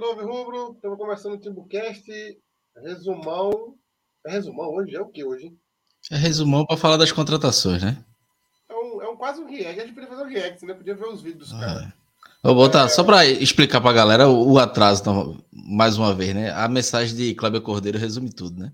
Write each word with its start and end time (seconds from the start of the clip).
Fala, 0.00 0.14
torcedor 0.14 0.26
Rubro. 0.26 0.72
Estamos 0.74 0.98
começando 0.98 1.34
o 1.34 1.38
Timbucast. 1.38 2.10
Resumão. 2.82 3.74
É 4.26 4.32
resumão 4.32 4.70
hoje? 4.70 4.96
É 4.96 5.00
o 5.00 5.06
que 5.06 5.22
hoje? 5.24 5.52
É 6.10 6.16
resumão 6.16 6.64
para 6.64 6.78
falar 6.78 6.96
das 6.96 7.12
contratações, 7.12 7.82
né? 7.82 8.02
É, 8.68 8.74
um, 8.74 9.02
é 9.02 9.08
um, 9.08 9.16
quase 9.16 9.42
um 9.42 9.46
react. 9.46 9.80
A 9.80 9.84
gente 9.84 9.94
podia 9.94 10.08
fazer 10.08 10.22
um 10.22 10.28
react, 10.28 10.64
né? 10.64 10.74
Podia 10.74 10.94
ver 10.94 11.06
os 11.06 11.20
vídeos 11.20 11.50
dos 11.50 11.58
ah, 11.58 11.60
caras. 11.60 11.88
Vou 12.42 12.54
botar, 12.54 12.86
é... 12.86 12.88
só 12.88 13.04
para 13.04 13.26
explicar 13.26 13.80
para 13.80 13.90
a 13.90 13.94
galera 13.94 14.28
o, 14.28 14.52
o 14.52 14.58
atraso, 14.58 15.02
então, 15.02 15.44
mais 15.52 15.98
uma 15.98 16.14
vez, 16.14 16.34
né? 16.34 16.50
A 16.50 16.66
mensagem 16.66 17.14
de 17.14 17.34
Kleber 17.34 17.60
Cordeiro 17.60 17.98
resume 17.98 18.32
tudo, 18.32 18.58
né? 18.58 18.72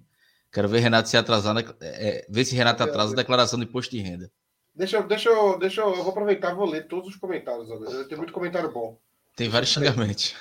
Quero 0.52 0.68
ver 0.68 0.78
Renato 0.78 1.08
se 1.08 1.16
atrasar, 1.16 1.54
né? 1.54 1.64
é, 1.80 2.24
ver 2.28 2.44
se 2.44 2.54
Renato 2.54 2.82
atrasa 2.82 3.12
a 3.12 3.16
declaração 3.16 3.58
de 3.58 3.64
imposto 3.64 3.90
de 3.90 4.00
renda. 4.00 4.30
Deixa, 4.74 5.02
deixa, 5.02 5.28
eu, 5.28 5.58
deixa 5.58 5.80
eu, 5.80 5.96
vou 5.96 6.10
aproveitar, 6.10 6.54
vou 6.54 6.66
ler 6.66 6.86
todos 6.86 7.08
os 7.08 7.16
comentários. 7.16 7.68
Tem 8.08 8.16
muito 8.16 8.32
comentário 8.32 8.72
bom. 8.72 8.96
Tem 9.34 9.48
vários 9.48 9.70
xingamentos. 9.70 10.34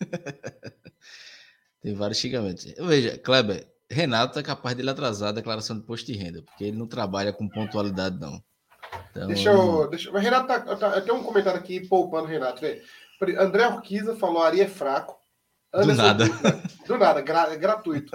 Tem 1.82 1.94
vários 1.94 2.18
xingamentos. 2.18 2.64
Veja, 2.64 3.18
Kleber, 3.18 3.66
Renato 3.90 4.38
é 4.38 4.42
capaz 4.42 4.74
de 4.74 4.82
ele 4.82 4.90
atrasar 4.90 5.28
a 5.28 5.32
declaração 5.32 5.76
de 5.76 5.82
imposto 5.82 6.06
de 6.10 6.18
renda, 6.18 6.42
porque 6.42 6.64
ele 6.64 6.76
não 6.76 6.86
trabalha 6.86 7.32
com 7.32 7.48
pontualidade, 7.48 8.18
não. 8.18 8.42
Então, 9.10 9.26
deixa 9.28 9.50
eu. 9.50 9.88
Deixa, 9.88 10.10
mas 10.10 10.22
Renato, 10.22 10.46
tá, 10.46 10.76
tá, 10.76 11.00
tem 11.00 11.14
um 11.14 11.22
comentário 11.22 11.58
aqui 11.58 11.86
poupando 11.86 12.26
Renato. 12.26 12.60
Vê. 12.60 12.82
André 13.38 13.66
Orquiza 13.66 14.16
falou: 14.16 14.42
Ari 14.42 14.60
é 14.60 14.68
fraco. 14.68 15.16
Anderson 15.72 16.02
do 16.02 16.06
nada. 16.06 16.24
do 16.86 16.98
nada, 16.98 17.20
gra, 17.20 17.56
gratuito. 17.56 18.12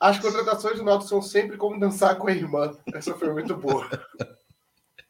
As 0.00 0.18
contratações 0.18 0.78
do 0.78 0.84
Náutico 0.84 1.08
são 1.08 1.22
sempre 1.22 1.56
como 1.56 1.78
dançar 1.78 2.16
com 2.16 2.28
a 2.28 2.32
irmã. 2.32 2.76
Essa 2.92 3.14
foi 3.14 3.32
muito 3.32 3.56
boa. 3.56 3.88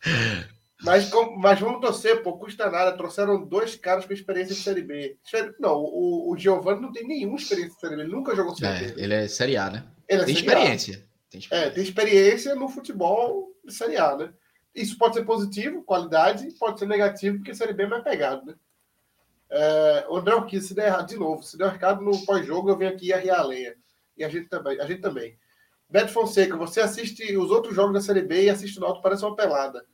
Mas, 0.86 1.10
mas 1.36 1.58
vamos 1.58 1.80
torcer, 1.80 2.22
pô, 2.22 2.38
custa 2.38 2.70
nada. 2.70 2.96
Trouxeram 2.96 3.44
dois 3.44 3.74
caras 3.74 4.06
com 4.06 4.12
experiência 4.12 4.54
de 4.54 4.62
Série 4.62 4.82
B. 4.82 5.18
Não, 5.58 5.74
o, 5.74 6.32
o 6.32 6.38
Giovanni 6.38 6.80
não 6.80 6.92
tem 6.92 7.04
nenhuma 7.06 7.36
experiência 7.36 7.74
de 7.74 7.80
Série 7.80 7.96
B, 7.96 8.02
ele 8.02 8.12
nunca 8.12 8.36
jogou 8.36 8.54
Série 8.54 8.84
é, 8.84 8.92
B. 8.92 9.02
Ele 9.02 9.14
é 9.14 9.28
Série 9.28 9.56
A, 9.56 9.68
né? 9.68 9.84
Ele 10.08 10.22
é 10.22 10.24
tem, 10.24 10.34
experiência. 10.34 11.04
tem 11.28 11.40
experiência. 11.40 11.68
É, 11.68 11.70
tem 11.70 11.82
experiência 11.82 12.54
no 12.54 12.68
futebol 12.68 13.52
de 13.64 13.74
Série 13.74 13.96
A, 13.96 14.16
né? 14.16 14.32
Isso 14.72 14.96
pode 14.96 15.14
ser 15.14 15.24
positivo, 15.24 15.82
qualidade, 15.82 16.46
pode 16.58 16.78
ser 16.78 16.86
negativo, 16.86 17.38
porque 17.38 17.54
Série 17.54 17.72
B 17.72 17.82
é 17.82 17.88
mais 17.88 18.04
pegado, 18.04 18.46
né? 18.46 18.54
É, 19.50 20.06
o 20.08 20.16
André 20.16 20.34
Alquim, 20.34 20.60
se 20.60 20.72
der 20.72 20.86
errado, 20.86 21.08
de 21.08 21.16
novo, 21.16 21.42
se 21.42 21.58
der 21.58 21.74
errado 21.74 22.02
no 22.02 22.24
pós-jogo, 22.24 22.70
eu 22.70 22.76
venho 22.76 22.92
aqui 22.92 23.06
e 23.06 23.12
arrear 23.12 23.40
a 23.40 23.44
lenha. 23.44 23.74
E 24.16 24.24
a 24.24 24.28
gente 24.28 24.48
também. 24.48 24.80
A 24.80 24.86
gente 24.86 25.00
também. 25.00 25.36
Beto 25.88 26.12
Fonseca, 26.12 26.56
você 26.56 26.80
assiste 26.80 27.36
os 27.36 27.50
outros 27.50 27.74
jogos 27.74 27.94
da 27.94 28.00
Série 28.00 28.22
B 28.22 28.44
e 28.44 28.50
assiste 28.50 28.78
o 28.78 28.80
Náutico, 28.80 29.02
parece 29.02 29.24
uma 29.24 29.36
pelada. 29.36 29.84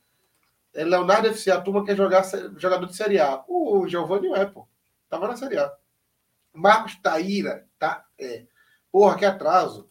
É 0.73 0.83
Leonardo 0.83 1.27
FC, 1.27 1.51
a 1.51 1.61
turma 1.61 1.85
quer 1.85 1.95
jogar 1.95 2.23
jogador 2.57 2.87
de 2.87 2.95
Série 2.95 3.19
A. 3.19 3.43
O 3.47 3.87
Giovanni 3.87 4.29
não 4.29 4.35
é, 4.35 4.45
pô. 4.45 4.67
Tava 5.09 5.27
na 5.27 5.35
Série 5.35 5.59
A. 5.59 5.71
Marcos 6.53 6.95
Taíra, 7.01 7.67
tá? 7.77 8.05
É. 8.17 8.45
Porra, 8.91 9.17
que 9.17 9.25
atraso. 9.25 9.89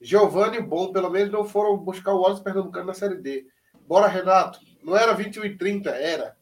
Giovanni 0.00 0.60
bom, 0.60 0.92
pelo 0.92 1.10
menos 1.10 1.32
não 1.32 1.44
foram 1.44 1.76
buscar 1.76 2.12
o 2.12 2.20
Wallace 2.20 2.42
Pernambucano 2.42 2.86
na 2.86 2.94
Série 2.94 3.16
D. 3.16 3.46
Bora, 3.86 4.06
Renato. 4.06 4.58
Não 4.82 4.96
era 4.96 5.14
21 5.14 5.44
e 5.44 5.56
30, 5.56 5.90
era. 5.90 6.36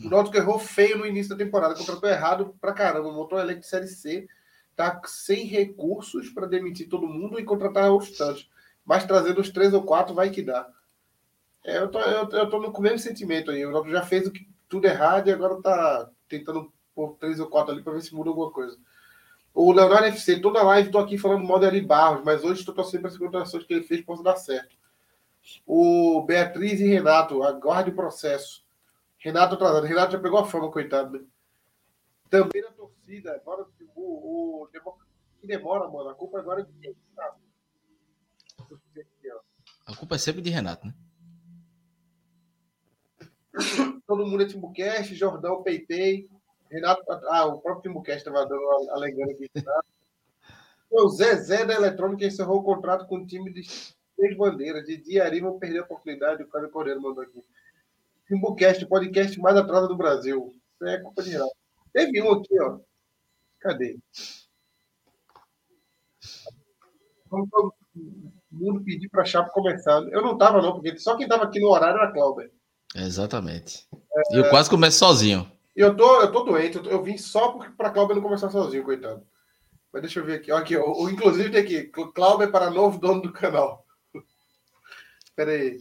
O 0.00 0.08
Náutico 0.08 0.36
errou 0.36 0.58
feio 0.58 0.98
no 0.98 1.06
início 1.06 1.30
da 1.30 1.44
temporada, 1.44 1.74
contratou 1.74 2.08
errado 2.08 2.56
pra 2.60 2.72
caramba, 2.72 3.12
montou 3.12 3.38
um 3.38 3.46
de 3.46 3.66
Série 3.66 3.86
C, 3.86 4.26
tá 4.74 5.00
sem 5.06 5.46
recursos 5.46 6.30
para 6.30 6.46
demitir 6.46 6.88
todo 6.88 7.06
mundo 7.06 7.38
e 7.38 7.44
contratar 7.44 7.90
outros 7.90 8.16
tantos. 8.16 8.50
Mas 8.84 9.04
trazendo 9.04 9.40
os 9.40 9.50
três 9.50 9.72
ou 9.72 9.82
quatro 9.82 10.14
vai 10.14 10.30
que 10.30 10.42
dá. 10.42 10.68
É, 11.64 11.78
eu, 11.78 11.90
tô, 11.90 11.98
eu, 11.98 12.28
eu 12.28 12.50
tô 12.50 12.60
no 12.60 12.80
mesmo 12.80 12.98
sentimento 12.98 13.50
aí. 13.50 13.64
O 13.64 13.72
Náutico 13.72 13.92
já 13.92 14.02
fez 14.02 14.28
o 14.28 14.32
tudo 14.68 14.86
errado 14.86 15.28
e 15.28 15.32
agora 15.32 15.60
tá 15.62 16.10
tentando 16.28 16.72
pôr 16.94 17.16
três 17.16 17.40
ou 17.40 17.48
quatro 17.48 17.72
ali 17.72 17.82
para 17.82 17.94
ver 17.94 18.02
se 18.02 18.14
muda 18.14 18.28
alguma 18.28 18.50
coisa. 18.50 18.76
O 19.54 19.72
Leonardo 19.72 20.06
FC, 20.08 20.40
toda 20.40 20.62
live 20.62 20.90
tô 20.90 20.98
aqui 20.98 21.16
falando 21.16 21.46
mal 21.46 21.60
de 21.60 21.66
Ari 21.66 21.80
Barros, 21.80 22.24
mas 22.24 22.44
hoje 22.44 22.60
estou 22.60 22.74
torcendo 22.74 23.02
para 23.02 23.10
as 23.10 23.16
contratações 23.16 23.64
que 23.64 23.72
ele 23.72 23.84
fez 23.84 24.04
possa 24.04 24.22
dar 24.22 24.36
certo. 24.36 24.76
O 25.66 26.22
Beatriz 26.22 26.80
e 26.80 26.86
Renato, 26.86 27.42
aguarde 27.42 27.90
o 27.90 27.94
processo. 27.94 28.64
Renato 29.18 29.54
atrasado. 29.54 29.86
Renato 29.86 30.12
já 30.12 30.18
pegou 30.18 30.38
a 30.38 30.44
fama, 30.44 30.70
coitado, 30.70 31.18
né? 31.18 31.24
Também 32.28 32.62
na 32.62 32.70
torcida. 32.72 33.34
Agora 33.34 33.64
o, 33.94 34.62
o, 34.64 34.68
que 35.40 35.46
demora, 35.46 35.88
mano. 35.88 36.08
A 36.10 36.14
culpa 36.14 36.40
agora 36.40 36.62
é 36.62 36.64
de 36.64 36.72
quem? 36.80 36.96
A 39.86 39.94
culpa 39.94 40.14
é 40.14 40.18
sempre 40.18 40.42
de 40.42 40.50
Renato, 40.50 40.86
né? 40.86 40.94
Todo 44.06 44.26
mundo 44.26 44.42
é 44.42 44.46
Timbucast, 44.46 45.14
Jordão, 45.14 45.62
Peitei, 45.62 46.28
Renato. 46.70 47.02
Ah, 47.28 47.46
o 47.46 47.60
próprio 47.60 47.82
Timbucast 47.82 48.18
estava 48.18 48.46
dando 48.46 48.90
alegando 48.90 49.30
aqui. 49.30 49.48
Tá? 49.48 49.84
O 50.90 51.08
Zezé 51.08 51.64
da 51.64 51.74
Eletrônica 51.74 52.24
encerrou 52.24 52.60
o 52.60 52.64
contrato 52.64 53.06
com 53.06 53.16
o 53.16 53.26
time 53.26 53.52
de 53.52 53.62
três 54.16 54.36
bandeiras. 54.36 54.84
De 54.84 55.40
vão 55.40 55.58
perder 55.58 55.80
a 55.80 55.82
oportunidade. 55.82 56.42
O 56.42 56.48
Caio 56.48 56.70
Correia 56.70 56.98
mandou 56.98 57.22
aqui. 57.22 57.42
Timbucast, 58.26 58.86
podcast 58.86 59.38
mais 59.40 59.56
atrasado 59.56 59.88
do 59.88 59.96
Brasil. 59.96 60.54
É 60.82 60.98
culpa 60.98 61.22
de 61.22 61.30
Renato. 61.30 61.52
Teve 61.92 62.22
um 62.22 62.32
aqui, 62.32 62.60
ó. 62.60 62.78
Cadê? 63.60 63.98
Vamos 67.30 67.48
todo 67.50 67.74
mundo 68.50 68.84
pedir 68.84 69.08
para 69.08 69.22
a 69.22 69.24
Chapa 69.24 69.50
começar. 69.50 70.02
Eu 70.08 70.22
não 70.22 70.32
estava, 70.34 70.60
não, 70.60 70.74
porque 70.74 70.98
só 70.98 71.16
quem 71.16 71.24
estava 71.24 71.44
aqui 71.44 71.60
no 71.60 71.70
horário 71.70 71.98
era 71.98 72.12
Cláudio. 72.12 72.50
Exatamente. 72.94 73.86
É, 74.16 74.38
eu 74.38 74.48
quase 74.50 74.70
começo 74.70 74.98
sozinho. 74.98 75.50
Eu 75.74 75.96
tô, 75.96 76.20
eu 76.20 76.30
tô 76.30 76.44
doente, 76.44 76.76
eu, 76.76 76.82
tô, 76.82 76.90
eu 76.90 77.02
vim 77.02 77.16
só 77.16 77.58
para 77.76 77.90
Cláudio 77.90 78.14
não 78.14 78.22
começar 78.22 78.50
sozinho, 78.50 78.84
coitado. 78.84 79.26
Mas 79.92 80.02
deixa 80.02 80.20
eu 80.20 80.24
ver 80.24 80.34
aqui. 80.34 80.52
Ó, 80.52 80.56
aqui 80.56 80.76
ó, 80.76 81.08
inclusive 81.08 81.50
tem 81.50 81.60
aqui, 81.60 81.84
Cláudio 82.14 82.44
é 82.44 82.50
para 82.50 82.70
novo 82.70 82.98
dono 82.98 83.22
do 83.22 83.32
canal. 83.32 83.84
Espera 85.24 85.50
aí. 85.50 85.80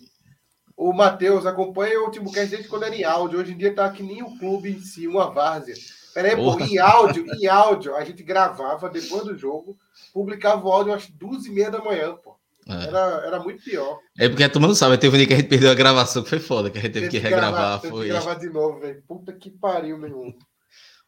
O 0.76 0.92
Matheus 0.92 1.46
acompanha 1.46 2.02
o 2.02 2.10
Timbucast 2.10 2.50
desde 2.50 2.68
quando 2.68 2.86
era 2.86 2.96
em 2.96 3.04
áudio. 3.04 3.40
Hoje 3.40 3.54
em 3.54 3.58
dia 3.58 3.76
tá 3.76 3.90
que 3.92 4.02
nem 4.02 4.24
o 4.24 4.38
clube 4.40 4.72
em 4.72 4.82
si, 4.82 5.08
uma 5.08 5.30
várzea. 5.30 5.76
Pera 6.14 6.30
aí, 6.30 6.36
pô, 6.36 6.60
em 6.60 6.78
áudio, 6.78 7.26
em 7.26 7.48
áudio, 7.48 7.96
a 7.96 8.04
gente 8.04 8.22
gravava 8.22 8.88
depois 8.88 9.24
do 9.24 9.36
jogo, 9.36 9.78
publicava 10.14 10.64
o 10.64 10.72
áudio 10.72 10.94
às 10.94 11.08
duas 11.08 11.46
e 11.46 11.52
meia 11.52 11.72
da 11.72 11.84
manhã, 11.84 12.16
pô. 12.16 12.38
É. 12.68 12.88
Era, 12.88 13.00
era 13.26 13.40
muito 13.40 13.64
pior. 13.64 14.00
É 14.18 14.30
porque 14.30 14.44
a 14.44 14.50
turma 14.50 14.68
não 14.68 14.76
sabe, 14.76 14.98
teve 14.98 15.16
um 15.16 15.18
dia 15.18 15.28
que 15.28 15.34
a 15.34 15.38
gente 15.38 15.50
perdeu 15.50 15.72
a 15.72 15.76
gravação, 15.76 16.24
que 16.24 16.30
foi 16.30 16.40
foda, 16.40 16.70
que 16.70 16.78
a 16.78 16.82
gente 16.82 16.94
teve, 16.94 17.10
teve 17.10 17.18
que 17.18 17.24
regravar. 17.24 17.52
Gravar, 17.52 17.80
teve 17.80 17.94
foi... 17.94 18.06
que 18.06 18.12
gravar 18.12 18.34
de 18.36 18.50
novo, 18.50 18.80
velho. 18.80 19.04
Puta 19.08 19.34
que 19.34 19.50
pariu, 19.50 19.98
meu 19.98 20.10
irmão. 20.10 20.34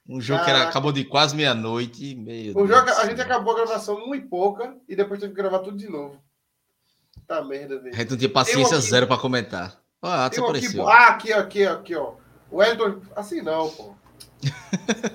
Um 0.07 0.21
jogo 0.21 0.39
Caraca. 0.39 0.55
que 0.55 0.61
era, 0.61 0.69
acabou 0.69 0.91
de 0.91 1.03
quase 1.05 1.35
meia-noite. 1.35 2.15
O 2.55 2.67
jogo, 2.67 2.89
a 2.89 3.05
gente 3.07 3.21
acabou 3.21 3.53
a 3.53 3.57
gravação 3.57 3.95
uma 3.95 4.15
e 4.15 4.21
pouca 4.21 4.75
e 4.87 4.95
depois 4.95 5.19
teve 5.19 5.33
que 5.33 5.41
gravar 5.41 5.59
tudo 5.59 5.77
de 5.77 5.89
novo. 5.89 6.21
Tá 7.27 7.43
merda, 7.43 7.79
velho. 7.79 7.95
A 7.95 7.97
gente 7.97 8.11
não 8.11 8.17
tinha 8.17 8.29
paciência 8.29 8.77
aqui, 8.77 8.87
zero 8.87 9.07
pra 9.07 9.17
comentar. 9.17 9.81
Ah, 10.01 10.29
um 10.37 10.49
aqui, 10.51 10.67
ah, 10.79 11.07
aqui, 11.07 11.33
aqui, 11.33 11.65
aqui, 11.65 11.95
ó. 11.95 12.13
O 12.51 12.61
Elton. 12.61 13.01
Assim 13.15 13.41
não, 13.41 13.69
pô. 13.69 13.95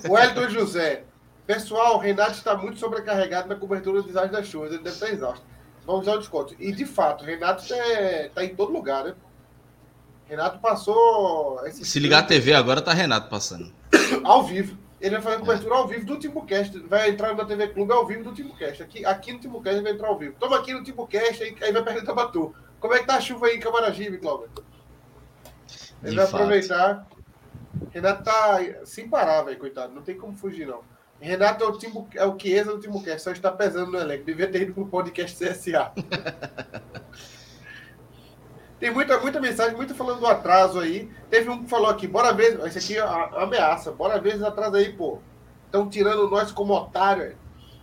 o 0.08 0.18
Elton 0.18 0.48
José. 0.48 1.04
Pessoal, 1.46 1.94
o 1.96 1.98
Renato 1.98 2.32
está 2.32 2.56
muito 2.56 2.78
sobrecarregado 2.78 3.48
na 3.48 3.54
cobertura 3.54 4.02
do 4.02 4.08
desastre 4.08 4.32
das 4.32 4.48
chuvas. 4.48 4.72
Ele 4.72 4.82
deve 4.82 4.96
estar 4.96 5.10
exausto. 5.10 5.46
Vamos 5.86 6.06
ao 6.06 6.18
desconto. 6.18 6.54
E 6.58 6.72
de 6.72 6.84
fato, 6.84 7.24
Renato 7.24 7.62
está 7.62 8.44
em 8.44 8.54
todo 8.54 8.72
lugar, 8.72 9.04
né? 9.04 9.14
Renato 10.28 10.58
passou. 10.60 11.60
Se 11.72 11.98
ligar 11.98 12.20
a 12.20 12.26
TV 12.26 12.54
agora, 12.54 12.80
tá 12.80 12.92
Renato 12.92 13.28
passando. 13.28 13.72
ao 14.22 14.44
vivo. 14.44 14.78
Ele 15.00 15.16
vai 15.16 15.22
fazer 15.22 15.38
cobertura 15.38 15.74
é. 15.74 15.78
ao 15.78 15.88
vivo 15.88 16.04
do 16.04 16.18
Timbucast. 16.18 16.78
Vai 16.80 17.08
entrar 17.08 17.34
na 17.34 17.44
TV 17.44 17.68
Clube 17.68 17.92
ao 17.92 18.06
vivo 18.06 18.22
do 18.22 18.32
Timbucast. 18.32 18.82
Aqui, 18.82 19.04
aqui 19.04 19.32
no 19.32 19.40
Timbucast 19.40 19.76
ele 19.76 19.82
vai 19.82 19.92
entrar 19.92 20.08
ao 20.08 20.18
vivo. 20.18 20.36
Toma 20.38 20.58
aqui 20.58 20.72
no 20.74 20.84
Timbucast, 20.84 21.42
aí, 21.42 21.56
aí 21.62 21.72
vai 21.72 21.82
perguntar 21.82 22.12
pra 22.12 22.28
tu. 22.28 22.54
Como 22.78 22.94
é 22.94 22.98
que 22.98 23.06
tá 23.06 23.16
a 23.16 23.20
chuva 23.20 23.46
aí 23.46 23.56
em 23.56 23.60
Camaragibe, 23.60 24.18
Cláudio? 24.18 24.50
Ele 26.02 26.10
de 26.10 26.16
vai 26.16 26.26
fato. 26.26 26.34
aproveitar. 26.36 27.06
Renato 27.90 28.24
tá 28.24 28.60
sem 28.84 29.08
parar, 29.08 29.42
velho, 29.42 29.58
coitado. 29.58 29.94
Não 29.94 30.02
tem 30.02 30.16
como 30.16 30.36
fugir, 30.36 30.66
não. 30.66 30.82
Renato 31.20 31.62
é 31.62 31.66
o, 31.66 31.72
Timbu, 31.76 32.08
é 32.14 32.24
o 32.24 32.38
Chiesa 32.38 32.72
do 32.72 32.80
Timbucast, 32.80 33.22
só 33.22 33.30
está 33.30 33.52
pesando 33.52 33.92
no 33.92 33.98
elenco. 33.98 34.24
Devia 34.24 34.50
ter 34.50 34.62
ido 34.62 34.72
pro 34.72 34.86
podcast 34.86 35.36
CSA. 35.36 35.92
Tem 38.80 38.90
muita, 38.90 39.20
muita 39.20 39.38
mensagem, 39.38 39.76
muito 39.76 39.94
falando 39.94 40.20
do 40.20 40.26
atraso 40.26 40.80
aí. 40.80 41.10
Teve 41.28 41.50
um 41.50 41.62
que 41.62 41.68
falou 41.68 41.90
aqui, 41.90 42.06
bora 42.06 42.32
ver. 42.32 42.58
Esse 42.66 42.78
aqui 42.78 42.96
é 42.96 43.00
a, 43.00 43.42
ameaça, 43.42 43.92
bora 43.92 44.18
ver 44.18 44.36
esse 44.36 44.44
atraso 44.44 44.76
aí, 44.76 44.90
pô. 44.94 45.18
Estão 45.66 45.90
tirando 45.90 46.30
nós 46.30 46.50
como 46.50 46.72
otário. 46.72 47.36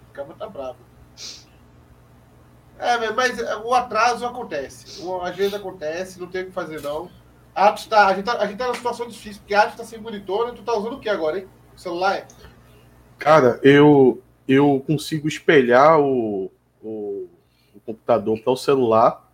O 0.10 0.14
cara 0.14 0.34
tá 0.34 0.50
bravo. 0.50 0.78
É, 2.80 3.12
mas 3.12 3.40
o 3.64 3.74
atraso 3.76 4.26
acontece. 4.26 5.04
Às 5.22 5.36
vezes 5.36 5.54
acontece, 5.54 6.20
não 6.20 6.28
tem 6.28 6.44
o 6.44 6.46
que 6.48 6.52
fazer, 6.52 6.82
não. 6.82 7.12
Atos 7.54 7.86
tá, 7.86 8.08
a, 8.08 8.14
gente 8.14 8.26
tá, 8.26 8.34
a 8.34 8.46
gente 8.46 8.58
tá 8.58 8.66
numa 8.66 8.76
situação 8.76 9.08
difícil, 9.08 9.42
porque 9.42 9.56
Atos 9.56 9.76
tá 9.76 9.84
sem 9.84 10.00
monitor, 10.00 10.48
né? 10.48 10.54
Tu 10.56 10.64
tá 10.64 10.74
usando 10.74 10.94
o 10.94 11.00
que 11.00 11.10
agora, 11.10 11.40
hein? 11.40 11.48
O 11.76 11.80
celular? 11.80 12.16
É? 12.16 12.28
Cara, 13.18 13.60
eu, 13.64 14.22
eu 14.48 14.84
consigo 14.86 15.28
espelhar 15.28 16.00
o, 16.00 16.52
o, 16.82 17.28
o 17.76 17.80
computador 17.86 18.40
para 18.40 18.54
o 18.54 18.58
celular, 18.58 19.30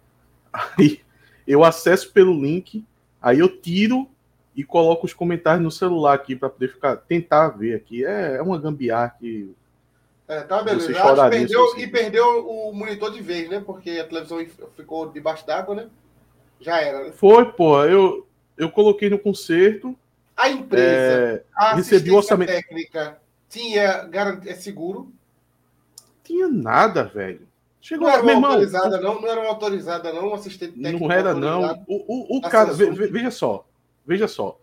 aí 0.54 1.02
eu 1.48 1.64
acesso 1.64 2.12
pelo 2.12 2.34
link, 2.34 2.84
aí 3.22 3.40
eu 3.40 3.50
tiro 3.50 4.08
e 4.56 4.64
coloco 4.64 5.06
os 5.06 5.14
comentários 5.14 5.64
no 5.64 5.72
celular 5.72 6.14
aqui 6.14 6.36
para 6.36 6.50
poder 6.50 6.70
ficar 6.70 6.96
tentar 6.98 7.50
ver 7.50 7.76
aqui. 7.76 8.06
É, 8.06 8.36
é 8.38 8.42
uma 8.42 8.58
gambiarra 8.60 9.16
que 9.20 9.52
É, 10.28 10.42
tá, 10.42 10.62
beleza. 10.64 10.94
Você 10.94 11.30
perdeu, 11.30 11.62
você- 11.68 11.82
e 11.82 11.88
perdeu 11.88 12.48
o 12.48 12.72
monitor 12.74 13.12
de 13.12 13.22
vez, 13.22 13.50
né? 13.50 13.62
Porque 13.66 13.92
a 13.92 14.08
televisão 14.08 14.40
ficou 14.76 15.10
debaixo 15.12 15.46
d'água, 15.46 15.76
né? 15.76 15.88
Já 16.62 16.80
era, 16.80 17.04
né? 17.04 17.12
foi, 17.12 17.52
pô. 17.52 17.84
Eu, 17.84 18.26
eu 18.58 18.70
coloquei 18.72 19.10
no 19.10 19.20
concerto. 19.20 19.96
A 20.38 20.50
empresa, 20.50 20.86
É, 20.86 21.44
a 21.56 21.76
recebi 21.76 22.10
o 22.12 22.16
orçamento. 22.16 22.50
técnica 22.50 23.20
tinha 23.54 24.06
garantia, 24.06 24.52
é 24.52 24.56
seguro. 24.56 25.14
tinha 26.24 26.48
nada, 26.48 27.04
velho. 27.04 27.48
Chegou 27.80 28.08
Não 28.08 28.14
era 28.14 28.24
uma 28.24 28.32
irmão. 28.32 28.52
autorizada, 28.52 29.02
não. 29.02 29.22
Não 29.22 29.28
era 29.30 29.42
uma 29.42 29.50
autorizada, 29.50 30.14
não. 30.14 30.30
Um 30.30 30.34
assistente 30.34 30.80
técnico 30.80 31.06
Não 31.06 31.12
era, 31.12 31.34
não. 31.34 31.84
O, 31.86 32.36
o, 32.36 32.38
o 32.38 32.42
da 32.42 32.50
cara, 32.50 32.74
veja 32.74 33.30
só. 33.30 33.66
Veja 34.06 34.28
só. 34.28 34.58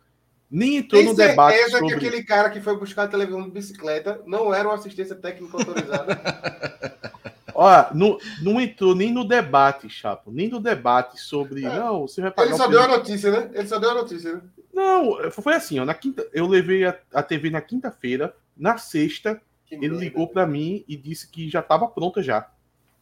Nem 0.51 0.79
entrou 0.79 1.01
Tem 1.01 1.11
no 1.11 1.15
debate 1.15 1.55
certeza 1.55 1.79
sobre. 1.79 1.99
que 1.99 2.07
aquele 2.07 2.25
cara 2.25 2.51
que 2.51 2.61
foi 2.61 2.77
buscar 2.77 3.05
a 3.05 3.09
televisão 3.09 3.43
de 3.43 3.51
bicicleta 3.51 4.21
não 4.27 4.53
era 4.53 4.67
uma 4.67 4.75
assistência 4.75 5.15
técnica 5.15 5.57
autorizada. 5.57 6.19
Ó, 7.55 7.87
não, 7.95 8.19
não 8.43 8.59
entrou 8.61 8.95
nem 8.95 9.13
no 9.13 9.23
debate, 9.23 9.89
Chapo. 9.89 10.33
Nem 10.33 10.49
no 10.49 10.59
debate 10.59 11.21
sobre. 11.21 11.65
É. 11.65 11.69
Não, 11.69 12.09
você 12.09 12.23
vai 12.23 12.31
pagar. 12.31 12.49
Ele 12.49 12.57
só 12.57 12.67
deu 12.67 12.83
a 12.83 12.89
notícia, 12.89 13.31
né? 13.31 13.51
Ele 13.53 13.69
só 13.69 13.79
deu 13.79 13.91
a 13.91 13.95
notícia, 13.95 14.33
né? 14.35 14.41
Não, 14.73 15.31
foi 15.31 15.55
assim, 15.55 15.79
ó. 15.79 15.85
Na 15.85 15.93
quinta, 15.93 16.27
eu 16.33 16.47
levei 16.47 16.87
a, 16.87 16.99
a 17.13 17.23
TV 17.23 17.51
na 17.51 17.61
quinta-feira. 17.61 18.35
Na 18.61 18.77
sexta, 18.77 19.41
Que 19.67 19.75
ele 19.75 19.89
merda. 19.89 20.05
ligou 20.05 20.29
para 20.29 20.47
mim 20.47 20.85
e 20.87 20.97
disse 20.97 21.29
que 21.29 21.49
já 21.49 21.61
estava 21.61 21.89
pronta 21.89 22.23
já. 22.23 22.49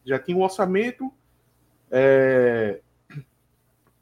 Já 0.05 0.17
tinha 0.17 0.37
um 0.37 0.41
orçamento. 0.41 1.13
é, 1.91 2.79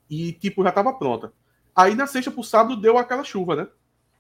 E, 0.10 0.32
tipo, 0.34 0.64
já 0.64 0.70
estava 0.70 0.94
pronta. 0.94 1.34
Aí 1.76 1.96
na 1.96 2.08
sexta 2.08 2.32
pro 2.32 2.44
sábado 2.44 2.80
deu 2.80 2.98
aquela 2.98 3.24
chuva, 3.24 3.56
né? 3.56 3.68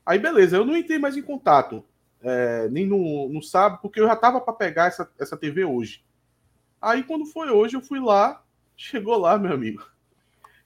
Aí 0.06 0.19
beleza, 0.19 0.57
eu 0.57 0.66
não 0.66 0.75
entrei 0.75 1.00
mais 1.00 1.16
em 1.18 1.22
contato. 1.22 1.84
é, 2.22 2.68
nem 2.69 2.86
no, 2.86 3.30
no 3.30 3.42
sábado, 3.44 3.80
porque 3.81 4.00
eu 4.00 4.07
já 4.07 4.16
tava 4.16 4.42
para 4.42 4.54
pegar 4.54 4.88
essa, 4.88 5.10
essa 5.19 5.38
TV 5.38 5.63
hoje. 5.63 6.04
Aí 6.81 7.04
quando 7.04 7.25
foi 7.25 7.50
hoje, 7.51 7.75
eu 7.75 7.81
fui 7.81 8.00
lá, 8.00 8.44
chegou 8.75 9.18
lá, 9.18 9.38
meu 9.38 9.54
amigo. 9.54 9.86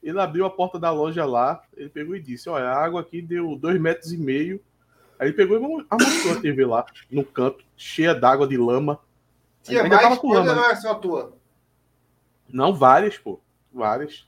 Ele 0.01 0.19
abriu 0.19 0.45
a 0.45 0.50
porta 0.50 0.79
da 0.79 0.91
loja 0.91 1.25
lá, 1.25 1.62
ele 1.75 1.89
pegou 1.89 2.15
e 2.15 2.21
disse: 2.21 2.50
Olha, 2.50 2.65
a 2.65 2.83
água 2.83 3.01
aqui 3.01 3.21
deu 3.21 3.56
dois 3.56 3.79
metros 3.79 4.12
e 4.12 4.18
meio. 4.18 4.62
Aí 5.21 5.27
ele 5.27 5.33
pegou 5.38 5.56
e 5.56 5.59
mo- 5.59 5.85
amostrou 5.87 6.33
a 6.35 6.42
TV 6.42 6.66
lá, 6.66 6.83
no 7.11 7.23
canto, 7.23 7.63
cheia 7.78 8.16
d'água 8.16 8.47
de 8.47 8.57
lama. 8.57 8.99
Tinha 9.61 9.83
Ainda 9.83 9.90
mais 9.95 10.01
tava 10.01 10.18
com 10.19 10.30
coisa, 10.30 10.40
lama, 10.44 10.56
né? 10.56 10.61
não 10.61 10.69
é 10.71 10.75
só 10.75 10.92
a 10.94 10.95
tua. 10.95 11.33
Não, 12.49 12.73
várias, 12.73 13.19
pô. 13.19 13.40
Várias. 13.71 14.25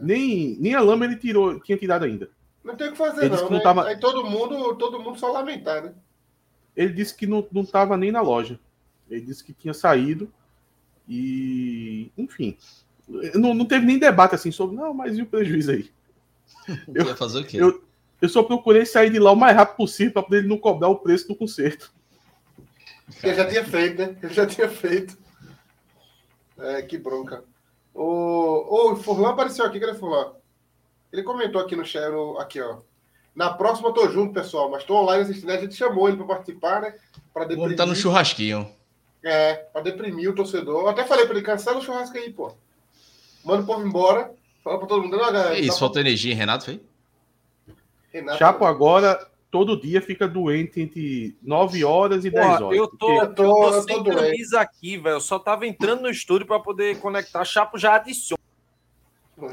Nem, 0.00 0.56
nem 0.60 0.72
a 0.72 0.80
lama 0.80 1.04
ele 1.04 1.16
tirou, 1.16 1.58
tinha 1.58 1.76
tirado 1.76 2.04
ainda. 2.04 2.30
Não 2.62 2.76
tem 2.76 2.88
o 2.88 2.92
que 2.92 2.96
fazer, 2.98 3.24
Ele 3.24 3.34
não. 3.34 3.44
que 3.44 3.50
não 3.50 3.58
né? 3.58 3.62
tava- 3.64 3.84
Aí 3.88 3.98
todo 3.98 4.24
mundo, 4.24 4.76
todo 4.76 5.00
mundo 5.00 5.18
só 5.18 5.32
lamentar, 5.32 5.82
né? 5.82 5.92
Ele 6.76 6.92
disse 6.92 7.12
que 7.16 7.26
não, 7.26 7.44
não 7.50 7.64
tava 7.64 7.96
nem 7.96 8.12
na 8.12 8.20
loja. 8.20 8.58
Ele 9.10 9.20
disse 9.20 9.42
que 9.42 9.52
tinha 9.52 9.74
saído. 9.74 10.32
E. 11.08 12.10
Enfim. 12.16 12.56
Não, 13.34 13.52
não 13.52 13.66
teve 13.66 13.84
nem 13.84 13.98
debate 13.98 14.34
assim 14.36 14.50
sobre, 14.52 14.76
não, 14.76 14.94
mas 14.94 15.18
e 15.18 15.22
o 15.22 15.26
prejuízo 15.26 15.72
aí? 15.72 15.90
Eu- 16.94 17.04
Ia 17.06 17.16
fazer 17.16 17.40
o 17.40 17.44
quê? 17.44 17.56
eu- 17.60 17.82
Eu 18.24 18.28
só 18.30 18.42
procurei 18.42 18.86
sair 18.86 19.10
de 19.10 19.18
lá 19.18 19.32
o 19.32 19.36
mais 19.36 19.54
rápido 19.54 19.76
possível 19.76 20.14
para 20.14 20.22
poder 20.22 20.38
ele 20.38 20.48
não 20.48 20.56
cobrar 20.56 20.88
o 20.88 20.96
preço 20.96 21.28
do 21.28 21.36
conserto. 21.36 21.92
Ele 23.22 23.34
já 23.34 23.46
tinha 23.46 23.62
feito, 23.62 23.98
né? 23.98 24.16
Ele 24.22 24.32
já 24.32 24.46
tinha 24.46 24.66
feito. 24.66 25.18
É, 26.58 26.80
que 26.80 26.96
bronca. 26.96 27.44
O, 27.92 28.92
o 28.92 28.96
Furlan 28.96 29.32
apareceu 29.32 29.62
aqui, 29.62 29.78
cadê 29.78 29.92
Furlan? 29.92 30.32
Ele 31.12 31.22
comentou 31.22 31.60
aqui 31.60 31.76
no 31.76 31.84
chat, 31.84 32.10
aqui, 32.38 32.62
ó. 32.62 32.78
Na 33.36 33.52
próxima 33.52 33.90
eu 33.90 33.92
tô 33.92 34.08
junto, 34.08 34.32
pessoal, 34.32 34.70
mas 34.70 34.84
tô 34.84 34.96
online 34.96 35.24
assistindo. 35.24 35.50
A 35.50 35.60
gente 35.60 35.74
chamou 35.74 36.08
ele 36.08 36.16
para 36.16 36.26
participar, 36.26 36.80
né? 36.80 36.94
Homem 37.34 37.48
deprimir. 37.48 37.76
tá 37.76 37.84
no 37.84 37.94
churrasquinho. 37.94 38.66
É, 39.22 39.52
para 39.54 39.82
deprimir 39.82 40.30
o 40.30 40.34
torcedor. 40.34 40.80
Eu 40.80 40.88
até 40.88 41.04
falei 41.04 41.26
para 41.26 41.36
ele, 41.36 41.44
cancela 41.44 41.78
o 41.78 41.82
churrasco 41.82 42.16
aí, 42.16 42.32
pô. 42.32 42.56
Manda 43.44 43.64
o 43.64 43.66
povo 43.66 43.86
embora. 43.86 44.32
Fala 44.62 44.78
para 44.78 44.88
todo 44.88 45.02
mundo. 45.02 45.18
Não, 45.18 45.30
galera, 45.30 45.58
isso, 45.58 45.72
tá 45.72 45.78
faltou 45.80 46.00
energia, 46.00 46.34
Renato, 46.34 46.64
foi? 46.64 46.80
Renato, 48.14 48.38
Chapo 48.38 48.64
agora, 48.64 49.28
todo 49.50 49.78
dia, 49.80 50.00
fica 50.00 50.28
doente 50.28 50.80
entre 50.80 51.36
9 51.42 51.84
horas 51.84 52.24
e 52.24 52.30
10 52.30 52.58
Pô, 52.58 52.64
horas. 52.66 52.78
eu 52.78 52.86
tô, 52.86 52.96
porque- 52.96 53.12
Eu 53.12 53.34
tô- 53.34 53.42
eu 53.44 53.48
tô 53.50 53.66
eu 53.66 53.72
tô 53.72 53.82
sem 53.82 54.02
doente. 54.02 54.16
camisa 54.20 54.60
aqui, 54.60 54.96
velho. 54.96 55.16
Eu 55.16 55.20
só 55.20 55.38
tava 55.38 55.66
entrando 55.66 56.02
no 56.02 56.08
estúdio 56.10 56.46
pra 56.46 56.60
poder 56.60 56.98
conectar. 57.00 57.44
Chapo 57.44 57.76
já 57.76 57.96
adiciona. 57.96 58.40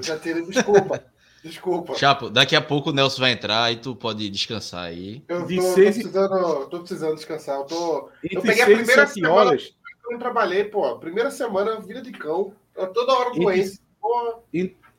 Já 0.01 0.18
tirei, 0.18 0.44
desculpa. 0.46 1.03
Desculpa. 1.44 1.96
Chapo, 1.96 2.30
daqui 2.30 2.56
a 2.56 2.62
pouco 2.62 2.91
o 2.91 2.94
Nelson 2.94 3.20
vai 3.22 3.32
entrar 3.32 3.72
e 3.72 3.77
tu 3.77 3.96
pode 3.96 4.30
descansar 4.30 4.84
aí. 4.84 5.24
Eu 5.27 5.39
tô, 5.39 5.46
De 5.48 5.56
tô 5.56 5.62
seis 5.74 5.98
e- 5.98 6.01
precisando, 6.03 6.70
tô 6.70 6.80
precisando 6.82 7.15
descansar. 7.15 7.56
Eu 7.58 7.63
tô. 7.63 8.10
Entre 8.24 8.41
peguei 8.41 8.62
a 8.62 8.65
6 8.68 8.70
e 8.70 8.75
primeira 8.84 9.08
7 9.08 9.13
semana- 9.15 9.34
horas, 9.34 9.75
Eu 10.06 10.12
não 10.12 10.20
trabalhei, 10.20 10.65
pô. 10.65 11.00
Primeira 11.00 11.32
semana, 11.32 11.80
vida 11.80 12.00
de 12.00 12.12
cão. 12.12 12.53
Eu 12.75 12.94
toda 12.94 13.13
hora 13.13 13.30
Entre- 13.32 13.41
doença. 13.44 13.80
Porra. 14.00 14.36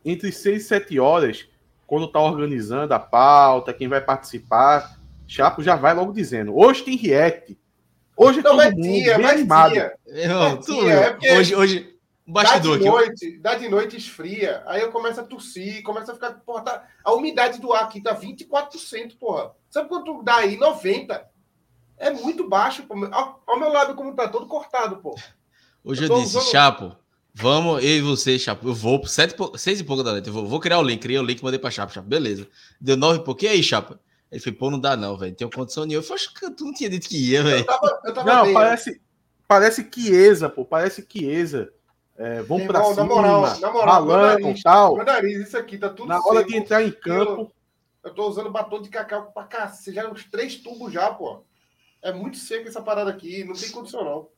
entre 0.04 0.32
6 0.32 0.64
e 0.64 0.66
7 0.66 0.98
horas, 0.98 1.46
quando 1.92 2.08
tá 2.08 2.18
organizando 2.20 2.94
a 2.94 2.98
pauta, 2.98 3.74
quem 3.74 3.86
vai 3.86 4.00
participar, 4.00 4.98
Chapo 5.28 5.62
já 5.62 5.76
vai 5.76 5.92
logo 5.92 6.10
dizendo: 6.10 6.56
hoje 6.56 6.82
tem 6.84 6.96
react. 6.96 7.58
Hoje 8.16 8.38
é 8.38 8.42
Não, 8.42 8.50
todo 8.52 8.56
mas 8.56 8.72
mundo 8.72 8.82
tinha, 8.82 9.14
bem 9.18 9.26
mas 9.26 9.32
animado. 9.36 9.74
Irmão, 10.06 10.56
Mas 10.56 10.64
tu, 10.66 10.72
tinha, 10.74 10.94
é 10.94 11.10
porque- 11.10 11.32
hoje, 11.32 11.54
hoje, 11.54 11.96
bastidor 12.26 12.78
dá 12.78 12.82
de 12.82 12.88
aqui. 12.88 12.96
noite, 12.96 13.38
dá 13.40 13.54
de 13.56 13.68
noite 13.68 13.96
esfria. 13.98 14.62
Aí 14.66 14.80
eu 14.80 14.90
começo 14.90 15.20
a 15.20 15.22
tossir, 15.22 15.82
começo 15.82 16.10
a 16.10 16.14
ficar. 16.14 16.32
Porra, 16.46 16.62
tá, 16.62 16.84
a 17.04 17.12
umidade 17.12 17.60
do 17.60 17.74
ar 17.74 17.82
aqui 17.84 18.00
tá 18.00 18.14
24%, 18.14 19.18
porra. 19.18 19.52
Sabe 19.68 19.90
quanto 19.90 20.22
dá 20.22 20.36
aí? 20.36 20.56
90%. 20.58 21.20
É 21.98 22.10
muito 22.10 22.48
baixo, 22.48 22.84
pô. 22.84 22.94
Olha 22.94 23.36
o 23.48 23.56
meu 23.58 23.70
lábio 23.70 23.94
como 23.94 24.14
tá 24.14 24.26
todo 24.28 24.46
cortado, 24.46 24.96
pô. 24.96 25.14
Hoje 25.84 26.04
Eu 26.04 26.08
eu, 26.08 26.14
disse, 26.22 26.38
usando- 26.38 26.50
Chapo, 26.50 26.96
vamos, 27.34 27.82
eu 27.82 27.90
e 27.90 28.00
você, 28.00 28.38
Chapo, 28.38 28.68
eu 28.68 28.74
vou, 28.74 29.06
sete, 29.06 29.34
seis 29.56 29.80
e 29.80 29.84
pouco 29.84 30.02
da 30.02 30.12
noite, 30.12 30.28
eu 30.28 30.32
vou, 30.32 30.46
vou 30.46 30.60
criar 30.60 30.78
o 30.78 30.82
link, 30.82 31.00
criei 31.00 31.18
o 31.18 31.22
link, 31.24 31.42
mandei 31.42 31.58
pra 31.58 31.70
Chapo, 31.70 31.92
Chapo, 31.92 32.08
beleza. 32.08 32.46
Deu 32.80 32.96
nove 32.96 33.20
e 33.20 33.24
pouco, 33.24 33.44
e 33.44 33.48
aí, 33.48 33.62
Chapo? 33.62 33.98
Ele 34.30 34.40
falou, 34.40 34.58
pô, 34.58 34.70
não 34.70 34.80
dá 34.80 34.96
não, 34.96 35.16
velho, 35.16 35.34
tenho 35.34 35.50
condição 35.50 35.84
nenhuma. 35.84 36.02
Eu 36.02 36.06
falei, 36.06 36.22
acho 36.22 36.34
que 36.34 36.50
tu 36.52 36.64
não 36.64 36.72
tinha 36.72 36.88
dito 36.88 37.08
que 37.08 37.18
ia, 37.32 37.42
velho. 37.42 37.58
Eu 37.58 37.64
tava, 37.66 38.00
eu 38.04 38.14
tava 38.14 38.32
Não, 38.32 38.44
bem, 38.44 38.54
né? 38.54 38.60
parece, 38.60 39.00
parece 39.46 39.88
Chiesa, 39.92 40.48
pô, 40.48 40.64
parece 40.64 41.06
Chiesa. 41.10 41.70
É, 42.16 42.36
Meu 42.36 42.46
pra 42.46 42.56
irmão, 42.58 42.88
na 42.88 42.94
cima, 42.94 43.04
moral, 43.06 43.60
na 43.60 43.70
moral, 43.72 44.06
nariz, 44.06 44.62
tal. 44.62 44.96
Meu 44.96 45.04
nariz, 45.04 45.48
isso 45.48 45.56
aqui 45.56 45.76
tá 45.78 45.88
tudo 45.88 46.08
Na 46.08 46.18
hora 46.24 46.38
seco. 46.38 46.50
de 46.50 46.56
entrar 46.56 46.82
em 46.82 46.90
campo, 46.92 47.52
Eu 48.04 48.12
tô 48.14 48.28
usando 48.28 48.50
batom 48.50 48.80
de 48.82 48.88
cacau 48.88 49.30
pra 49.32 49.44
cacete, 49.44 49.94
já 49.94 50.08
uns 50.10 50.24
três 50.24 50.56
tubos 50.56 50.92
já, 50.92 51.10
pô. 51.12 51.44
É 52.02 52.12
muito 52.12 52.36
seco 52.36 52.68
essa 52.68 52.82
parada 52.82 53.10
aqui, 53.10 53.44
não 53.44 53.54
tem 53.54 53.70
condição 53.70 54.04
não. 54.04 54.28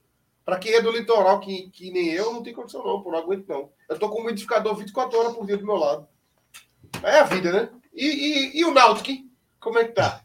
Pra 0.45 0.59
quem 0.59 0.75
é 0.75 0.83
do 0.83 0.91
litoral, 0.93 1.41
que, 1.41 1.71
que 1.71 1.91
nem 1.91 2.09
eu, 2.11 2.33
não 2.33 2.43
tem 2.43 2.53
condição 2.53 2.85
não, 2.85 3.03
pô, 3.03 3.11
não 3.11 3.19
aguento 3.19 3.49
não. 3.49 3.71
Eu 3.89 3.99
tô 3.99 4.09
com 4.11 4.21
um 4.21 4.25
modificador 4.25 4.77
24 4.77 5.19
horas 5.19 5.35
por 5.35 5.47
dia 5.47 5.57
do 5.57 5.65
meu 5.65 5.77
lado. 5.77 6.07
É 7.03 7.19
a 7.21 7.25
vida, 7.25 7.51
né? 7.53 7.71
E, 7.95 8.07
e, 8.07 8.61
e 8.61 8.65
o 8.65 8.73
Nautic, 8.73 9.27
como 9.59 9.79
é 9.79 9.85
que 9.85 9.93
tá? 9.93 10.23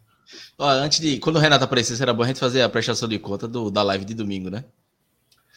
Ó, 0.58 0.68
antes 0.68 1.00
de, 1.00 1.20
quando 1.20 1.38
o 1.38 1.40
Renato 1.40 1.64
aparecesse, 1.64 2.02
era 2.02 2.14
bom 2.14 2.24
a 2.24 2.28
gente 2.28 2.40
fazer 2.40 2.62
a 2.62 2.70
prestação 2.70 3.08
de 3.08 3.18
conta 3.18 3.48
do, 3.48 3.72
da 3.72 3.82
live 3.82 4.04
de 4.06 4.14
domingo, 4.14 4.50
né? 4.50 4.66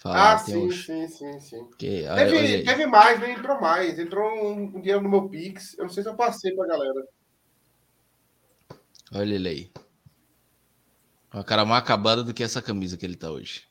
Falar, 0.00 0.32
Ah, 0.32 0.38
sim, 0.38 0.56
uns- 0.66 0.84
sim, 0.86 1.06
sim, 1.08 1.40
sim. 1.40 1.68
que- 1.78 2.02
olha- 2.04 2.12
olha 2.12 2.30
Teve, 2.30 2.54
aí. 2.54 2.64
teve 2.64 2.86
mais, 2.86 3.20
né? 3.20 3.32
Entrou 3.32 3.60
mais. 3.60 3.98
Entrou 3.98 4.28
um, 4.32 4.62
um 4.76 4.80
dinheiro 4.80 5.00
no 5.02 5.08
meu 5.08 5.28
Pix. 5.28 5.76
Eu 5.78 5.84
não 5.84 5.90
sei 5.92 6.02
se 6.02 6.08
eu 6.08 6.14
passei 6.16 6.54
pra 6.54 6.66
galera. 6.66 7.06
Olha 9.14 9.34
ele 9.34 9.48
aí. 9.48 9.72
Uma 11.32 11.44
cara 11.44 11.64
mais 11.64 11.82
acabada 11.82 12.22
do 12.24 12.34
que 12.34 12.42
essa 12.42 12.60
camisa 12.62 12.96
que 12.96 13.04
ele 13.06 13.16
tá 13.16 13.30
hoje. 13.30 13.62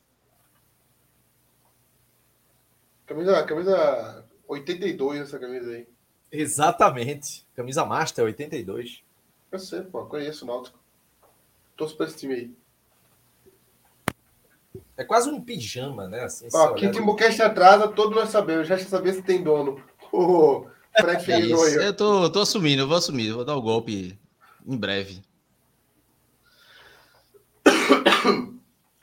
Camisa, 3.11 3.43
camisa 3.43 4.25
82, 4.47 5.19
essa 5.21 5.37
camisa 5.37 5.69
aí. 5.71 5.85
Exatamente. 6.31 7.45
Camisa 7.53 7.83
Master 7.83 8.23
82. 8.23 9.01
Eu 9.51 9.59
sei, 9.59 9.81
pô, 9.81 10.05
conheço 10.05 10.45
o 10.45 10.47
Náutico. 10.47 10.79
Torço 11.75 11.97
pra 11.97 12.05
esse 12.05 12.15
time 12.17 12.33
aí. 12.33 12.51
É 14.95 15.03
quase 15.03 15.29
um 15.29 15.41
pijama, 15.41 16.07
né? 16.07 16.23
Assim, 16.23 16.47
Ó, 16.53 16.73
que 16.73 16.89
Timbucast 16.89 17.41
atrasa, 17.41 17.89
todos 17.89 18.15
nós 18.15 18.29
sabemos. 18.29 18.65
Já 18.65 18.77
saber 18.77 19.13
se 19.13 19.21
tem 19.21 19.43
dono. 19.43 19.81
O 20.13 20.67
Fred 20.99 21.15
É 21.17 21.19
Figueiredo 21.19 21.53
isso. 21.53 21.63
aí. 21.65 21.77
ó. 21.77 21.81
Eu 21.83 21.95
tô, 21.95 22.29
tô 22.29 22.41
assumindo, 22.41 22.81
eu 22.81 22.87
vou 22.87 22.97
assumir, 22.97 23.27
eu 23.27 23.35
vou 23.35 23.45
dar 23.45 23.55
o 23.55 23.61
golpe 23.61 24.19
em 24.67 24.77
breve. 24.77 25.21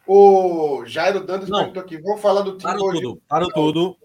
O 0.09 0.85
Jairo 0.87 1.21
Dantas 1.21 1.49
Não. 1.51 1.59
perguntou 1.59 1.83
aqui. 1.83 1.99
Vamos 1.99 2.21
falar 2.23 2.41
do 2.41 2.53
time 2.53 2.63
Parou 2.63 2.89
hoje. 2.89 3.03
tudo, 3.03 3.23
parou 3.29 3.53
tudo. 3.53 3.97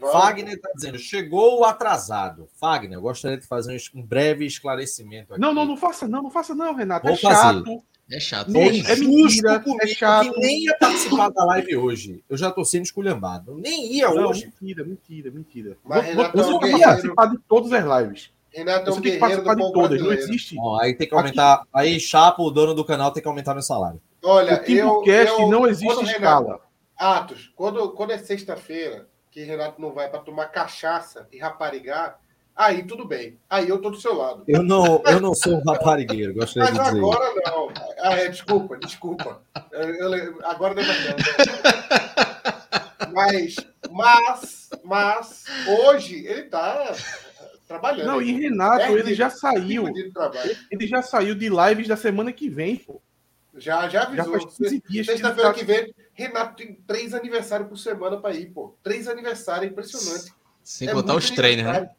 Vamos. 0.00 0.12
Fagner 0.12 0.60
tá 0.60 0.70
dizendo, 0.76 0.96
chegou 0.98 1.58
o 1.58 1.64
atrasado. 1.64 2.46
Fagner, 2.60 2.96
eu 2.98 3.02
gostaria 3.02 3.36
de 3.36 3.44
fazer 3.46 3.76
um 3.92 4.00
breve 4.00 4.46
esclarecimento 4.46 5.32
aqui. 5.32 5.40
Não, 5.42 5.52
não, 5.52 5.64
não 5.64 5.76
faça 5.76 6.06
não, 6.06 6.22
não 6.22 6.30
faça 6.30 6.54
não, 6.54 6.72
Renato. 6.72 7.04
Vou 7.04 7.14
é 7.14 7.18
chato. 7.18 7.82
É 8.10 8.20
chato. 8.20 8.48
Não, 8.52 8.60
É 8.60 8.66
é 8.68 8.68
é 8.92 8.96
mentira, 8.96 9.62
é 9.82 9.86
chato. 9.88 10.32
que 10.32 10.38
nem 10.40 10.62
ia 10.64 10.76
participar 10.78 11.30
da 11.30 11.44
live 11.44 11.76
hoje. 11.76 12.22
Eu 12.30 12.36
já 12.38 12.50
tô 12.52 12.64
sendo 12.64 12.84
esculhambado. 12.84 13.56
Nem 13.58 13.92
ia 13.92 14.08
Não, 14.08 14.28
hoje. 14.28 14.46
mentira, 14.46 14.84
mentira, 14.84 15.30
mentira. 15.32 15.76
Mas 15.84 16.04
Vou- 16.04 16.14
Renato 16.14 16.36
vou- 16.36 16.42
é 16.42 16.46
um 16.46 16.48
eu 16.48 16.52
vou 16.52 16.60
guerreiro. 16.60 16.84
participar 16.88 17.26
de 17.26 17.38
todas 17.48 17.72
as 17.72 17.84
lives. 18.02 18.30
Renato 18.54 18.88
é 18.88 18.92
um 18.92 18.94
Você 18.94 19.00
tem 19.02 19.12
que 19.12 19.18
participar 19.18 19.54
de 19.56 19.72
todas, 19.72 20.00
não 20.00 20.12
existe. 20.12 20.56
Ó, 20.58 20.80
aí 20.80 20.94
tem 20.94 21.08
que 21.08 21.14
aumentar. 21.14 21.64
Aí, 21.74 21.98
Chapo, 22.00 22.44
o 22.44 22.50
dono 22.50 22.72
do 22.72 22.84
canal, 22.84 23.10
tem 23.10 23.20
que 23.22 23.28
aumentar 23.28 23.52
meu 23.52 23.62
salário. 23.62 24.00
Olha, 24.22 24.54
O 24.60 24.64
Timbucast 24.64 25.32
eu, 25.32 25.40
eu, 25.40 25.48
não 25.48 25.66
existe 25.66 26.04
escala. 26.04 26.44
Renato- 26.46 26.68
Atos, 26.96 27.52
quando, 27.54 27.90
quando 27.92 28.10
é 28.10 28.18
sexta-feira, 28.18 29.06
que 29.30 29.44
Renato 29.44 29.80
não 29.80 29.92
vai 29.92 30.08
para 30.08 30.18
tomar 30.18 30.46
cachaça 30.46 31.28
e 31.32 31.38
raparigar, 31.38 32.18
aí 32.56 32.82
tudo 32.82 33.04
bem. 33.06 33.38
Aí 33.48 33.68
eu 33.68 33.80
tô 33.80 33.90
do 33.90 34.00
seu 34.00 34.14
lado. 34.16 34.42
Eu 34.48 34.64
não, 34.64 35.00
eu 35.06 35.20
não 35.20 35.32
sou 35.32 35.54
um 35.58 35.62
raparigueiro, 35.64 36.34
gostaria 36.34 36.70
Mas 36.72 36.78
de 36.78 36.84
dizer. 36.86 36.98
agora 36.98 37.32
não. 37.46 37.68
Ah, 38.00 38.14
é, 38.14 38.28
desculpa, 38.28 38.76
desculpa. 38.78 39.40
Eu- 39.70 39.94
eu- 39.94 40.38
agora 40.44 40.74
não 40.74 40.82
é. 40.82 40.88
Mas, 43.12 43.56
mas, 43.90 44.70
mas, 44.84 45.44
hoje 45.84 46.26
ele 46.26 46.42
tá 46.44 46.92
trabalhando. 47.66 48.06
Não, 48.06 48.22
e 48.22 48.32
Renato, 48.32 48.82
É, 48.82 48.92
ele 48.92 49.14
já 49.14 49.30
Cinco 49.30 49.40
saiu. 49.40 49.84
Ele 50.70 50.86
já 50.86 51.00
saiu 51.02 51.34
de 51.34 51.48
lives 51.48 51.86
da 51.88 51.96
semana 51.96 52.32
que 52.32 52.48
vem, 52.48 52.76
pô. 52.76 53.00
Já, 53.58 53.88
já 53.88 54.02
avisou. 54.04 54.32
faz 54.40 54.44
15 54.56 54.82
dias 54.88 55.06
que 55.06 55.12
Sexta-feira 55.12 55.50
tá... 55.50 55.54
que 55.58 55.64
vem, 55.64 55.94
Renato 56.14 56.56
tem 56.56 56.74
três 56.86 57.14
aniversários 57.14 57.68
por 57.68 57.76
semana 57.76 58.16
para 58.16 58.34
ir, 58.34 58.46
pô. 58.46 58.74
Três 58.82 59.06
aniversários, 59.08 59.70
impressionante. 59.72 60.32
Sem 60.62 60.88
É 60.88 60.92
contar 60.92 61.14
os 61.14 61.30
treinos, 61.30 61.64
né? 61.64 61.90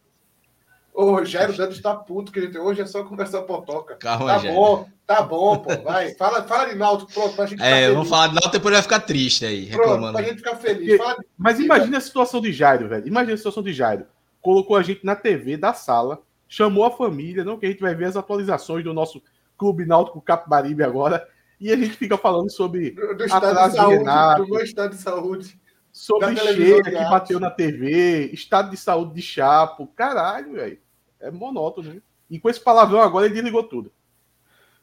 O 0.93 1.11
Rogério 1.11 1.55
Dantas 1.55 1.77
está 1.77 1.95
puto, 1.95 2.31
que 2.31 2.39
ele 2.39 2.49
tem. 2.51 2.59
Hoje 2.59 2.81
é 2.81 2.85
só 2.85 3.03
conversar 3.03 3.43
potoca. 3.43 3.95
Calma, 3.95 4.25
Tá 4.25 4.33
Rogério. 4.35 4.55
bom, 4.57 4.89
tá 5.07 5.21
bom, 5.21 5.57
pô. 5.59 5.77
Vai. 5.83 6.13
Fala, 6.15 6.43
fala 6.43 6.65
de 6.65 6.75
Náutico, 6.75 7.13
pronto, 7.13 7.35
pra 7.35 7.45
gente 7.45 7.57
ficar 7.59 7.69
É, 7.69 7.81
feliz. 7.81 7.93
vamos 7.93 8.09
falar 8.09 8.27
de 8.27 8.33
Náutico, 8.33 8.51
depois 8.53 8.73
vai 8.73 8.81
ficar 8.83 8.99
triste 9.01 9.45
aí, 9.45 9.67
Pronto, 9.67 9.81
reclamando. 9.81 10.13
pra 10.17 10.27
gente 10.27 10.37
ficar 10.37 10.55
feliz. 10.57 10.97
Porque- 10.97 11.21
de... 11.21 11.27
Mas 11.37 11.59
imagina 11.59 11.97
a 11.97 12.01
situação 12.01 12.41
de 12.41 12.51
Jairo, 12.51 12.89
velho. 12.89 13.07
Imagina 13.07 13.33
a 13.33 13.37
situação 13.37 13.63
de 13.63 13.71
Jairo. 13.71 14.05
Colocou 14.41 14.75
a 14.75 14.81
gente 14.83 15.05
na 15.05 15.15
TV 15.15 15.55
da 15.55 15.73
sala, 15.73 16.21
chamou 16.49 16.83
a 16.83 16.91
família, 16.91 17.45
não 17.45 17.57
que 17.57 17.65
a 17.65 17.69
gente 17.69 17.81
vai 17.81 17.95
ver 17.95 18.05
as 18.05 18.17
atualizações 18.17 18.83
do 18.83 18.93
nosso 18.93 19.21
Clube 19.57 19.85
Náutico 19.85 20.19
Capibaribe 20.21 20.83
agora, 20.83 21.25
e 21.59 21.71
a 21.71 21.75
gente 21.75 21.91
fica 21.97 22.17
falando 22.17 22.51
sobre, 22.51 22.91
do, 22.91 23.15
do 23.15 23.25
estado 23.25 23.45
Atrás 23.47 23.71
de 23.71 23.77
de 23.77 23.77
saúde, 23.77 23.97
Renato. 23.97 24.43
do 24.45 24.49
meu 24.49 24.63
estado 24.63 24.89
de 24.95 25.01
saúde. 25.01 25.59
sobre 25.91 26.35
cheia 26.37 26.83
que 26.83 26.91
bateu 26.91 27.39
na 27.39 27.49
TV, 27.51 28.29
estado 28.33 28.69
de 28.71 28.77
saúde 28.77 29.13
de 29.15 29.21
Chapo. 29.21 29.87
Caralho, 29.87 30.53
velho. 30.53 30.79
É 31.19 31.29
monótono, 31.29 31.93
né? 31.93 32.01
E 32.29 32.39
com 32.39 32.49
esse 32.49 32.59
palavrão 32.59 33.01
agora 33.01 33.25
ele 33.25 33.33
desligou 33.35 33.63
tudo. 33.63 33.91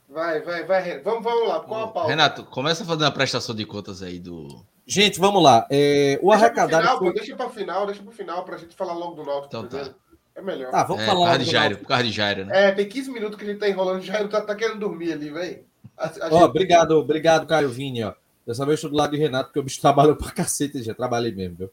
Vai, 0.08 0.40
vai, 0.42 0.64
vai. 0.64 1.00
Vamos, 1.00 1.24
vamos 1.24 1.48
lá. 1.48 1.60
Qual 1.60 1.84
a 1.84 1.88
pauta? 1.88 2.08
Renato, 2.08 2.44
começa 2.44 2.82
a 2.84 2.86
fazer 2.86 3.04
uma 3.04 3.10
prestação 3.12 3.54
de 3.54 3.64
contas 3.64 4.02
aí 4.02 4.18
do. 4.18 4.64
Gente, 4.86 5.18
vamos 5.18 5.42
lá. 5.42 5.66
É, 5.70 6.18
o 6.22 6.30
arrecadado 6.30 6.82
final, 6.82 6.98
foi... 6.98 7.12
deixa 7.12 7.34
pra 7.36 7.48
final, 7.50 7.86
deixa 7.86 8.02
pro 8.02 8.12
final 8.12 8.44
pra 8.44 8.56
gente 8.56 8.76
falar 8.76 8.92
logo 8.92 9.14
do 9.14 9.24
Náutico. 9.24 9.46
Então 9.46 9.66
tá. 9.66 9.90
É 10.36 10.42
melhor. 10.42 10.70
Tá, 10.70 10.84
vamos 10.84 11.02
É, 11.02 11.06
por 11.06 11.12
falar. 11.12 11.26
causa 11.26 11.38
de 11.40 11.44
do 11.46 11.50
Jairo, 11.50 11.78
por 11.78 11.88
causa 11.88 12.04
de 12.04 12.12
Jairo, 12.12 12.44
né? 12.44 12.68
É, 12.68 12.72
tem 12.72 12.86
15 12.88 13.10
minutos 13.10 13.36
que 13.38 13.44
a 13.44 13.48
gente 13.48 13.58
tá 13.58 13.68
enrolando, 13.68 14.02
já 14.02 14.20
não 14.20 14.28
tá, 14.28 14.40
tá 14.42 14.54
querendo 14.54 14.78
dormir 14.78 15.12
ali, 15.12 15.30
velho. 15.30 15.64
A- 15.96 16.06
a 16.06 16.26
Ó, 16.26 16.30
gente- 16.30 16.42
obrigado, 16.44 16.90
obrigado, 16.92 17.46
Caio 17.46 17.68
Vini, 17.68 18.04
ó. 18.04 18.12
Dessa 18.46 18.64
vez 18.64 18.76
estou 18.78 18.90
do 18.90 18.96
lado 18.96 19.10
de 19.12 19.18
Renato, 19.18 19.46
porque 19.48 19.58
o 19.60 19.62
bicho 19.62 19.80
trabalhou 19.82 20.16
pra 20.16 20.30
cacete, 20.30 20.82
já 20.82 20.94
trabalhei 20.94 21.32
mesmo, 21.32 21.56
viu? 21.56 21.70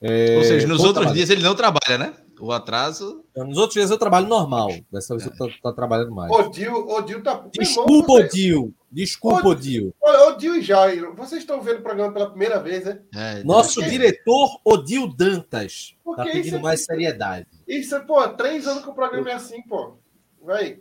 É, 0.00 0.36
Ou 0.36 0.44
seja, 0.44 0.66
nos 0.66 0.78
bom 0.78 0.88
outros 0.88 1.02
trabalho. 1.04 1.14
dias 1.16 1.30
ele 1.30 1.42
não 1.42 1.54
trabalha, 1.54 1.96
né? 1.98 2.12
O 2.38 2.52
atraso. 2.52 3.24
Nos 3.34 3.56
outros 3.56 3.74
dias 3.74 3.90
eu 3.90 3.96
trabalho 3.96 4.26
normal. 4.26 4.68
Dessa 4.92 5.16
vez 5.16 5.26
eu 5.26 5.34
tô, 5.36 5.48
tô 5.62 5.72
trabalhando 5.72 6.10
mais. 6.12 6.30
Odil, 6.30 6.74
Odil 6.88 7.22
tá. 7.22 7.42
Desculpa, 7.52 8.12
Odil. 8.12 8.74
Desculpa, 8.90 9.48
Odil. 9.48 9.94
Odil 10.02 10.56
e 10.56 10.62
Jairo, 10.62 11.14
vocês 11.14 11.40
estão 11.42 11.62
vendo 11.62 11.78
o 11.78 11.82
programa 11.82 12.12
pela 12.12 12.28
primeira 12.28 12.58
vez, 12.60 12.84
né? 12.84 12.98
É, 13.14 13.42
Nosso 13.44 13.76
Por 13.76 13.84
quê? 13.84 13.90
diretor, 13.90 14.60
Odil 14.64 15.06
Dantas, 15.16 15.94
Por 16.04 16.16
tá 16.16 16.24
pedindo 16.24 16.56
é- 16.56 16.60
mais 16.60 16.84
seriedade. 16.84 17.46
Isso, 17.66 17.94
é, 17.94 18.00
pô, 18.00 18.28
três 18.30 18.66
anos 18.66 18.82
que 18.82 18.90
o 18.90 18.94
programa 18.94 19.30
é 19.30 19.34
assim, 19.34 19.62
pô. 19.62 19.94
Vai. 20.42 20.80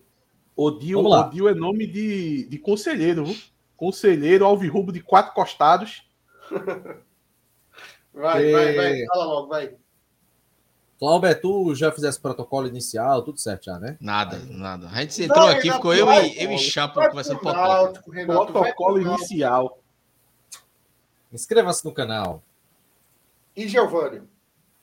Odil. 0.56 1.00
Odil 1.06 1.50
é 1.50 1.54
nome 1.54 1.88
de, 1.88 2.46
de 2.48 2.58
conselheiro, 2.60 3.26
viu? 3.26 3.38
Conselheiro 3.76 4.46
alvirrubro 4.46 4.92
de 4.94 5.02
quatro 5.02 5.34
costados. 5.34 6.04
Vai, 8.14 8.48
É. 8.48 8.52
vai, 8.52 8.76
vai. 8.76 9.06
Fala 9.08 9.26
logo, 9.26 9.48
vai. 9.48 9.76
Cláudio, 11.00 11.34
tu 11.34 11.74
já 11.74 11.92
fizesse 11.92 12.20
protocolo 12.22 12.68
inicial, 12.68 13.24
tudo 13.24 13.40
certo 13.40 13.66
já, 13.66 13.80
né? 13.80 13.98
Nada, 14.00 14.40
nada. 14.52 14.88
A 14.90 15.02
gente 15.02 15.24
entrou 15.24 15.46
Vai, 15.46 15.56
aqui, 15.56 15.64
Renato, 15.64 15.80
ficou 15.80 15.94
eu 15.96 16.06
vai, 16.06 16.28
e, 16.28 16.38
eu 16.38 16.44
e 16.44 16.46
Vai 17.00 17.10
conversando 17.10 17.40
Protocolo 17.40 18.94
pro 19.00 19.04
Náutico. 19.04 19.20
inicial. 19.20 19.80
Inscreva-se 21.34 21.84
no 21.84 21.92
canal. 21.92 22.44
E 23.56 23.68
Giovanni? 23.68 24.22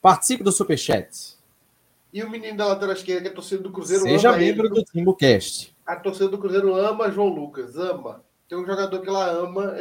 Participe 0.01 0.43
do 0.43 0.51
Superchat. 0.51 1.37
E 2.13 2.23
o 2.23 2.29
menino 2.29 2.57
da 2.57 2.67
lateral 2.67 2.93
esquerda, 2.93 3.21
que 3.21 3.27
é 3.29 3.31
a 3.31 3.35
torcida 3.35 3.63
do 3.63 3.71
Cruzeiro, 3.71 4.03
Seja 4.03 4.29
ama 4.29 4.37
membro 4.37 4.67
ele. 4.67 4.75
do 4.75 4.83
TimbuCast. 4.83 5.75
A 5.85 5.95
torcida 5.95 6.27
do 6.27 6.37
Cruzeiro 6.37 6.73
ama 6.75 7.09
João 7.11 7.29
Lucas, 7.29 7.77
ama. 7.77 8.23
Tem 8.49 8.57
um 8.57 8.65
jogador 8.65 8.99
que 9.01 9.07
ela 9.07 9.25
ama. 9.31 9.75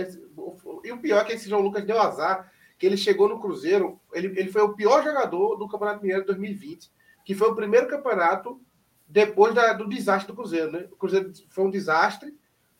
E 0.84 0.92
o 0.92 0.98
pior 1.00 1.20
é 1.20 1.24
que 1.24 1.32
esse 1.32 1.48
João 1.48 1.60
Lucas 1.62 1.84
deu 1.84 2.00
azar, 2.00 2.52
que 2.78 2.86
ele 2.86 2.96
chegou 2.96 3.28
no 3.28 3.40
Cruzeiro, 3.40 4.00
ele, 4.12 4.28
ele 4.38 4.50
foi 4.50 4.62
o 4.62 4.74
pior 4.74 5.02
jogador 5.02 5.56
do 5.56 5.68
Campeonato 5.68 6.00
Mineiro 6.02 6.22
de 6.22 6.28
2020, 6.28 6.90
que 7.24 7.34
foi 7.34 7.48
o 7.50 7.54
primeiro 7.54 7.88
campeonato 7.88 8.60
depois 9.08 9.52
da- 9.54 9.72
do 9.72 9.88
desastre 9.88 10.28
do 10.32 10.36
Cruzeiro, 10.36 10.70
né? 10.70 10.86
O 10.90 10.96
Cruzeiro 10.96 11.32
foi 11.50 11.64
um 11.64 11.70
desastre. 11.70 12.32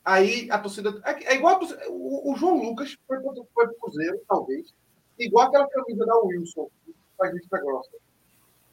Aí 0.03 0.49
a 0.49 0.57
torcida. 0.57 0.99
É, 1.05 1.33
é 1.33 1.35
igual 1.35 1.55
a 1.55 1.59
torcida- 1.59 1.83
o, 1.89 2.31
o 2.31 2.35
João 2.37 2.57
Lucas 2.63 2.97
foi, 3.05 3.17
foi 3.53 3.67
pro 3.67 3.75
Cruzeiro, 3.81 4.19
talvez. 4.27 4.73
Igual 5.19 5.47
aquela 5.47 5.67
camisa 5.67 6.05
da 6.05 6.17
Wilson, 6.17 6.69
que 6.85 6.95
faz 7.17 7.33
vista 7.33 7.59
grossa. 7.59 7.91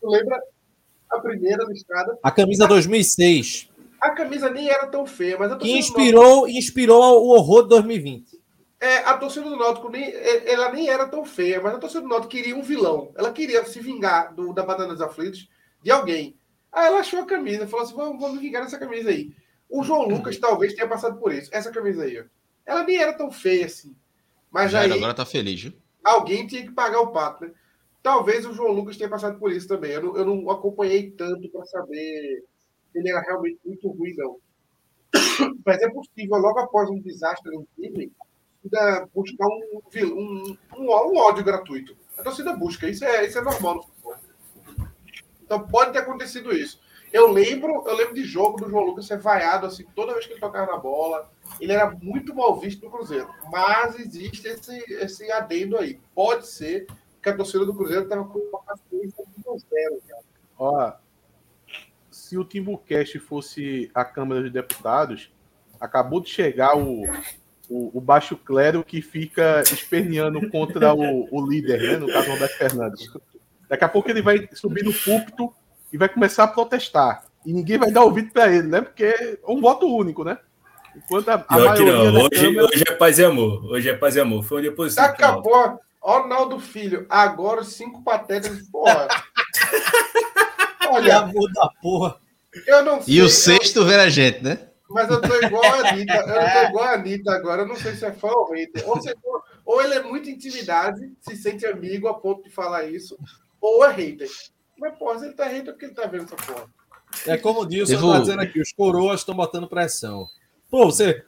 Tu 0.00 0.08
lembra 0.08 0.40
a 1.10 1.18
primeira 1.20 1.64
listada? 1.64 2.18
A 2.22 2.30
camisa 2.30 2.66
2006, 2.66 3.70
A 4.00 4.10
camisa 4.10 4.50
nem 4.50 4.68
era 4.68 4.86
tão 4.86 5.06
feia, 5.06 5.36
mas 5.38 5.52
a 5.52 5.56
que 5.56 5.60
torcida 5.60 5.78
do 5.78 5.78
inspirou, 5.78 6.48
inspirou 6.48 7.24
o 7.24 7.30
horror 7.30 7.62
de 7.62 7.70
2020. 7.70 8.38
É, 8.80 8.98
a 8.98 9.16
torcida 9.16 9.48
do 9.48 9.56
Náutico 9.56 9.88
nem, 9.88 10.04
é, 10.04 10.52
ela 10.52 10.70
nem 10.70 10.88
era 10.88 11.08
tão 11.08 11.24
feia, 11.24 11.60
mas 11.60 11.74
a 11.74 11.78
torcida 11.78 12.02
do 12.02 12.08
Náutico 12.08 12.30
queria 12.30 12.56
um 12.56 12.62
vilão. 12.62 13.10
Ela 13.16 13.32
queria 13.32 13.64
se 13.64 13.80
vingar 13.80 14.32
do, 14.34 14.52
da 14.52 14.62
Batalha 14.62 14.90
dos 14.90 15.00
Aflitos 15.00 15.48
de 15.82 15.90
alguém. 15.90 16.36
Aí 16.70 16.86
ela 16.86 17.00
achou 17.00 17.20
a 17.20 17.26
camisa, 17.26 17.66
falou 17.66 17.84
assim: 17.84 17.96
vamos, 17.96 18.20
vamos 18.20 18.40
vingar 18.40 18.62
essa 18.62 18.78
camisa 18.78 19.10
aí. 19.10 19.32
O 19.68 19.82
João 19.82 20.06
Lucas 20.08 20.38
talvez 20.38 20.74
tenha 20.74 20.86
passado 20.86 21.18
por 21.18 21.32
isso. 21.32 21.50
Essa 21.52 21.72
camisa 21.72 22.04
aí, 22.04 22.20
ó. 22.20 22.24
Ela 22.64 22.84
nem 22.84 22.98
era 22.98 23.12
tão 23.12 23.32
feia 23.32 23.66
assim. 23.66 23.96
Mas 24.50 24.70
Jairo 24.70 24.92
aí 24.92 24.98
agora 24.98 25.14
tá 25.14 25.26
feliz, 25.26 25.60
viu? 25.60 25.72
alguém 26.08 26.46
tinha 26.46 26.62
que 26.62 26.72
pagar 26.72 27.00
o 27.00 27.08
pato, 27.08 27.44
né? 27.44 27.52
Talvez 28.02 28.46
o 28.46 28.52
João 28.52 28.72
Lucas 28.72 28.96
tenha 28.96 29.10
passado 29.10 29.38
por 29.38 29.52
isso 29.52 29.68
também. 29.68 29.92
Eu 29.92 30.02
não, 30.02 30.16
eu 30.16 30.24
não 30.24 30.50
acompanhei 30.50 31.10
tanto 31.10 31.48
para 31.50 31.64
saber 31.66 32.44
se 32.92 32.98
ele 32.98 33.10
era 33.10 33.20
realmente 33.20 33.58
muito 33.64 33.88
ruim, 33.88 34.14
não. 34.16 34.36
Mas 35.64 35.82
é 35.82 35.90
possível, 35.90 36.36
logo 36.38 36.58
após 36.58 36.88
um 36.88 37.00
desastre 37.00 37.50
no 37.54 37.66
time, 37.76 38.12
ainda 38.64 39.08
buscar 39.14 39.46
um, 39.46 39.80
um, 40.04 40.56
um, 40.76 40.86
um 40.86 41.16
ódio 41.18 41.44
gratuito. 41.44 41.96
A 42.16 42.22
torcida 42.22 42.56
busca, 42.56 42.88
isso 42.88 43.04
é, 43.04 43.26
isso 43.26 43.38
é 43.38 43.42
normal 43.42 43.76
no 43.76 43.82
futebol. 43.82 44.16
Então 45.42 45.66
pode 45.66 45.92
ter 45.92 46.00
acontecido 46.00 46.52
isso. 46.52 46.80
Eu 47.12 47.30
lembro, 47.32 47.84
eu 47.86 47.96
lembro 47.96 48.14
de 48.14 48.24
jogo 48.24 48.58
do 48.58 48.68
João 48.68 48.84
Lucas 48.84 49.06
ser 49.06 49.18
vaiado 49.18 49.66
assim, 49.66 49.84
toda 49.94 50.12
vez 50.12 50.26
que 50.26 50.32
ele 50.32 50.40
tocava 50.40 50.70
na 50.70 50.78
bola. 50.78 51.30
Ele 51.58 51.72
era 51.72 51.90
muito 51.90 52.34
mal 52.34 52.58
visto 52.58 52.84
no 52.84 52.90
Cruzeiro. 52.90 53.28
Mas 53.50 53.98
existe 53.98 54.46
esse, 54.46 54.76
esse 54.92 55.32
adendo 55.32 55.78
aí. 55.78 55.98
Pode 56.14 56.46
ser 56.46 56.86
que 57.28 57.34
a 57.34 57.36
torcida 57.36 57.64
do 57.64 57.74
Cruzeiro 57.74 58.04
estava 58.04 58.24
com 58.24 58.38
uma 58.38 58.60
paciência 58.62 59.24
nível 59.36 59.58
zero. 59.58 60.00
cara. 60.08 60.22
Ó, 60.58 60.92
se 62.10 62.36
o 62.36 62.44
Timbucast 62.44 63.18
fosse 63.18 63.90
a 63.94 64.04
Câmara 64.04 64.42
dos 64.42 64.52
Deputados, 64.52 65.30
acabou 65.80 66.20
de 66.20 66.28
chegar 66.28 66.76
o, 66.76 67.04
o, 67.68 67.98
o 67.98 68.00
baixo 68.00 68.36
clero 68.36 68.84
que 68.84 69.00
fica 69.00 69.62
esperneando 69.62 70.50
contra 70.50 70.92
o, 70.94 71.28
o 71.30 71.46
líder, 71.46 71.80
né? 71.80 71.96
No 71.96 72.08
caso, 72.08 72.28
o 72.28 72.32
Roberto 72.32 72.58
Fernandes. 72.58 73.10
Daqui 73.68 73.84
a 73.84 73.88
pouco 73.88 74.10
ele 74.10 74.22
vai 74.22 74.48
subir 74.52 74.84
no 74.84 74.92
púlpito 74.92 75.52
e 75.92 75.98
vai 75.98 76.08
começar 76.08 76.44
a 76.44 76.48
protestar. 76.48 77.24
E 77.44 77.52
ninguém 77.52 77.78
vai 77.78 77.90
dar 77.90 78.02
ouvido 78.04 78.30
para 78.32 78.52
ele, 78.52 78.66
né? 78.66 78.80
Porque 78.80 79.04
é 79.04 79.38
um 79.46 79.60
voto 79.60 79.86
único, 79.86 80.24
né? 80.24 80.38
Enquanto 80.96 81.28
a, 81.28 81.44
a 81.48 81.58
maioria 81.58 81.92
não. 81.92 82.12
da 82.12 82.18
Hoje, 82.20 82.28
Câmara... 82.30 82.64
hoje 82.66 82.84
é 82.86 82.92
paz 82.92 83.18
e 83.18 83.24
amor. 83.24 83.64
Hoje 83.66 83.88
é 83.88 83.94
paz 83.94 84.16
e 84.16 84.20
amor. 84.20 84.42
Foi 84.42 84.58
um 84.58 84.62
dia 84.62 84.72
positivo. 84.72 85.06
Daqui 85.06 85.22
a 85.22 85.32
pouco, 85.34 85.80
ó, 86.08 86.26
Naldo 86.26 86.58
Filho, 86.58 87.06
agora 87.08 87.60
os 87.60 87.68
cinco 87.74 88.02
patetas. 88.02 88.62
Porra. 88.70 89.08
Olha, 90.88 91.18
amor 91.18 91.52
da 91.52 91.68
porra. 91.82 92.16
eu 92.66 92.82
não 92.84 93.02
sei. 93.02 93.14
E 93.14 93.20
o 93.20 93.24
eu- 93.24 93.28
sexto 93.28 93.84
vendo 93.84 94.00
a 94.00 94.08
gente, 94.08 94.42
né? 94.42 94.68
Mas 94.90 95.10
eu 95.10 95.20
tô 95.20 95.34
igual 95.42 95.62
a 95.64 95.90
Anitta. 95.90 96.14
Eu 96.14 96.24
tô 96.62 96.68
igual 96.70 96.84
a 96.84 96.92
Anitta 96.94 97.32
agora. 97.32 97.62
Eu 97.62 97.68
não 97.68 97.76
sei 97.76 97.94
se 97.94 98.06
é 98.06 98.12
fã 98.12 98.28
ou 98.28 98.50
hater. 98.52 98.88
Ou, 98.88 99.00
se 99.02 99.14
for- 99.22 99.42
ou 99.66 99.82
ele 99.82 99.94
é 99.94 100.02
muito 100.02 100.30
intimidade, 100.30 101.12
se 101.20 101.36
sente 101.36 101.66
amigo 101.66 102.08
a 102.08 102.14
ponto 102.14 102.42
de 102.42 102.50
falar 102.50 102.84
isso, 102.84 103.18
ou 103.60 103.84
é 103.84 103.92
hater. 103.92 104.28
Mas, 104.78 104.96
porra, 104.98 105.18
se 105.18 105.26
ele 105.26 105.34
tá 105.34 105.44
hater, 105.44 105.68
é 105.68 105.72
porque 105.72 105.84
ele 105.86 105.94
tá 105.94 106.06
vendo 106.06 106.24
essa 106.24 106.36
porra. 106.36 106.66
É 107.26 107.36
como 107.36 107.60
o 107.62 107.66
Dilson 107.66 107.94
Teve 107.94 108.12
tá 108.12 108.18
dizendo 108.20 108.42
aqui, 108.42 108.60
os 108.60 108.72
coroas 108.72 109.20
estão 109.20 109.34
botando 109.34 109.68
pressão. 109.68 110.26
Pô, 110.70 110.86
você 110.86 111.24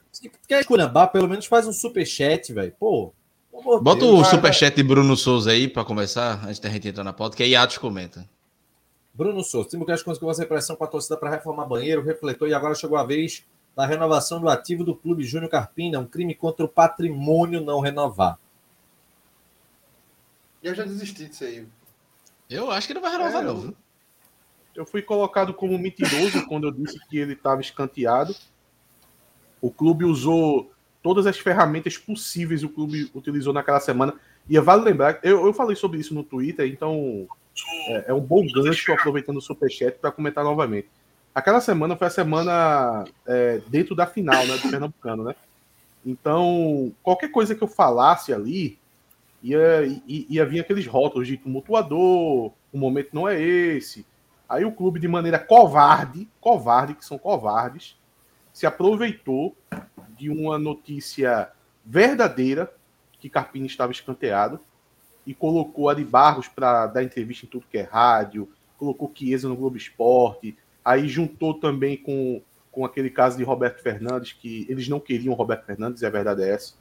quer 0.47 0.63
curambar, 0.65 1.11
pelo 1.11 1.27
menos 1.27 1.45
faz 1.47 1.67
um 1.67 1.73
superchat, 1.73 2.53
velho. 2.53 2.73
Pô, 2.79 3.13
de 3.53 3.83
Bota 3.83 4.01
Deus. 4.01 4.21
o 4.21 4.25
superchat 4.25 4.75
de 4.75 4.83
Bruno 4.83 5.15
Souza 5.15 5.51
aí 5.51 5.67
pra 5.67 5.83
começar, 5.85 6.43
antes 6.45 6.59
da 6.59 6.69
gente 6.69 6.87
entrar 6.87 7.03
na 7.03 7.13
pauta, 7.13 7.35
que 7.35 7.43
aí 7.43 7.55
Atos 7.55 7.77
comenta. 7.77 8.27
Bruno 9.13 9.43
Souza, 9.43 9.69
Timbucast 9.69 10.05
conseguiu 10.05 10.29
fazer 10.29 10.45
pressão 10.45 10.75
com 10.75 10.83
a 10.83 10.87
torcida 10.87 11.17
para 11.17 11.29
reformar 11.29 11.65
banheiro, 11.65 12.01
refletou 12.01 12.47
e 12.47 12.53
agora 12.53 12.73
chegou 12.73 12.97
a 12.97 13.03
vez 13.03 13.43
da 13.75 13.85
renovação 13.85 14.39
do 14.39 14.49
ativo 14.49 14.83
do 14.83 14.95
Clube 14.95 15.23
Júnior 15.23 15.49
Carpina, 15.49 15.99
um 15.99 16.05
crime 16.05 16.33
contra 16.33 16.65
o 16.65 16.69
patrimônio 16.69 17.61
não 17.61 17.79
renovar. 17.79 18.37
Eu 20.63 20.73
já 20.75 20.83
desisti 20.83 21.25
disso 21.25 21.43
aí. 21.43 21.67
Eu 22.49 22.69
acho 22.71 22.87
que 22.87 22.93
não 22.93 23.01
vai 23.01 23.11
renovar, 23.11 23.41
É, 23.41 23.45
não. 23.45 23.55
viu? 23.57 23.75
Eu 24.75 24.85
fui 24.85 25.01
colocado 25.01 25.53
como 25.53 25.77
mentiroso 25.77 26.45
quando 26.47 26.67
eu 26.67 26.71
disse 26.71 26.97
que 27.09 27.17
ele 27.17 27.33
estava 27.33 27.59
escanteado. 27.61 28.33
O 29.61 29.69
clube 29.69 30.05
usou 30.05 30.71
todas 31.01 31.25
as 31.25 31.37
ferramentas 31.37 31.97
possíveis, 31.97 32.63
o 32.63 32.69
clube 32.69 33.09
utilizou 33.13 33.53
naquela 33.53 33.79
semana. 33.79 34.13
E 34.49 34.59
vale 34.59 34.83
lembrar, 34.83 35.19
eu, 35.23 35.45
eu 35.45 35.53
falei 35.53 35.75
sobre 35.75 35.99
isso 35.99 36.13
no 36.13 36.23
Twitter, 36.23 36.67
então 36.67 37.27
é, 37.87 38.05
é 38.07 38.13
um 38.13 38.19
bom 38.19 38.45
gancho 38.53 38.93
aproveitando 38.93 39.37
o 39.37 39.41
Superchat 39.41 39.97
para 39.99 40.11
comentar 40.11 40.43
novamente. 40.43 40.87
Aquela 41.33 41.61
semana 41.61 41.95
foi 41.95 42.07
a 42.07 42.11
semana 42.11 43.05
é, 43.25 43.61
dentro 43.67 43.95
da 43.95 44.05
final 44.05 44.45
né, 44.45 44.57
do 44.57 44.69
Pernambucano, 44.69 45.23
né? 45.23 45.35
Então, 46.05 46.91
qualquer 47.01 47.29
coisa 47.29 47.55
que 47.55 47.63
eu 47.63 47.67
falasse 47.67 48.33
ali, 48.33 48.77
ia, 49.41 49.85
ia, 50.07 50.25
ia 50.29 50.45
vir 50.45 50.59
aqueles 50.59 50.85
rótulos 50.85 51.27
de 51.27 51.37
tumultuador, 51.37 52.51
o 52.73 52.77
momento 52.77 53.09
não 53.13 53.29
é 53.29 53.39
esse. 53.39 54.05
Aí 54.49 54.65
o 54.65 54.71
clube, 54.71 54.99
de 54.99 55.07
maneira 55.07 55.39
covarde, 55.39 56.27
covarde, 56.41 56.95
que 56.95 57.05
são 57.05 57.17
covardes, 57.17 57.95
se 58.53 58.65
aproveitou 58.65 59.55
de 60.17 60.29
uma 60.29 60.57
notícia 60.57 61.49
verdadeira 61.85 62.71
que 63.19 63.29
Carpini 63.29 63.67
estava 63.67 63.91
escanteado 63.91 64.59
e 65.25 65.33
colocou 65.33 65.89
Ari 65.89 66.03
Barros 66.03 66.47
para 66.47 66.87
dar 66.87 67.03
entrevista 67.03 67.45
em 67.45 67.49
tudo 67.49 67.67
que 67.69 67.77
é 67.77 67.83
rádio, 67.83 68.49
colocou 68.77 69.11
Chiesa 69.13 69.47
no 69.47 69.55
Globo 69.55 69.77
Esporte, 69.77 70.57
aí 70.83 71.07
juntou 71.07 71.53
também 71.53 71.95
com, 71.95 72.41
com 72.71 72.83
aquele 72.83 73.09
caso 73.09 73.37
de 73.37 73.43
Roberto 73.43 73.81
Fernandes, 73.81 74.33
que 74.33 74.65
eles 74.67 74.87
não 74.87 74.99
queriam 74.99 75.35
Roberto 75.35 75.65
Fernandes, 75.65 76.01
e 76.01 76.05
a 76.05 76.09
verdade 76.09 76.41
é 76.43 76.49
essa, 76.49 76.73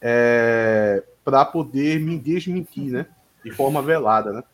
é, 0.00 1.02
para 1.24 1.44
poder 1.44 2.00
me 2.00 2.18
desmentir, 2.18 2.92
né? 2.92 3.06
De 3.44 3.50
forma 3.50 3.82
velada, 3.82 4.32
né? 4.32 4.44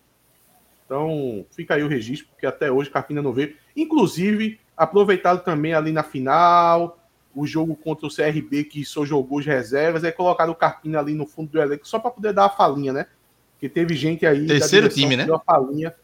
Então, 0.93 1.47
fica 1.51 1.75
aí 1.75 1.83
o 1.83 1.89
registro, 1.89 2.29
porque 2.29 2.45
até 2.45 2.71
hoje 2.71 2.91
Carpina 2.91 3.23
não 3.23 3.33
veio. 3.33 3.57
Inclusive, 3.75 4.61
aproveitado 4.77 5.43
também 5.43 5.73
ali 5.73 5.91
na 5.91 6.03
final, 6.03 6.99
o 7.35 7.47
jogo 7.47 7.75
contra 7.75 8.07
o 8.07 8.15
CRB, 8.15 8.65
que 8.65 8.85
só 8.85 9.03
jogou 9.03 9.39
as 9.39 9.47
reservas, 9.47 10.05
aí 10.05 10.13
colocaram 10.13 10.53
o 10.53 10.55
Carpina 10.55 10.99
ali 10.99 11.15
no 11.15 11.25
fundo 11.25 11.51
do 11.51 11.59
elenco, 11.59 11.89
só 11.89 11.99
para 11.99 12.11
poder 12.11 12.35
dar 12.35 12.45
a 12.45 12.51
falinha, 12.51 12.93
né? 12.93 13.07
Porque 13.55 13.71
teve 13.71 13.95
gente 13.95 14.27
aí. 14.27 14.47
Terceiro 14.47 14.91
time, 14.91 15.17
né? 15.17 15.25
Deu 15.25 15.37
a 15.37 15.41
falinha. 15.41 15.95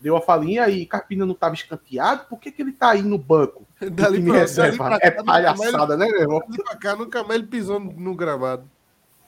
Deu 0.00 0.16
a 0.16 0.20
falinha 0.20 0.68
e 0.68 0.84
Carpina 0.84 1.24
não 1.24 1.32
estava 1.32 1.54
escanteado, 1.54 2.24
por 2.28 2.40
que, 2.40 2.50
que 2.50 2.62
ele 2.62 2.72
tá 2.72 2.90
aí 2.90 3.02
no 3.02 3.16
banco? 3.16 3.64
Dali 3.92 4.20
pra, 4.24 4.38
reserva? 4.38 4.88
dali 4.88 5.00
pra 5.00 5.08
É 5.08 5.22
mais 5.22 5.56
palhaçada, 5.56 5.96
né, 5.96 6.08
meu 6.08 6.20
irmão? 6.20 6.40
dali 6.40 6.64
pra 6.64 6.76
cá, 6.76 6.96
nunca 6.96 7.22
mais 7.22 7.38
ele 7.38 7.48
pisou 7.48 7.78
no, 7.78 7.92
no 7.92 8.14
gramado. 8.16 8.68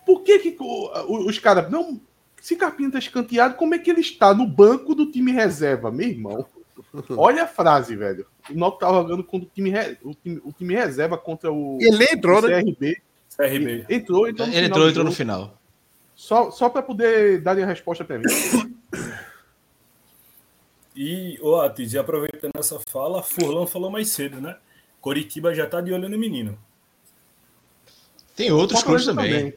Por 0.05 0.23
que, 0.23 0.41
que 0.41 0.57
os 0.61 1.39
caras. 1.39 1.71
Não. 1.71 2.01
Se 2.41 2.57
Carpina 2.57 2.93
tá 2.93 2.99
escanteado, 2.99 3.55
como 3.55 3.75
é 3.75 3.79
que 3.79 3.91
ele 3.91 4.01
está 4.01 4.33
no 4.33 4.47
banco 4.47 4.95
do 4.95 5.11
time 5.11 5.33
reserva, 5.33 5.91
meu 5.91 6.09
irmão? 6.09 6.47
Olha 7.17 7.45
a 7.45 7.47
frase, 7.47 7.97
velho. 7.97 8.27
O 8.51 8.55
Náutico 8.55 8.81
tava 8.81 9.03
jogando 9.03 9.25
contra 9.25 9.47
o 9.49 9.51
time, 9.53 9.71
re- 9.71 9.99
o 10.03 10.15
time, 10.15 10.41
o 10.45 10.53
time 10.53 10.75
reserva 10.75 11.19
contra 11.19 11.53
o, 11.53 11.79
ele 11.81 12.05
entrou, 12.05 12.39
o 12.39 12.47
né? 12.49 12.63
CRB. 12.63 13.03
CRB. 13.37 13.87
Entrou, 13.89 14.29
então. 14.29 14.47
no 14.47 14.53
Ele 14.53 14.63
final 14.63 14.69
entrou, 14.79 14.89
entrou 14.89 15.05
no 15.05 15.13
final. 15.13 15.59
Só, 16.15 16.51
só 16.51 16.69
para 16.69 16.83
poder 16.83 17.41
dar 17.41 17.59
a 17.59 17.67
resposta 17.67 18.05
para 18.05 18.19
mim. 18.19 18.25
E, 20.97 21.39
ô 21.41 21.61
Atis, 21.61 21.95
aproveitando 21.95 22.57
essa 22.57 22.81
fala, 22.81 23.23
Furlan 23.23 23.67
falou 23.67 23.91
mais 23.91 24.09
cedo, 24.09 24.41
né? 24.41 24.57
Coritiba 25.01 25.55
já 25.55 25.67
tá 25.67 25.81
de 25.81 25.93
olho 25.93 26.09
no 26.09 26.19
menino. 26.19 26.59
Tem 28.35 28.51
outros 28.51 28.83
clubes 28.83 29.05
também. 29.05 29.55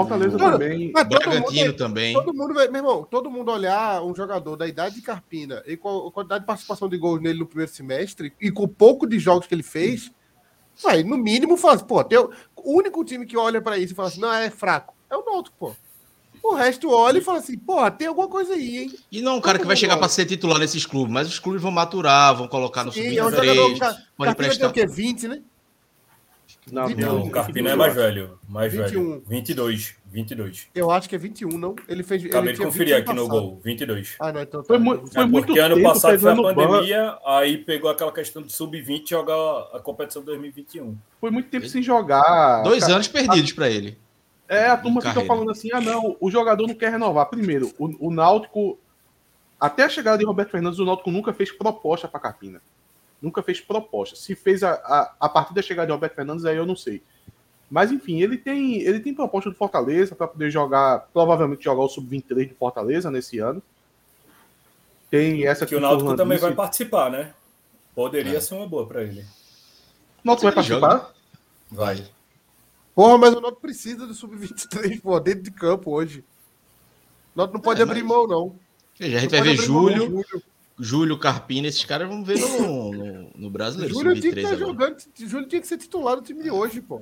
Fortaleza 0.00 0.36
Mano, 0.36 0.58
também. 0.58 0.90
Mas 0.92 1.08
todo 1.08 1.18
Bragantino 1.22 1.66
mundo, 1.68 1.76
também. 1.78 2.12
todo 2.12 2.34
mundo, 2.34 2.52
vai- 2.52 2.68
meu 2.68 2.80
irmão, 2.80 3.02
todo 3.10 3.30
mundo 3.30 3.50
olhar 3.50 4.02
um 4.04 4.14
jogador 4.14 4.54
da 4.54 4.68
idade 4.68 4.96
de 4.96 5.00
Carpina 5.00 5.62
e 5.66 5.74
com 5.74 6.08
a 6.08 6.12
quantidade 6.12 6.40
de 6.42 6.46
participação 6.46 6.86
de 6.86 6.98
gols 6.98 7.22
nele 7.22 7.38
no 7.38 7.46
primeiro 7.46 7.72
semestre 7.72 8.30
e 8.38 8.50
com 8.50 8.64
o 8.64 8.68
pouco 8.68 9.06
de 9.06 9.18
jogos 9.18 9.46
que 9.46 9.54
ele 9.54 9.62
fez, 9.62 10.10
vai, 10.82 11.02
no 11.02 11.16
mínimo, 11.16 11.56
fala 11.56 11.76
assim, 11.76 11.86
pô, 11.86 12.04
tem 12.04 12.18
o 12.18 12.30
único 12.62 13.02
time 13.06 13.24
que 13.24 13.38
olha 13.38 13.62
pra 13.62 13.78
isso 13.78 13.94
e 13.94 13.96
fala 13.96 14.08
assim, 14.08 14.20
não, 14.20 14.30
é 14.34 14.50
fraco, 14.50 14.94
é 15.08 15.16
o 15.16 15.24
Náutico, 15.24 15.56
pô. 15.58 15.74
O 16.42 16.54
resto 16.54 16.90
olha 16.90 17.16
e 17.16 17.22
fala 17.22 17.38
assim, 17.38 17.56
porra, 17.56 17.90
tem 17.90 18.06
alguma 18.06 18.28
coisa 18.28 18.52
aí, 18.52 18.76
hein? 18.76 18.94
E 19.10 19.22
não 19.22 19.32
é 19.32 19.34
um 19.36 19.40
cara 19.40 19.58
que 19.58 19.64
vai 19.66 19.76
chegar 19.76 19.96
para 19.96 20.10
ser 20.10 20.26
titular 20.26 20.58
nesses 20.58 20.84
clubes, 20.84 21.10
mas 21.10 21.26
os 21.26 21.38
clubes 21.38 21.62
vão 21.62 21.70
maturar, 21.72 22.36
vão 22.36 22.46
colocar 22.46 22.84
no 22.84 22.92
Sim, 22.92 23.16
é 23.16 23.24
um 23.24 23.30
jogador. 23.30 23.54
sub-23, 23.54 23.78
pode 23.78 23.80
Carpina 23.80 23.96
tem 24.18 24.32
emprestar. 24.32 24.70
o 24.70 24.72
quê? 24.74 24.86
20, 24.86 25.26
né? 25.26 25.40
Não, 26.70 26.88
Não, 26.88 26.96
Não, 26.96 27.22
o 27.26 27.30
Carpina 27.30 27.70
é 27.70 27.74
mais 27.76 27.94
velho. 27.94 28.38
Mais 28.48 28.72
21. 28.72 29.08
velho. 29.10 29.22
22. 29.28 29.94
22. 30.06 30.66
Eu 30.74 30.90
acho 30.90 31.08
que 31.08 31.14
é 31.14 31.18
21, 31.18 31.50
não? 31.50 31.76
Ele 31.88 32.02
fez. 32.02 32.24
Acabei 32.24 32.50
ele 32.50 32.52
de 32.54 32.56
tinha 32.56 32.66
conferir 32.68 32.96
21 32.96 33.02
aqui 33.12 33.20
no 33.20 33.28
passado. 33.28 33.40
gol. 33.50 33.60
22. 33.62 34.16
Ah, 34.18 34.32
não, 34.32 34.42
então 34.42 34.60
tá. 34.62 34.66
Foi, 34.66 34.78
mu- 34.78 35.06
foi 35.06 35.22
É 35.22 35.26
muito 35.26 35.46
porque 35.46 35.60
ano 35.60 35.74
tempo 35.76 35.88
passado 35.88 36.18
foi 36.18 36.32
a 36.32 36.34
pegando 36.34 36.54
ban- 36.54 36.66
pandemia, 36.68 37.18
aí 37.24 37.58
pegou 37.58 37.88
aquela 37.88 38.10
questão 38.10 38.42
do 38.42 38.50
sub-20 38.50 39.08
jogar 39.08 39.36
a 39.74 39.78
competição 39.78 40.24
2021. 40.24 40.96
Foi 41.20 41.30
muito 41.30 41.48
tempo 41.50 41.68
sem 41.68 41.82
jogar. 41.82 42.62
Dois 42.64 42.80
Cara, 42.82 42.94
anos 42.94 43.06
perdidos 43.08 43.52
para 43.52 43.70
ele. 43.70 43.96
É, 44.48 44.66
a 44.66 44.76
turma 44.76 45.00
fica 45.00 45.24
falando 45.24 45.50
assim: 45.52 45.70
ah, 45.72 45.80
não, 45.80 46.16
o 46.20 46.30
jogador 46.30 46.66
não 46.66 46.74
quer 46.74 46.90
renovar. 46.90 47.26
Primeiro, 47.26 47.72
o, 47.78 48.08
o 48.08 48.10
Náutico, 48.12 48.76
até 49.60 49.84
a 49.84 49.88
chegada 49.88 50.18
de 50.18 50.24
Roberto 50.24 50.50
Fernandes, 50.50 50.78
o 50.80 50.84
Náutico 50.84 51.10
nunca 51.12 51.32
fez 51.32 51.52
proposta 51.52 52.08
para 52.08 52.18
Carpina. 52.20 52.60
Nunca 53.26 53.42
fez 53.42 53.60
proposta. 53.60 54.14
Se 54.16 54.34
fez 54.36 54.62
a, 54.62 54.72
a, 54.74 55.14
a 55.20 55.28
partir 55.28 55.52
da 55.52 55.60
chegada 55.60 55.86
de 55.86 55.92
Roberto 55.92 56.14
Fernandes, 56.14 56.44
aí 56.44 56.56
eu 56.56 56.64
não 56.64 56.76
sei. 56.76 57.02
Mas 57.68 57.90
enfim, 57.90 58.22
ele 58.22 58.36
tem, 58.38 58.80
ele 58.82 59.00
tem 59.00 59.12
proposta 59.12 59.50
do 59.50 59.56
Fortaleza 59.56 60.14
para 60.14 60.28
poder 60.28 60.48
jogar, 60.50 61.08
provavelmente 61.12 61.64
jogar 61.64 61.82
o 61.82 61.88
Sub-23 61.88 62.46
de 62.48 62.54
Fortaleza 62.54 63.10
nesse 63.10 63.40
ano. 63.40 63.60
Tem 65.10 65.46
essa 65.46 65.66
Que 65.66 65.74
o 65.74 65.78
o 65.78 65.80
Náutico 65.80 66.14
também 66.16 66.36
disse. 66.36 66.46
vai 66.46 66.54
participar, 66.54 67.10
né? 67.10 67.34
Poderia 67.94 68.36
É. 68.36 68.40
ser 68.40 68.54
uma 68.54 68.68
boa 68.68 68.86
para 68.86 69.02
ele. 69.02 69.22
O 69.22 70.26
Náutico 70.26 70.48
vai 70.50 70.54
Ele 70.54 70.62
joga. 70.68 70.86
participar? 70.88 71.14
Vai. 71.70 72.06
Porra, 72.94 73.18
mas 73.18 73.34
o 73.34 73.40
Náutico 73.40 73.60
precisa 73.62 74.06
do 74.06 74.14
Sub-23, 74.14 75.00
pô, 75.02 75.18
dentro 75.18 75.42
de 75.42 75.50
campo 75.50 75.90
hoje. 75.92 76.20
O 77.34 77.38
Náutico 77.38 77.58
não 77.58 77.62
pode 77.62 77.80
É, 77.80 77.82
abrir 77.82 78.02
mas- 78.02 78.08
mão, 78.16 78.26
não. 78.28 78.56
Veja, 78.98 79.16
a 79.16 79.20
gente 79.20 79.32
Não 79.32 79.38
vai 79.40 79.48
ver 79.48 79.60
abrir 79.60 79.70
mão, 80.10 80.22
Júlio, 80.78 81.18
Carpina, 81.18 81.68
esses 81.68 81.84
caras 81.84 82.08
vão 82.08 82.22
ver 82.22 82.38
no, 82.38 82.92
no, 82.92 83.30
no 83.34 83.50
brasileiro. 83.50 83.94
Júlio 83.94 84.12
tinha 84.20 84.34
que 84.34 84.40
sub-23 84.42 84.52
estar 84.52 84.64
agora. 84.64 84.66
jogando. 84.66 85.30
Júlio 85.30 85.48
tinha 85.48 85.60
que 85.62 85.66
ser 85.66 85.78
titular 85.78 86.16
do 86.16 86.22
time 86.22 86.42
de 86.42 86.50
hoje, 86.50 86.80
pô. 86.82 87.00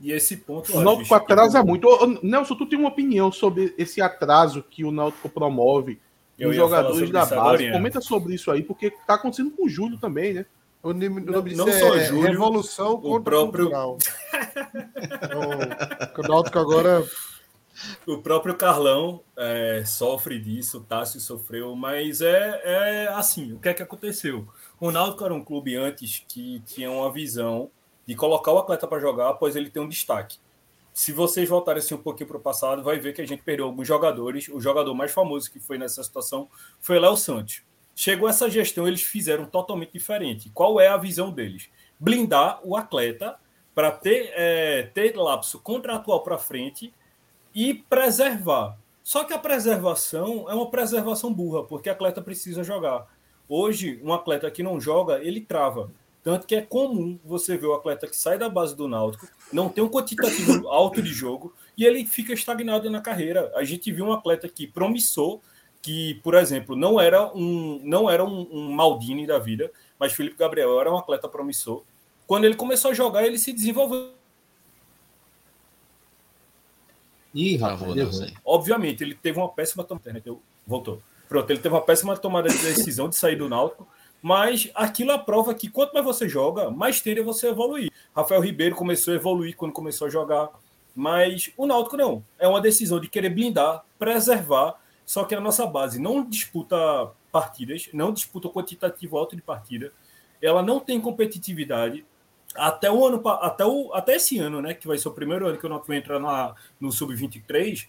E 0.00 0.12
esse 0.12 0.38
ponto. 0.38 0.74
O 0.74 0.80
Náutico 0.82 1.14
atrasa 1.14 1.62
muito. 1.62 1.86
Ô, 1.86 2.06
Nelson, 2.22 2.54
tu 2.54 2.64
tem 2.66 2.78
uma 2.78 2.88
opinião 2.88 3.30
sobre 3.30 3.74
esse 3.76 4.00
atraso 4.00 4.62
que 4.62 4.82
o 4.82 4.90
Náutico 4.90 5.28
promove 5.28 6.00
nos 6.38 6.56
jogadores 6.56 7.10
da 7.10 7.20
base? 7.20 7.34
agorinha. 7.34 7.72
Comenta 7.72 8.00
sobre 8.00 8.34
isso 8.34 8.50
aí, 8.50 8.62
porque 8.62 8.90
tá 9.06 9.14
acontecendo 9.14 9.50
com 9.50 9.66
o 9.66 9.68
Júlio 9.68 9.98
também, 9.98 10.32
né? 10.32 10.46
O 10.82 10.94
nome, 10.94 11.08
o 11.08 11.20
Não- 11.20 11.42
não 11.42 11.68
é 11.68 11.78
só 11.78 11.98
Júlio, 11.98 12.22
Revolução 12.22 12.98
contra 12.98 13.20
próprio- 13.32 13.64
Cultural. 13.66 13.98
Então, 14.96 16.24
o 16.24 16.28
Náutico 16.28 16.58
agora 16.58 17.04
O 18.06 18.18
próprio 18.18 18.56
Carlão 18.56 19.22
é, 19.36 19.82
sofre 19.84 20.38
disso, 20.38 20.78
o 20.78 20.82
Tássio 20.82 21.20
sofreu, 21.20 21.74
mas 21.74 22.20
é, 22.20 22.60
é 22.64 23.08
assim, 23.08 23.52
o 23.52 23.58
que 23.58 23.68
é 23.68 23.74
que 23.74 23.82
aconteceu? 23.82 24.46
O 24.78 24.90
Náutico 24.90 25.24
era 25.24 25.34
um 25.34 25.44
clube 25.44 25.76
antes 25.76 26.24
que 26.28 26.60
tinha 26.66 26.90
uma 26.90 27.10
visão 27.12 27.70
de 28.06 28.14
colocar 28.14 28.52
o 28.52 28.58
atleta 28.58 28.86
para 28.86 29.00
jogar 29.00 29.30
após 29.30 29.56
ele 29.56 29.70
ter 29.70 29.80
um 29.80 29.88
destaque. 29.88 30.38
Se 30.92 31.12
vocês 31.12 31.48
voltarem 31.48 31.78
assim 31.78 31.94
um 31.94 32.02
pouquinho 32.02 32.28
para 32.28 32.36
o 32.36 32.40
passado, 32.40 32.82
vai 32.82 32.98
ver 32.98 33.12
que 33.12 33.22
a 33.22 33.26
gente 33.26 33.42
perdeu 33.42 33.66
alguns 33.66 33.86
jogadores. 33.86 34.48
O 34.48 34.60
jogador 34.60 34.94
mais 34.94 35.12
famoso 35.12 35.50
que 35.50 35.60
foi 35.60 35.78
nessa 35.78 36.02
situação 36.02 36.48
foi 36.80 36.98
Léo 36.98 37.16
Santos. 37.16 37.62
Chegou 37.94 38.28
essa 38.28 38.50
gestão, 38.50 38.88
eles 38.88 39.02
fizeram 39.02 39.44
totalmente 39.46 39.92
diferente. 39.92 40.50
Qual 40.52 40.80
é 40.80 40.88
a 40.88 40.96
visão 40.96 41.30
deles? 41.30 41.68
Blindar 41.98 42.60
o 42.64 42.76
atleta 42.76 43.36
para 43.74 43.90
ter, 43.90 44.32
é, 44.34 44.82
ter 44.92 45.16
lapso 45.16 45.60
contratual 45.60 46.22
para 46.22 46.36
frente 46.36 46.92
e 47.54 47.74
preservar. 47.74 48.76
Só 49.02 49.24
que 49.24 49.32
a 49.32 49.38
preservação 49.38 50.48
é 50.48 50.54
uma 50.54 50.70
preservação 50.70 51.32
burra, 51.32 51.64
porque 51.64 51.90
atleta 51.90 52.22
precisa 52.22 52.62
jogar. 52.62 53.06
Hoje, 53.48 54.00
um 54.04 54.12
atleta 54.12 54.50
que 54.50 54.62
não 54.62 54.80
joga, 54.80 55.22
ele 55.24 55.40
trava. 55.40 55.90
Tanto 56.22 56.46
que 56.46 56.54
é 56.54 56.60
comum 56.60 57.18
você 57.24 57.56
ver 57.56 57.66
o 57.66 57.74
atleta 57.74 58.06
que 58.06 58.16
sai 58.16 58.38
da 58.38 58.48
base 58.48 58.76
do 58.76 58.86
Náutico, 58.86 59.26
não 59.52 59.68
tem 59.68 59.82
um 59.82 59.88
quantitativo 59.88 60.68
alto 60.70 61.00
de 61.00 61.10
jogo 61.12 61.54
e 61.76 61.84
ele 61.84 62.04
fica 62.04 62.32
estagnado 62.32 62.90
na 62.90 63.00
carreira. 63.00 63.50
A 63.56 63.64
gente 63.64 63.90
viu 63.90 64.04
um 64.04 64.12
atleta 64.12 64.46
que 64.48 64.66
promissou, 64.66 65.42
que, 65.80 66.20
por 66.22 66.34
exemplo, 66.34 66.76
não 66.76 67.00
era 67.00 67.32
um 67.34 67.80
não 67.82 68.08
era 68.10 68.22
um, 68.22 68.46
um 68.52 68.70
Maldini 68.70 69.26
da 69.26 69.38
vida, 69.38 69.72
mas 69.98 70.12
Felipe 70.12 70.36
Gabriel 70.36 70.78
era 70.78 70.92
um 70.92 70.98
atleta 70.98 71.28
promissor. 71.28 71.82
Quando 72.26 72.44
ele 72.44 72.54
começou 72.54 72.90
a 72.90 72.94
jogar, 72.94 73.24
ele 73.24 73.38
se 73.38 73.52
desenvolveu. 73.52 74.19
Ih, 77.34 77.56
rapaz. 77.56 78.32
Obviamente, 78.44 79.02
ele 79.02 79.14
teve 79.14 79.38
uma 79.38 79.48
péssima. 79.48 79.86
Eu... 80.24 80.42
Voltou. 80.66 81.02
Pronto, 81.28 81.48
ele 81.48 81.60
teve 81.60 81.74
uma 81.74 81.80
péssima 81.80 82.16
tomada 82.16 82.48
de 82.48 82.58
decisão 82.58 83.08
de 83.08 83.14
sair 83.14 83.36
do 83.36 83.48
Náutico, 83.48 83.86
mas 84.20 84.68
aquilo 84.74 85.12
é 85.12 85.18
prova 85.18 85.54
que 85.54 85.68
quanto 85.68 85.92
mais 85.92 86.04
você 86.04 86.28
joga, 86.28 86.70
mais 86.70 87.00
tende 87.00 87.20
a 87.20 87.24
você 87.24 87.48
evoluir. 87.48 87.90
Rafael 88.14 88.40
Ribeiro 88.40 88.74
começou 88.74 89.12
a 89.12 89.16
evoluir 89.16 89.56
quando 89.56 89.72
começou 89.72 90.08
a 90.08 90.10
jogar, 90.10 90.50
mas 90.94 91.52
o 91.56 91.66
Náutico 91.66 91.96
não. 91.96 92.24
É 92.36 92.48
uma 92.48 92.60
decisão 92.60 92.98
de 92.98 93.08
querer 93.08 93.30
blindar, 93.30 93.84
preservar, 93.96 94.80
só 95.06 95.24
que 95.24 95.34
a 95.34 95.40
nossa 95.40 95.64
base 95.66 96.00
não 96.00 96.28
disputa 96.28 96.76
partidas, 97.30 97.88
não 97.92 98.12
disputa 98.12 98.48
quantitativo 98.48 99.16
alto 99.16 99.36
de 99.36 99.42
partida, 99.42 99.92
ela 100.42 100.62
não 100.62 100.80
tem 100.80 101.00
competitividade, 101.00 102.04
até 102.54 102.90
o 102.90 103.06
ano 103.06 103.22
até, 103.28 103.64
o, 103.64 103.92
até 103.94 104.16
esse 104.16 104.38
ano, 104.38 104.60
né, 104.60 104.74
que 104.74 104.86
vai 104.86 104.98
ser 104.98 105.08
o 105.08 105.12
primeiro 105.12 105.46
ano 105.46 105.58
que 105.58 105.66
o 105.66 105.68
Náutico 105.68 105.92
entra 105.92 106.18
na, 106.18 106.54
no 106.80 106.90
sub-23, 106.90 107.86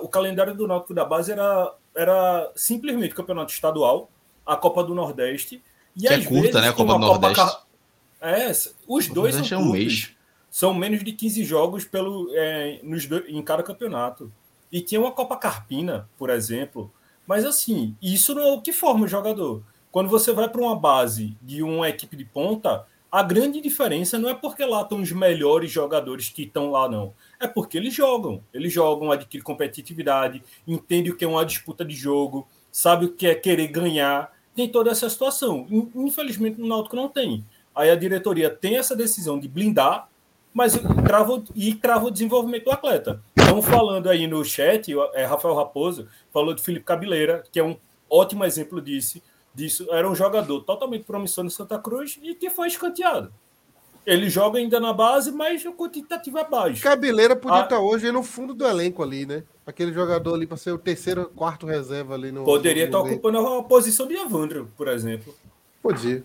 o 0.00 0.08
calendário 0.08 0.54
do 0.54 0.66
Náutico 0.66 0.94
da 0.94 1.04
base 1.04 1.32
era, 1.32 1.74
era 1.94 2.50
simplesmente 2.54 3.14
campeonato 3.14 3.52
estadual, 3.52 4.10
a 4.46 4.56
Copa 4.56 4.82
do 4.82 4.94
Nordeste 4.94 5.62
e 5.96 6.00
que 6.00 6.08
é 6.08 6.18
curta, 6.18 6.40
vezes, 6.40 6.54
né, 6.54 6.68
a 6.68 6.72
Copa 6.72 6.92
do 6.94 6.98
Nordeste. 6.98 7.36
Copa... 7.36 7.62
É, 8.20 8.52
os 8.86 9.08
dois 9.08 9.34
são 9.34 9.58
é 9.58 9.62
um 9.62 9.72
mês. 9.72 10.12
São 10.50 10.74
menos 10.74 11.04
de 11.04 11.12
15 11.12 11.44
jogos 11.44 11.84
pelo, 11.84 12.28
é, 12.34 12.80
nos 12.82 13.08
em 13.28 13.40
cada 13.42 13.62
campeonato. 13.62 14.32
E 14.70 14.80
tinha 14.80 15.00
uma 15.00 15.12
Copa 15.12 15.36
Carpina, 15.36 16.08
por 16.18 16.28
exemplo. 16.28 16.92
Mas 17.26 17.44
assim, 17.44 17.96
isso 18.02 18.34
não 18.34 18.42
é 18.42 18.52
o 18.52 18.60
que 18.60 18.72
forma 18.72 19.04
o 19.04 19.08
jogador. 19.08 19.62
Quando 19.90 20.08
você 20.08 20.32
vai 20.32 20.48
para 20.48 20.60
uma 20.60 20.76
base 20.76 21.36
de 21.40 21.62
uma 21.62 21.88
equipe 21.88 22.16
de 22.16 22.24
ponta, 22.24 22.86
a 23.10 23.22
grande 23.22 23.60
diferença 23.60 24.18
não 24.18 24.28
é 24.28 24.34
porque 24.34 24.64
lá 24.64 24.82
estão 24.82 25.00
os 25.00 25.10
melhores 25.10 25.70
jogadores 25.70 26.28
que 26.28 26.42
estão 26.42 26.70
lá, 26.70 26.88
não. 26.88 27.12
É 27.40 27.46
porque 27.48 27.76
eles 27.76 27.92
jogam. 27.92 28.42
Eles 28.54 28.72
jogam, 28.72 29.10
adquirem 29.10 29.42
competitividade, 29.42 30.42
entendem 30.66 31.12
o 31.12 31.16
que 31.16 31.24
é 31.24 31.28
uma 31.28 31.44
disputa 31.44 31.84
de 31.84 31.94
jogo, 31.94 32.46
sabe 32.70 33.06
o 33.06 33.12
que 33.12 33.26
é 33.26 33.34
querer 33.34 33.66
ganhar. 33.66 34.32
Tem 34.54 34.68
toda 34.68 34.90
essa 34.90 35.08
situação. 35.10 35.66
Infelizmente, 35.94 36.60
no 36.60 36.68
Náutico 36.68 36.94
não 36.94 37.08
tem. 37.08 37.44
Aí 37.74 37.90
a 37.90 37.96
diretoria 37.96 38.48
tem 38.48 38.76
essa 38.76 38.94
decisão 38.94 39.38
de 39.40 39.48
blindar, 39.48 40.08
mas 40.52 40.78
trava, 41.04 41.42
e 41.54 41.74
trava 41.74 42.06
o 42.06 42.10
desenvolvimento 42.10 42.64
do 42.64 42.72
atleta. 42.72 43.22
Estão 43.36 43.60
falando 43.62 44.08
aí 44.08 44.26
no 44.26 44.44
chat, 44.44 44.92
é, 45.14 45.24
Rafael 45.24 45.54
Raposo 45.54 46.06
falou 46.32 46.54
de 46.54 46.62
Felipe 46.62 46.84
Cabeleira, 46.84 47.42
que 47.50 47.58
é 47.58 47.64
um 47.64 47.76
ótimo 48.08 48.44
exemplo 48.44 48.80
disso 48.80 49.20
disso. 49.54 49.86
Era 49.90 50.08
um 50.08 50.14
jogador 50.14 50.60
totalmente 50.60 51.04
promissor 51.04 51.44
no 51.44 51.50
Santa 51.50 51.78
Cruz 51.78 52.18
e 52.22 52.34
que 52.34 52.50
foi 52.50 52.68
escanteado. 52.68 53.32
Ele 54.06 54.30
joga 54.30 54.58
ainda 54.58 54.80
na 54.80 54.92
base, 54.92 55.30
mas 55.30 55.64
o 55.64 55.72
quantitativo 55.72 56.38
é 56.38 56.48
baixo. 56.48 56.82
Cabeleira 56.82 57.36
podia 57.36 57.60
ah, 57.60 57.64
estar 57.64 57.78
hoje 57.78 58.10
no 58.10 58.22
fundo 58.22 58.54
do 58.54 58.66
elenco 58.66 59.02
ali, 59.02 59.26
né? 59.26 59.44
Aquele 59.66 59.92
jogador 59.92 60.34
ali 60.34 60.46
para 60.46 60.56
ser 60.56 60.72
o 60.72 60.78
terceiro, 60.78 61.30
quarto 61.36 61.66
reserva 61.66 62.14
ali 62.14 62.32
no. 62.32 62.44
Poderia 62.44 62.86
estar 62.86 62.98
ocupando 62.98 63.38
a 63.38 63.62
posição 63.62 64.06
de 64.06 64.14
Evandro, 64.14 64.70
por 64.76 64.88
exemplo. 64.88 65.34
Podia. 65.82 66.24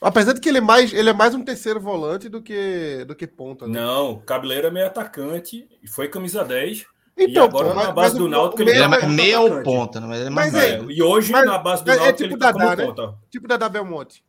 Apesar 0.00 0.34
de 0.34 0.40
que 0.40 0.48
ele 0.48 0.58
é 0.58 0.60
mais, 0.60 0.92
ele 0.92 1.08
é 1.08 1.12
mais 1.14 1.34
um 1.34 1.42
terceiro 1.42 1.80
volante 1.80 2.28
do 2.28 2.42
que, 2.42 3.04
do 3.06 3.14
que 3.14 3.26
ponta. 3.26 3.66
Né? 3.66 3.80
Não, 3.80 4.18
Cabeleira 4.18 4.68
é 4.68 4.70
meio 4.70 4.86
atacante, 4.86 5.66
foi 5.86 6.08
camisa 6.08 6.44
10, 6.44 6.84
então, 7.16 7.44
e 7.44 7.48
agora 7.48 7.68
pô, 7.68 7.74
na 7.74 7.92
base 7.92 8.18
do 8.18 8.28
Náutico 8.28 8.62
ele, 8.62 8.72
ele 8.72 8.82
é 8.82 8.88
mais 8.88 9.08
meia 9.08 9.40
ou 9.40 9.62
ponta, 9.62 10.00
né? 10.00 10.06
mas 10.06 10.18
ele 10.18 10.26
é 10.26 10.30
mais 10.30 10.52
mas 10.52 10.62
é, 10.62 10.82
E 10.88 11.02
hoje 11.02 11.30
mas, 11.30 11.46
na 11.46 11.58
base 11.58 11.84
do 11.84 11.90
é, 11.90 11.96
Náutico 11.96 12.10
é 12.10 12.12
tipo 12.12 12.34
ele 12.34 12.38
tá 12.38 12.52
Dadá, 12.52 12.76
né? 12.76 12.86
ponta. 12.86 13.14
Tipo 13.30 13.48
da 13.48 13.68
Belmonte. 13.68 14.24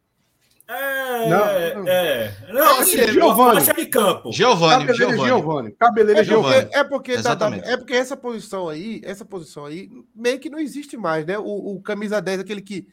É, 0.67 1.29
não, 1.29 1.87
é. 1.87 2.37
Não, 2.51 2.79
assim, 2.79 3.07
Giovani. 3.07 3.61
Faixa 3.61 3.73
de 3.73 3.85
campo. 3.85 4.31
Giovani, 4.31 4.93
Giovani. 4.95 5.27
Giovani. 5.27 5.71
Cabeleira 5.73 6.21
é 6.21 6.23
Giovani. 6.23 6.69
É 6.71 6.83
porque, 6.83 7.11
é 7.13 7.77
porque 7.77 7.93
essa 7.93 8.17
posição 8.17 8.67
aí, 8.67 8.99
essa 9.03 9.23
posição 9.23 9.65
aí, 9.65 9.91
meio 10.15 10.39
que 10.39 10.49
não 10.49 10.57
existe 10.57 10.97
mais, 10.97 11.23
né? 11.23 11.37
O, 11.37 11.75
o 11.75 11.81
camisa 11.81 12.19
10, 12.19 12.39
aquele 12.39 12.61
que 12.61 12.87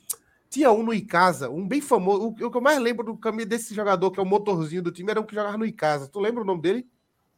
tinha 0.51 0.71
um 0.71 0.83
no 0.83 0.93
Icasa, 0.93 1.49
um 1.49 1.67
bem 1.67 1.81
famoso. 1.81 2.25
O, 2.25 2.47
o 2.47 2.51
que 2.51 2.57
eu 2.57 2.61
mais 2.61 2.79
lembro 2.79 3.07
do 3.07 3.17
caminho 3.17 3.49
desse 3.49 3.75
jogador, 3.75 4.11
que 4.11 4.21
é 4.21 4.23
o 4.23 4.27
motorzinho 4.27 4.83
do 4.83 4.93
time, 4.93 5.11
era 5.11 5.21
um 5.21 5.25
que 5.25 5.35
jogava 5.35 5.57
no 5.57 5.65
Icasa. 5.65 6.09
Tu 6.09 6.21
lembra 6.21 6.43
o 6.43 6.47
nome 6.47 6.61
dele? 6.61 6.87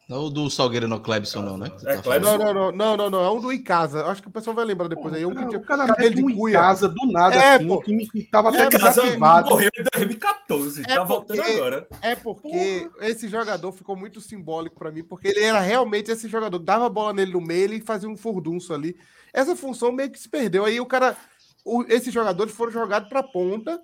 Não 0.07 0.25
o 0.25 0.31
do 0.31 0.51
Salgueiro 0.51 0.87
no 0.87 1.01
Clebson, 1.01 1.41
não, 1.41 1.57
né? 1.57 1.71
É, 1.87 1.97
tá 1.97 2.21
não, 2.21 2.37
não, 2.37 2.53
não, 2.55 2.73
não, 2.73 2.97
não, 2.97 3.11
não, 3.11 3.25
é 3.25 3.31
um 3.31 3.41
do 3.41 3.51
Icasa. 3.51 4.05
Acho 4.05 4.21
que 4.21 4.29
o 4.29 4.31
pessoal 4.31 4.55
vai 4.55 4.65
lembrar 4.65 4.87
depois 4.87 5.15
aí. 5.15 5.25
Um 5.25 5.35
que 5.35 5.47
tinha 5.47 5.59
o 5.59 5.65
cara 5.65 5.87
cabelo 5.87 6.15
de 6.15 6.35
cuia. 6.35 6.59
Icasa 6.59 6.89
do 6.89 7.07
nada, 7.11 7.37
é, 7.37 7.55
assim, 7.55 7.67
pô, 7.67 7.83
time 7.83 8.07
que 8.07 8.23
tava 8.25 8.51
até 8.51 8.69
desativado. 8.69 9.49
Morreu 9.49 9.71
em 9.79 9.83
2014, 9.83 10.83
é 10.83 10.85
tá 10.85 11.05
voltando 11.05 11.41
agora. 11.41 11.89
É 12.03 12.15
porque 12.15 12.89
Porra. 12.93 13.09
esse 13.09 13.29
jogador 13.29 13.73
ficou 13.73 13.97
muito 13.97 14.21
simbólico 14.21 14.79
para 14.79 14.93
mim, 14.93 15.03
porque 15.03 15.29
ele 15.29 15.41
era 15.41 15.61
realmente 15.61 16.11
esse 16.11 16.29
jogador. 16.29 16.59
Dava 16.59 16.85
a 16.85 16.91
bola 16.91 17.15
nele 17.15 17.33
no 17.33 17.41
meio, 17.41 17.65
ele 17.65 17.81
fazia 17.81 18.09
um 18.09 18.17
furdunço 18.17 18.75
ali. 18.75 18.97
Essa 19.33 19.57
função 19.57 19.91
meio 19.91 20.11
que 20.11 20.21
se 20.21 20.29
perdeu. 20.29 20.67
Aí 20.67 20.79
o 20.81 20.87
cara, 20.87 21.17
o, 21.65 21.83
esses 21.89 22.13
jogadores 22.13 22.55
foram 22.55 22.73
jogados 22.73 23.09
para 23.09 23.23
ponta 23.23 23.81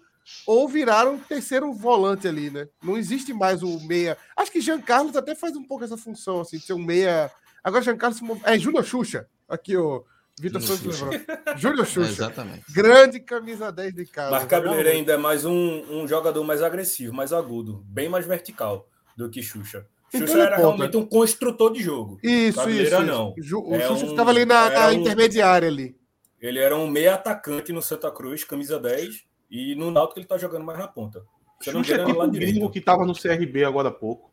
ou 0.46 0.68
viraram 0.68 1.18
terceiro 1.18 1.72
volante 1.72 2.28
ali, 2.28 2.50
né? 2.50 2.68
Não 2.82 2.96
existe 2.96 3.32
mais 3.32 3.62
o 3.62 3.80
meia. 3.86 4.16
Acho 4.36 4.50
que 4.50 4.60
Jean 4.60 4.80
Carlos 4.80 5.16
até 5.16 5.34
faz 5.34 5.56
um 5.56 5.64
pouco 5.64 5.84
essa 5.84 5.96
função, 5.96 6.40
assim, 6.40 6.58
de 6.58 6.64
ser 6.64 6.72
um 6.72 6.82
meia. 6.82 7.30
Agora, 7.62 7.82
Jean 7.82 7.96
Carlos 7.96 8.20
é 8.44 8.58
Júnior 8.58 8.84
Xuxa. 8.84 9.28
Aqui, 9.48 9.76
o 9.76 10.04
Vitor 10.40 10.62
Santos 10.62 11.00
lembrou. 11.00 11.20
Júnior 11.56 11.86
Xuxa. 11.86 12.08
É, 12.08 12.12
exatamente. 12.12 12.72
Grande 12.72 13.20
camisa 13.20 13.70
10 13.70 13.94
de 13.94 14.06
casa. 14.06 14.30
Mas 14.30 14.44
Cabeleira 14.46 14.90
ainda 14.90 15.12
é 15.12 15.16
mais 15.16 15.44
um, 15.44 15.82
um 15.90 16.08
jogador 16.08 16.42
mais 16.44 16.62
agressivo, 16.62 17.12
mais 17.12 17.32
agudo, 17.32 17.84
bem 17.86 18.08
mais 18.08 18.26
vertical 18.26 18.88
do 19.16 19.28
que 19.28 19.42
Xuxa. 19.42 19.86
Então 20.12 20.26
Xuxa 20.26 20.42
era 20.42 20.56
realmente 20.56 20.96
um 20.96 21.06
construtor 21.06 21.72
de 21.72 21.82
jogo. 21.82 22.18
Isso, 22.22 22.58
Cabeleira 22.58 22.96
isso. 22.96 23.06
não. 23.06 23.34
O 23.34 23.74
é 23.74 23.86
Xuxa 23.86 24.06
um, 24.06 24.10
ficava 24.10 24.30
ali 24.30 24.44
na, 24.44 24.70
na 24.70 24.88
um, 24.88 24.92
intermediária 24.92 25.68
ali. 25.68 25.94
Ele 26.40 26.58
era 26.58 26.74
um 26.74 26.88
meia 26.88 27.14
atacante 27.14 27.72
no 27.72 27.82
Santa 27.82 28.10
Cruz, 28.10 28.42
camisa 28.42 28.80
10 28.80 29.29
e 29.50 29.74
no 29.74 29.90
Náutico 29.90 30.20
ele 30.20 30.26
tá 30.26 30.38
jogando 30.38 30.64
mais 30.64 30.78
na 30.78 30.86
ponta. 30.86 31.24
Você 31.60 31.72
não 31.72 31.80
é 31.80 31.84
tipo 31.84 32.22
o 32.22 32.30
gringo 32.30 32.70
que 32.70 32.80
tava 32.80 33.04
no 33.04 33.14
CRB 33.14 33.64
agora 33.64 33.88
há 33.88 33.92
pouco. 33.92 34.32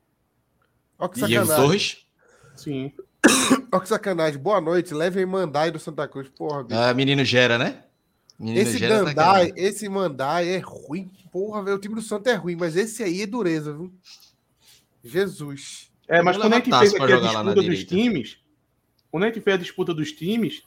Olha 0.97 1.09
que 1.09 1.19
sacanagem. 1.19 1.55
Torres? 1.55 1.97
Sim. 2.55 2.93
Olha 3.71 3.81
que 3.81 3.89
sacanagem. 3.89 4.39
Boa 4.39 4.61
noite. 4.61 4.93
Leve 4.93 5.25
Mandai 5.25 5.71
do 5.71 5.79
Santa 5.79 6.07
Cruz. 6.07 6.29
Porra, 6.29 6.63
bicho. 6.63 6.79
Ah, 6.79 6.93
menino 6.93 7.25
Gera, 7.25 7.57
né? 7.57 7.83
Menino 8.39 8.61
esse 8.61 8.77
Gera 8.77 9.03
Mandai, 9.03 9.51
tá 9.51 9.53
esse 9.57 9.89
Mandai 9.89 10.47
é 10.49 10.59
ruim. 10.59 11.11
Porra, 11.31 11.63
velho. 11.63 11.75
O 11.75 11.79
time 11.79 11.95
do 11.95 12.01
Santa 12.01 12.29
é 12.29 12.35
ruim, 12.35 12.55
mas 12.55 12.75
esse 12.75 13.03
aí 13.03 13.23
é 13.23 13.27
dureza, 13.27 13.73
viu? 13.73 13.93
Jesus. 15.03 15.91
É, 16.07 16.21
mas 16.21 16.37
quando 16.37 16.53
a 16.53 16.57
gente 16.57 16.69
fez 16.69 16.93
aqui 16.93 17.13
a 17.13 17.19
disputa 17.19 17.63
dos 17.63 17.83
times, 17.83 18.37
quando 19.11 19.23
a 19.23 19.27
gente 19.27 19.41
fez 19.41 19.55
a 19.55 19.59
disputa 19.59 19.93
dos 19.93 20.11
times, 20.13 20.63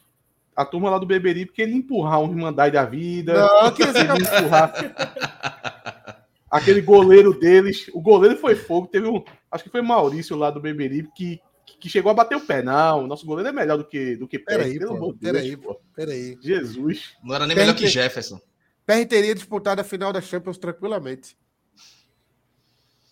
a 0.55 0.65
turma 0.65 0.91
lá 0.91 0.99
do 0.99 1.07
Beberibe 1.07 1.53
queria 1.53 1.75
empurrar 1.75 2.21
um 2.21 2.31
Irmandade 2.31 2.75
da 2.75 2.85
vida. 2.85 3.35
Não, 3.35 3.71
queria 3.73 4.03
empurrar. 4.13 4.73
Aquele 6.51 6.81
goleiro 6.81 7.39
deles, 7.39 7.89
o 7.95 8.01
goleiro 8.01 8.37
foi 8.37 8.57
fogo. 8.57 8.89
Teve 8.89 9.07
um, 9.07 9.23
acho 9.51 9.65
que 9.65 9.71
foi 9.71 9.81
Maurício 9.83 10.37
lá 10.37 10.51
do 10.51 10.61
Beberibe 10.61 11.09
que, 11.15 11.41
que 11.79 11.89
chegou 11.89 12.11
a 12.11 12.15
bater 12.15 12.37
o 12.37 12.41
pé. 12.41 12.61
Não, 12.61 13.07
nosso 13.07 13.25
goleiro 13.25 13.49
é 13.49 13.53
melhor 13.53 13.79
do 13.79 13.85
que 13.85 14.17
do 14.17 14.27
que 14.27 14.39
Peraí, 14.39 14.79
pô, 14.79 15.15
peraí, 15.15 15.57
pô, 15.57 15.81
peraí. 15.95 16.37
Jesus. 16.43 17.15
Não 17.23 17.35
era 17.37 17.47
nem 17.47 17.57
melhor 17.57 17.77
que 17.77 17.87
Jefferson. 17.87 18.41
PR 18.85 19.07
teria 19.09 19.35
disputado 19.35 19.81
a 19.81 19.85
final 19.85 20.13
da 20.13 20.21
Champions 20.21 20.59
tranquilamente. 20.59 21.37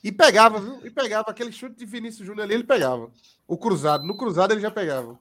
E 0.03 0.11
pegava, 0.11 0.61
viu? 0.61 0.81
E 0.85 0.91
pegava 0.91 1.31
aquele 1.31 1.53
chute 1.53 1.77
de 1.77 1.85
Vinícius 1.85 2.27
Júnior 2.27 2.45
ali, 2.45 2.55
ele 2.55 2.65
pegava. 2.65 3.11
O 3.47 3.57
cruzado, 3.57 4.05
no 4.05 4.17
cruzado 4.17 4.53
ele 4.53 4.61
já 4.61 4.71
pegava. 4.71 5.19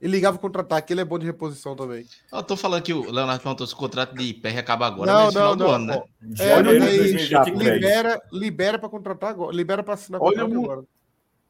E 0.00 0.06
ligava 0.06 0.36
o 0.36 0.40
contra-ataque, 0.40 0.92
ele 0.92 1.00
é 1.00 1.04
bom 1.04 1.18
de 1.18 1.26
reposição 1.26 1.74
também. 1.74 2.06
Eu 2.32 2.42
tô 2.44 2.56
falando 2.56 2.82
que 2.82 2.92
o 2.92 3.10
Leonardo 3.10 3.42
perguntou 3.42 3.66
se 3.66 3.74
o 3.74 3.76
contrato 3.76 4.14
de 4.14 4.32
PR 4.32 4.58
acaba 4.58 4.86
agora, 4.86 5.12
não, 5.12 5.24
mas 5.24 5.34
não, 5.34 5.40
final 5.40 5.56
não, 5.56 5.66
do 5.66 5.72
ano, 5.72 5.86
né? 5.86 6.02
É, 6.38 6.54
olha 6.54 6.84
aí, 6.84 7.12
libera, 7.56 8.22
libera 8.32 8.78
para 8.78 8.88
contratar 8.88 9.30
agora, 9.30 9.54
libera 9.54 9.82
para 9.82 9.94
assinar 9.94 10.22
olha 10.22 10.46
o, 10.46 10.62
agora. 10.62 10.84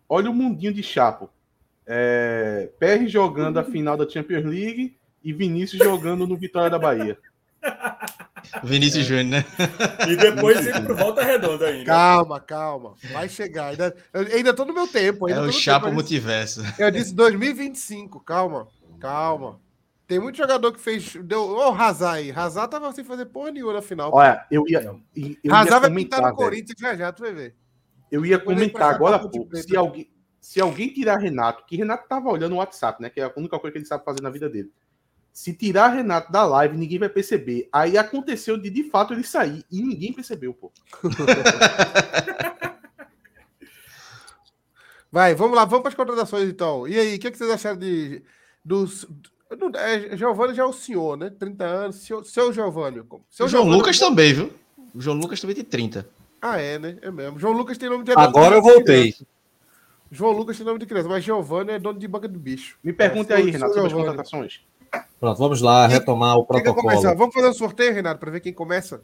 Olha 0.08 0.30
o 0.30 0.34
mundinho 0.34 0.72
de 0.72 0.82
Chapo. 0.82 1.28
É, 1.86 2.70
PR 2.78 3.06
jogando 3.06 3.58
a 3.58 3.64
final 3.64 3.96
da 3.96 4.08
Champions 4.08 4.44
League 4.44 4.96
e 5.22 5.32
Vinícius 5.32 5.82
jogando 5.82 6.26
no 6.26 6.36
Vitória 6.36 6.70
da 6.70 6.78
Bahia. 6.78 7.18
Vinícius 8.64 9.04
é. 9.04 9.08
Júnior, 9.08 9.24
né? 9.24 9.44
E 10.08 10.16
depois 10.16 10.66
ele 10.66 10.80
pro 10.80 10.96
volta 10.96 11.22
redonda 11.22 11.66
ainda. 11.66 11.84
Calma, 11.84 12.40
calma. 12.40 12.94
Vai 13.12 13.28
chegar. 13.28 13.68
Ainda, 13.68 13.94
ainda 14.12 14.54
tô 14.54 14.64
no 14.64 14.72
meu 14.72 14.86
tempo. 14.86 15.26
Ainda 15.26 15.40
é 15.40 15.42
o 15.44 15.52
Chapo 15.52 15.92
Multiverso. 15.92 16.62
Eu 16.78 16.90
disse 16.90 17.14
2025. 17.14 18.20
Calma, 18.20 18.68
calma. 19.00 19.60
Tem 20.06 20.18
muito 20.18 20.38
jogador 20.38 20.72
que 20.72 20.80
fez. 20.80 21.16
Deu. 21.16 21.42
Ô, 21.42 21.68
oh, 21.68 21.74
Hazard 21.74 22.18
aí. 22.18 22.30
Hazard 22.30 22.70
tava 22.70 22.90
sem 22.92 23.04
fazer 23.04 23.26
porra 23.26 23.50
nenhuma 23.50 23.74
na 23.74 23.82
final. 23.82 24.10
Olha, 24.12 24.46
eu 24.50 24.64
ia. 24.66 24.80
Eu 25.44 25.54
Hazard 25.54 25.80
vai 25.80 25.90
pintar 25.90 26.22
no 26.22 26.34
Corinthians 26.34 26.78
já 26.80 26.96
já, 26.96 27.12
tu 27.12 27.22
vai 27.22 27.32
ver. 27.32 27.54
Eu 28.10 28.24
ia 28.24 28.38
comentar 28.38 28.94
agora, 28.94 29.18
pô, 29.18 29.46
se 29.52 29.76
alguém, 29.76 30.10
se 30.40 30.62
alguém 30.62 30.88
tirar 30.88 31.18
Renato, 31.18 31.66
que 31.66 31.76
Renato 31.76 32.08
tava 32.08 32.30
olhando 32.30 32.54
o 32.54 32.56
WhatsApp, 32.56 33.02
né? 33.02 33.10
Que 33.10 33.20
é 33.20 33.24
a 33.24 33.32
única 33.36 33.58
coisa 33.58 33.72
que 33.72 33.78
ele 33.78 33.84
sabe 33.84 34.02
fazer 34.02 34.22
na 34.22 34.30
vida 34.30 34.48
dele. 34.48 34.72
Se 35.38 35.52
tirar 35.52 35.90
Renato 35.90 36.32
da 36.32 36.44
live, 36.44 36.76
ninguém 36.76 36.98
vai 36.98 37.08
perceber. 37.08 37.68
Aí 37.72 37.96
aconteceu 37.96 38.58
de 38.58 38.68
de 38.68 38.82
fato 38.90 39.14
ele 39.14 39.22
sair 39.22 39.64
e 39.70 39.80
ninguém 39.80 40.12
percebeu, 40.12 40.52
pô. 40.52 40.72
vai, 45.12 45.36
vamos 45.36 45.56
lá, 45.56 45.64
vamos 45.64 45.82
para 45.82 45.90
as 45.90 45.94
contratações 45.94 46.48
então. 46.48 46.88
E 46.88 46.98
aí, 46.98 47.14
o 47.14 47.20
que, 47.20 47.28
é 47.28 47.30
que 47.30 47.38
vocês 47.38 47.52
acharam 47.52 47.78
de 47.78 48.20
dos 48.64 49.06
Não, 49.56 49.70
é, 49.78 50.16
Giovanni 50.16 50.54
já 50.54 50.64
é 50.64 50.66
o 50.66 50.72
senhor, 50.72 51.16
né? 51.16 51.30
30 51.30 51.64
anos. 51.64 51.96
Seu, 51.98 52.24
seu 52.24 52.52
Giovanni. 52.52 53.00
Seu 53.30 53.46
o 53.46 53.48
João 53.48 53.62
Giovanni- 53.62 53.76
Lucas 53.76 53.96
também, 53.96 54.34
viu? 54.34 54.52
O 54.92 55.00
João 55.00 55.16
Lucas 55.16 55.40
também 55.40 55.54
tem 55.54 55.64
30. 55.64 56.04
Ah, 56.42 56.60
é, 56.60 56.80
né? 56.80 56.98
É 57.00 57.12
mesmo. 57.12 57.38
João 57.38 57.52
Lucas 57.52 57.78
tem 57.78 57.88
nome 57.88 58.02
de 58.02 58.10
Agora 58.10 58.56
eu 58.56 58.62
voltei. 58.62 59.14
João 60.10 60.32
Lucas 60.32 60.56
tem 60.56 60.66
nome 60.66 60.80
de 60.80 60.86
criança, 60.86 61.08
mas 61.08 61.22
Giovanni 61.22 61.70
é 61.70 61.78
dono 61.78 61.96
de 61.96 62.08
banca 62.08 62.28
de 62.28 62.36
bicho. 62.36 62.76
Me 62.82 62.92
pergunte 62.92 63.32
É, 63.32 63.36
aí, 63.36 63.50
Renato, 63.50 63.72
sobre 63.72 63.86
as 63.86 63.92
contratações. 63.92 64.66
Pronto, 65.20 65.38
vamos 65.38 65.60
lá 65.60 65.86
retomar 65.86 66.36
o 66.36 66.44
protocolo. 66.44 67.02
Vamos 67.16 67.34
fazer 67.34 67.48
um 67.48 67.54
sorteio, 67.54 67.94
Renato, 67.94 68.20
para 68.20 68.30
ver 68.30 68.40
quem 68.40 68.52
começa? 68.52 69.00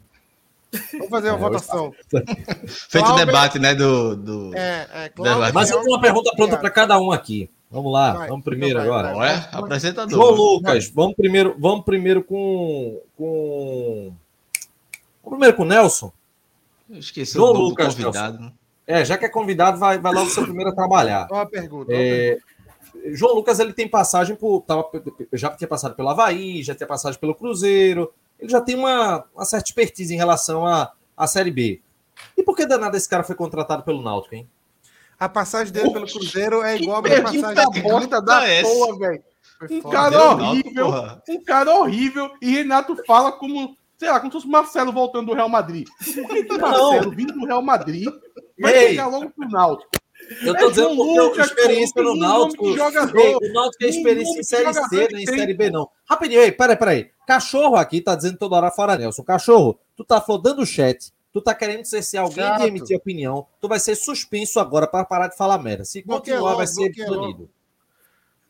Vamos 0.93 1.09
fazer 1.09 1.29
uma 1.29 1.37
É, 1.37 1.41
votação. 1.41 1.93
Feito 2.67 3.09
o 3.09 3.15
debate, 3.15 3.59
né? 3.59 3.75
Do. 3.75 4.15
do... 4.15 4.55
É, 4.55 4.87
é, 4.93 5.09
Debate. 5.09 5.53
Mas 5.53 5.69
eu 5.69 5.79
tenho 5.79 5.91
uma 5.91 6.01
pergunta 6.01 6.31
pronta 6.35 6.57
para 6.57 6.69
cada 6.69 6.99
um 6.99 7.11
aqui. 7.11 7.49
Vamos 7.69 7.91
lá, 7.91 8.13
Vai, 8.13 8.29
vamos 8.29 8.45
primeiro 8.45 8.79
então 8.79 8.91
vai, 8.91 8.99
agora. 8.99 9.13
Não 9.13 9.23
é? 9.23 9.49
Apresentador. 9.51 10.11
João 10.11 10.31
Lucas, 10.31 10.89
vamos 10.89 11.15
primeiro, 11.15 11.55
vamos 11.59 11.83
primeiro 11.83 12.23
com, 12.23 13.01
com. 13.17 14.13
Vamos 15.23 15.37
primeiro 15.37 15.55
com 15.57 15.63
o 15.63 15.65
Nelson. 15.65 16.11
Eu 16.89 16.99
esqueci 16.99 17.33
João 17.33 17.49
o 17.49 17.53
nome 17.53 17.69
Lucas, 17.69 17.95
do 17.95 18.03
convidado. 18.03 18.39
né? 18.39 18.51
É, 18.87 19.03
já 19.03 19.17
que 19.17 19.25
é 19.25 19.29
convidado, 19.29 19.79
vai, 19.79 19.97
vai 19.97 20.13
logo 20.13 20.29
ser 20.29 20.41
o 20.41 20.43
primeiro 20.43 20.69
a 20.69 20.75
trabalhar. 20.75 21.27
Ó 21.31 21.39
a 21.41 21.45
pergunta. 21.45 21.91
ó 21.91 21.95
a 21.95 21.97
pergunta. 21.97 22.45
João 23.13 23.35
Lucas 23.35 23.59
ele 23.59 23.73
tem 23.73 23.87
passagem 23.87 24.35
por. 24.35 24.61
Tava, 24.61 24.89
já 25.33 25.49
tinha 25.51 25.67
passado 25.67 25.95
pelo 25.95 26.09
Havaí, 26.09 26.63
já 26.63 26.73
tinha 26.73 26.87
passagem 26.87 27.19
pelo 27.19 27.35
Cruzeiro. 27.35 28.13
Ele 28.39 28.49
já 28.49 28.61
tem 28.61 28.75
uma, 28.75 29.25
uma 29.33 29.45
certa 29.45 29.69
expertise 29.69 30.13
em 30.13 30.17
relação 30.17 30.65
à, 30.65 30.91
à 31.15 31.27
Série 31.27 31.51
B. 31.51 31.81
E 32.37 32.43
por 32.43 32.55
que 32.55 32.65
danado 32.65 32.95
esse 32.97 33.07
cara 33.07 33.23
foi 33.23 33.35
contratado 33.35 33.83
pelo 33.83 34.01
Náutico, 34.01 34.35
hein? 34.35 34.49
A 35.19 35.29
passagem 35.29 35.71
dele 35.71 35.91
pelo 35.91 36.05
Cruzeiro 36.05 36.61
é 36.61 36.75
igual 36.77 36.97
a 36.97 37.01
minha 37.01 37.21
passagem. 37.21 37.81
bosta 37.81 38.21
da 38.21 38.47
é 38.47 38.61
porra, 38.61 38.97
velho. 38.99 39.23
Um 39.71 39.81
cara 39.81 40.17
Náutico, 40.17 40.43
horrível. 40.43 40.85
porra. 40.85 41.23
Um 41.29 41.43
cara 41.43 41.75
horrível. 41.75 42.31
E 42.41 42.51
Renato 42.51 42.97
fala 43.05 43.31
como, 43.31 43.77
sei 43.97 44.09
lá, 44.09 44.19
como 44.19 44.31
se 44.31 44.37
fosse 44.37 44.47
Marcelo 44.49 44.91
voltando 44.91 45.27
do 45.27 45.33
Real 45.33 45.47
Madrid. 45.47 45.87
Por 46.13 46.27
que 46.27 46.43
que 46.43 46.57
Marcelo 46.57 47.11
vindo 47.11 47.33
do 47.33 47.45
Real 47.45 47.61
Madrid 47.61 48.09
vai 48.59 48.73
Ei. 48.73 48.89
chegar 48.89 49.07
logo 49.07 49.29
pro 49.29 49.47
Náutico? 49.47 49.89
Eu 50.43 50.55
É 50.55 50.59
tô 50.59 50.69
dizendo 50.69 50.95
João 50.95 51.05
porque 51.07 51.19
Lucas, 51.21 51.39
a 51.39 51.45
experiência 51.45 52.03
no 52.03 52.15
Náutico. 52.15 52.75
jogador. 52.75 53.37
O 53.43 53.53
Náutico 53.53 53.77
tem 53.79 53.89
experiência 53.89 54.39
em 54.39 54.43
Série 54.43 54.73
C, 54.73 55.07
nem 55.11 55.23
em 55.23 55.25
Série 55.27 55.53
B, 55.53 55.69
não. 55.69 55.89
Rapidinho, 56.09 56.41
ei, 56.41 56.51
peraí, 56.51 56.75
peraí. 56.75 57.11
Cachorro 57.27 57.75
aqui 57.75 58.01
tá 58.01 58.15
dizendo 58.15 58.37
toda 58.37 58.55
hora 58.55 58.71
fora 58.71 58.97
Nelson. 58.97 59.23
Cachorro, 59.23 59.79
tu 59.95 60.03
tá 60.03 60.19
flodando 60.21 60.61
o 60.61 60.65
chat. 60.65 61.13
Tu 61.33 61.41
tá 61.41 61.53
querendo 61.53 61.83
ser, 61.85 62.01
ser 62.01 62.17
alguém 62.17 62.43
Chato. 62.45 62.61
de 62.61 62.67
emitir 62.67 62.95
opinião. 62.97 63.45
Tu 63.59 63.67
vai 63.67 63.79
ser 63.79 63.95
suspenso 63.95 64.57
agora 64.59 64.87
para 64.87 65.03
parar 65.03 65.27
de 65.27 65.35
falar 65.35 65.57
merda. 65.57 65.83
Se 65.83 66.01
continuar, 66.01 66.55
vai 66.55 66.65
ser 66.65 66.85
bloqueia 66.85 67.09
logo. 67.11 67.21
punido. 67.21 67.49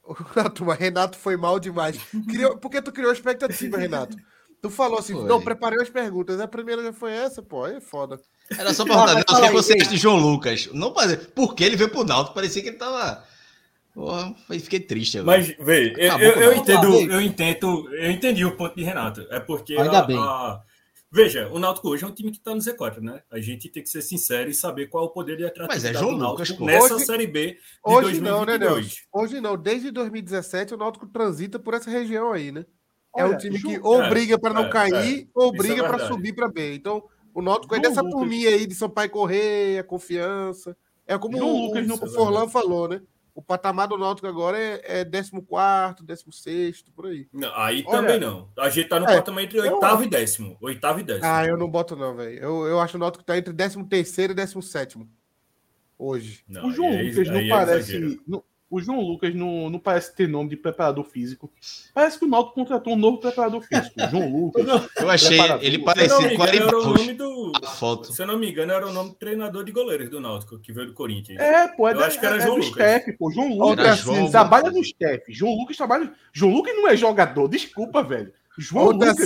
Renato 0.78 1.18
foi 1.18 1.36
mal 1.36 1.60
demais. 1.60 1.98
Criou, 2.28 2.58
porque 2.58 2.82
tu 2.82 2.92
criou 2.92 3.12
expectativa, 3.12 3.78
Renato. 3.78 4.16
Tu 4.62 4.70
falou 4.70 5.00
assim, 5.00 5.14
Foi. 5.14 5.26
não, 5.26 5.42
preparei 5.42 5.82
as 5.82 5.90
perguntas. 5.90 6.40
A 6.40 6.48
primeira 6.48 6.84
já 6.84 6.94
foi 6.94 7.12
essa, 7.12 7.42
pô. 7.42 7.64
Aí 7.66 7.76
é 7.76 7.82
foda. 7.82 8.20
Era 8.58 8.74
só 8.74 8.84
Ah, 8.84 8.86
perguntar, 8.86 9.16
Nelson, 9.16 9.36
o 9.38 9.48
que 9.48 9.54
você 9.54 9.74
acha 9.74 9.90
de 9.90 9.98
João 9.98 10.18
Lucas? 10.18 10.70
Não 10.74 10.94
fazer. 10.94 11.18
Por 11.34 11.56
que 11.56 11.64
ele 11.64 11.76
veio 11.76 11.90
pro 11.90 12.04
Náutico? 12.04 12.36
Parecia 12.36 12.62
que 12.62 12.70
ele 12.70 12.78
tava. 12.78 13.24
Porra, 13.94 14.36
aí 14.50 14.60
fiquei 14.60 14.80
triste 14.80 15.18
agora. 15.18 15.38
Mas, 15.38 15.56
vê, 15.60 15.94
eu, 15.98 16.20
eu, 16.20 16.32
eu 16.42 16.54
entendo, 16.54 16.94
eu 17.12 17.22
entendo, 17.22 17.96
eu 17.96 18.12
entendi 18.12 18.44
o 18.46 18.56
ponto 18.56 18.76
de 18.76 18.84
Renato. 18.84 19.26
É 19.32 19.40
porque 19.40 19.74
Ainda 19.78 20.00
a- 20.00 20.04
bem. 20.04 20.18
a- 20.20 20.60
veja, 21.10 21.48
o 21.50 21.58
Náutico 21.60 21.90
hoje 21.90 22.04
é 22.04 22.08
um 22.08 22.12
time 22.12 22.30
que 22.30 22.38
está 22.38 22.54
no 22.54 22.60
Z4, 22.62 23.00
né? 23.02 23.22
A 23.32 23.40
gente 23.40 23.70
tem 23.70 23.82
que 23.82 23.90
ser 23.90 24.02
sincero 24.02 24.50
e 24.50 24.54
saber 24.54 24.88
qual 24.88 25.06
é 25.06 25.08
o 25.08 25.12
poder 25.12 25.38
de 25.38 25.46
atratividade 25.46 25.84
Mas 25.84 25.96
é 25.96 25.98
João 25.98 26.14
do 26.14 26.20
Náutico 26.20 26.60
Lucas, 26.66 26.82
nessa 26.82 26.96
Hoje- 26.96 27.06
Série 27.06 27.28
B 27.28 27.52
de 27.54 27.58
Hoje 27.86 28.20
não, 28.22 28.40
né, 28.46 28.58
2022. 28.58 28.86
Nelson? 28.86 28.96
Hoje 29.14 29.42
não. 29.42 29.58
Desde 29.58 29.92
2017 29.92 30.74
o 30.74 30.78
Náutico 30.78 31.08
transita 31.08 31.58
por 31.58 31.74
essa 31.74 31.90
região 31.90 32.32
aí, 32.34 32.52
né? 32.52 32.66
é 33.18 33.24
Olha, 33.24 33.34
um 33.34 33.38
time 33.38 33.62
que 33.62 33.80
ou 33.82 34.04
é, 34.04 34.10
briga 34.10 34.38
para 34.38 34.54
não 34.54 34.66
é, 34.66 34.70
cair 34.70 35.30
ou 35.34 35.46
Isso 35.54 35.56
é 35.56 35.58
briga 35.58 35.84
para 35.88 36.06
subir 36.06 36.34
para 36.36 36.50
B. 36.50 36.76
Então, 36.76 37.02
o 37.36 37.42
Náutico 37.42 37.76
é 37.76 37.80
dessa 37.80 38.02
Lucas. 38.02 38.18
turminha 38.20 38.50
aí 38.50 38.66
de 38.66 38.74
Sampaio 38.74 39.10
Correia, 39.10 39.84
confiança. 39.84 40.76
É 41.06 41.18
como 41.18 41.38
o, 41.38 41.68
Lucas 41.68 41.88
o, 41.90 42.06
o 42.06 42.10
Forlan 42.10 42.48
falou, 42.48 42.88
né? 42.88 43.02
O 43.36 43.42
patamar 43.42 43.90
do 43.90 43.98
Náutico 43.98 44.26
agora 44.26 44.58
é, 44.58 45.02
é 45.02 45.06
14º, 45.06 46.02
16 46.02 46.84
por 46.96 47.08
aí. 47.08 47.28
Não, 47.34 47.54
aí 47.54 47.84
Olha, 47.86 47.98
também 48.00 48.20
não. 48.20 48.50
A 48.58 48.70
gente 48.70 48.88
tá 48.88 48.98
no 48.98 49.06
é, 49.06 49.16
patamar 49.18 49.44
entre 49.44 49.60
oitavo 49.60 50.04
e 50.04 50.08
décimo. 50.08 50.58
Oitavo 50.62 51.02
e 51.02 51.04
décimo. 51.04 51.26
Ah, 51.26 51.46
eu 51.46 51.58
não 51.58 51.70
boto 51.70 51.98
não, 51.98 52.16
velho. 52.16 52.40
Eu, 52.40 52.66
eu 52.66 52.80
acho 52.80 52.92
que 52.94 52.98
o 52.98 53.00
Náutico 53.00 53.26
tá 53.26 53.38
entre 53.38 53.54
13º 53.54 54.32
e 54.32 54.34
17º 54.34 55.06
hoje. 56.00 56.46
Não, 56.48 56.68
O 56.68 56.72
João 56.72 56.90
aí 56.92 57.08
é- 57.08 57.10
Lucas 57.10 57.28
não 57.28 57.36
aí 57.36 57.46
é 57.46 57.50
parece. 57.50 58.22
não- 58.26 58.44
o 58.70 58.82
João 58.82 59.00
Lucas 59.00 59.34
não, 59.36 59.70
não 59.70 59.80
parece 59.80 60.16
ter 60.16 60.28
nome 60.28 60.50
de 60.50 60.58
preparador 60.58 61.04
físico. 61.04 61.52
Parece 61.94 62.18
que 62.18 62.26
o 62.26 62.28
Náutico 62.28 62.56
contratou 62.56 62.94
um 62.94 62.98
novo 62.98 63.20
preparador 63.20 63.62
físico. 63.62 63.94
João 64.10 64.30
Lucas. 64.30 64.66
Eu 64.98 65.10
achei 65.10 65.40
ele 65.62 65.80
parecido 65.80 66.30
me 66.30 66.36
com 66.36 66.44
o 66.44 66.48
era 66.48 66.78
o 66.78 66.94
nome 66.94 67.14
do. 67.14 67.52
Foto. 67.78 68.12
Se 68.12 68.22
eu 68.22 68.28
não 68.28 68.38
me 68.38 68.50
engano, 68.50 68.72
era 68.72 68.88
o 68.88 68.92
nome 68.92 69.12
do 69.12 69.16
treinador 69.16 69.64
de 69.64 69.72
goleiros 69.72 70.10
do 70.10 70.20
Náutico, 70.20 70.60
que 70.60 70.74
veio 70.74 70.88
do 70.88 70.94
Corinthians. 70.94 71.40
É, 71.40 71.68
pô, 71.68 71.88
é, 71.88 71.94
Eu 71.94 72.00
da, 72.00 72.08
acho 72.08 72.20
que 72.20 72.26
era 72.26 72.38
é 72.38 72.42
João 72.42 72.60
do 72.60 72.66
Lucas. 72.66 73.02
Steph, 73.02 73.18
pô. 73.18 73.32
João 73.32 73.46
Era 73.48 73.56
Lucas 73.56 73.76
João 73.76 73.94
assim, 73.94 74.10
alguma 74.10 74.32
trabalha 74.32 74.72
no 74.72 74.84
Steph. 74.84 75.24
João 75.30 75.56
Lucas 75.56 75.78
trabalha. 75.78 76.14
João 76.34 76.54
Lucas 76.54 76.76
não 76.76 76.88
é 76.88 76.98
jogador, 76.98 77.48
desculpa, 77.48 78.04
velho. 78.04 78.34
João 78.58 78.88
Ô, 78.88 78.92
Lucas. 78.92 79.18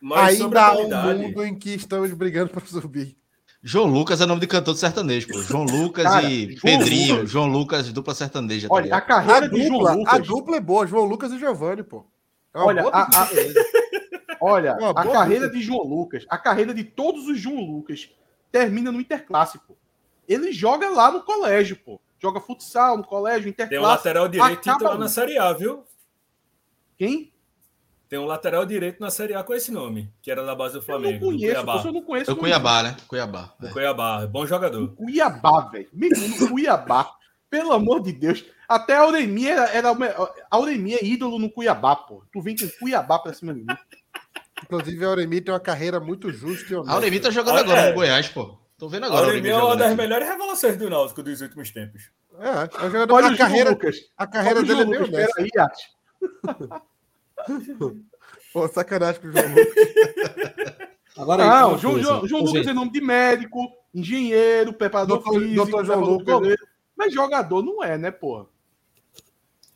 Mas 0.00 0.38
sobre 0.38 0.58
ainda 0.58 0.66
há 0.66 1.12
um 1.12 1.18
mundo 1.18 1.44
em 1.44 1.58
que 1.58 1.70
estamos 1.70 2.12
brigando 2.12 2.50
para 2.50 2.64
subir. 2.66 3.16
João 3.62 3.86
Lucas 3.86 4.20
é 4.20 4.26
nome 4.26 4.40
de 4.40 4.46
cantor 4.46 4.74
de 4.74 4.80
sertanejo, 4.80 5.28
pô. 5.28 5.42
João 5.42 5.64
Lucas 5.64 6.04
Cara, 6.04 6.30
e 6.30 6.52
João 6.56 6.60
Pedrinho. 6.78 7.14
Lucas. 7.16 7.30
João 7.30 7.46
Lucas, 7.46 7.92
dupla 7.92 8.14
sertaneja. 8.14 8.68
tá 8.68 8.74
Olha, 8.74 8.82
a 8.82 8.84
ligado? 8.84 8.98
A 9.02 9.06
carreira 9.06 9.48
de 9.48 9.62
João 9.66 9.72
dupla, 9.78 9.90
a 9.90 9.94
Lucas. 9.94 10.26
dupla 10.28 10.56
é 10.56 10.60
boa, 10.60 10.86
João 10.86 11.04
Lucas 11.04 11.32
e 11.32 11.38
Giovanni, 11.38 11.82
pô. 11.82 12.06
É 12.54 12.58
Olha, 12.58 12.82
a- 12.88 13.02
a-. 13.22 13.28
Olha, 14.40 14.76
Uma 14.78 14.90
a 14.90 14.94
carreira 15.10 15.46
dupla. 15.46 15.58
de 15.60 15.64
João 15.66 15.82
Lucas, 15.82 16.24
a 16.28 16.38
carreira 16.38 16.72
de 16.72 16.84
todos 16.84 17.26
os 17.26 17.38
João 17.40 17.60
Lucas 17.60 18.08
termina 18.52 18.92
no 18.92 19.00
Interclasse, 19.00 19.58
pô. 19.66 19.74
Ele 20.28 20.52
joga 20.52 20.88
lá 20.90 21.10
no 21.10 21.22
colégio, 21.22 21.76
pô. 21.76 22.00
Joga 22.22 22.40
futsal 22.40 22.96
no 22.96 23.04
colégio, 23.04 23.52
Tem 23.52 23.66
Interclasse. 23.66 23.84
um 23.84 23.88
lateral 23.88 24.28
direito 24.28 24.60
titular 24.60 24.98
na. 24.98 25.08
Série 25.08 25.38
A, 25.38 25.52
viu? 25.52 25.82
Quem? 26.96 27.32
Tem 28.08 28.18
um 28.18 28.24
lateral 28.24 28.64
direito 28.64 29.00
na 29.00 29.10
Série 29.10 29.34
A 29.34 29.42
com 29.42 29.52
esse 29.52 29.72
nome, 29.72 30.12
que 30.22 30.30
era 30.30 30.44
da 30.44 30.54
base 30.54 30.74
do 30.74 30.78
Eu 30.78 30.80
não 30.80 30.86
Flamengo. 30.86 31.24
conheço, 31.26 31.54
Cuiabá. 31.54 31.82
eu 31.84 31.92
não 31.92 32.02
conheço. 32.02 32.30
É 32.30 32.34
o 32.34 32.36
Cuiabá, 32.36 32.82
né? 32.84 32.96
Cuiabá. 33.08 33.54
Do 33.58 33.68
Cuiabá. 33.70 34.26
Bom 34.26 34.46
jogador. 34.46 34.88
Cuiabá, 34.94 35.60
velho. 35.72 35.88
Menino, 35.92 36.48
Cuiabá. 36.48 37.10
Pelo 37.50 37.72
amor 37.72 38.00
de 38.02 38.12
Deus. 38.12 38.44
Até 38.68 38.96
a 38.96 39.00
Auremia 39.02 39.52
era, 39.52 39.64
era 39.70 39.90
a 39.90 40.56
Auremia 40.56 40.98
é 41.00 41.04
ídolo 41.04 41.38
no 41.38 41.50
Cuiabá, 41.50 41.96
pô. 41.96 42.22
Tu 42.32 42.40
vem 42.40 42.56
com 42.56 42.68
Cuiabá 42.78 43.18
pra 43.18 43.32
cima 43.32 43.52
de 43.54 43.60
mim. 43.60 43.66
Inclusive, 44.62 45.04
a 45.04 45.08
Auremi 45.08 45.40
tem 45.40 45.52
uma 45.52 45.60
carreira 45.60 45.98
muito 46.00 46.32
justa 46.32 46.72
e 46.72 46.76
A. 46.76 46.92
Auremi 46.92 47.20
tá 47.20 47.30
jogando 47.30 47.58
agora 47.58 47.80
é. 47.80 47.88
no 47.88 47.94
Goiás, 47.94 48.28
pô. 48.28 48.58
Tô 48.78 48.88
vendo 48.88 49.04
A 49.04 49.06
agora. 49.06 49.26
Auremia 49.26 49.50
é 49.50 49.54
Auremi 49.54 49.68
uma 49.72 49.76
das 49.76 49.86
aqui. 49.88 49.96
melhores 49.96 50.28
revelações 50.28 50.76
do 50.76 50.90
Náutico 50.90 51.22
dos 51.22 51.40
últimos 51.40 51.70
tempos. 51.70 52.10
É, 52.38 52.82
é 52.82 52.86
um 52.86 52.90
jogador, 52.90 53.14
Olha 53.14 53.28
a 53.28 53.36
carreira, 53.36 53.70
Lucas. 53.70 53.96
a 54.16 54.26
carreira 54.26 54.58
Olha 54.60 54.68
dele 54.68 54.80
é 54.80 54.84
Lucas. 54.84 55.08
honesta. 55.08 55.34
Peraí. 55.36 56.80
Pô, 58.52 58.68
sacanagem 58.68 59.20
com 59.20 59.28
o 59.28 59.32
João 59.32 59.48
Lucas. 59.48 59.74
Agora 61.16 61.42
aí, 61.42 61.48
Não, 61.48 61.78
João. 61.78 61.98
João, 61.98 62.26
João 62.28 62.42
Ô, 62.42 62.46
Lucas 62.46 62.66
é 62.66 62.72
nome 62.72 62.90
de 62.92 63.00
médico, 63.00 63.58
engenheiro, 63.94 64.72
preparador 64.72 65.18
Doutor- 65.22 65.40
físico, 65.40 65.56
doutor 65.64 65.84
João 65.84 66.00
Lucas. 66.00 66.26
goleiro. 66.34 66.66
Mas 66.96 67.12
jogador 67.12 67.62
não 67.62 67.82
é, 67.82 67.96
né, 67.98 68.10
pô? 68.10 68.46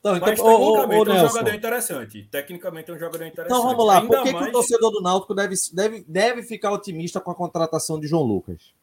Então, 0.01 0.17
então, 0.17 0.29
Mas 0.29 0.41
ô, 0.41 0.45
ô, 0.45 0.73
ô, 0.73 0.77
tecnicamente 0.87 1.11
é 1.11 1.13
um 1.25 1.29
jogador 1.29 1.55
interessante. 1.55 2.29
Tecnicamente 2.31 2.91
é 2.91 2.95
um 2.95 2.99
jogador 2.99 3.25
interessante. 3.27 3.59
Então 3.59 3.63
vamos 3.71 3.87
lá. 3.87 4.01
Ainda 4.01 4.09
Por 4.17 4.23
que, 4.23 4.31
que 4.31 4.37
o 4.37 4.41
mais- 4.41 4.53
torcedor 4.53 4.91
do 4.91 5.03
Náutico 5.03 5.35
deve, 5.35 5.55
deve, 5.75 6.05
deve 6.09 6.43
ficar 6.43 6.73
otimista 6.73 7.21
com 7.21 7.31
a 7.31 7.35
contratação 7.35 8.01
de 8.01 8.07
João 8.07 8.23
Lucas? 8.23 8.75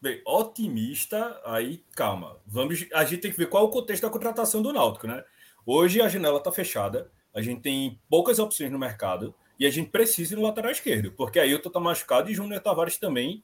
Bem, 0.00 0.20
otimista, 0.26 1.40
aí 1.44 1.84
calma. 1.96 2.36
Vamos, 2.46 2.86
a 2.92 3.04
gente 3.04 3.20
tem 3.20 3.30
que 3.30 3.36
ver 3.36 3.46
qual 3.48 3.64
é 3.64 3.66
o 3.66 3.70
contexto 3.70 4.02
da 4.02 4.10
contratação 4.10 4.62
do 4.62 4.72
Náutico, 4.72 5.06
né? 5.06 5.24
Hoje 5.66 6.00
a 6.00 6.08
janela 6.08 6.38
está 6.38 6.50
fechada, 6.50 7.10
a 7.34 7.40
gente 7.40 7.62
tem 7.62 7.98
poucas 8.08 8.38
opções 8.38 8.70
no 8.70 8.78
mercado 8.78 9.34
e 9.58 9.66
a 9.66 9.70
gente 9.70 9.90
precisa 9.90 10.34
ir 10.34 10.36
no 10.36 10.42
lateral 10.42 10.70
esquerdo, 10.70 11.12
porque 11.12 11.38
Ailton 11.38 11.68
está 11.68 11.80
machucado 11.80 12.30
e 12.30 12.34
Júnior 12.34 12.60
Tavares 12.60 12.96
também. 12.96 13.42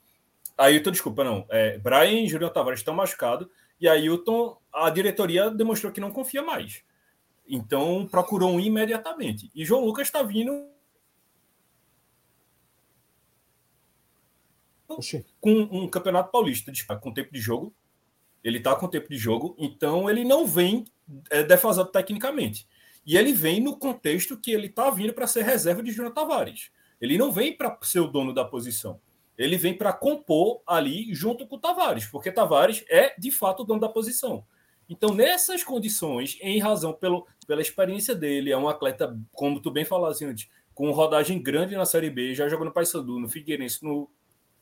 Ailton, 0.57 0.91
desculpa, 0.91 1.23
não. 1.23 1.47
É, 1.49 1.79
Brian 1.79 2.23
e 2.23 2.29
Júnior 2.29 2.51
Tavares 2.51 2.81
estão 2.81 2.95
machucados 2.95 3.49
e 3.81 3.89
Ailton, 3.89 4.59
a 4.73 4.91
diretoria 4.91 5.51
demonstrou 5.51 5.93
que 5.93 6.01
não 6.01 6.11
confia 6.11 6.43
mais. 6.43 6.83
Então 7.49 8.07
procurou 8.11 8.51
um 8.51 8.61
imediatamente. 8.61 9.51
E 9.55 9.65
João 9.65 9.85
Lucas 9.85 10.09
está 10.09 10.23
vindo 10.23 10.69
com 15.41 15.53
um 15.71 15.89
campeonato 15.89 16.31
paulista 16.31 16.73
com 17.01 17.13
tempo 17.13 17.33
de 17.33 17.41
jogo. 17.41 17.75
Ele 18.43 18.61
tá 18.61 18.75
com 18.75 18.89
tempo 18.89 19.09
de 19.09 19.17
jogo, 19.17 19.55
então 19.59 20.09
ele 20.09 20.25
não 20.25 20.47
vem 20.47 20.85
é, 21.31 21.43
defasado 21.43 21.91
tecnicamente. 21.91 22.67
E 23.07 23.17
ele 23.17 23.33
vem 23.33 23.61
no 23.61 23.77
contexto 23.79 24.37
que 24.37 24.51
ele 24.51 24.69
tá 24.69 24.91
vindo 24.91 25.13
para 25.13 25.27
ser 25.27 25.43
reserva 25.43 25.83
de 25.83 25.91
Júnior 25.91 26.13
Tavares. 26.13 26.71
Ele 27.01 27.17
não 27.17 27.33
vem 27.33 27.57
para 27.57 27.77
ser 27.83 28.01
o 28.01 28.09
dono 28.09 28.35
da 28.35 28.45
posição. 28.45 29.01
Ele 29.37 29.57
vem 29.57 29.73
para 29.73 29.93
compor 29.93 30.61
ali 30.67 31.15
junto 31.15 31.47
com 31.47 31.57
o 31.57 31.61
Tavares, 31.61 32.07
porque 32.07 32.33
Tavares 32.33 32.85
é 32.89 33.15
de 33.19 33.31
fato 33.31 33.63
o 33.63 33.65
dono 33.65 33.81
da 33.81 33.89
posição. 33.89 34.45
Então, 34.89 35.15
nessas 35.15 35.63
condições, 35.63 36.39
em 36.41 36.59
razão 36.59 36.93
pelo, 36.93 37.27
pela 37.47 37.61
experiência 37.61 38.15
dele, 38.15 38.51
é 38.51 38.57
um 38.57 38.69
atleta, 38.69 39.17
como 39.33 39.61
tu 39.61 39.71
bem 39.71 39.85
falaste 39.85 40.25
antes, 40.25 40.49
com 40.75 40.91
rodagem 40.91 41.43
grande 41.43 41.77
na 41.77 41.85
Série 41.85 42.09
B, 42.09 42.35
já 42.35 42.49
jogou 42.49 42.65
no 42.65 42.73
Paysandu, 42.73 43.21
no 43.21 43.29
Figueirense, 43.29 43.85
no... 43.85 44.11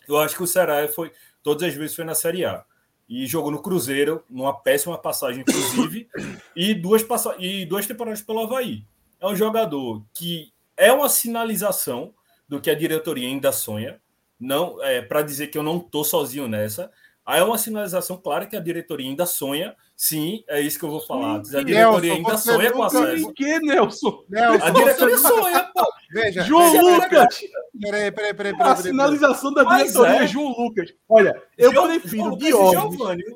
eu 0.08 0.18
acho 0.18 0.36
que 0.36 0.42
o 0.42 0.46
Ceará 0.46 0.86
foi, 0.88 1.12
todas 1.42 1.68
as 1.68 1.74
vezes 1.74 1.94
foi 1.94 2.04
na 2.04 2.14
Série 2.14 2.44
A. 2.44 2.64
E 3.08 3.26
jogou 3.26 3.50
no 3.50 3.62
Cruzeiro, 3.62 4.24
numa 4.28 4.52
péssima 4.52 4.98
passagem, 4.98 5.42
inclusive, 5.42 6.08
e, 6.56 6.74
duas 6.74 7.02
passa... 7.02 7.34
e 7.38 7.64
duas 7.64 7.86
temporadas 7.86 8.20
pelo 8.20 8.40
Havaí. 8.40 8.84
É 9.20 9.26
um 9.26 9.36
jogador 9.36 10.04
que 10.12 10.52
é 10.76 10.92
uma 10.92 11.08
sinalização 11.08 12.12
do 12.48 12.60
que 12.60 12.70
a 12.70 12.74
diretoria 12.74 13.28
ainda 13.28 13.52
sonha, 13.52 14.00
não 14.38 14.82
é 14.82 15.00
para 15.00 15.22
dizer 15.22 15.48
que 15.48 15.56
eu 15.56 15.62
não 15.62 15.78
estou 15.78 16.04
sozinho 16.04 16.46
nessa. 16.46 16.90
Aí 17.24 17.40
é 17.40 17.42
uma 17.44 17.58
sinalização 17.58 18.16
clara 18.16 18.46
que 18.46 18.56
a 18.56 18.60
diretoria 18.60 19.08
ainda 19.08 19.26
sonha. 19.26 19.74
Sim, 19.96 20.44
é 20.46 20.60
isso 20.60 20.78
que 20.78 20.84
eu 20.84 20.90
vou 20.90 21.00
falar. 21.00 21.36
A 21.36 21.38
diretoria 21.38 22.14
Nelson, 22.14 22.16
ainda 22.16 22.36
sonha 22.38 22.70
com 22.70 22.82
acesso. 22.84 23.22
Por 23.22 23.34
que, 23.34 23.58
Nelson? 23.60 24.24
Nelson, 24.28 24.64
A 24.64 24.70
diretoria 24.70 25.18
sonha, 25.18 25.70
pô. 25.74 25.92
Veja, 26.12 26.42
João 26.42 26.70
veja, 26.70 26.82
Lucas! 26.82 27.40
Peraí, 27.80 28.10
peraí, 28.12 28.34
peraí, 28.34 28.56
peraí. 28.56 28.72
A 28.72 28.76
sinalização 28.76 29.52
da 29.52 29.64
diretoria 29.64 30.22
é. 30.22 30.26
João 30.26 30.54
Lucas. 30.58 30.92
Olha, 31.08 31.42
eu 31.58 31.72
João- 31.72 31.86
prefiro 31.88 32.36
Diógenes. 32.36 33.26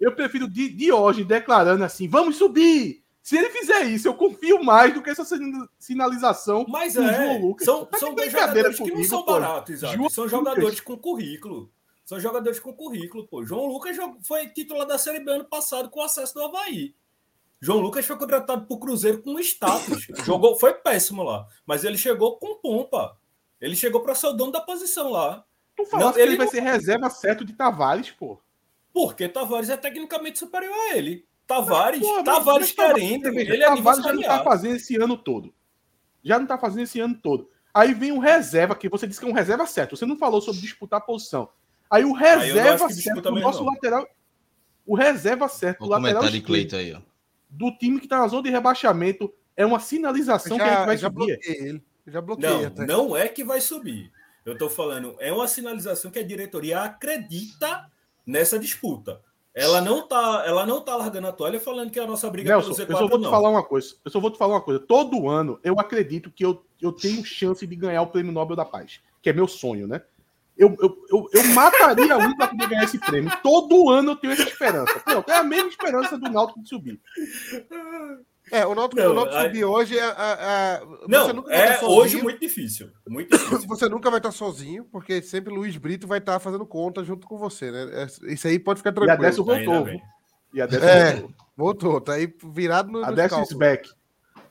Eu 0.00 0.14
prefiro 0.14 0.48
Di- 0.48 0.68
Diógenes 0.70 1.26
declarando 1.28 1.82
assim: 1.84 2.08
vamos 2.08 2.36
subir. 2.36 3.02
Se 3.22 3.36
ele 3.36 3.50
fizer 3.50 3.82
isso, 3.84 4.08
eu 4.08 4.14
confio 4.14 4.62
mais 4.64 4.94
do 4.94 5.02
que 5.02 5.10
essa 5.10 5.22
sin- 5.24 5.66
sinalização 5.78 6.64
Mas 6.66 6.96
é, 6.96 7.14
João 7.14 7.40
Lucas. 7.42 7.64
são, 7.66 7.84
Tá 7.84 7.98
são 7.98 8.16
jogadores 8.16 8.76
que 8.76 8.82
não 8.84 8.90
comigo, 8.90 9.04
são 9.08 9.24
baratos, 9.24 9.74
exato. 9.74 9.92
São 10.10 10.24
Lucas. 10.24 10.30
jogadores 10.30 10.80
com 10.80 10.96
currículo. 10.96 11.70
São 12.06 12.18
jogadores 12.18 12.58
com 12.58 12.72
currículo, 12.72 13.26
pô. 13.28 13.44
João 13.44 13.66
Lucas 13.66 13.94
foi 14.22 14.46
titular 14.48 14.86
da 14.86 14.96
Série 14.96 15.20
B 15.20 15.30
ano 15.30 15.44
passado 15.44 15.90
com 15.90 16.00
acesso 16.00 16.32
do 16.32 16.42
Havaí. 16.42 16.94
João 17.60 17.80
Lucas 17.80 18.06
foi 18.06 18.16
contratado 18.16 18.64
por 18.66 18.78
Cruzeiro 18.78 19.20
com 19.20 19.38
status. 19.40 20.06
Jogou, 20.24 20.56
foi 20.58 20.72
péssimo 20.72 21.22
lá. 21.22 21.44
Mas 21.66 21.84
ele 21.84 21.98
chegou 21.98 22.38
com 22.38 22.54
pompa. 22.54 23.14
Ele 23.60 23.74
chegou 23.76 24.00
para 24.00 24.14
ser 24.14 24.28
o 24.28 24.32
dono 24.32 24.52
da 24.52 24.60
posição 24.60 25.10
lá. 25.10 25.44
Tu 25.76 25.84
Não, 25.96 26.12
que 26.12 26.20
ele 26.20 26.30
ele 26.30 26.36
vai 26.36 26.46
não- 26.46 26.52
ser 26.52 26.60
reserva 26.60 27.10
certo 27.10 27.44
de 27.44 27.52
Tavares, 27.52 28.10
pô. 28.10 28.40
Porque 28.92 29.28
Tavares 29.28 29.68
é 29.70 29.76
tecnicamente 29.76 30.38
superior 30.38 30.74
a 30.74 30.96
ele. 30.96 31.26
Tavares, 31.46 32.00
Pô, 32.00 32.14
mas- 32.16 32.24
Tavares 32.24 32.60
mas 32.68 32.72
Tavares- 32.74 33.02
querendo, 33.02 33.32
veja, 33.32 33.54
ele 33.54 33.62
é 33.62 33.66
Tavares 33.68 34.04
já 34.04 34.12
não 34.12 34.22
tá 34.22 34.42
fazendo 34.44 34.76
esse 34.76 34.96
ano 34.96 35.16
todo. 35.16 35.54
Já 36.22 36.38
não 36.38 36.46
tá 36.46 36.58
fazendo 36.58 36.82
esse 36.82 37.00
ano 37.00 37.14
todo. 37.22 37.48
Aí 37.72 37.94
vem 37.94 38.12
o 38.12 38.18
reserva, 38.18 38.74
que 38.74 38.88
você 38.88 39.06
disse 39.06 39.20
que 39.20 39.26
é 39.26 39.28
um 39.28 39.32
reserva 39.32 39.64
certo. 39.66 39.96
Você 39.96 40.04
não 40.04 40.16
falou 40.16 40.40
sobre 40.40 40.60
disputar 40.60 40.98
a 40.98 41.02
posição. 41.02 41.48
Aí 41.90 42.04
o 42.04 42.14
Aí 42.16 42.22
reserva 42.22 42.86
disputa 42.88 43.14
certo, 43.14 43.28
o 43.28 43.32
mesmo, 43.34 43.46
nosso 43.48 43.64
não. 43.64 43.72
lateral. 43.72 44.06
O 44.84 44.94
reserva 44.96 45.48
certo, 45.48 45.84
O 45.84 45.88
lateral 45.88 46.24
de 46.28 46.40
Cleito 46.40 46.76
aí, 46.76 46.92
ó. 46.92 47.00
do 47.48 47.70
time 47.78 48.00
que 48.00 48.08
tá 48.08 48.18
na 48.18 48.28
zona 48.28 48.42
de 48.42 48.50
rebaixamento 48.50 49.32
é 49.56 49.64
uma 49.64 49.80
sinalização 49.80 50.56
que 50.56 50.62
a 50.62 50.66
gente 50.66 50.74
Já, 50.78 50.84
vai 50.86 50.96
já 50.98 51.08
subir. 51.08 51.38
ele. 51.44 51.82
Já 52.10 52.20
bloqueei 52.20 52.50
Não, 52.50 52.66
até. 52.66 52.86
não 52.86 53.16
é 53.16 53.28
que 53.28 53.44
vai 53.44 53.60
subir. 53.60 54.12
Eu 54.44 54.54
estou 54.54 54.70
falando, 54.70 55.14
é 55.18 55.32
uma 55.32 55.46
sinalização 55.46 56.10
que 56.10 56.18
a 56.18 56.26
diretoria 56.26 56.80
acredita 56.80 57.90
nessa 58.26 58.58
disputa. 58.58 59.20
Ela 59.54 59.80
não 59.80 60.06
tá, 60.06 60.44
ela 60.46 60.64
não 60.64 60.80
tá 60.80 60.94
largando 60.94 61.26
a 61.26 61.32
toalha 61.32 61.58
falando 61.58 61.90
que 61.90 61.98
a 61.98 62.06
nossa 62.06 62.30
briga 62.30 62.50
Nelson, 62.50 62.74
pelo 62.74 62.92
eu 62.92 62.96
Z4 62.96 62.98
só 62.98 63.08
vou 63.08 63.18
te 63.18 63.24
não. 63.24 63.30
falar 63.30 63.50
uma 63.50 63.64
coisa. 63.64 63.94
Eu 64.04 64.10
só 64.10 64.20
vou 64.20 64.30
te 64.30 64.38
falar 64.38 64.54
uma 64.54 64.60
coisa. 64.60 64.78
Todo 64.78 65.28
ano 65.28 65.58
eu 65.64 65.80
acredito 65.80 66.30
que 66.30 66.44
eu, 66.44 66.64
eu 66.80 66.92
tenho 66.92 67.24
chance 67.24 67.66
de 67.66 67.74
ganhar 67.76 68.02
o 68.02 68.06
Prêmio 68.06 68.32
Nobel 68.32 68.56
da 68.56 68.64
Paz, 68.64 69.00
que 69.20 69.28
é 69.28 69.32
meu 69.32 69.48
sonho, 69.48 69.88
né? 69.88 70.00
Eu, 70.56 70.76
eu, 70.80 71.06
eu, 71.08 71.30
eu 71.32 71.44
mataria 71.54 72.16
um 72.18 72.36
para 72.36 72.48
poder 72.48 72.68
ganhar 72.68 72.84
esse 72.84 72.98
prêmio. 72.98 73.30
Todo 73.42 73.90
ano 73.90 74.12
eu 74.12 74.16
tenho 74.16 74.32
essa 74.32 74.42
esperança. 74.42 74.98
Pô, 75.00 75.30
é 75.30 75.36
a 75.36 75.42
mesma 75.44 75.68
esperança 75.68 76.18
do 76.18 76.28
Náutico 76.30 76.62
de 76.62 76.68
subir. 76.68 77.00
É, 78.50 78.66
o 78.66 78.74
Náutico, 78.74 79.00
Não, 79.02 79.10
o 79.10 79.14
Náutico 79.14 79.42
subir 79.42 79.64
hoje 79.64 79.98
é. 79.98 80.02
a- 80.04 80.80
você 81.00 81.08
Não, 81.08 81.32
nunca 81.34 81.48
vai 81.50 81.58
é 81.68 81.72
estar 81.74 81.86
hoje 81.86 82.00
sozinho. 82.10 82.24
muito 82.24 82.40
difícil. 82.40 82.90
Muito 83.06 83.36
difícil. 83.36 83.68
Você 83.68 83.88
nunca 83.88 84.10
vai 84.10 84.18
estar 84.18 84.30
sozinho, 84.32 84.84
porque 84.84 85.20
sempre 85.22 85.52
Luiz 85.52 85.76
Brito 85.76 86.06
vai 86.06 86.18
estar 86.18 86.38
fazendo 86.40 86.64
conta 86.66 87.02
junto 87.04 87.26
com 87.26 87.36
você, 87.38 87.70
né? 87.70 87.88
É- 88.04 88.32
Isso 88.32 88.46
aí 88.48 88.58
pode 88.58 88.78
ficar 88.80 88.90
E 88.90 88.92
a 88.92 88.94
tranquilo. 88.94 89.22
Décio 89.22 89.44
voltou. 89.44 89.88
E 90.54 90.60
a 90.62 90.66
Décio 90.66 90.88
É. 90.88 91.12
voltou. 91.14 91.34
Voltou, 91.56 92.00
tá 92.00 92.12
aí 92.14 92.32
virado 92.52 92.90
no. 92.90 93.04
A 93.04 93.10
Décio 93.10 93.42
is 93.42 93.52
back. 93.52 93.90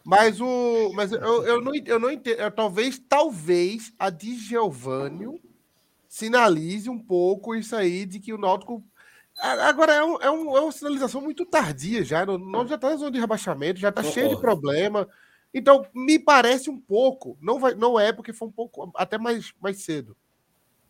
Mas 0.04 0.40
o. 0.40 0.92
Mas 0.94 1.12
eu, 1.12 1.20
eu, 1.46 1.62
não, 1.62 1.74
eu 1.76 2.00
não 2.00 2.12
entendo. 2.12 2.40
eu- 2.40 2.52
talvez, 2.52 2.98
talvez 3.10 3.92
a 4.00 4.10
Di 4.10 4.36
Giovanni 4.38 5.42
sinalize 6.08 6.90
um 6.90 7.00
pouco 7.00 7.56
isso 7.56 7.76
aí 7.76 8.06
de 8.06 8.20
que 8.20 8.34
o 8.34 8.38
Náutico. 8.38 8.84
Agora 9.40 9.94
é, 9.94 10.04
um- 10.04 10.18
é, 10.22 10.32
um- 10.32 10.58
é 10.58 10.60
uma 10.62 10.72
sinalização 10.72 11.22
muito 11.22 11.46
tardia 11.46 12.04
já. 12.04 12.26
Náutico 12.26 12.68
já 12.68 12.76
está 12.76 12.90
na 12.90 12.96
zona 12.96 13.12
de 13.12 13.20
rebaixamento, 13.20 13.80
já 13.80 13.90
está 13.90 14.02
cheio 14.12 14.30
de 14.30 14.42
problema. 14.42 15.08
Então, 15.54 15.86
me 15.94 16.18
parece 16.20 16.70
um 16.70 16.80
pouco. 16.80 17.38
Não, 17.42 17.60
vai, 17.60 17.74
não 17.76 18.00
é, 18.00 18.12
porque 18.12 18.34
foi 18.34 18.48
um 18.48 18.52
pouco. 18.52 18.92
Até 18.96 19.18
mais, 19.18 19.54
mais 19.62 19.78
cedo. 19.84 20.16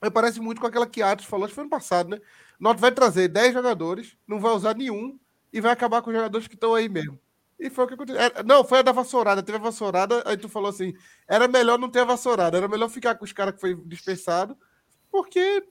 Me 0.01 0.09
parece 0.11 0.39
muito 0.39 0.61
com 0.61 0.67
aquela 0.67 0.87
que 0.87 1.01
Atos 1.01 1.25
falou, 1.25 1.45
acho 1.45 1.51
que 1.51 1.55
foi 1.55 1.63
ano 1.63 1.69
passado, 1.71 2.09
né? 2.09 2.19
Náutico 2.59 2.81
vai 2.81 2.91
trazer 2.91 3.27
10 3.27 3.53
jogadores, 3.53 4.15
não 4.27 4.39
vai 4.39 4.51
usar 4.53 4.75
nenhum 4.75 5.17
e 5.51 5.59
vai 5.61 5.71
acabar 5.71 6.01
com 6.01 6.09
os 6.09 6.15
jogadores 6.15 6.47
que 6.47 6.55
estão 6.55 6.73
aí 6.73 6.87
mesmo. 6.87 7.19
E 7.59 7.69
foi 7.69 7.85
o 7.85 7.87
que 7.87 7.93
aconteceu. 7.95 8.21
Era- 8.21 8.43
não, 8.43 8.63
foi 8.63 8.79
a 8.79 8.81
da 8.83 8.91
vassourada. 8.91 9.41
Teve 9.43 9.57
a 9.57 9.61
vassourada, 9.61 10.21
aí 10.25 10.37
tu 10.37 10.47
falou 10.47 10.69
assim: 10.69 10.93
era 11.27 11.47
melhor 11.47 11.77
não 11.79 11.89
ter 11.89 11.99
a 12.01 12.05
vassourada, 12.05 12.57
era 12.57 12.67
melhor 12.67 12.89
ficar 12.89 13.15
com 13.15 13.25
os 13.25 13.33
caras 13.33 13.55
que 13.55 13.59
foi 13.61 13.75
dispensado, 13.85 14.55
porque 15.11 15.63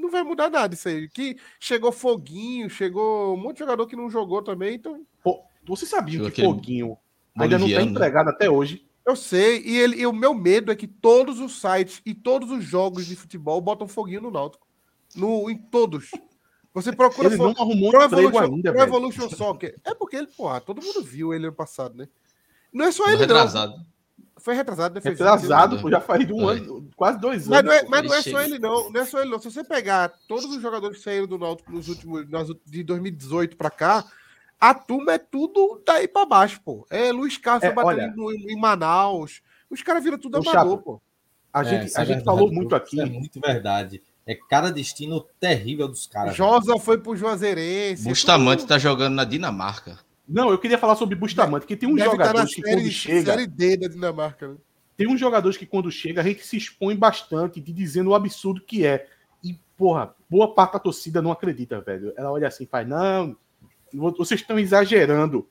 não 0.00 0.10
vai 0.10 0.22
mudar 0.22 0.50
nada 0.50 0.74
isso 0.74 0.88
aí. 0.88 1.08
Que 1.08 1.36
chegou 1.58 1.92
Foguinho, 1.92 2.70
chegou 2.70 3.34
um 3.34 3.36
monte 3.36 3.54
de 3.54 3.60
jogador 3.60 3.86
que 3.86 3.96
não 3.96 4.10
jogou 4.10 4.42
também, 4.42 4.74
então 4.74 5.04
Pô, 5.22 5.42
você 5.66 5.86
sabia 5.86 6.14
Chegou 6.14 6.26
que 6.30 6.40
aquele 6.40 6.48
Foguinho 6.48 6.98
ainda 7.36 7.58
não 7.58 7.66
tá 7.66 7.72
Boliviano, 7.72 7.84
né? 7.84 7.90
empregado 7.90 8.30
até 8.30 8.50
hoje? 8.50 8.86
eu 9.10 9.16
sei. 9.16 9.62
E, 9.64 9.76
ele, 9.76 10.00
e 10.00 10.06
o 10.06 10.12
meu 10.12 10.32
medo 10.34 10.70
é 10.70 10.76
que 10.76 10.86
todos 10.86 11.40
os 11.40 11.60
sites 11.60 12.00
e 12.06 12.14
todos 12.14 12.50
os 12.50 12.64
jogos 12.64 13.06
de 13.06 13.16
futebol 13.16 13.60
botam 13.60 13.88
Foguinho 13.88 14.22
no 14.22 14.30
Náutico. 14.30 14.66
No, 15.14 15.50
em 15.50 15.56
todos. 15.56 16.10
Você 16.72 16.92
procura 16.94 17.28
Ele 17.28 17.36
não 17.36 17.50
arrumou 17.50 17.90
Pro 17.90 18.00
um 18.00 18.04
Evolution, 18.04 18.54
ainda, 18.54 18.72
Pro. 18.72 18.82
Evolution 18.82 19.28
Soccer. 19.28 19.76
É 19.84 19.92
porque 19.92 20.16
ele, 20.16 20.28
porra, 20.28 20.60
todo 20.60 20.82
mundo 20.82 21.02
viu 21.02 21.34
ele 21.34 21.46
ano 21.46 21.54
passado, 21.54 21.96
né? 21.96 22.08
Não 22.72 22.84
é 22.84 22.92
só 22.92 23.08
ele, 23.08 23.26
não. 23.26 23.84
Foi 24.42 24.54
retrasado, 24.54 24.94
né? 24.94 25.00
Retrasado, 25.02 25.78
pô, 25.80 25.90
já 25.90 26.00
faz 26.00 26.30
um 26.30 26.40
Foi. 26.40 26.56
ano, 26.58 26.88
quase 26.96 27.18
dois 27.20 27.46
Mas 27.46 27.58
anos. 27.60 27.70
não, 27.70 27.78
é, 27.78 27.84
mas 27.88 28.02
não 28.08 28.14
é 28.14 28.22
só 28.22 28.40
ele, 28.42 28.58
não. 28.58 28.90
Não 28.90 29.00
é 29.00 29.04
só 29.04 29.20
ele, 29.20 29.30
não. 29.30 29.38
Se 29.38 29.50
você 29.50 29.62
pegar 29.64 30.12
todos 30.26 30.46
os 30.46 30.60
jogadores 30.62 30.98
que 30.98 31.04
saíram 31.04 31.26
do 31.26 31.38
Náutico 31.38 31.70
nos 31.72 31.88
últimos. 31.88 32.26
de 32.66 32.82
2018 32.82 33.56
pra 33.56 33.70
cá, 33.70 34.04
a 34.58 34.74
turma 34.74 35.12
é 35.14 35.18
tudo 35.18 35.80
daí 35.86 36.08
pra 36.08 36.24
baixo, 36.26 36.60
pô. 36.64 36.86
É 36.90 37.12
Luiz 37.12 37.36
Carlos 37.38 37.64
É, 37.64 37.72
batendo 37.72 37.86
olha- 37.86 38.12
no- 38.16 38.32
em 38.32 38.58
Manaus. 38.58 39.42
Os 39.70 39.82
caras 39.82 40.02
viram 40.02 40.18
tudo 40.18 40.36
amador, 40.38 40.52
Chapo, 40.52 40.78
pô. 40.78 41.02
A 41.52 41.62
É, 41.62 41.64
gente, 41.64 41.86
isso 41.88 41.98
a 41.98 42.02
é 42.02 42.06
gente 42.06 42.16
verdade, 42.16 42.24
falou 42.24 42.48
viu? 42.48 42.56
muito 42.56 42.74
aqui. 42.74 42.96
Isso 42.96 43.06
é 43.06 43.08
muito 43.10 43.40
verdade. 43.40 44.02
É 44.26 44.34
cada 44.48 44.70
destino 44.70 45.26
terrível 45.40 45.88
dos 45.88 46.06
caras. 46.06 46.36
Josa 46.36 46.78
foi 46.78 46.98
pro 46.98 47.16
Juazeirense. 47.16 48.04
Bustamante 48.08 48.60
tudo- 48.60 48.68
tá 48.68 48.78
jogando 48.78 49.14
na 49.14 49.24
Dinamarca. 49.24 49.98
Não, 50.30 50.48
eu 50.50 50.58
queria 50.58 50.78
falar 50.78 50.94
sobre 50.94 51.16
Bustamante, 51.16 51.66
que 51.66 51.76
tem 51.76 51.88
uns 51.88 51.96
deve 51.96 52.10
estar 52.10 52.18
na 52.18 52.24
jogadores 52.26 52.54
que 52.54 52.62
série, 52.62 52.80
quando 52.82 52.90
chega, 52.92 53.32
série 53.32 53.46
D 53.48 53.76
da 53.76 53.88
Dinamarca, 53.88 54.48
né? 54.48 54.56
tem 54.96 55.08
uns 55.08 55.18
jogadores 55.18 55.56
que 55.56 55.66
quando 55.66 55.90
chega 55.90 56.20
a 56.20 56.24
gente 56.24 56.46
se 56.46 56.56
expõe 56.56 56.94
bastante 56.94 57.60
de 57.60 57.72
dizendo 57.72 58.10
o 58.10 58.14
absurdo 58.14 58.60
que 58.60 58.86
é. 58.86 59.08
E, 59.42 59.58
porra, 59.76 60.14
boa 60.28 60.54
parte 60.54 60.74
da 60.74 60.78
torcida 60.78 61.20
não 61.20 61.32
acredita, 61.32 61.80
velho. 61.80 62.12
Ela 62.16 62.30
olha 62.30 62.46
assim 62.46 62.62
e 62.62 62.66
faz, 62.66 62.86
não, 62.86 63.36
vocês 63.92 64.40
estão 64.40 64.56
exagerando. 64.56 65.48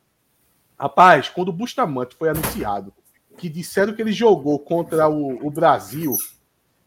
Rapaz, 0.79 1.27
quando 1.27 1.49
o 1.49 1.53
Bustamante 1.53 2.15
foi 2.15 2.29
anunciado, 2.29 2.93
que 3.37 3.49
disseram 3.49 3.93
que 3.93 4.01
ele 4.01 4.13
jogou 4.13 4.59
contra 4.59 5.09
o, 5.09 5.45
o 5.45 5.51
Brasil, 5.51 6.15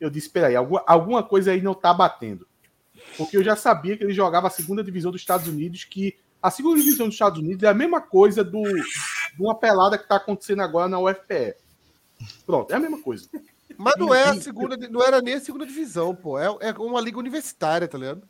eu 0.00 0.08
disse, 0.08 0.30
peraí, 0.30 0.56
alguma, 0.56 0.82
alguma 0.86 1.22
coisa 1.22 1.50
aí 1.50 1.60
não 1.60 1.74
tá 1.74 1.92
batendo. 1.92 2.46
Porque 3.18 3.36
eu 3.36 3.44
já 3.44 3.54
sabia 3.54 3.98
que 3.98 4.04
ele 4.04 4.14
jogava 4.14 4.46
a 4.46 4.50
segunda 4.50 4.82
divisão 4.82 5.10
dos 5.10 5.20
Estados 5.20 5.46
Unidos, 5.46 5.84
que 5.84 6.16
a 6.42 6.50
segunda 6.50 6.76
divisão 6.76 7.06
dos 7.06 7.14
Estados 7.14 7.38
Unidos 7.38 7.62
é 7.62 7.68
a 7.68 7.74
mesma 7.74 8.00
coisa 8.00 8.42
do, 8.42 8.62
de 8.62 9.40
uma 9.40 9.54
pelada 9.54 9.96
que 9.96 10.08
tá 10.08 10.16
acontecendo 10.16 10.62
agora 10.62 10.88
na 10.88 10.98
UFPE. 10.98 11.54
Pronto, 12.44 12.72
é 12.72 12.76
a 12.76 12.80
mesma 12.80 13.00
coisa. 13.00 13.28
Mas 13.76 13.94
não 13.96 14.14
é 14.14 14.24
a 14.28 14.34
segunda, 14.40 14.76
não 14.88 15.02
era 15.02 15.20
nem 15.22 15.34
a 15.34 15.40
segunda 15.40 15.66
divisão, 15.66 16.14
pô. 16.14 16.38
É, 16.38 16.46
é 16.60 16.72
uma 16.72 17.00
liga 17.00 17.18
universitária, 17.18 17.88
tá 17.88 17.96
ligado? 17.98 18.28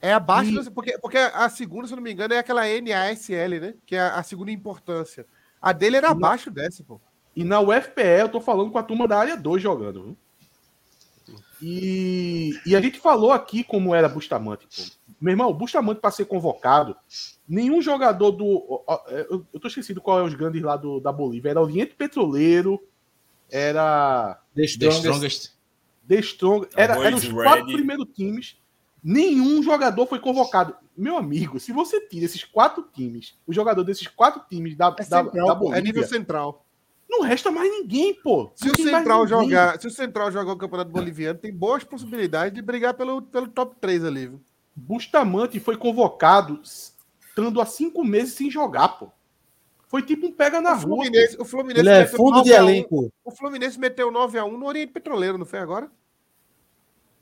É 0.00 0.12
abaixo, 0.12 0.50
E- 0.60 0.70
porque, 0.70 0.98
porque 0.98 1.16
a 1.16 1.48
segunda, 1.48 1.86
se 1.86 1.92
eu 1.94 1.96
não 1.96 2.02
me 2.02 2.12
engano, 2.12 2.34
é 2.34 2.38
aquela 2.38 2.62
NASL, 2.66 3.60
né? 3.60 3.74
Que 3.86 3.96
é 3.96 4.00
a, 4.00 4.16
a 4.16 4.22
segunda 4.22 4.50
importância. 4.50 5.26
A 5.62 5.72
dele 5.72 5.96
era 5.96 6.10
abaixo 6.10 6.50
dessa, 6.50 6.84
pô. 6.84 7.00
E 7.34 7.42
na 7.42 7.60
UFPE 7.60 8.20
eu 8.20 8.28
tô 8.28 8.40
falando 8.40 8.70
com 8.70 8.78
a 8.78 8.82
turma 8.82 9.08
da 9.08 9.18
área 9.18 9.36
2 9.36 9.62
jogando. 9.62 10.02
Viu? 10.02 10.16
E, 11.62 12.60
e 12.66 12.76
a 12.76 12.80
gente 12.80 13.00
falou 13.00 13.32
aqui 13.32 13.64
como 13.64 13.94
era 13.94 14.08
Bustamante. 14.08 14.66
Pô. 14.66 14.82
Meu 15.20 15.32
irmão, 15.32 15.48
o 15.50 15.54
Bustamante 15.54 16.00
para 16.00 16.10
ser 16.10 16.24
convocado, 16.26 16.96
nenhum 17.48 17.80
jogador 17.80 18.30
do. 18.32 18.82
ó, 18.86 19.00
Eu, 19.08 19.46
eu 19.52 19.60
tô 19.60 19.68
esquecido 19.68 20.00
qual 20.00 20.18
é 20.18 20.22
os 20.22 20.34
grandes 20.34 20.60
lá 20.62 20.76
do, 20.76 21.00
da 21.00 21.12
Bolívia. 21.12 21.50
Era 21.50 21.60
Oriente 21.62 21.94
Petroleiro, 21.94 22.80
era 23.50 24.34
The 24.54 24.62
The 24.62 24.64
Strongest- 24.64 24.98
Strongest. 25.04 25.50
The 26.08 26.16
Strong. 26.20 26.68
Era, 26.76 26.98
eram 27.04 27.16
os 27.16 27.22
Ready. 27.24 27.34
quatro 27.34 27.66
primeiros 27.66 28.06
times. 28.14 28.56
Nenhum 29.02 29.62
jogador 29.62 30.06
foi 30.06 30.18
convocado. 30.18 30.74
meu 30.96 31.16
amigo, 31.18 31.60
se 31.60 31.72
você 31.72 32.00
tira 32.00 32.24
esses 32.24 32.42
quatro 32.44 32.82
times, 32.94 33.34
o 33.46 33.52
jogador 33.52 33.84
desses 33.84 34.06
quatro 34.06 34.42
times 34.48 34.76
da, 34.76 34.86
É, 34.88 34.90
da, 34.96 35.02
central, 35.04 35.46
da 35.46 35.56
pô, 35.56 35.64
é 35.66 35.68
Bolívia, 35.68 35.82
nível 35.82 36.06
central. 36.08 36.64
não 37.08 37.20
resta 37.22 37.50
mais 37.50 37.70
ninguém, 37.70 38.14
pô. 38.14 38.50
Se 38.54 38.70
o 38.70 38.76
Central 38.76 39.24
ninguém. 39.24 39.40
jogar, 39.48 39.78
se 39.80 39.86
o 39.86 39.90
Central 39.90 40.32
jogar 40.32 40.52
o 40.52 40.56
Campeonato 40.56 40.90
Boliviano, 40.90 41.38
tem 41.38 41.52
boas 41.52 41.84
possibilidades 41.84 42.54
de 42.54 42.62
brigar 42.62 42.94
pelo, 42.94 43.20
pelo 43.22 43.46
top 43.48 43.76
3 43.80 44.04
ali. 44.04 44.26
viu? 44.28 44.40
Bustamante 44.76 45.60
foi 45.60 45.76
convocado 45.76 46.60
estando 46.62 47.60
há 47.60 47.66
cinco 47.66 48.04
meses 48.04 48.34
sem 48.34 48.50
jogar, 48.50 48.88
pô. 48.88 49.08
Foi 49.86 50.02
tipo 50.02 50.26
um 50.26 50.32
pega 50.32 50.60
na 50.60 50.70
O 50.72 50.74
rua. 50.74 50.80
Fluminense, 50.82 51.36
o 51.40 51.44
Fluminense 51.44 51.80
Ele 51.80 51.88
é 51.90 52.00
meteu 52.00 52.16
fundo 52.16 52.42
de 52.42 52.50
9 52.50 52.54
a 52.56 52.64
1. 52.64 52.68
elenco. 52.68 53.12
O 53.24 53.30
Fluminense 53.30 53.78
meteu 53.78 54.10
9x1 54.10 54.50
no 54.58 54.66
Oriente 54.66 54.92
Petroleiro, 54.92 55.38
não 55.38 55.46
foi 55.46 55.60
agora? 55.60 55.90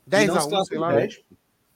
E 0.07 0.25
não 0.27 0.39
se 0.41 0.47
10x1, 0.49 0.65
sei 0.65 0.77
lá. 0.79 0.91
Dez. 0.93 1.21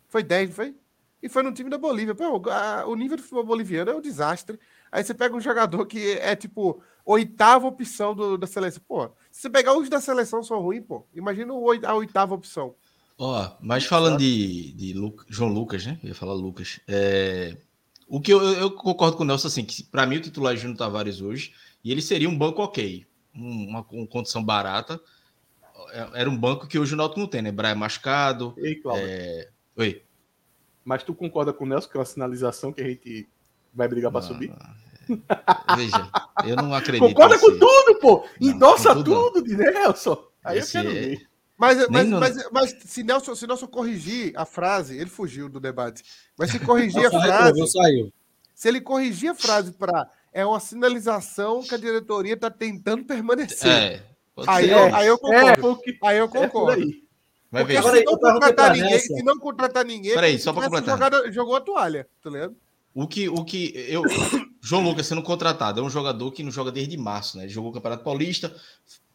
Foi 0.09 0.23
10, 0.23 0.49
não 0.49 0.55
foi? 0.55 0.75
E 1.21 1.29
foi 1.29 1.43
no 1.43 1.51
time 1.51 1.69
da 1.69 1.77
Bolívia. 1.77 2.15
Pô, 2.15 2.41
a- 2.49 2.85
o 2.87 2.95
nível 2.95 3.17
do 3.17 3.23
futebol 3.23 3.43
boliviano 3.45 3.91
é 3.91 3.95
um 3.95 4.01
desastre. 4.01 4.59
Aí 4.91 5.03
você 5.03 5.13
pega 5.13 5.35
um 5.35 5.41
jogador 5.41 5.85
que 5.85 6.13
é 6.13 6.35
tipo 6.35 6.81
oitava 7.05 7.67
opção 7.67 8.13
do- 8.15 8.37
da 8.37 8.47
seleção. 8.47 8.81
Pô, 8.87 9.07
se 9.31 9.41
você 9.41 9.49
pegar 9.49 9.77
os 9.77 9.89
da 9.89 9.99
seleção 10.01 10.41
são 10.43 10.59
ruins, 10.61 10.83
pô. 10.85 11.05
Imagina 11.13 11.53
a 11.53 11.93
oitava 11.95 12.33
opção. 12.35 12.75
Ó, 13.17 13.51
mas 13.61 13.85
falando 13.85 14.19
de, 14.19 14.71
de 14.73 14.93
João 15.27 15.51
Lucas, 15.51 15.85
né? 15.85 15.99
Eu 16.03 16.09
ia 16.09 16.15
falar 16.15 16.33
Lucas. 16.33 16.79
É, 16.87 17.57
o 18.07 18.21
que 18.21 18.31
eu, 18.31 18.41
eu- 18.41 18.71
concordo 18.71 19.17
com 19.17 19.23
o 19.23 19.25
Nelson, 19.25 19.47
assim, 19.47 19.65
que 19.65 19.83
para 19.83 20.05
mim 20.05 20.17
o 20.17 20.21
titular 20.21 20.53
é 20.53 20.57
Júnior 20.57 20.77
Tavares 20.77 21.19
hoje, 21.21 21.53
e 21.83 21.91
ele 21.91 22.01
seria 22.01 22.29
um 22.29 22.37
banco 22.37 22.61
ok, 22.61 23.05
um- 23.35 23.69
uma, 23.69 23.85
uma 23.91 24.07
condição 24.07 24.43
barata. 24.43 24.99
É- 25.91 26.21
Era 26.21 26.29
um 26.29 26.37
banco 26.37 26.67
que 26.67 26.77
hoje 26.77 26.93
o 26.93 26.97
Náutico 26.97 27.19
não 27.19 27.27
tem, 27.27 27.41
né? 27.41 27.51
Brian 27.51 27.75
Mascado. 27.75 28.53
Ei, 28.57 28.75
Cláudio. 28.75 29.03
é, 29.07 29.49
Oi. 29.77 30.03
Mas 30.85 31.03
tu 31.03 31.13
concorda 31.13 31.51
com 31.51 31.65
o 31.65 31.67
Nelson 31.67 31.89
que 31.89 31.97
é 31.97 31.99
uma 31.99 32.05
sinalização 32.05 32.71
que 32.71 32.81
a 32.81 32.87
gente 32.87 33.27
vai 33.73 33.87
brigar 33.87 34.11
pra 34.11 34.21
Não, 34.21 34.27
subir? 34.27 34.53
Veja, 35.75 36.09
eu 36.45 36.55
não 36.55 36.73
acredito. 36.75 37.07
Concorda 37.07 37.37
com 37.39 37.51
tudo, 37.57 37.99
pô! 37.99 38.25
Não, 38.39 38.49
Endossa 38.51 38.93
tudo 38.95 39.11
não. 39.11 39.31
tudo 39.31 39.43
de 39.43 39.55
Nelson! 39.57 40.23
Aí 40.43 40.59
Esse 40.59 40.77
eu 40.77 40.83
quero 40.83 40.95
é- 40.95 40.99
ver. 41.01 41.27
Mas, 41.57 41.87
mas, 41.89 42.07
no- 42.07 42.19
mas, 42.19 42.49
mas 42.51 42.75
se, 42.85 43.03
Nelson, 43.03 43.33
se 43.35 43.47
Nelson 43.47 43.67
corrigir 43.67 44.31
a 44.35 44.45
frase, 44.45 44.95
ele 44.97 45.09
fugiu 45.09 45.49
do 45.49 45.59
debate. 45.59 46.03
Mas 46.37 46.51
se 46.51 46.59
corrigir 46.59 47.05
a 47.07 47.09
frase, 47.09 47.67
saiu. 47.71 48.13
se 48.53 48.67
ele 48.67 48.79
corrigir 48.79 49.31
a 49.31 49.35
frase 49.35 49.71
para 49.71 50.09
é 50.31 50.45
uma 50.45 50.59
sinalização 50.59 51.63
que 51.63 51.73
a 51.73 51.77
diretoria 51.77 52.35
está 52.35 52.51
tentando 52.51 53.03
permanecer. 53.05 53.67
É, 53.71 54.03
aí, 54.45 54.69
eu, 54.69 54.95
aí 54.95 55.07
eu 55.07 55.15
É, 55.15 55.17
concordo. 55.17 55.61
foi 55.61 55.71
o 55.71 55.75
que. 55.77 55.97
aí 56.03 56.17
eu 56.17 56.25
É 56.25 56.27
concordo. 56.27 56.81
aí. 56.83 57.03
Vai 57.51 57.63
ver. 57.63 57.77
Agora 57.77 57.97
se 57.97 58.03
não 58.03 58.17
contratar 58.19 58.71
ninguém, 58.75 58.91
nessa. 58.91 59.07
se 59.15 59.23
não 59.23 59.37
contratar 59.39 59.85
ninguém, 59.85 60.13
Peraí, 60.13 60.37
só 60.37 60.51
tivesse 60.53 60.69
completar. 60.69 60.95
jogado- 60.97 61.31
jogou 61.31 61.55
a 61.55 61.61
toalha, 61.61 62.07
tá 62.21 62.29
ligado? 62.29 62.55
O 62.93 63.07
que, 63.07 63.29
o 63.29 63.43
que 63.43 63.73
eu. 63.89 64.03
João 64.61 64.83
Lucas 64.83 65.07
sendo 65.07 65.23
contratado 65.23 65.79
é 65.79 65.83
um 65.83 65.89
jogador 65.89 66.31
que 66.31 66.43
não 66.43 66.51
joga 66.51 66.71
desde 66.71 66.97
março, 66.97 67.37
né? 67.37 67.43
Ele 67.45 67.51
jogou 67.53 67.71
o 67.71 67.73
Campeonato 67.73 68.03
Paulista, 68.03 68.53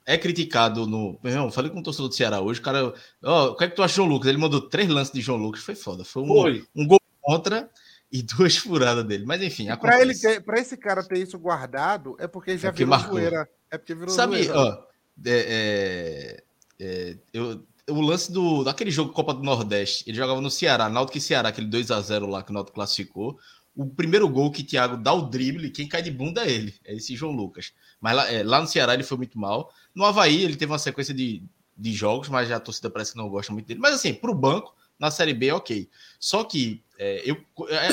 é 0.06 0.18
criticado 0.18 0.86
no. 0.86 1.18
Meu 1.22 1.32
irmão, 1.32 1.50
falei 1.50 1.70
com 1.70 1.80
o 1.80 1.82
torcedor 1.82 2.08
do 2.08 2.14
Ceará 2.14 2.40
hoje, 2.40 2.60
o 2.60 2.62
cara. 2.62 2.92
Ó, 3.22 3.50
o 3.50 3.56
que 3.56 3.64
é 3.64 3.68
que 3.68 3.76
tu 3.76 3.86
João 3.88 4.08
Lucas? 4.08 4.28
Ele 4.28 4.38
mandou 4.38 4.60
três 4.60 4.88
lances 4.88 5.12
de 5.12 5.20
João 5.20 5.38
Lucas, 5.38 5.62
foi 5.62 5.74
foda. 5.74 6.04
Foi 6.04 6.22
um, 6.22 6.26
Foi. 6.28 6.64
um 6.74 6.86
gol 6.86 7.00
contra 7.20 7.70
e 8.10 8.22
duas 8.22 8.56
furadas 8.56 9.04
dele. 9.04 9.24
Mas 9.26 9.42
enfim, 9.42 9.66
Para 9.76 10.00
ele 10.00 10.12
para 10.44 10.60
esse 10.60 10.76
cara 10.76 11.02
ter 11.02 11.18
isso 11.18 11.38
guardado, 11.38 12.16
é 12.18 12.26
porque 12.26 12.58
já 12.58 12.68
É 12.68 12.70
porque 12.72 12.84
virou 12.84 12.98
marcou. 12.98 13.18
zoeira. 13.18 13.48
É 13.70 13.78
porque 13.78 13.94
virou 13.94 14.14
Sabe, 14.14 14.42
zoeira. 14.42 14.58
ó, 14.58 14.84
é, 15.26 16.42
é, 16.78 16.84
é, 16.84 17.16
eu, 17.32 17.64
o 17.88 18.00
lance 18.00 18.30
do 18.30 18.64
daquele 18.64 18.90
jogo 18.90 19.12
Copa 19.12 19.32
do 19.34 19.42
Nordeste, 19.42 20.04
ele 20.06 20.16
jogava 20.16 20.40
no 20.40 20.50
Ceará, 20.50 20.88
Náutico 20.88 21.18
e 21.18 21.20
Ceará, 21.20 21.48
aquele 21.48 21.66
2 21.66 21.90
a 21.90 22.00
0 22.00 22.26
lá 22.26 22.42
que 22.42 22.50
o 22.50 22.54
Náutico 22.54 22.74
classificou. 22.74 23.38
O 23.74 23.86
primeiro 23.86 24.28
gol 24.28 24.50
que 24.52 24.60
o 24.60 24.66
Thiago 24.66 24.98
dá 24.98 25.14
o 25.14 25.22
drible, 25.22 25.70
quem 25.70 25.88
cai 25.88 26.02
de 26.02 26.10
bunda 26.10 26.44
é 26.44 26.50
ele, 26.50 26.74
é 26.84 26.94
esse 26.94 27.16
João 27.16 27.32
Lucas. 27.32 27.72
Mas 28.02 28.16
lá, 28.16 28.30
é, 28.30 28.42
lá 28.42 28.60
no 28.60 28.66
Ceará 28.66 28.92
ele 28.92 29.04
foi 29.04 29.16
muito 29.16 29.38
mal. 29.38 29.72
No 29.94 30.04
Havaí 30.04 30.42
ele 30.42 30.56
teve 30.56 30.72
uma 30.72 30.78
sequência 30.78 31.14
de, 31.14 31.42
de 31.78 31.92
jogos, 31.94 32.28
mas 32.28 32.48
já 32.48 32.56
a 32.56 32.60
torcida 32.60 32.90
parece 32.90 33.12
que 33.12 33.18
não 33.18 33.30
gosta 33.30 33.52
muito 33.52 33.66
dele. 33.66 33.80
Mas 33.80 33.94
assim, 33.94 34.12
pro 34.12 34.34
banco, 34.34 34.74
na 34.98 35.10
Série 35.10 35.32
B, 35.32 35.52
ok. 35.52 35.88
Só 36.18 36.42
que 36.42 36.82
é, 36.98 37.22
eu, 37.24 37.36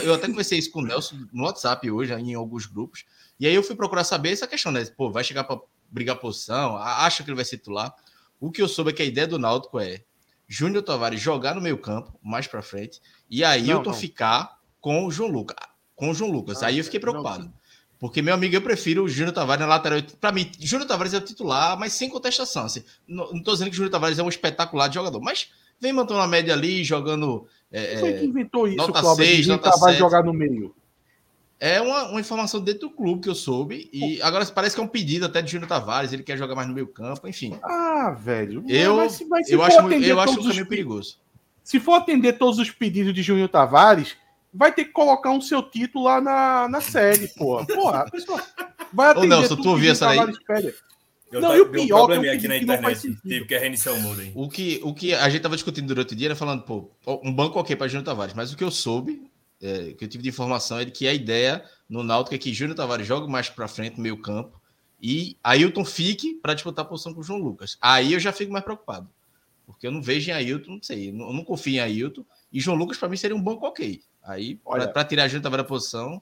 eu 0.04 0.14
até 0.14 0.28
conversei 0.28 0.58
isso 0.58 0.72
com 0.72 0.80
o 0.80 0.86
Nelson 0.86 1.16
no 1.32 1.44
WhatsApp 1.44 1.90
hoje, 1.90 2.12
em 2.14 2.34
alguns 2.34 2.66
grupos. 2.66 3.06
E 3.40 3.48
aí 3.48 3.54
eu 3.54 3.64
fui 3.64 3.76
procurar 3.76 4.04
saber 4.04 4.32
essa 4.32 4.48
questão, 4.48 4.72
né? 4.72 4.84
Pô, 4.98 5.12
vai 5.12 5.24
chegar 5.24 5.44
para 5.44 5.62
brigar 5.90 6.18
posição, 6.18 6.76
acha 6.76 7.24
que 7.24 7.30
ele 7.30 7.36
vai 7.36 7.46
ser 7.46 7.58
titular. 7.58 7.94
O 8.40 8.52
que 8.52 8.62
eu 8.62 8.68
soube 8.68 8.90
é 8.90 8.94
que 8.94 9.02
a 9.02 9.06
ideia 9.06 9.28
do 9.28 9.38
Náutico 9.38 9.80
é 9.80 10.04
Júnior 10.48 10.84
Tavares 10.84 11.22
jogar 11.22 11.54
no 11.54 11.62
meio 11.62 11.78
campo, 11.78 12.20
mais 12.24 12.48
para 12.48 12.64
frente, 12.64 13.00
e 13.30 13.44
Ailton 13.44 13.92
não. 13.92 13.94
ficar 13.94 14.60
com 14.82 15.06
o 15.06 15.12
João 15.12 15.30
Lucas. 15.30 15.58
Com 15.96 16.10
o 16.10 16.14
João 16.14 16.32
Lucas. 16.32 16.64
Ah, 16.64 16.68
aí 16.68 16.80
eu 16.80 16.84
fiquei 16.84 17.00
não, 17.00 17.12
preocupado. 17.12 17.54
Porque, 18.00 18.22
meu 18.22 18.34
amigo, 18.34 18.56
eu 18.56 18.62
prefiro 18.62 19.04
o 19.04 19.10
Júnior 19.10 19.34
Tavares 19.34 19.60
na 19.60 19.68
lateral. 19.68 20.00
Para 20.22 20.32
mim, 20.32 20.50
Júnior 20.58 20.88
Tavares 20.88 21.14
é 21.14 21.18
o 21.18 21.22
titular, 21.22 21.78
mas 21.78 21.92
sem 21.94 22.10
contestação. 22.10 22.64
Assim, 22.66 22.82
não, 23.08 23.28
tô 23.44 23.52
dizendo 23.52 23.68
que 23.68 23.74
o 23.74 23.76
Júnior 23.76 23.92
Tavares 23.92 24.18
é 24.18 24.24
um 24.24 24.30
espetacular 24.30 24.88
de 24.88 24.96
jogador, 24.96 25.20
mas 25.20 25.50
vem 25.82 25.92
mantendo 25.92 26.22
a 26.22 26.28
média 26.28 26.54
ali, 26.54 26.82
jogando. 26.84 27.46
é, 27.72 27.88
Quem 27.88 28.00
foi 28.00 28.14
que 28.14 28.26
inventou 28.26 28.68
isso, 28.68 28.78
nota 28.78 29.02
Cláudio? 29.02 29.26
seis, 29.26 29.38
de 29.38 29.44
Júnior 29.44 29.58
nota 29.58 29.72
Tavares 29.72 29.98
sete. 29.98 30.00
jogar 30.00 30.24
no 30.24 30.34
meio. 30.34 30.74
É 31.60 31.82
uma, 31.82 32.04
uma 32.12 32.20
informação 32.22 32.62
dentro 32.62 32.88
do 32.88 32.90
clube 32.90 33.22
que 33.24 33.28
eu 33.28 33.36
soube. 33.36 33.90
E 33.92 34.22
agora 34.22 34.46
parece 34.46 34.76
que 34.76 34.82
é 34.82 34.84
um 34.86 34.88
pedido 34.88 35.26
até 35.26 35.42
de 35.42 35.52
Júnior 35.52 35.68
Tavares, 35.68 36.14
ele 36.14 36.24
quer 36.24 36.38
jogar 36.38 36.56
mais 36.56 36.70
no 36.70 36.74
meio 36.74 36.88
campo, 36.88 37.28
enfim. 37.28 37.58
Ah, 37.62 38.16
velho. 38.18 38.64
Eu, 38.70 38.96
Mas 38.96 39.12
se- 39.12 39.26
mas 39.26 39.46
se 39.46 39.54
eu 39.54 39.62
acho, 39.62 39.74
eu 39.78 40.20
acho 40.22 40.32
um 40.32 40.42
caminho 40.44 40.66
perigoso. 40.66 41.18
se 41.62 41.82
for 41.82 41.96
atender 41.96 42.38
todos 42.38 42.60
os 42.60 42.72
pedidos 42.72 43.14
de 43.14 43.22
Júnior 43.22 43.50
Tavares, 43.50 44.16
vai 44.54 44.72
ter 44.72 44.86
que 44.86 44.92
colocar 44.92 45.32
um 45.32 45.42
seu 45.42 45.62
título 45.62 46.06
lá 46.06 46.20
na, 46.22 46.68
na 46.68 46.82
série, 46.82 47.28
porra. 47.30 47.66
Porra, 47.66 48.00
a 48.00 48.12
pessoa 48.12 48.44
vai 48.94 49.12
atender 49.12 49.28
Nelson, 49.28 49.56
tudo 49.56 49.64
tu 49.64 49.70
ouviu 49.70 49.92
essa 49.92 50.10
pede. 50.46 50.74
Eu 51.32 51.42
Não, 51.42 51.50
tá- 51.50 51.58
e 51.58 51.62
o 51.62 51.66
um 51.68 51.72
pior, 51.72 52.08
que 52.08 52.14
eu 52.14 52.32
aqui 52.34 52.48
na 52.48 52.58
internet. 52.58 53.00
sentido. 53.00 53.22
Tive 53.22 53.46
que 53.46 53.58
reiniciar 53.58 53.94
o 53.94 54.02
modem. 54.02 54.32
O 54.34 54.50
que, 54.50 54.80
o 54.84 54.94
que 54.94 55.14
a 55.14 55.30
gente 55.30 55.42
tava 55.42 55.56
discutindo 55.56 55.88
durante 55.88 56.14
o 56.14 56.16
dia 56.16 56.30
era 56.30 56.36
falando, 56.36 56.64
pô, 56.64 56.90
um 57.24 57.32
banco 57.32 57.60
ok 57.60 57.76
para 57.76 57.88
Júnior 57.88 58.06
Tavares, 58.06 58.34
mas 58.34 58.52
o 58.52 58.58
que 58.58 58.64
eu 58.64 58.72
soube, 58.72 59.30
é, 59.62 59.94
que 59.94 60.06
eu 60.06 60.08
tive 60.08 60.24
de 60.24 60.30
informação 60.30 60.80
é 60.80 60.86
de 60.86 60.92
que 60.92 61.08
a 61.08 61.14
ideia 61.14 61.64
no 61.88 62.02
Náutico 62.04 62.34
é 62.34 62.38
que 62.38 62.52
Júnior 62.52 62.76
Tavares 62.76 63.06
jogue 63.06 63.32
mais 63.32 63.48
para 63.48 63.68
frente 63.68 63.98
no 63.98 64.04
meio 64.04 64.18
campo 64.18 64.60
e 65.02 65.38
Ailton 65.44 65.86
fique 65.86 66.34
para 66.42 66.56
disputar 66.56 66.84
a 66.84 66.88
posição 66.88 67.14
com 67.14 67.20
o 67.20 67.24
João 67.24 67.40
Lucas. 67.40 67.78
Aí 67.80 68.14
eu 68.14 68.20
já 68.20 68.32
fico 68.32 68.52
mais 68.52 68.66
preocupado, 68.66 69.08
porque 69.68 69.86
eu 69.86 69.92
não 69.92 70.02
vejo 70.02 70.32
em 70.32 70.34
Ailton, 70.34 70.72
não 70.72 70.84
sei, 70.84 71.10
eu 71.10 71.14
não, 71.14 71.28
eu 71.28 71.34
não 71.34 71.44
confio 71.44 71.76
em 71.76 71.80
Ailton 71.80 72.26
e 72.52 72.60
João 72.60 72.76
Lucas 72.76 72.98
para 72.98 73.08
mim 73.08 73.18
seria 73.18 73.38
um 73.38 73.42
banco 73.42 73.68
ok. 73.68 74.02
Aí 74.24 74.60
Olha- 74.66 74.88
para 74.88 75.04
tirar 75.06 75.28
Júnior 75.28 75.44
Tavares 75.44 75.64
da 75.66 75.68
posição 75.68 76.22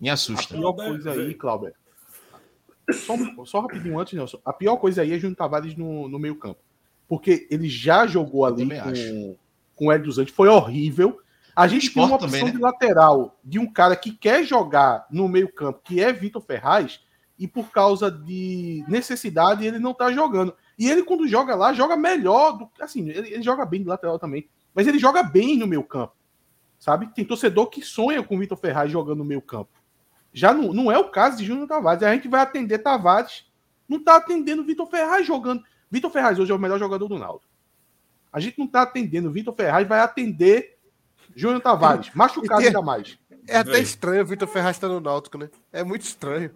me 0.00 0.08
A 0.08 0.14
assusta. 0.14 0.54
pior 0.54 0.72
Cláudio, 0.72 1.02
coisa 1.02 1.12
aí. 1.12 1.34
Cláudio. 1.34 1.72
Só, 2.92 3.44
só 3.44 3.60
rapidinho 3.60 3.98
antes, 3.98 4.14
Nelson. 4.14 4.40
A 4.44 4.52
pior 4.52 4.76
coisa 4.76 5.02
aí 5.02 5.12
é 5.12 5.18
Júnior 5.18 5.36
Tavares 5.36 5.76
no, 5.76 6.08
no 6.08 6.18
meio 6.18 6.36
campo. 6.36 6.60
Porque 7.06 7.46
ele 7.50 7.68
já 7.68 8.06
jogou 8.06 8.44
ali 8.44 8.68
com, 8.68 9.36
com 9.74 9.86
o 9.86 9.92
Hélio 9.92 10.06
dos 10.06 10.18
Anjos. 10.18 10.32
Foi 10.34 10.48
horrível. 10.48 11.20
A 11.54 11.66
gente 11.66 11.90
tem 11.92 12.02
uma 12.02 12.14
opção 12.14 12.28
também, 12.30 12.44
né? 12.44 12.50
de 12.52 12.58
lateral 12.58 13.36
de 13.42 13.58
um 13.58 13.70
cara 13.70 13.96
que 13.96 14.12
quer 14.12 14.44
jogar 14.44 15.06
no 15.10 15.28
meio 15.28 15.52
campo, 15.52 15.80
que 15.82 16.00
é 16.00 16.12
Vitor 16.12 16.40
Ferraz, 16.40 17.00
e 17.36 17.48
por 17.48 17.70
causa 17.70 18.10
de 18.10 18.84
necessidade 18.86 19.66
ele 19.66 19.78
não 19.78 19.92
tá 19.92 20.12
jogando. 20.12 20.54
E 20.78 20.88
ele, 20.88 21.02
quando 21.02 21.26
joga 21.26 21.56
lá, 21.56 21.72
joga 21.72 21.96
melhor. 21.96 22.58
Do, 22.58 22.70
assim, 22.80 23.08
ele, 23.08 23.34
ele 23.34 23.42
joga 23.42 23.66
bem 23.66 23.82
de 23.82 23.88
lateral 23.88 24.18
também. 24.18 24.48
Mas 24.72 24.86
ele 24.86 24.98
joga 24.98 25.22
bem 25.22 25.56
no 25.56 25.66
meio 25.66 25.82
campo. 25.82 26.12
Sabe? 26.78 27.08
Tem 27.14 27.24
torcedor 27.24 27.66
que 27.68 27.82
sonha 27.82 28.22
com 28.22 28.36
o 28.36 28.38
Vitor 28.38 28.56
Ferraz 28.56 28.90
jogando 28.90 29.18
no 29.18 29.24
meio 29.24 29.42
campo. 29.42 29.70
Já 30.32 30.52
não, 30.52 30.72
não 30.72 30.92
é 30.92 30.98
o 30.98 31.10
caso 31.10 31.38
de 31.38 31.44
Júnior 31.44 31.66
Tavares. 31.66 32.02
A 32.02 32.14
gente 32.14 32.28
vai 32.28 32.40
atender 32.40 32.78
Tavares. 32.78 33.46
Não 33.88 34.02
tá 34.02 34.16
atendendo 34.16 34.64
Vitor 34.64 34.86
Ferraz 34.86 35.26
jogando. 35.26 35.62
Vitor 35.90 36.10
Ferraz 36.10 36.38
hoje 36.38 36.52
é 36.52 36.54
o 36.54 36.58
melhor 36.58 36.78
jogador 36.78 37.08
do 37.08 37.18
Naldo. 37.18 37.42
A 38.32 38.38
gente 38.38 38.58
não 38.58 38.66
tá 38.66 38.82
atendendo. 38.82 39.32
Vitor 39.32 39.54
Ferraz 39.54 39.88
vai 39.88 40.00
atender 40.00 40.76
Júnior 41.34 41.60
Tavares. 41.60 42.10
Machucado 42.14 42.58
tem- 42.58 42.68
ainda 42.68 42.82
mais. 42.82 43.18
É 43.46 43.56
até 43.56 43.78
estranho 43.80 44.22
o 44.22 44.26
Vitor 44.26 44.46
Ferraz 44.46 44.76
estar 44.76 44.88
no 44.88 45.00
Náutico, 45.00 45.38
né? 45.38 45.48
É 45.72 45.82
muito 45.82 46.02
estranho. 46.02 46.50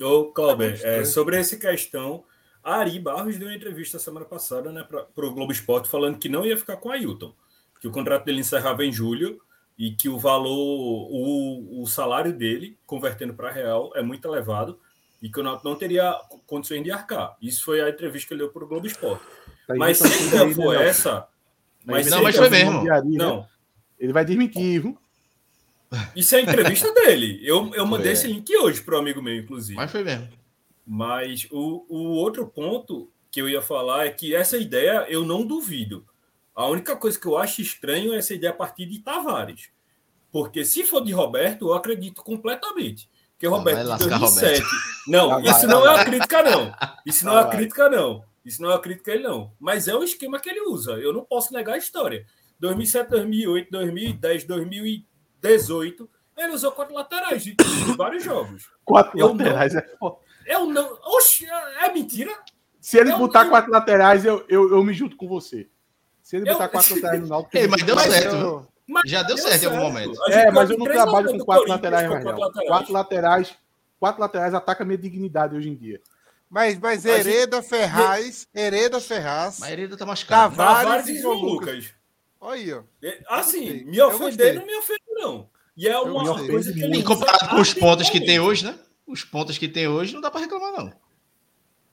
Ô, 0.00 0.24
Cláudio, 0.32 0.68
é, 0.68 0.74
estranho. 0.74 1.06
sobre 1.06 1.36
essa 1.36 1.56
questão, 1.56 2.24
a 2.64 2.76
Ari 2.76 2.98
Barros 2.98 3.36
deu 3.36 3.48
uma 3.48 3.54
entrevista 3.54 3.98
semana 3.98 4.24
passada 4.24 4.72
né, 4.72 4.82
para 4.82 5.26
o 5.26 5.34
Globo 5.34 5.52
Esporte 5.52 5.90
falando 5.90 6.18
que 6.18 6.28
não 6.28 6.46
ia 6.46 6.56
ficar 6.56 6.78
com 6.78 6.90
a 6.90 6.94
Ailton, 6.94 7.34
que 7.80 7.88
o 7.88 7.90
contrato 7.90 8.24
dele 8.24 8.40
encerrava 8.40 8.84
em 8.84 8.92
julho 8.92 9.40
e 9.78 9.92
que 9.92 10.08
o 10.08 10.18
valor, 10.18 11.08
o, 11.10 11.82
o 11.82 11.86
salário 11.86 12.32
dele, 12.32 12.76
convertendo 12.86 13.32
para 13.34 13.50
real, 13.50 13.90
é 13.96 14.02
muito 14.02 14.28
elevado 14.28 14.78
e 15.22 15.28
que 15.28 15.40
o 15.40 15.42
Náutico 15.42 15.68
não 15.68 15.76
teria 15.76 16.14
condições 16.46 16.82
de 16.84 16.90
arcar. 16.90 17.36
Isso 17.40 17.64
foi 17.64 17.80
a 17.80 17.88
entrevista 17.88 18.28
que 18.28 18.34
ele 18.34 18.42
deu 18.42 18.50
para 18.50 18.64
o 18.64 18.68
Globo 18.68 18.86
Esporte. 18.86 19.24
Tá 19.66 19.74
Mas 19.74 19.98
se 19.98 20.28
ideia 20.28 20.54
for 20.54 20.78
né, 20.78 20.88
essa... 20.88 21.26
Mas 21.84 22.10
Não, 22.10 22.22
mas 22.22 22.36
foi 22.36 22.50
mesmo. 22.50 22.82
de 22.82 22.90
Ari, 22.90 23.08
né? 23.08 23.18
Não, 23.18 23.46
Ele 23.98 24.12
vai 24.12 24.24
desmentir, 24.24 24.82
viu? 24.82 24.98
isso 26.14 26.34
é 26.34 26.38
a 26.38 26.42
entrevista 26.42 26.92
dele. 26.92 27.40
Eu, 27.42 27.74
eu 27.74 27.86
mandei 27.86 28.10
É. 28.10 28.12
esse 28.12 28.26
link 28.26 28.54
hoje 28.56 28.82
para 28.82 28.96
o 28.96 28.98
amigo 28.98 29.22
meu, 29.22 29.34
inclusive. 29.34 29.76
Mas 29.76 29.90
foi 29.90 30.04
mesmo. 30.04 30.28
Mas 30.86 31.46
o, 31.50 31.84
o 31.88 32.08
outro 32.16 32.46
ponto 32.46 33.10
que 33.30 33.40
eu 33.40 33.48
ia 33.48 33.62
falar 33.62 34.06
é 34.06 34.10
que 34.10 34.34
essa 34.34 34.58
ideia 34.58 35.06
eu 35.08 35.24
não 35.24 35.46
duvido. 35.46 36.04
A 36.60 36.68
única 36.68 36.96
coisa 36.96 37.18
que 37.18 37.26
eu 37.26 37.36
acho 37.38 37.60
estranho 37.62 38.12
é 38.14 38.18
essa 38.18 38.34
ideia 38.34 38.52
a 38.52 38.56
partir 38.56 38.86
de 38.86 38.98
Tavares. 39.00 39.70
Porque 40.32 40.64
se 40.64 40.84
for 40.84 41.00
de 41.02 41.12
Roberto, 41.12 41.68
eu 41.68 41.74
acredito 41.74 42.22
completamente. 42.22 43.08
Porque 43.32 43.46
o 43.46 43.50
Roberto 43.50 43.78
de 43.80 43.84
lascar 43.86 44.18
2007. 44.18 44.62
Não, 45.08 45.28
Lá 45.28 45.38
vai, 45.40 45.50
isso 45.50 45.66
não 45.66 45.86
é 45.86 45.90
uma 45.90 46.04
crítica, 46.04 46.42
não. 46.42 46.72
Isso 47.06 47.24
não 47.24 47.32
é 47.32 47.40
uma 47.40 47.50
crítica, 47.50 47.88
não. 47.88 48.24
Isso 48.44 48.62
não 48.62 48.70
é 48.70 48.74
uma 48.74 48.80
crítica 48.80 49.12
ele, 49.12 49.22
não. 49.22 49.52
Mas 49.58 49.88
é 49.88 49.94
o 49.94 50.02
esquema 50.02 50.38
que 50.38 50.48
ele 50.48 50.60
usa. 50.62 50.92
Eu 50.92 51.12
não 51.12 51.24
posso 51.24 51.52
negar 51.52 51.74
a 51.74 51.78
história. 51.78 52.26
2007, 52.58 53.10
2008, 53.10 53.70
2010, 53.70 54.44
2018, 54.44 56.10
ele 56.36 56.52
usou 56.52 56.72
quatro 56.72 56.94
laterais 56.94 57.42
de, 57.44 57.54
de 57.54 57.96
vários 57.96 58.24
jogos. 58.24 58.70
Quatro 58.84 59.18
Eu 59.18 59.28
laterais 59.28 59.74
é 59.74 59.82
foda. 59.98 60.16
Eu 60.46 60.66
não. 60.66 60.98
Oxi, 61.04 61.46
é 61.46 61.92
mentira? 61.92 62.30
Se 62.80 62.98
ele 62.98 63.12
Eu- 63.12 63.18
botar 63.18 63.44
eu- 63.44 63.50
quatro 63.50 63.70
laterais, 63.70 64.24
eu, 64.24 64.44
eu, 64.48 64.70
eu 64.70 64.82
me 64.84 64.92
junto 64.94 65.16
com 65.16 65.28
você. 65.28 65.68
Se 66.30 66.36
ele 66.36 66.48
Eu- 66.48 66.52
botar 66.52 66.68
quatro 66.68 66.94
laterais 66.94 67.20
no 67.20 67.26
Náutico... 67.26 67.56
Ei, 67.58 67.66
mas 67.66 67.82
deu 67.82 67.96
Mas 67.96 68.12
certo. 68.12 68.36
eu-? 68.36 68.66
Mas 68.86 69.02
Já 69.10 69.22
deu 69.24 69.36
certo 69.36 69.62
em 69.64 69.66
algum 69.66 69.80
momento. 69.80 70.12
É, 70.30 70.48
mas 70.52 70.70
eu 70.70 70.78
não 70.78 70.86
trabalho 70.86 71.28
com 71.32 71.38
quatro 71.44 71.68
laterais 71.68 72.08
mais 72.08 72.24
não. 72.24 72.32
quatro 72.36 72.44
laterais. 72.46 72.68
Quatro 72.68 72.92
laterais, 72.92 73.54
quatro 73.98 74.20
laterais 74.20 74.54
ataca 74.54 74.84
a 74.84 74.86
minha 74.86 74.96
dignidade 74.98 75.56
hoje 75.56 75.68
em 75.70 75.74
dia. 75.74 76.00
Mas, 76.48 76.78
mas 76.78 77.04
A 77.04 77.16
gente- 77.16 77.28
Hereda 77.28 77.62
Ferraz, 77.64 78.46
Hereda 78.54 79.00
Ferraz, 79.00 79.58
Mas 79.58 79.70
ele 79.72 79.96
tá 79.96 80.06
machucado. 80.06 80.54
Tavares 80.56 80.82
Tavares 80.82 81.06
e 81.08 81.20
João 81.20 81.38
João 81.38 81.50
Lucas. 81.52 81.84
olha 82.40 82.54
aí, 82.60 82.72
ó. 82.72 82.82
É, 83.02 83.18
Assim, 83.28 83.84
me 83.84 83.96
Eu 83.96 84.06
ofender 84.08 84.54
não 84.54 84.64
me 84.66 84.76
ofende, 84.76 85.02
não. 85.10 85.48
E 85.76 85.88
é 85.88 85.98
uma 85.98 86.46
coisa 86.46 86.72
que 86.72 86.80
ele 86.80 86.94
E 86.94 86.98
usa 86.98 87.06
comparado 87.06 87.48
com 87.48 87.60
os 87.60 87.74
pontos 87.74 88.08
que 88.08 88.18
tem 88.20 88.38
habitualmente. 88.38 88.40
hoje, 88.40 88.64
né? 88.66 88.78
Os 89.06 89.24
pontos 89.24 89.58
que 89.58 89.66
tem 89.68 89.88
hoje, 89.88 90.14
não 90.14 90.20
dá 90.20 90.30
pra 90.30 90.40
reclamar, 90.40 90.72
não. 90.72 90.92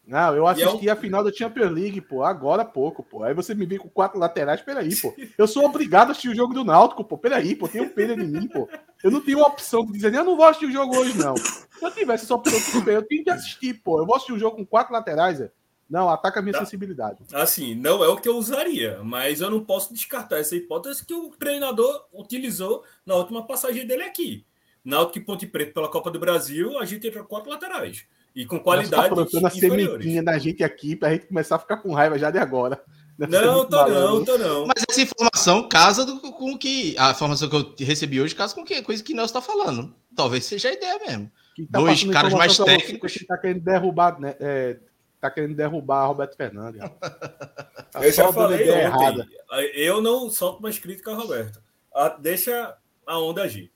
Não, 0.08 0.34
eu 0.34 0.48
é 0.48 0.52
assisti 0.52 0.90
a 0.90 0.96
final 0.96 1.22
da 1.22 1.34
Champions 1.34 1.70
League, 1.70 2.00
pô, 2.00 2.24
agora 2.24 2.62
há 2.62 2.66
pouco, 2.66 3.04
pô. 3.04 3.24
Aí 3.24 3.34
você 3.34 3.54
me 3.54 3.66
vem 3.66 3.78
com 3.78 3.90
quatro 3.90 4.18
laterais, 4.18 4.62
peraí, 4.62 4.96
pô. 4.96 5.14
Eu 5.38 5.46
sou 5.46 5.66
obrigado 5.66 6.08
a 6.08 6.12
assistir 6.12 6.30
o 6.30 6.36
jogo 6.36 6.54
do 6.54 6.64
Náutico, 6.64 7.04
pô. 7.04 7.18
Peraí, 7.18 7.54
pô, 7.56 7.68
tem 7.68 7.82
um 7.82 7.90
pena 7.90 8.16
de 8.16 8.24
mim, 8.24 8.48
pô. 8.48 8.70
Eu 9.04 9.12
não 9.12 9.20
tenho 9.20 9.42
opção 9.42 9.86
de 9.86 9.92
dizer, 9.92 10.14
eu 10.14 10.24
não 10.24 10.38
vou 10.38 10.46
assistir 10.46 10.68
o 10.68 10.72
jogo 10.72 10.98
hoje, 10.98 11.18
não. 11.18 11.36
Se 11.36 11.68
eu 11.82 11.92
tivesse 11.92 12.26
de 12.26 12.50
escolher, 12.56 12.96
eu 12.96 13.04
tenho 13.04 13.24
que 13.26 13.30
assistir, 13.30 13.74
pô. 13.74 14.00
Eu 14.00 14.06
vou 14.06 14.16
assistir 14.16 14.32
o 14.32 14.40
jogo 14.40 14.56
com 14.56 14.66
quatro 14.66 14.94
laterais, 14.94 15.42
é. 15.42 15.52
Não, 15.90 16.10
ataca 16.10 16.40
a 16.40 16.44
minha 16.44 16.54
Tá. 16.54 16.60
sensibilidade. 16.60 17.20
Assim, 17.34 17.76
não 17.76 18.04
é 18.04 18.08
o 18.08 18.18
que 18.18 18.28
eu 18.28 18.38
usaria, 18.38 19.00
mas 19.04 19.42
eu 19.42 19.50
não 19.50 19.64
posso 19.64 19.94
descartar 19.94 20.38
essa 20.38 20.56
hipótese 20.56 21.06
que 21.06 21.14
o 21.14 21.30
treinador 21.32 22.06
utilizou 22.14 22.84
na 23.06 23.16
última 23.16 23.46
passagem 23.46 23.86
dele 23.86 24.04
aqui. 24.04 24.46
Náutico 24.84 25.18
e 25.18 25.22
Ponte 25.22 25.46
Preta 25.46 25.74
pela 25.74 25.90
Copa 25.90 26.10
do 26.10 26.20
Brasil, 26.20 26.80
a 26.80 26.86
gente 26.86 27.08
entra 27.08 27.22
com 27.22 27.28
quatro 27.28 27.50
laterais. 27.50 28.06
E 28.38 28.46
com 28.46 28.58
Tá 28.58 28.64
qualidade 28.64 29.10
plantando 29.10 29.46
a 29.46 29.50
inferiores. 29.50 29.86
sementinha 29.88 30.22
da 30.24 30.38
gente 30.38 30.64
aqui 30.64 30.96
pra 30.96 31.10
gente 31.12 31.26
começar 31.26 31.56
a 31.56 31.60
ficar 31.60 31.78
com 31.78 31.92
raiva 31.94 32.20
já 32.20 32.30
de 32.30 32.38
agora. 32.38 32.80
Deve 33.18 33.32
Não, 33.36 33.66
tô 33.66 33.76
malandro. 33.78 34.16
não, 34.18 34.26
tô 34.26 34.38
não. 34.38 34.68
Mas 34.68 34.84
essa 34.88 35.02
informação 35.02 35.68
casa 35.68 36.06
do- 36.06 36.20
com 36.20 36.52
o 36.52 36.58
que. 36.58 36.96
A 37.00 37.10
informação 37.12 37.50
que 37.50 37.56
eu 37.56 37.74
recebi 37.80 38.22
hoje 38.22 38.36
casa 38.36 38.54
com 38.54 38.64
que 38.64 38.80
coisa 38.84 39.04
que 39.04 39.16
Nelson 39.16 39.34
tá 39.34 39.42
falando. 39.42 39.96
Talvez 40.16 40.46
seja 40.46 40.70
a 40.70 40.74
ideia 40.74 41.00
mesmo. 41.00 41.32
Tá 41.72 41.80
Dois 41.80 42.04
caras 42.04 42.32
mais 42.34 42.56
você 42.56 42.64
técnicos. 42.64 43.14
que 43.14 43.26
Tá 43.26 43.36
querendo 43.40 43.62
derrubar, 43.64 44.20
né? 44.20 44.36
é, 44.40 44.78
tá 45.20 45.32
querendo 45.32 45.56
derrubar 45.56 46.06
Roberto 46.06 46.38
Fernandes. 46.38 46.80
Tá 47.90 48.06
Eu 48.06 48.12
já 48.12 48.32
falei 48.32 48.70
ontem. 48.86 49.26
Eu 49.74 50.00
não 50.02 50.30
solto 50.30 50.62
mais 50.62 50.78
crítica 50.78 51.16
Roberto. 51.16 51.60
Ah, 51.96 52.10
Deixa 52.10 52.76
a 53.08 53.18
onda 53.20 53.42
agir. 53.44 53.72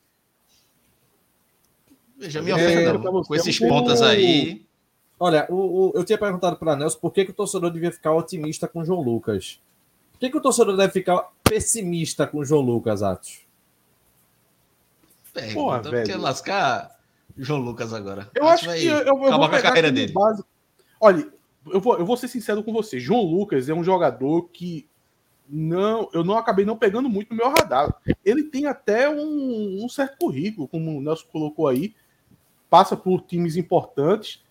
Veja, 2.22 2.42
me 2.42 2.52
É, 2.52 2.54
ofenda, 2.56 2.94
não. 2.94 3.12
você, 3.12 3.28
Com 3.28 3.36
esses 3.36 3.60
pontas 3.60 4.02
aí. 4.02 4.64
Olha, 5.20 5.46
o, 5.50 5.56
o- 5.56 5.92
eu 5.96 6.04
tinha 6.04 6.18
perguntado 6.18 6.56
para 6.56 6.76
Nelson 6.76 7.00
por 7.00 7.12
que, 7.12 7.26
que 7.26 7.32
o 7.32 7.34
torcedor 7.34 7.72
devia 7.72 7.92
ficar 7.92 8.14
otimista 8.14 8.68
com 8.68 8.80
o 8.82 8.86
João 8.86 9.02
Lucas. 9.02 9.60
Por 10.14 10.20
que, 10.20 10.30
que 10.30 10.38
o 10.38 10.42
torcedor 10.42 10.78
deve 10.78 10.94
ficar 10.94 11.30
pessimista 11.44 12.26
com 12.28 12.40
o 12.40 12.46
João 12.46 12.62
Lucas, 12.62 13.02
Atos? 13.04 13.42
Porra, 15.54 15.80
porque 15.82 15.96
velho. 15.98 16.22
lascar 16.22 16.92
João 17.38 17.60
Lucas 17.62 17.94
agora. 17.94 18.30
Eu 18.36 18.48
acho 18.48 18.66
que 18.72 18.86
eu, 18.86 18.98
eu 19.00 19.18
vou 19.18 19.30
com 19.30 19.44
a 19.44 19.50
pegar 19.50 19.62
carreira 19.70 19.92
dele. 19.92 20.12
base. 20.12 20.44
Olha, 21.00 21.28
eu 21.72 21.80
vou, 21.80 21.98
eu 21.98 22.06
vou 22.06 22.18
ser 22.18 22.28
sincero 22.28 22.64
com 22.64 22.74
você. 22.74 23.00
João 23.00 23.22
Lucas 23.24 23.70
é 23.70 23.74
um 23.74 23.84
jogador 23.84 24.50
que 24.52 24.86
não, 25.48 26.10
eu 26.14 26.24
não 26.24 26.38
acabei 26.38 26.66
não 26.66 26.78
pegando 26.78 27.08
muito 27.10 27.30
no 27.30 27.38
meu 27.38 27.50
radar. 27.50 27.96
Ele 28.26 28.44
tem 28.44 28.66
até 28.66 29.10
um, 29.10 29.84
um 29.84 29.88
certo 29.90 30.18
currículo, 30.20 30.68
como 30.68 30.98
o 30.98 31.02
Nelson 31.02 31.26
colocou 31.32 31.68
aí, 31.68 31.94
passa 32.72 32.96
por 32.98 33.22
times 33.22 33.56
importantes. 33.58 34.42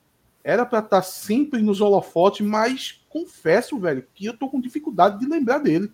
Era 0.45 0.64
para 0.64 0.79
estar 0.79 1.03
sempre 1.03 1.61
nos 1.61 1.81
holofotes, 1.81 2.47
mas 2.47 3.01
confesso, 3.09 3.79
velho, 3.79 4.07
que 4.14 4.27
eu 4.27 4.37
tô 4.37 4.49
com 4.49 4.61
dificuldade 4.61 5.18
de 5.18 5.27
lembrar 5.27 5.59
dele. 5.59 5.91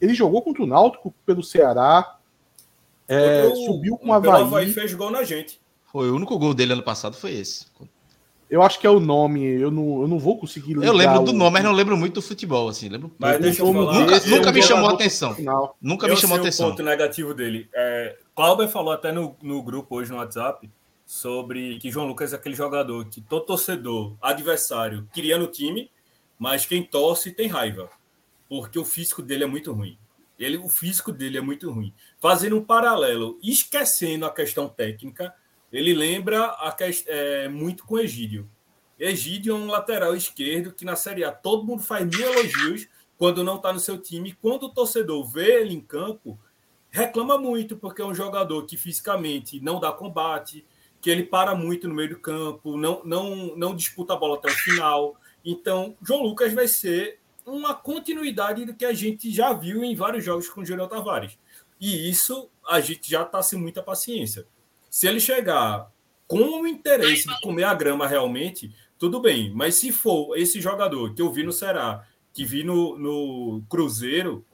Ele 0.00 0.12
jogou 0.14 0.42
contra 0.42 0.62
o 0.62 0.66
Náutico 0.66 1.14
pelo 1.24 1.42
Ceará, 1.42 2.16
é, 3.08 3.42
Contra 3.42 3.56
subiu 3.64 3.96
com 3.96 4.10
o 4.10 4.20
pelo 4.20 4.34
Havaí. 4.34 4.72
fez 4.72 4.92
gol 4.94 5.10
na 5.10 5.22
gente. 5.22 5.60
Foi 5.92 6.10
o 6.10 6.16
único 6.16 6.36
gol 6.38 6.52
dele 6.52 6.72
ano 6.72 6.82
passado, 6.82 7.16
foi 7.16 7.32
esse. 7.34 7.66
Eu 8.50 8.62
acho 8.62 8.78
que 8.78 8.86
é 8.86 8.90
o 8.90 9.00
nome, 9.00 9.44
eu 9.44 9.70
não, 9.70 10.02
eu 10.02 10.08
não 10.08 10.18
vou 10.18 10.38
conseguir 10.38 10.74
Eu 10.74 10.92
lembro 10.92 11.20
do 11.24 11.30
o- 11.30 11.34
nome, 11.34 11.52
mas 11.54 11.64
não 11.64 11.72
lembro 11.72 11.96
muito 11.96 12.14
do 12.14 12.22
futebol, 12.22 12.68
assim. 12.68 12.88
Lembro 12.88 13.10
Mas 13.18 13.40
deixa 13.40 13.62
eu 13.62 13.72
falar. 13.72 13.98
Nunca, 13.98 14.16
é 14.16 14.26
nunca 14.28 14.52
me 14.52 14.62
chamou 14.62 14.90
a 14.90 14.92
atenção. 14.92 15.36
Nunca 15.80 16.06
eu 16.06 16.10
me 16.10 16.16
chamou 16.16 16.36
a 16.36 16.40
sei 16.40 16.48
atenção. 16.48 16.66
o 16.66 16.70
ponto 16.70 16.82
negativo 16.82 17.32
dele. 17.34 17.68
É, 17.74 18.16
Clauber 18.36 18.68
falou 18.68 18.92
até 18.92 19.10
no, 19.10 19.34
no 19.42 19.62
grupo 19.62 19.96
hoje 19.96 20.10
no 20.12 20.18
WhatsApp 20.18 20.68
sobre 21.06 21.78
que 21.78 21.90
João 21.90 22.08
Lucas 22.08 22.32
é 22.32 22.36
aquele 22.36 22.56
jogador 22.56 23.06
que 23.06 23.20
todo 23.20 23.46
torcedor, 23.46 24.16
adversário, 24.20 25.08
queria 25.14 25.38
no 25.38 25.46
time, 25.46 25.88
mas 26.36 26.66
quem 26.66 26.82
torce 26.82 27.30
tem 27.30 27.46
raiva, 27.46 27.88
porque 28.48 28.78
o 28.78 28.84
físico 28.84 29.22
dele 29.22 29.44
é 29.44 29.46
muito 29.46 29.72
ruim. 29.72 29.96
Ele, 30.38 30.58
o 30.58 30.68
físico 30.68 31.12
dele 31.12 31.38
é 31.38 31.40
muito 31.40 31.70
ruim. 31.70 31.94
Fazendo 32.20 32.58
um 32.58 32.64
paralelo, 32.64 33.38
esquecendo 33.42 34.26
a 34.26 34.30
questão 34.30 34.68
técnica, 34.68 35.32
ele 35.72 35.94
lembra 35.94 36.44
a 36.44 36.72
ques- 36.72 37.04
é, 37.06 37.48
muito 37.48 37.84
com 37.86 37.98
Egídio. 37.98 38.50
Egídio 38.98 39.54
é 39.54 39.58
um 39.58 39.66
lateral 39.66 40.14
esquerdo 40.14 40.72
que 40.72 40.84
na 40.84 40.96
Série 40.96 41.24
A 41.24 41.30
todo 41.30 41.64
mundo 41.64 41.82
faz 41.82 42.04
mil 42.04 42.20
elogios 42.20 42.88
quando 43.16 43.44
não 43.44 43.56
está 43.56 43.72
no 43.72 43.80
seu 43.80 43.96
time. 43.96 44.36
Quando 44.42 44.64
o 44.64 44.68
torcedor 44.74 45.24
vê 45.26 45.60
ele 45.60 45.74
em 45.74 45.80
campo, 45.80 46.38
reclama 46.90 47.38
muito, 47.38 47.76
porque 47.76 48.02
é 48.02 48.04
um 48.04 48.14
jogador 48.14 48.64
que 48.66 48.76
fisicamente 48.76 49.60
não 49.60 49.80
dá 49.80 49.92
combate, 49.92 50.64
que 51.00 51.10
ele 51.10 51.24
para 51.24 51.54
muito 51.54 51.88
no 51.88 51.94
meio 51.94 52.10
do 52.10 52.18
campo, 52.18 52.76
não, 52.76 53.02
não, 53.04 53.56
não 53.56 53.76
disputa 53.76 54.14
a 54.14 54.16
bola 54.16 54.36
até 54.36 54.48
o 54.48 54.54
final. 54.54 55.16
Então, 55.44 55.96
João 56.02 56.22
Lucas 56.22 56.52
vai 56.52 56.66
ser 56.66 57.20
uma 57.44 57.74
continuidade 57.74 58.64
do 58.64 58.74
que 58.74 58.84
a 58.84 58.92
gente 58.92 59.30
já 59.30 59.52
viu 59.52 59.84
em 59.84 59.94
vários 59.94 60.24
jogos 60.24 60.48
com 60.48 60.62
o 60.62 60.66
Júnior 60.66 60.88
Tavares. 60.88 61.38
E 61.80 62.10
isso 62.10 62.50
a 62.68 62.80
gente 62.80 63.08
já 63.08 63.22
está 63.22 63.40
sem 63.42 63.58
muita 63.58 63.82
paciência. 63.82 64.46
Se 64.90 65.06
ele 65.06 65.20
chegar 65.20 65.90
com 66.26 66.62
o 66.62 66.66
interesse 66.66 67.28
de 67.28 67.40
comer 67.40 67.64
a 67.64 67.74
grama 67.74 68.06
realmente, 68.06 68.74
tudo 68.98 69.20
bem. 69.20 69.52
Mas 69.54 69.76
se 69.76 69.92
for 69.92 70.36
esse 70.36 70.60
jogador 70.60 71.14
que 71.14 71.22
eu 71.22 71.32
vi 71.32 71.42
no 71.42 71.52
Ceará, 71.52 72.04
que 72.32 72.44
vi 72.44 72.64
no, 72.64 72.98
no 72.98 73.62
Cruzeiro, 73.68 74.44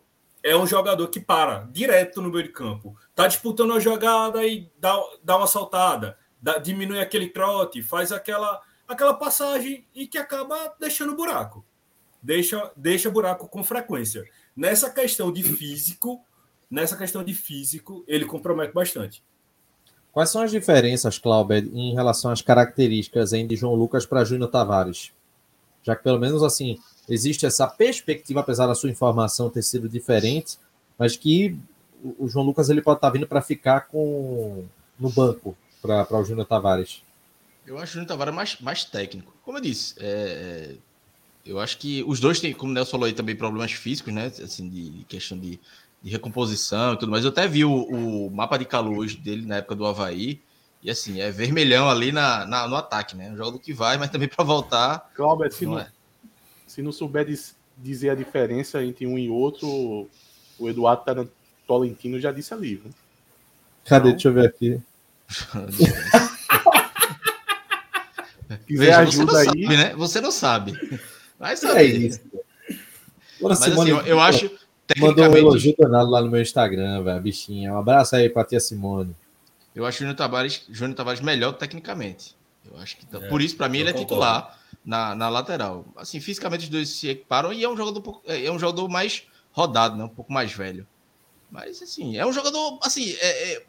é 0.43 0.57
um 0.57 0.67
jogador 0.67 1.07
que 1.09 1.21
para 1.21 1.69
direto 1.73 2.21
no 2.21 2.31
meio 2.31 2.45
de 2.45 2.51
campo. 2.51 2.97
Tá 3.15 3.27
disputando 3.27 3.73
a 3.73 3.81
jogada 3.81 4.45
e 4.45 4.71
dá, 4.79 5.01
dá 5.23 5.37
uma 5.37 5.47
saltada, 5.47 6.19
dá- 6.43 6.59
diminui 6.59 6.99
aquele 7.01 7.29
trote, 7.29 7.81
faz 7.83 8.11
aquela, 8.11 8.61
aquela 8.89 9.15
passagem 9.15 9.87
e 9.95 10.07
que 10.07 10.19
acaba 10.19 10.75
deixando 10.81 11.15
buraco. 11.15 11.65
Deixa, 12.21 12.71
deixa 12.77 13.11
buraco 13.11 13.49
com 13.49 13.63
frequência. 13.65 14.25
Nessa 14.55 14.91
questão 14.91 15.33
de 15.33 15.43
físico, 15.43 16.21
nessa 16.71 16.97
questão 16.97 17.23
de 17.25 17.33
físico, 17.33 18.05
ele 18.07 18.25
compromete 18.25 18.75
bastante. 18.75 19.23
Quais 20.13 20.31
são 20.31 20.43
as 20.43 20.51
diferenças, 20.51 21.19
Clauber, 21.19 21.65
em 21.73 21.95
relação 21.95 22.31
às 22.31 22.43
características 22.43 23.33
hein, 23.33 23.47
de 23.47 23.57
João 23.57 23.75
Lucas 23.75 24.05
para 24.05 24.25
Júnior 24.25 24.51
Tavares? 24.51 25.11
Já 25.83 25.97
que 25.97 26.03
pelo 26.03 26.19
menos 26.19 26.43
assim 26.43 26.79
existe 27.09 27.47
essa 27.47 27.67
perspectiva, 27.67 28.41
apesar 28.41 28.67
da 28.67 28.75
sua 28.75 28.91
informação 28.91 29.51
ter 29.51 29.63
sido 29.63 29.89
diferente, 29.89 30.59
mas 30.99 31.17
que 31.17 31.59
o 32.19 32.29
João 32.29 32.45
Lucas 32.45 32.69
ele 32.69 32.83
pode 32.83 32.99
estar 32.99 33.11
vindo 33.11 33.27
para 33.27 33.41
ficar 33.41 33.89
com 33.89 34.65
no 34.99 35.11
banco 35.11 35.57
para 35.83 36.19
o 36.19 36.25
Júnior 36.25 36.47
Tavares. 36.47 37.03
Eu 37.65 37.79
acho 37.79 37.93
o 37.93 37.95
Júnior 37.95 38.09
Tavares 38.09 38.35
mais, 38.35 38.61
mais 38.61 38.85
técnico. 38.85 39.33
Como 39.45 39.59
eu 39.59 39.63
disse, 39.63 39.95
é, 39.99 40.77
é, 40.77 40.77
eu 41.47 41.61
acho 41.61 41.79
que 41.79 42.05
os 42.07 42.21
dois 42.21 42.41
têm, 42.41 42.53
como 42.55 42.73
o 42.73 42.75
Nelson 42.75 42.93
falou 42.93 43.07
aí, 43.07 43.13
também 43.13 43.37
problemas 43.37 43.73
físicos, 43.73 44.13
né? 44.15 44.27
Assim, 44.27 44.69
de, 44.69 44.91
de 44.91 45.05
questão 45.05 45.39
de, 45.39 45.61
de 46.03 46.11
recomposição 46.11 46.95
e 46.95 46.99
tudo 46.99 47.11
mais. 47.13 47.25
Eu 47.25 47.31
até 47.31 47.47
vi 47.49 47.65
o, 47.65 47.73
o 47.73 48.31
mapa 48.31 48.59
de 48.59 48.65
calor 48.65 48.99
hoje 48.99 49.17
dele 49.19 49.47
na 49.47 49.57
época 49.57 49.75
do 49.77 49.87
Havaí. 49.87 50.41
E 50.83 50.91
assim, 50.91 51.21
é 51.21 51.31
vermelhão 51.31 51.89
ali 51.91 52.13
na, 52.13 52.47
na- 52.47 52.69
no 52.69 52.77
ataque, 52.77 53.17
né? 53.17 53.31
Um 53.31 53.37
jogo 53.37 53.59
que 53.59 53.73
vai, 53.73 53.99
mas 53.99 54.11
também 54.11 54.29
para 54.31 54.45
voltar. 54.45 55.11
Cláudio, 55.15 55.51
se 55.53 55.67
Não 55.67 55.73
não, 55.73 55.79
é. 55.79 55.91
se 56.67 56.83
não 56.83 56.93
souber 56.93 57.27
dizer 57.77 58.11
a 58.11 58.15
diferença 58.15 58.85
entre 58.85 59.07
um 59.07 59.19
e 59.19 59.31
outro, 59.31 60.09
o 60.59 60.69
Eduardo 60.69 61.05
Taran- 61.05 61.29
Tolentino 61.67 62.19
já 62.21 62.33
disse 62.33 62.55
ali. 62.55 62.77
Viu? 62.77 62.93
Cadê? 63.85 64.11
Não. 64.11 64.13
Deixa 64.13 64.29
eu 64.29 64.33
ver 64.35 64.47
aqui. 64.49 64.81
Veja, 68.69 69.05
você 69.07 69.25
não 69.25 69.35
ajuda 69.35 69.39
aí. 69.39 69.45
sabe, 69.47 69.77
né? 69.77 69.95
Você 69.95 70.21
não 70.21 70.31
sabe. 70.31 71.01
Vai 71.39 71.53
É 71.55 71.57
saber. 71.57 71.85
isso. 72.07 72.21
Agora, 73.39 73.55
Mas 73.55 73.59
Simone- 73.61 73.91
assim, 73.93 74.01
eu, 74.01 74.07
eu 74.07 74.21
acho, 74.21 74.51
mandou 74.99 75.29
um 75.29 75.37
elogio 75.37 75.75
danado 75.79 76.11
lá 76.11 76.21
no 76.21 76.31
meu 76.31 76.41
Instagram, 76.41 77.03
velho, 77.03 77.21
bichinha. 77.21 77.73
Um 77.73 77.79
abraço 77.79 78.15
aí 78.15 78.29
pra 78.29 78.45
tia 78.45 78.61
Simone. 78.61 79.17
Eu 79.75 79.87
acho 79.87 79.97
o 79.97 79.99
Júnior 80.01 80.17
Tavares, 80.17 80.65
Júnior 80.69 80.97
Tavares 80.97 81.21
melhor 81.21 81.53
tecnicamente. 81.53 82.37
Eu 82.71 82.79
acho 82.79 82.97
que. 82.99 83.07
Tá, 83.07 83.19
é, 83.19 83.29
por 83.29 83.41
isso, 83.41 83.57
para 83.57 83.69
mim, 83.69 83.79
ele 83.79 83.91
é 83.91 83.93
concordo. 83.93 84.15
titular 84.15 84.59
na, 84.85 85.15
na 85.15 85.29
lateral. 85.29 85.87
Assim, 85.97 86.21
fisicamente 86.21 86.65
os 86.65 86.69
dois 86.69 86.89
se 86.91 87.09
equiparam 87.09 87.53
e 87.53 87.65
é 87.65 87.69
um 87.69 87.77
jogador, 87.77 88.21
é, 88.27 88.45
é 88.47 88.53
um 88.53 88.59
jogador 88.59 88.89
mais 88.89 89.23
rodado, 89.51 89.97
né? 89.97 90.05
Um 90.05 90.09
pouco 90.09 90.33
mais 90.33 90.53
velho. 90.53 90.87
Mas, 91.51 91.83
assim, 91.83 92.17
é 92.17 92.25
um 92.25 92.33
jogador, 92.33 92.79
assim, 92.83 93.15
é, 93.19 93.53
é, 93.55 93.63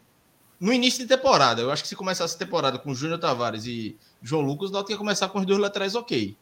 no 0.63 0.71
início 0.71 1.03
de 1.03 1.09
temporada. 1.13 1.61
Eu 1.61 1.69
acho 1.69 1.83
que 1.83 1.89
se 1.89 1.95
começasse 1.95 2.35
a 2.35 2.39
temporada 2.39 2.79
com 2.79 2.95
Júnior 2.95 3.19
Tavares 3.19 3.65
e 3.65 3.97
João 4.21 4.41
Lucas, 4.41 4.71
nós 4.71 4.89
ia 4.89 4.95
começar 4.95 5.27
com 5.27 5.39
os 5.39 5.45
dois 5.45 5.59
laterais 5.59 5.93
ok. 5.93 6.37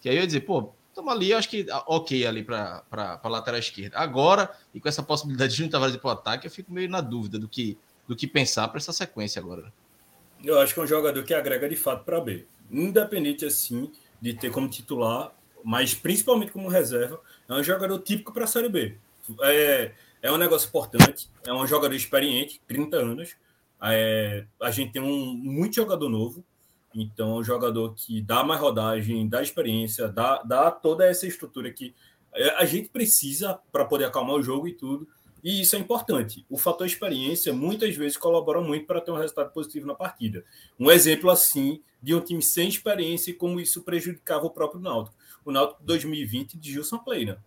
Que 0.00 0.08
aí 0.08 0.16
eu 0.16 0.22
ia 0.22 0.26
dizer, 0.26 0.40
pô, 0.40 0.72
estamos 0.88 1.12
ali, 1.12 1.34
acho 1.34 1.50
que 1.50 1.66
ah, 1.70 1.84
ok 1.86 2.26
ali 2.26 2.42
para 2.42 2.82
a 2.90 3.28
lateral 3.28 3.60
esquerda. 3.60 3.98
Agora, 3.98 4.50
e 4.72 4.80
com 4.80 4.88
essa 4.88 5.02
possibilidade 5.02 5.50
de 5.50 5.58
Júnior 5.58 5.72
Tavares 5.72 5.94
ir 5.94 5.98
para 5.98 6.08
o 6.08 6.12
ataque, 6.12 6.46
eu 6.46 6.50
fico 6.50 6.72
meio 6.72 6.88
na 6.88 7.02
dúvida 7.02 7.38
do 7.38 7.46
que, 7.46 7.76
do 8.06 8.16
que 8.16 8.26
pensar 8.26 8.68
para 8.68 8.78
essa 8.78 8.90
sequência 8.90 9.38
agora. 9.38 9.70
Eu 10.42 10.58
acho 10.60 10.72
que 10.72 10.80
é 10.80 10.84
um 10.84 10.86
jogador 10.86 11.22
que 11.22 11.34
agrega 11.34 11.68
de 11.68 11.76
fato 11.76 12.04
para 12.04 12.22
B. 12.22 12.46
Independente, 12.70 13.44
assim, 13.44 13.92
de 14.18 14.32
ter 14.32 14.50
como 14.50 14.66
titular, 14.70 15.30
mas 15.62 15.92
principalmente 15.92 16.52
como 16.52 16.70
reserva, 16.70 17.20
é 17.46 17.52
um 17.52 17.62
jogador 17.62 17.98
típico 17.98 18.32
para 18.32 18.44
a 18.44 18.46
Série 18.46 18.70
B. 18.70 18.96
É, 19.42 19.92
é 20.22 20.32
um 20.32 20.38
negócio 20.38 20.68
importante, 20.68 21.28
é 21.44 21.52
um 21.52 21.66
jogador 21.66 21.94
experiente, 21.94 22.62
30 22.66 22.96
anos. 22.96 23.36
É, 23.82 24.44
a 24.60 24.70
gente 24.70 24.92
tem 24.92 25.02
um 25.02 25.34
muito 25.34 25.76
jogador 25.76 26.08
novo, 26.08 26.44
então 26.94 27.36
é 27.36 27.40
um 27.40 27.44
jogador 27.44 27.94
que 27.94 28.20
dá 28.20 28.42
mais 28.42 28.60
rodagem, 28.60 29.28
dá 29.28 29.42
experiência, 29.42 30.08
dá, 30.08 30.42
dá 30.42 30.70
toda 30.70 31.06
essa 31.06 31.26
estrutura 31.26 31.72
que 31.72 31.94
a 32.56 32.64
gente 32.64 32.88
precisa 32.88 33.58
para 33.72 33.84
poder 33.84 34.04
acalmar 34.04 34.36
o 34.36 34.42
jogo 34.42 34.68
e 34.68 34.74
tudo. 34.74 35.08
E 35.42 35.60
isso 35.60 35.76
é 35.76 35.78
importante. 35.78 36.44
O 36.48 36.58
fator 36.58 36.86
experiência 36.86 37.52
muitas 37.52 37.94
vezes 37.96 38.16
colabora 38.16 38.60
muito 38.60 38.86
para 38.86 39.00
ter 39.00 39.10
um 39.10 39.16
resultado 39.16 39.52
positivo 39.52 39.86
na 39.86 39.94
partida. 39.94 40.44
Um 40.78 40.90
exemplo 40.90 41.30
assim 41.30 41.82
de 42.02 42.14
um 42.14 42.20
time 42.20 42.42
sem 42.42 42.68
experiência 42.68 43.30
e 43.30 43.34
como 43.34 43.60
isso 43.60 43.82
prejudicava 43.82 44.46
o 44.46 44.50
próprio 44.50 44.80
Náutico. 44.80 45.16
O 45.44 45.52
Náutico 45.52 45.82
2020 45.84 46.58
de 46.58 46.72
Gilson 46.72 46.98
Pleina. 46.98 47.42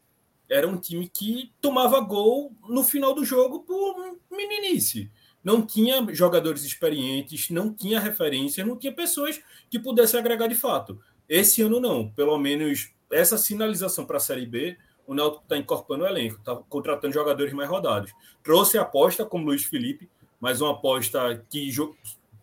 Era 0.49 0.67
um 0.67 0.77
time 0.77 1.07
que 1.07 1.51
tomava 1.61 1.99
gol 2.01 2.53
no 2.67 2.83
final 2.83 3.13
do 3.13 3.23
jogo 3.23 3.61
por 3.61 4.17
meninice. 4.29 5.09
Não 5.43 5.65
tinha 5.65 6.05
jogadores 6.13 6.63
experientes, 6.63 7.49
não 7.49 7.73
tinha 7.73 7.99
referência, 7.99 8.65
não 8.65 8.77
tinha 8.77 8.93
pessoas 8.93 9.41
que 9.69 9.79
pudessem 9.79 10.19
agregar 10.19 10.47
de 10.47 10.55
fato. 10.55 10.99
Esse 11.27 11.61
ano 11.61 11.79
não. 11.79 12.09
Pelo 12.11 12.37
menos 12.37 12.91
essa 13.11 13.37
sinalização 13.37 14.05
para 14.05 14.17
a 14.17 14.19
Série 14.19 14.45
B 14.45 14.77
o 15.11 15.13
Náutico 15.13 15.43
está 15.43 15.57
incorporando 15.57 16.05
o 16.05 16.07
elenco, 16.07 16.37
está 16.37 16.55
contratando 16.55 17.13
jogadores 17.13 17.51
mais 17.51 17.69
rodados. 17.69 18.13
Trouxe 18.41 18.77
aposta 18.77 19.25
como 19.25 19.45
Luiz 19.45 19.65
Felipe, 19.65 20.09
mas 20.39 20.61
uma 20.61 20.71
aposta 20.71 21.45
que 21.49 21.69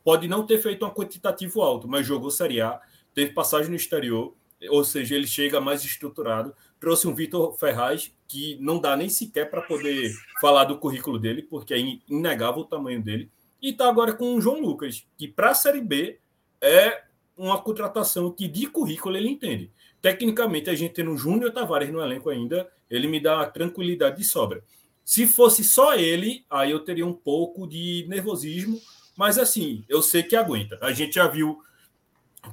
pode 0.04 0.28
não 0.28 0.44
ter 0.44 0.58
feito 0.58 0.84
um 0.84 0.90
quantitativo 0.90 1.62
alto, 1.62 1.88
mas 1.88 2.06
jogou 2.06 2.30
Série 2.30 2.60
A, 2.60 2.80
teve 3.14 3.32
passagem 3.32 3.70
no 3.70 3.76
exterior, 3.76 4.34
ou 4.68 4.84
seja, 4.84 5.14
ele 5.14 5.26
chega 5.26 5.60
mais 5.60 5.84
estruturado. 5.84 6.54
Trouxe 6.80 7.08
um 7.08 7.14
Vitor 7.14 7.56
Ferraz, 7.58 8.12
que 8.26 8.56
não 8.60 8.78
dá 8.78 8.96
nem 8.96 9.08
sequer 9.08 9.50
para 9.50 9.62
poder 9.62 10.12
falar 10.40 10.64
do 10.64 10.78
currículo 10.78 11.18
dele, 11.18 11.42
porque 11.42 11.74
é 11.74 11.78
inegável 12.08 12.62
o 12.62 12.66
tamanho 12.66 13.02
dele. 13.02 13.30
E 13.60 13.70
está 13.70 13.88
agora 13.88 14.12
com 14.12 14.34
o 14.34 14.40
João 14.40 14.60
Lucas, 14.60 15.04
que 15.16 15.26
para 15.26 15.50
a 15.50 15.54
Série 15.54 15.80
B 15.80 16.20
é 16.60 17.02
uma 17.36 17.60
contratação 17.60 18.30
que 18.30 18.46
de 18.46 18.66
currículo 18.66 19.16
ele 19.16 19.28
entende. 19.28 19.70
Tecnicamente, 20.00 20.70
a 20.70 20.74
gente 20.74 20.94
tendo 20.94 21.12
o 21.12 21.16
Júnior 21.16 21.52
Tavares 21.52 21.90
no 21.90 22.00
elenco 22.00 22.30
ainda, 22.30 22.68
ele 22.90 23.08
me 23.08 23.20
dá 23.20 23.44
tranquilidade 23.46 24.18
de 24.18 24.24
sobra. 24.24 24.62
Se 25.04 25.26
fosse 25.26 25.64
só 25.64 25.94
ele, 25.94 26.44
aí 26.50 26.70
eu 26.70 26.80
teria 26.80 27.06
um 27.06 27.14
pouco 27.14 27.66
de 27.66 28.04
nervosismo, 28.08 28.80
mas 29.16 29.38
assim, 29.38 29.84
eu 29.88 30.02
sei 30.02 30.22
que 30.22 30.36
aguenta. 30.36 30.78
A 30.80 30.92
gente 30.92 31.14
já 31.14 31.26
viu. 31.26 31.60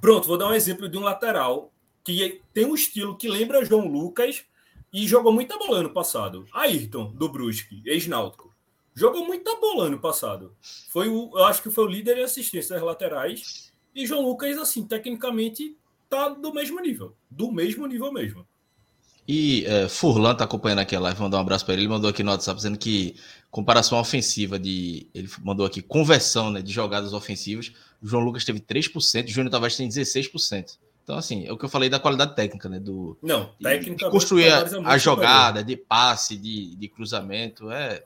Pronto, 0.01 0.27
vou 0.27 0.37
dar 0.37 0.47
um 0.47 0.53
exemplo 0.53 0.89
de 0.89 0.97
um 0.97 1.01
lateral 1.01 1.71
que 2.05 2.41
tem 2.53 2.65
um 2.65 2.75
estilo 2.75 3.17
que 3.17 3.27
lembra 3.27 3.65
João 3.65 3.87
Lucas 3.87 4.43
e 4.93 5.07
jogou 5.07 5.33
muita 5.33 5.57
bola 5.57 5.79
ano 5.79 5.89
passado. 5.89 6.45
Ayrton, 6.53 7.11
do 7.11 7.27
Brusque, 7.27 7.81
ex-náutico. 7.83 8.53
Jogou 8.93 9.25
muita 9.25 9.55
bola 9.55 9.87
ano 9.87 9.99
passado. 9.99 10.55
Foi 10.89 11.09
o, 11.09 11.35
acho 11.39 11.63
que 11.63 11.71
foi 11.71 11.83
o 11.83 11.87
líder 11.87 12.17
em 12.19 12.23
assistências 12.23 12.81
laterais. 12.81 13.73
E 13.93 14.05
João 14.05 14.21
Lucas, 14.21 14.57
assim, 14.57 14.85
tecnicamente 14.85 15.75
tá 16.07 16.29
do 16.29 16.53
mesmo 16.53 16.79
nível. 16.79 17.15
Do 17.29 17.51
mesmo 17.51 17.87
nível 17.87 18.13
mesmo. 18.13 18.47
E 19.27 19.65
é, 19.65 19.89
Furlan 19.89 20.35
tá 20.35 20.43
acompanhando 20.43 20.79
aqui 20.79 20.95
a 20.95 20.99
live, 20.99 21.19
mandou 21.19 21.39
um 21.39 21.41
abraço 21.41 21.65
para 21.65 21.73
ele. 21.73 21.83
Ele 21.83 21.89
mandou 21.89 22.09
aqui 22.09 22.21
no 22.21 22.29
WhatsApp 22.29 22.55
dizendo 22.55 22.77
que 22.77 23.15
comparação 23.49 23.99
ofensiva 23.99 24.59
de. 24.59 25.09
Ele 25.13 25.27
mandou 25.43 25.65
aqui 25.65 25.81
conversão 25.81 26.51
né, 26.51 26.61
de 26.61 26.71
jogadas 26.71 27.11
ofensivas. 27.13 27.73
João 28.01 28.23
Lucas 28.23 28.45
teve 28.45 28.59
3%, 28.59 29.25
o 29.25 29.27
Júnior 29.27 29.51
Tavares 29.51 29.75
tem 29.75 29.89
16%. 29.89 30.77
Então, 31.05 31.17
assim, 31.17 31.45
é 31.45 31.53
o 31.53 31.57
que 31.57 31.63
eu 31.63 31.69
falei 31.69 31.87
da 31.87 31.99
qualidade 31.99 32.35
técnica, 32.35 32.67
né? 32.67 32.79
Do, 32.79 33.15
Não, 33.21 33.51
técnica. 33.61 34.09
construir 34.09 34.51
a, 34.51 34.61
é 34.61 34.65
a 34.85 34.97
jogada, 34.97 35.63
de 35.63 35.77
passe, 35.77 36.35
de, 36.35 36.75
de 36.75 36.87
cruzamento, 36.89 37.71
é. 37.71 38.03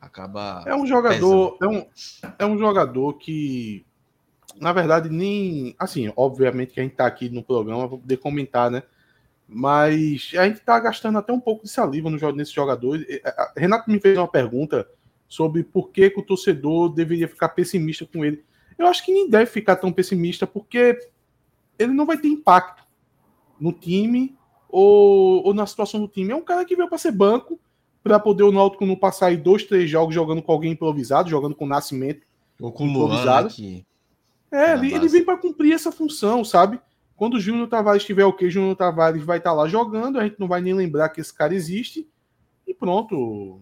Acaba. 0.00 0.64
É 0.66 0.74
um 0.74 0.84
jogador. 0.84 1.56
É 1.62 1.66
um, 1.66 1.86
é 2.40 2.44
um 2.44 2.58
jogador 2.58 3.14
que 3.14 3.86
na 4.60 4.72
verdade, 4.72 5.08
nem. 5.08 5.74
Assim, 5.78 6.12
obviamente 6.16 6.72
que 6.72 6.80
a 6.80 6.82
gente 6.82 6.96
tá 6.96 7.06
aqui 7.06 7.28
no 7.28 7.42
programa 7.42 7.88
para 7.88 7.98
poder 7.98 8.16
comentar, 8.16 8.70
né? 8.70 8.82
Mas 9.48 10.32
a 10.36 10.48
gente 10.48 10.60
tá 10.60 10.78
gastando 10.80 11.18
até 11.18 11.32
um 11.32 11.40
pouco 11.40 11.64
de 11.64 11.70
saliva 11.70 12.10
no, 12.10 12.32
nesse 12.32 12.52
jogador. 12.52 12.98
Renato 13.56 13.90
me 13.90 14.00
fez 14.00 14.18
uma 14.18 14.26
pergunta 14.26 14.88
sobre 15.28 15.62
por 15.62 15.90
que, 15.90 16.10
que 16.10 16.20
o 16.20 16.24
torcedor 16.24 16.92
deveria 16.92 17.28
ficar 17.28 17.50
pessimista 17.50 18.04
com 18.06 18.24
ele. 18.24 18.44
Eu 18.76 18.86
acho 18.86 19.04
que 19.04 19.12
nem 19.12 19.28
deve 19.28 19.46
ficar 19.46 19.76
tão 19.76 19.92
pessimista, 19.92 20.46
porque 20.46 20.98
ele 21.78 21.92
não 21.92 22.06
vai 22.06 22.18
ter 22.18 22.28
impacto 22.28 22.84
no 23.60 23.72
time 23.72 24.36
ou, 24.68 25.46
ou 25.46 25.54
na 25.54 25.66
situação 25.66 26.00
do 26.00 26.08
time. 26.08 26.32
É 26.32 26.36
um 26.36 26.42
cara 26.42 26.64
que 26.64 26.76
veio 26.76 26.88
para 26.88 26.98
ser 26.98 27.12
banco, 27.12 27.58
para 28.02 28.18
poder 28.18 28.42
o 28.42 28.52
Náutico 28.52 28.86
não 28.86 28.96
passar 28.96 29.26
aí 29.26 29.36
dois, 29.36 29.64
três 29.64 29.88
jogos 29.90 30.14
jogando 30.14 30.42
com 30.42 30.52
alguém 30.52 30.72
improvisado, 30.72 31.30
jogando 31.30 31.54
com 31.54 31.64
o 31.64 31.68
Nascimento. 31.68 32.26
Ou 32.60 32.72
com 32.72 32.84
o 32.84 32.88
improvisado. 32.88 33.52
Luan, 33.58 33.82
é, 34.50 34.74
ele, 34.74 34.94
ele 34.94 35.08
vem 35.08 35.24
para 35.24 35.36
cumprir 35.36 35.72
essa 35.72 35.92
função, 35.92 36.44
sabe? 36.44 36.80
Quando 37.16 37.34
o 37.34 37.40
Júnior 37.40 37.68
Tavares 37.68 38.02
estiver 38.02 38.24
ok, 38.24 38.46
o 38.46 38.50
Júnior 38.50 38.76
Tavares 38.76 39.22
vai 39.22 39.38
estar 39.38 39.50
tá 39.50 39.56
lá 39.56 39.68
jogando, 39.68 40.18
a 40.18 40.24
gente 40.24 40.38
não 40.38 40.46
vai 40.46 40.60
nem 40.60 40.74
lembrar 40.74 41.08
que 41.08 41.20
esse 41.20 41.34
cara 41.34 41.54
existe. 41.54 42.08
E 42.66 42.74
pronto. 42.74 43.60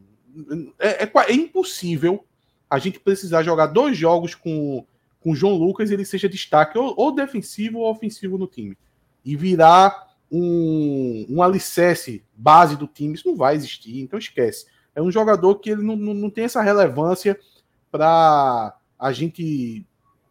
É, 0.79 1.05
é, 1.05 1.13
é 1.29 1.33
impossível 1.33 2.25
a 2.69 2.79
gente 2.79 2.99
precisar 2.99 3.43
jogar 3.43 3.67
dois 3.67 3.97
jogos 3.97 4.35
com, 4.35 4.85
com 5.25 5.31
o 5.31 5.35
João 5.35 5.55
Lucas 5.55 5.91
ele 5.91 6.05
seja 6.05 6.29
destaque 6.29 6.77
ou, 6.77 6.95
ou 6.99 7.11
defensivo 7.11 7.79
ou 7.79 7.91
ofensivo 7.91 8.37
no 8.37 8.47
time. 8.47 8.77
E 9.25 9.35
virar 9.35 10.15
um, 10.31 11.27
um 11.31 11.43
alicerce 11.43 12.23
base 12.37 12.77
do 12.77 12.87
time, 12.87 13.15
isso 13.15 13.27
não 13.27 13.35
vai 13.35 13.57
existir, 13.57 14.03
então 14.03 14.19
esquece. 14.19 14.67
É 14.95 15.01
um 15.01 15.11
jogador 15.11 15.55
que 15.57 15.71
ele 15.71 15.83
não, 15.83 15.97
não, 15.97 16.13
não 16.13 16.29
tem 16.29 16.45
essa 16.45 16.61
relevância 16.61 17.41
para 17.91 18.77
a 18.99 19.13
gente 19.13 19.87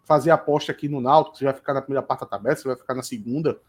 fazer 0.06 0.30
aposta 0.30 0.72
aqui 0.72 0.88
no 0.88 1.02
Náutico, 1.02 1.38
você 1.38 1.46
vai 1.46 1.54
ficar 1.56 1.74
na 1.74 1.82
primeira 1.82 2.06
parte 2.06 2.20
da 2.20 2.28
tabela, 2.28 2.56
você 2.56 2.68
vai 2.68 2.78
ficar 2.78 2.94
na 2.94 3.02
segunda. 3.02 3.60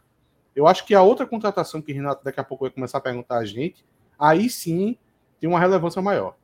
Eu 0.55 0.67
acho 0.67 0.85
que 0.85 0.95
a 0.95 1.01
outra 1.01 1.27
contratação 1.27 1.81
que 1.81 1.93
Renato 1.93 2.23
daqui 2.23 2.39
a 2.39 2.45
pouco 2.45 2.65
vai 2.65 2.71
começar 2.71 2.99
a 2.99 3.01
perguntar 3.01 3.39
a 3.39 3.47
gente, 3.47 3.83
aí 4.19 4.51
sim 4.51 4.99
tem 5.41 5.49
uma 5.49 5.59
relevância 5.59 6.03
maior. 6.03 6.37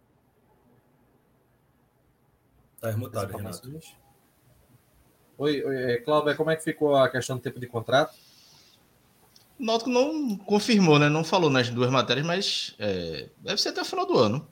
Tá 2.81 2.89
remutado, 2.89 3.37
Renato. 3.37 3.70
Oi, 5.41 5.64
oi 5.64 5.93
é, 5.93 5.97
Cláudio, 5.97 6.36
como 6.36 6.51
é 6.51 6.57
que 6.57 6.62
ficou 6.62 6.95
a 6.95 7.09
questão 7.09 7.36
do 7.36 7.43
tempo 7.43 7.59
de 7.59 7.66
contrato? 7.66 8.14
O 9.59 9.64
Náutico 9.64 9.91
não 9.91 10.36
confirmou, 10.36 10.99
né? 10.99 11.09
Não 11.09 11.24
falou 11.24 11.51
nas 11.51 11.68
duas 11.68 11.91
matérias, 11.91 12.24
mas 12.24 12.74
é, 12.78 13.26
deve 13.41 13.61
ser 13.61 13.70
até 13.70 13.82
o 13.82 13.84
final 13.84 14.07
do 14.07 14.16
ano. 14.16 14.47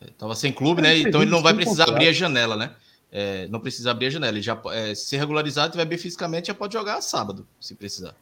Estava 0.00 0.32
é, 0.32 0.36
sem 0.36 0.52
clube, 0.52 0.80
né? 0.80 0.96
Então 0.96 1.20
ele 1.22 1.30
não 1.30 1.42
vai 1.42 1.54
precisar 1.54 1.88
abrir 1.88 2.08
a 2.08 2.12
janela, 2.12 2.56
né? 2.56 2.74
é, 3.12 3.48
não 3.48 3.60
precisa 3.60 3.90
abrir 3.90 4.06
a 4.06 4.10
janela. 4.10 4.32
Ele 4.32 4.42
já, 4.42 4.60
é, 4.72 4.94
se 4.94 5.16
regularizado, 5.16 5.72
tiver 5.72 5.84
bem 5.84 5.98
fisicamente, 5.98 6.48
já 6.48 6.54
pode 6.54 6.72
jogar 6.72 7.00
sábado, 7.00 7.46
se 7.60 7.74
precisar. 7.74 8.14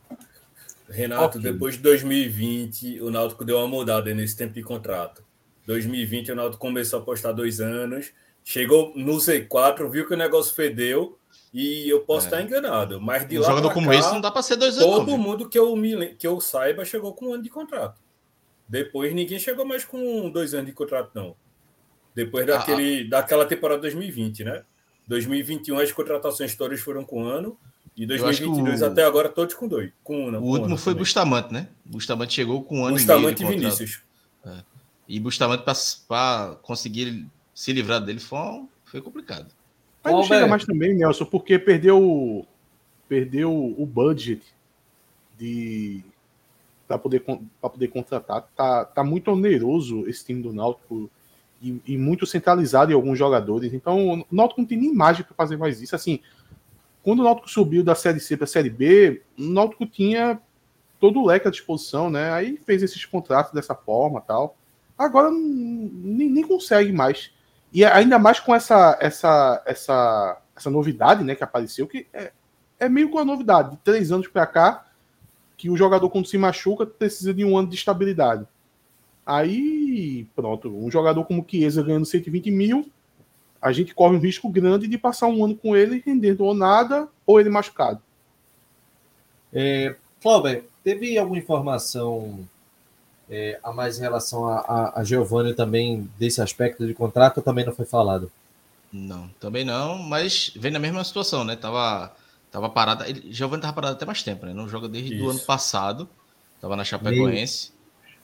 Renato, 0.89 1.39
okay. 1.39 1.53
depois 1.53 1.75
de 1.75 1.83
2020, 1.83 3.01
o 3.03 3.11
Náutico 3.11 3.45
deu 3.45 3.59
uma 3.59 3.69
mudada 3.69 4.13
nesse 4.15 4.37
tempo 4.37 4.55
de 4.55 4.63
contrato. 4.63 5.23
2020, 5.67 6.33
o 6.33 6.35
Náutico 6.35 6.61
começou 6.61 6.99
a 6.99 7.03
apostar 7.03 7.35
dois 7.35 7.61
anos, 7.61 8.11
chegou 8.43 8.93
no 8.97 9.17
Z4, 9.17 9.91
viu 9.91 10.07
que 10.07 10.15
o 10.15 10.17
negócio 10.17 10.55
fedeu, 10.55 11.19
e 11.59 11.89
eu 11.89 12.03
posso 12.03 12.27
é. 12.27 12.29
estar 12.29 12.41
enganado, 12.41 13.01
mas 13.01 13.27
de 13.27 13.37
um 13.37 13.43
lá 13.43 13.49
jogador 13.49 13.75
como 13.75 13.89
cá, 13.89 13.97
esse 13.97 14.13
não 14.13 14.21
dá 14.21 14.31
para 14.31 14.43
ser 14.43 14.55
dois 14.55 14.79
anos. 14.79 14.95
Todo 14.95 15.19
mundo 15.19 15.49
que 15.49 15.59
eu, 15.59 15.75
me, 15.75 16.15
que 16.15 16.25
eu 16.25 16.41
saiba 16.41 16.85
chegou 16.85 17.13
com 17.13 17.27
um 17.27 17.35
ano 17.35 17.43
de 17.43 17.51
contrato. 17.51 18.01
Depois 18.69 19.13
ninguém 19.13 19.41
chegou 19.41 19.67
mais 19.67 19.85
com 19.85 20.31
dois 20.31 20.55
anos 20.55 20.67
de 20.67 20.73
contrato, 20.73 21.11
não. 21.15 21.35
Depois 22.15 22.49
ah, 22.49 22.59
daquele, 22.59 23.03
ah, 23.03 23.09
daquela 23.11 23.45
temporada 23.45 23.81
2020, 23.81 24.45
né? 24.45 24.63
2021 25.09 25.81
as 25.81 25.91
contratações 25.91 26.55
todas 26.55 26.79
foram 26.79 27.03
com 27.03 27.25
um 27.25 27.27
ano. 27.27 27.59
E 27.97 28.07
2022 28.07 28.81
o... 28.81 28.87
até 28.87 29.03
agora 29.03 29.29
todos 29.29 29.57
com 29.57 29.67
dois. 29.67 29.91
Com 30.05 30.29
um, 30.29 30.37
o 30.39 30.45
último 30.45 30.77
foi 30.77 30.93
também. 30.93 31.03
Bustamante, 31.03 31.53
né? 31.53 31.69
Bustamante 31.85 32.35
chegou 32.35 32.63
com 32.63 32.83
um 32.83 32.85
ano 32.85 32.95
Bustamante 32.95 33.43
e, 33.43 33.47
e 33.47 33.49
Vinícius. 33.49 34.01
É. 34.47 34.59
E 35.09 35.19
Bustamante, 35.19 35.65
para 36.07 36.55
conseguir 36.63 37.27
se 37.53 37.73
livrar 37.73 38.01
dele, 38.01 38.21
foi, 38.21 38.63
foi 38.85 39.03
complicado. 39.03 39.58
Mas 40.13 40.17
não 40.17 40.23
chega 40.25 40.47
mais 40.47 40.65
também, 40.65 40.95
Nelson, 40.95 41.25
porque 41.25 41.59
perdeu, 41.59 42.47
perdeu 43.09 43.53
o 43.55 43.87
budget 43.87 44.43
de 45.39 46.03
para 46.89 46.99
poder, 46.99 47.23
poder 47.61 47.89
contratar. 47.89 48.49
Tá, 48.57 48.85
tá 48.87 49.05
muito 49.05 49.31
oneroso 49.31 50.09
esse 50.09 50.25
time 50.25 50.43
do 50.43 50.55
Náutico 50.55 51.11
e, 51.63 51.81
e, 51.87 51.99
muito 51.99 52.27
centralizado 52.27 52.91
em 52.91 52.95
alguns 52.95 53.19
jogadores. 53.19 53.75
Então, 53.75 54.21
o 54.21 54.35
Náutico 54.35 54.63
não 54.63 54.67
tem 54.67 54.79
nem 54.79 54.91
imagem 54.91 55.23
para 55.23 55.35
fazer 55.35 55.59
mais 55.59 55.83
isso. 55.83 55.95
Assim, 55.95 56.21
quando 57.03 57.21
o 57.21 57.25
Náutico 57.25 57.51
subiu 57.51 57.85
da 57.85 57.95
Série 57.95 58.21
C 58.21 58.37
para 58.37 58.45
a 58.45 58.49
Série 58.49 58.71
B, 58.71 59.23
o 59.39 59.43
Náutico 59.43 59.85
tinha 59.85 60.41
todo 60.99 61.21
o 61.21 61.27
leque 61.27 61.47
à 61.47 61.51
disposição, 61.51 62.11
né? 62.11 62.33
Aí 62.33 62.57
fez 62.65 62.83
esses 62.83 63.05
contratos 63.05 63.53
dessa 63.53 63.75
forma 63.75 64.21
tal. 64.21 64.57
Agora 64.97 65.31
nem, 65.31 66.29
nem 66.29 66.47
consegue 66.47 66.93
mais. 66.93 67.31
E 67.73 67.85
ainda 67.85 68.19
mais 68.19 68.41
com 68.41 68.55
essa 68.55 68.97
essa 69.01 69.63
essa 69.67 70.41
essa 70.57 70.71
novidade, 70.71 71.23
né, 71.23 71.35
que 71.35 71.45
apareceu, 71.45 71.87
que 71.87 72.07
é, 72.13 72.33
é 72.81 72.89
meio 72.89 73.11
com 73.11 73.19
a 73.19 73.25
novidade. 73.25 73.73
De 73.73 73.77
três 73.79 74.11
anos 74.11 74.27
para 74.27 74.47
cá, 74.47 74.87
que 75.57 75.71
o 75.71 75.77
jogador, 75.77 76.09
quando 76.11 76.27
se 76.27 76.39
machuca, 76.39 76.87
precisa 76.87 77.33
de 77.33 77.45
um 77.45 77.57
ano 77.57 77.69
de 77.69 77.77
estabilidade. 77.77 78.47
Aí, 79.27 80.27
pronto, 80.35 80.69
um 80.69 80.91
jogador 80.91 81.25
como 81.25 81.45
Chiesa 81.47 81.83
ganhando 81.83 82.07
120 82.07 82.51
mil, 82.51 82.91
a 83.61 83.73
gente 83.73 83.95
corre 83.95 84.17
um 84.17 84.21
risco 84.21 84.49
grande 84.49 84.87
de 84.87 84.97
passar 84.97 85.27
um 85.27 85.45
ano 85.45 85.57
com 85.57 85.77
ele 85.77 86.03
rendendo 86.05 86.45
ou 86.45 86.55
nada, 86.55 87.09
ou 87.27 87.41
ele 87.41 87.51
machucado. 87.51 88.01
É, 89.53 89.97
Cláudio, 90.23 90.65
teve 90.83 91.19
alguma 91.19 91.39
informação 91.39 92.47
é, 93.31 93.59
a 93.63 93.73
mais 93.73 93.99
em 93.99 94.01
relação 94.01 94.47
a, 94.47 94.59
a, 94.61 95.01
a 95.01 95.05
Giovanni 95.05 95.55
também 95.55 96.09
desse 96.19 96.41
aspecto 96.41 96.87
de 96.87 96.95
contrato 96.95 97.43
também 97.43 97.65
não 97.65 97.75
foi 97.75 97.85
falado? 97.85 98.31
Não, 98.93 99.29
também 99.39 99.65
não, 99.65 99.99
mas 99.99 100.51
vem 100.57 100.71
na 100.71 100.79
mesma 100.79 101.05
situação, 101.05 101.45
né? 101.45 101.55
Tava, 101.57 102.15
tava 102.51 102.71
parado. 102.71 103.05
Ele, 103.05 103.33
Giovanni 103.33 103.61
tava 103.61 103.75
parado 103.75 103.97
até 103.97 104.07
mais 104.07 104.23
tempo, 104.23 104.47
né? 104.47 104.55
Não 104.55 104.69
joga 104.69 104.89
desde 104.89 105.21
o 105.21 105.29
ano 105.29 105.41
passado. 105.41 106.09
Tava 106.61 106.75
na 106.75 106.85
Chapecoense. 106.85 107.71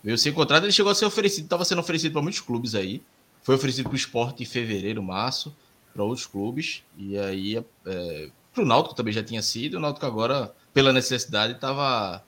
Veio 0.02 0.18
sem 0.18 0.32
contrato, 0.32 0.64
ele 0.64 0.72
chegou 0.72 0.92
a 0.92 0.94
ser 0.94 1.06
oferecido, 1.06 1.44
estava 1.44 1.64
sendo 1.64 1.80
oferecido 1.80 2.12
para 2.12 2.22
muitos 2.22 2.40
clubes 2.40 2.74
aí. 2.74 3.02
Foi 3.42 3.54
oferecido 3.54 3.84
para 3.84 3.92
o 3.92 3.96
esporte 3.96 4.42
em 4.42 4.46
fevereiro, 4.46 5.02
março, 5.02 5.54
para 5.92 6.02
outros 6.02 6.26
clubes. 6.26 6.82
E 6.96 7.16
aí, 7.18 7.56
é, 7.86 8.30
para 8.52 8.62
o 8.62 8.66
Náutico 8.66 8.94
também 8.94 9.12
já 9.12 9.22
tinha 9.22 9.42
sido. 9.42 9.76
O 9.76 9.80
Náutico 9.80 10.04
agora, 10.04 10.54
pela 10.72 10.92
necessidade, 10.92 11.54
estava. 11.54 12.22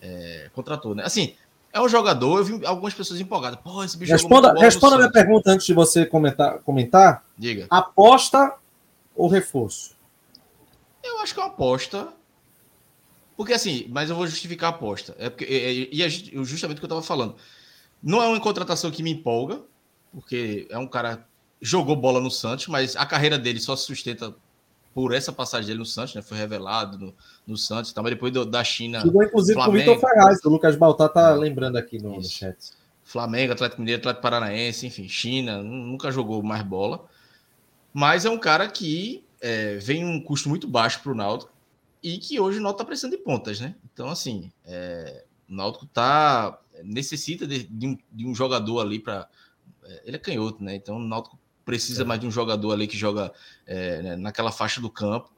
É, 0.00 0.50
contratou, 0.54 0.94
né? 0.94 1.04
Assim, 1.04 1.34
é 1.72 1.80
um 1.80 1.88
jogador, 1.88 2.38
eu 2.38 2.44
vi 2.44 2.66
algumas 2.66 2.94
pessoas 2.94 3.20
empolgadas. 3.20 3.60
Pô, 3.60 3.84
esse 3.84 3.96
bicho 3.96 4.12
Responda, 4.12 4.54
responda 4.54 4.94
a 4.96 4.98
minha 4.98 5.12
pergunta 5.12 5.50
antes 5.50 5.66
de 5.66 5.74
você 5.74 6.06
comentar. 6.06 6.58
comentar. 6.60 7.24
Diga. 7.36 7.66
Aposta 7.68 8.54
ou 9.14 9.28
reforço? 9.28 9.96
Eu 11.02 11.20
acho 11.20 11.34
que 11.34 11.40
é 11.40 11.42
uma 11.42 11.50
aposta. 11.50 12.08
Porque 13.36 13.52
assim, 13.52 13.86
mas 13.90 14.10
eu 14.10 14.16
vou 14.16 14.26
justificar 14.26 14.72
a 14.72 14.76
aposta. 14.76 15.14
É 15.18 15.30
porque, 15.30 15.44
e 15.92 16.02
é, 16.02 16.08
justamente 16.08 16.78
o 16.78 16.80
que 16.80 16.84
eu 16.84 16.88
estava 16.88 17.02
falando. 17.02 17.36
Não 18.02 18.22
é 18.22 18.26
uma 18.26 18.40
contratação 18.40 18.90
que 18.90 19.02
me 19.02 19.10
empolga, 19.10 19.60
porque 20.12 20.66
é 20.70 20.78
um 20.78 20.86
cara 20.86 21.26
jogou 21.60 21.96
bola 21.96 22.20
no 22.20 22.30
Santos, 22.30 22.68
mas 22.68 22.96
a 22.96 23.04
carreira 23.04 23.38
dele 23.38 23.60
só 23.60 23.76
se 23.76 23.84
sustenta 23.84 24.34
por 24.98 25.14
essa 25.14 25.32
passagem 25.32 25.68
dele 25.68 25.78
no 25.78 25.86
Santos, 25.86 26.16
né? 26.16 26.22
Foi 26.22 26.36
revelado 26.36 26.98
no, 26.98 27.14
no 27.46 27.56
Santos, 27.56 27.92
tá? 27.92 28.02
mas 28.02 28.10
depois 28.10 28.32
do, 28.32 28.44
da 28.44 28.64
China. 28.64 28.98
Jogou 28.98 29.22
inclusive 29.22 29.54
Flamengo, 29.54 29.84
com 29.84 29.92
o 29.92 29.94
Vitor 29.94 30.10
Ferraz, 30.10 30.44
o 30.44 30.48
Lucas 30.48 30.74
Baltar 30.74 31.08
tá 31.08 31.32
lembrando 31.34 31.76
aqui 31.76 32.02
no, 32.02 32.16
no, 32.16 32.24
chat. 32.24 32.72
Flamengo, 33.04 33.52
Atlético 33.52 33.80
Mineiro, 33.80 34.00
Atlético 34.00 34.22
Paranaense, 34.22 34.88
enfim, 34.88 35.08
China, 35.08 35.62
nunca 35.62 36.10
jogou 36.10 36.42
mais 36.42 36.64
bola. 36.64 37.06
Mas 37.94 38.24
é 38.24 38.30
um 38.30 38.38
cara 38.40 38.66
que 38.66 39.24
é, 39.40 39.76
vem 39.76 40.04
um 40.04 40.20
custo 40.20 40.48
muito 40.48 40.66
baixo 40.66 41.00
para 41.00 41.12
o 41.12 41.14
Náutico 41.14 41.52
e 42.02 42.18
que 42.18 42.40
hoje 42.40 42.58
o 42.58 42.60
Náutico 42.60 42.82
está 42.82 42.84
precisando 42.84 43.12
de 43.12 43.18
pontas, 43.18 43.60
né? 43.60 43.76
Então, 43.92 44.08
assim, 44.08 44.50
é, 44.66 45.22
o 45.48 45.54
Náutico 45.54 45.86
tá, 45.86 46.58
necessita 46.82 47.46
de, 47.46 47.62
de, 47.62 47.86
um, 47.86 47.96
de 48.10 48.26
um, 48.26 48.34
jogador 48.34 48.80
ali 48.80 48.98
para. 48.98 49.28
É, 49.84 50.02
ele 50.06 50.16
é 50.16 50.18
canhoto, 50.18 50.60
né? 50.60 50.74
Então, 50.74 50.96
o 50.96 50.98
Náutico 50.98 51.38
precisa 51.68 52.00
é. 52.00 52.04
mais 52.06 52.18
de 52.18 52.26
um 52.26 52.30
jogador 52.30 52.72
ali 52.72 52.86
que 52.86 52.96
joga 52.96 53.30
é, 53.66 54.00
né, 54.00 54.16
naquela 54.16 54.50
faixa 54.50 54.80
do 54.80 54.88
campo. 54.88 55.30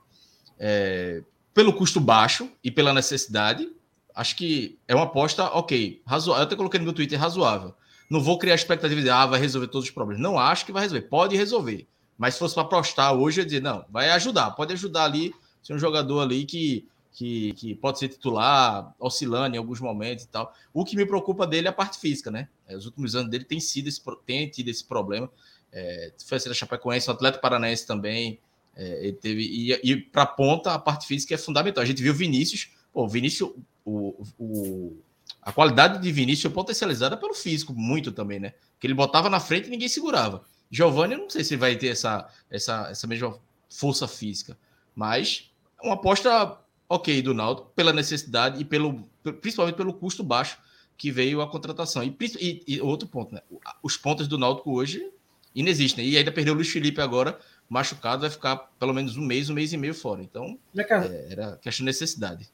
É, 0.57 1.25
pelo 1.53 1.73
custo 1.73 1.99
baixo 1.99 2.49
e 2.63 2.71
pela 2.71 2.95
necessidade, 2.95 3.69
acho 4.15 4.37
que 4.37 4.79
é 4.87 4.95
uma 4.95 5.07
aposta 5.07 5.47
ok. 5.47 6.01
Razoável. 6.07 6.41
Eu 6.41 6.47
até 6.47 6.55
coloquei 6.55 6.79
no 6.79 6.85
meu 6.85 6.95
Twitter 6.95 7.19
razoável. 7.19 7.75
Não 8.09 8.21
vou 8.21 8.39
criar 8.39 8.55
expectativa 8.55 9.03
de 9.03 9.11
ah, 9.11 9.27
vai 9.27 9.41
resolver 9.41 9.67
todos 9.67 9.89
os 9.89 9.91
problemas. 9.93 10.23
Não 10.23 10.39
acho 10.39 10.65
que 10.65 10.71
vai 10.71 10.83
resolver. 10.83 11.09
Pode 11.09 11.37
resolver. 11.37 11.89
Mas 12.17 12.35
se 12.35 12.39
fosse 12.39 12.55
para 12.55 12.63
apostar 12.63 13.13
hoje, 13.13 13.41
eu 13.41 13.43
ia 13.43 13.47
dizer, 13.47 13.63
não, 13.63 13.85
vai 13.89 14.11
ajudar, 14.11 14.53
pode 14.53 14.73
ajudar 14.73 15.07
ali 15.07 15.35
ser 15.61 15.75
um 15.75 15.79
jogador 15.79 16.21
ali 16.21 16.45
que, 16.45 16.87
que, 17.13 17.55
que 17.55 17.75
pode 17.75 17.99
ser 17.99 18.09
titular, 18.09 18.95
oscilando 19.01 19.57
em 19.57 19.59
alguns 19.59 19.81
momentos 19.81 20.25
e 20.27 20.29
tal. 20.29 20.55
O 20.73 20.85
que 20.85 20.97
me 20.97 21.05
preocupa 21.05 21.45
dele 21.45 21.67
é 21.67 21.71
a 21.71 21.73
parte 21.73 21.99
física, 21.99 22.31
né? 22.31 22.49
É, 22.69 22.77
os 22.77 22.87
últimos 22.87 23.17
anos 23.17 23.31
dele 23.31 23.45
tem, 23.45 23.59
sido 23.59 23.89
esse, 23.89 24.01
tem 24.25 24.49
tido 24.49 24.69
esse 24.69 24.85
problema. 24.85 25.29
É, 25.73 26.13
foi 26.27 26.39
a 26.39 26.55
Chapecoense, 26.55 27.09
o 27.09 27.13
Atlético 27.13 27.43
Paranaense 27.43 27.87
também. 27.87 28.39
É, 28.77 29.07
ele 29.07 29.13
teve, 29.13 29.43
e, 29.43 29.73
e 29.83 29.97
para 29.97 30.27
ponta, 30.27 30.73
a 30.73 30.79
parte 30.79 31.07
física 31.07 31.35
é 31.35 31.39
fundamental. 31.39 31.83
A 31.83 31.87
gente 31.87 32.03
viu 32.03 32.15
Vinícius, 32.15 32.71
pô, 32.93 33.07
Vinícius, 33.07 33.51
o, 33.85 34.25
o, 34.39 34.97
a 35.43 35.53
qualidade 35.53 36.01
de 36.01 36.13
Vinícius 36.13 36.51
é 36.51 36.55
potencializada 36.55 37.17
pelo 37.17 37.35
físico, 37.35 37.73
muito 37.73 38.13
também, 38.13 38.41
né? 38.41 38.55
Que 38.79 38.87
ele 38.87 38.95
botava 38.95 39.29
na 39.29 39.41
frente 39.41 39.67
e 39.67 39.71
ninguém 39.71 39.89
segurava. 39.89 40.45
Giovanni, 40.71 41.15
eu 41.15 41.21
não 41.21 41.31
sei 41.31 41.43
se 41.43 41.57
vai 41.57 41.77
ter 41.77 41.89
essa, 41.89 42.29
essa, 42.51 42.89
essa 42.91 43.07
mesma 43.07 43.39
força 43.69 44.07
física, 44.07 44.57
mas 44.95 45.51
uma 45.83 45.95
aposta 45.95 46.59
ok 46.89 47.23
do 47.23 47.35
Náutico 47.35 47.71
pela 47.75 47.93
necessidade 47.93 48.61
e 48.61 48.65
pelo 48.65 49.09
principalmente 49.41 49.77
pelo 49.77 49.95
custo 49.95 50.23
baixo 50.23 50.59
que 50.97 51.11
veio 51.11 51.41
a 51.41 51.49
contratação. 51.51 52.03
E, 52.03 52.17
e, 52.39 52.63
e 52.67 52.81
outro 52.81 53.09
ponto, 53.09 53.35
né? 53.35 53.41
Os 53.83 53.97
pontos 53.97 54.29
do 54.29 54.37
Náutico 54.37 54.73
hoje 54.73 55.11
inexistem. 55.55 56.09
E 56.09 56.17
ainda 56.17 56.33
perdeu 56.33 56.53
o 56.53 56.57
Luiz 56.57 56.69
Felipe 56.69 57.01
agora, 57.01 57.39
machucado, 57.69 58.23
vai 58.23 58.31
ficar 58.31 58.57
pelo 58.79 58.93
menos 58.93 59.17
um 59.17 59.23
mês, 59.23 59.51
um 59.51 59.55
mês 59.55 59.73
e 59.73 59.77
meio 59.77 59.95
fora. 59.95 60.23
Então, 60.23 60.59
é, 60.77 61.33
era 61.33 61.57
questão 61.63 61.85
de 61.85 61.91
necessidade. 61.91 62.49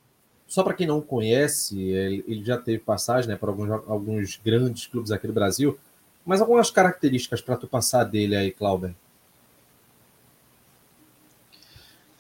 Só 0.47 0.62
para 0.62 0.74
quem 0.74 0.86
não 0.86 1.01
conhece, 1.01 1.80
ele 1.80 2.44
já 2.44 2.57
teve 2.57 2.78
passagem 2.78 3.28
né, 3.28 3.36
por 3.36 3.49
alguns, 3.49 3.70
alguns 3.88 4.40
grandes 4.44 4.86
clubes 4.86 5.11
aqui 5.11 5.26
do 5.26 5.32
Brasil, 5.32 5.76
mas 6.24 6.40
algumas 6.40 6.70
características 6.70 7.40
para 7.40 7.57
tu 7.57 7.66
passar 7.66 8.05
dele 8.05 8.36
aí, 8.36 8.53
Clauber. 8.53 8.94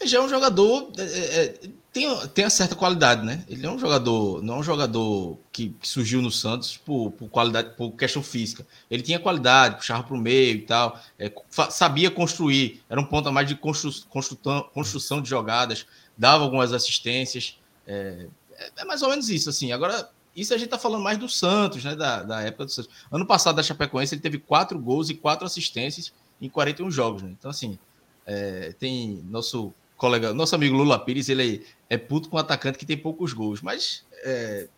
já 0.04 0.18
é 0.18 0.20
um 0.20 0.28
jogador. 0.28 0.90
É, 0.98 1.02
é, 1.02 1.54
tem, 1.96 2.26
tem 2.28 2.44
uma 2.44 2.50
certa 2.50 2.76
qualidade, 2.76 3.24
né? 3.24 3.42
Ele 3.48 3.64
é 3.64 3.70
um 3.70 3.78
jogador, 3.78 4.42
não 4.42 4.56
é 4.56 4.58
um 4.58 4.62
jogador 4.62 5.38
que, 5.50 5.70
que 5.70 5.88
surgiu 5.88 6.20
no 6.20 6.30
Santos 6.30 6.76
por, 6.76 7.10
por, 7.12 7.26
qualidade, 7.30 7.74
por 7.74 7.90
questão 7.92 8.22
física. 8.22 8.66
Ele 8.90 9.02
tinha 9.02 9.18
qualidade, 9.18 9.76
puxava 9.76 10.02
para 10.02 10.14
o 10.14 10.18
meio 10.18 10.56
e 10.56 10.60
tal, 10.60 11.00
é, 11.18 11.32
sabia 11.70 12.10
construir, 12.10 12.82
era 12.90 13.00
um 13.00 13.04
ponto 13.04 13.30
a 13.30 13.32
mais 13.32 13.48
de 13.48 13.54
constru, 13.54 13.90
construção, 14.10 14.68
construção 14.74 15.22
de 15.22 15.30
jogadas, 15.30 15.86
dava 16.18 16.44
algumas 16.44 16.74
assistências. 16.74 17.58
É, 17.86 18.26
é, 18.58 18.70
é, 18.76 18.84
mais 18.84 19.00
ou 19.00 19.08
menos 19.08 19.30
isso, 19.30 19.48
assim. 19.48 19.72
Agora, 19.72 20.10
isso 20.36 20.52
a 20.52 20.58
gente 20.58 20.68
tá 20.68 20.78
falando 20.78 21.02
mais 21.02 21.16
do 21.16 21.30
Santos, 21.30 21.82
né? 21.82 21.96
Da, 21.96 22.22
da 22.22 22.42
época 22.42 22.66
do 22.66 22.70
Santos. 22.70 22.92
Ano 23.10 23.24
passado, 23.24 23.56
da 23.56 23.62
Chapecoense, 23.62 24.14
ele 24.14 24.20
teve 24.20 24.36
quatro 24.38 24.78
gols 24.78 25.08
e 25.08 25.14
quatro 25.14 25.46
assistências 25.46 26.12
em 26.42 26.50
41 26.50 26.90
jogos, 26.90 27.22
né? 27.22 27.30
Então, 27.30 27.50
assim, 27.50 27.78
é, 28.26 28.74
tem 28.78 29.24
nosso 29.30 29.72
colega, 29.96 30.34
nosso 30.34 30.54
amigo 30.54 30.76
Lula 30.76 30.98
Pires, 30.98 31.28
ele 31.28 31.64
é 31.88 31.96
puto 31.96 32.28
com 32.28 32.36
um 32.36 32.40
atacante 32.40 32.78
que 32.78 32.86
tem 32.86 32.96
poucos 32.96 33.32
gols, 33.32 33.62
mas 33.62 34.04
é, 34.24 34.68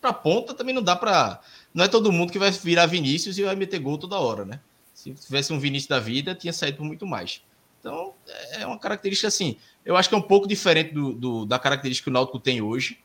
para 0.00 0.12
ponta 0.12 0.54
também 0.54 0.74
não 0.74 0.82
dá 0.82 0.94
para. 0.94 1.40
Não 1.72 1.84
é 1.84 1.88
todo 1.88 2.12
mundo 2.12 2.32
que 2.32 2.38
vai 2.38 2.50
virar 2.50 2.86
Vinícius 2.86 3.38
e 3.38 3.42
vai 3.42 3.56
meter 3.56 3.78
gol 3.78 3.98
toda 3.98 4.18
hora, 4.18 4.44
né? 4.44 4.60
Se 4.94 5.12
tivesse 5.12 5.52
um 5.52 5.58
Vinícius 5.58 5.88
da 5.88 6.00
vida, 6.00 6.34
tinha 6.34 6.52
saído 6.52 6.78
por 6.78 6.84
muito 6.84 7.06
mais. 7.06 7.42
Então, 7.80 8.14
é 8.52 8.66
uma 8.66 8.78
característica 8.78 9.28
assim. 9.28 9.56
Eu 9.84 9.96
acho 9.96 10.08
que 10.08 10.14
é 10.14 10.18
um 10.18 10.22
pouco 10.22 10.48
diferente 10.48 10.92
do, 10.92 11.12
do 11.12 11.46
da 11.46 11.58
característica 11.58 12.04
que 12.04 12.10
o 12.10 12.12
Náutico 12.12 12.38
tem 12.38 12.60
hoje. 12.60 12.98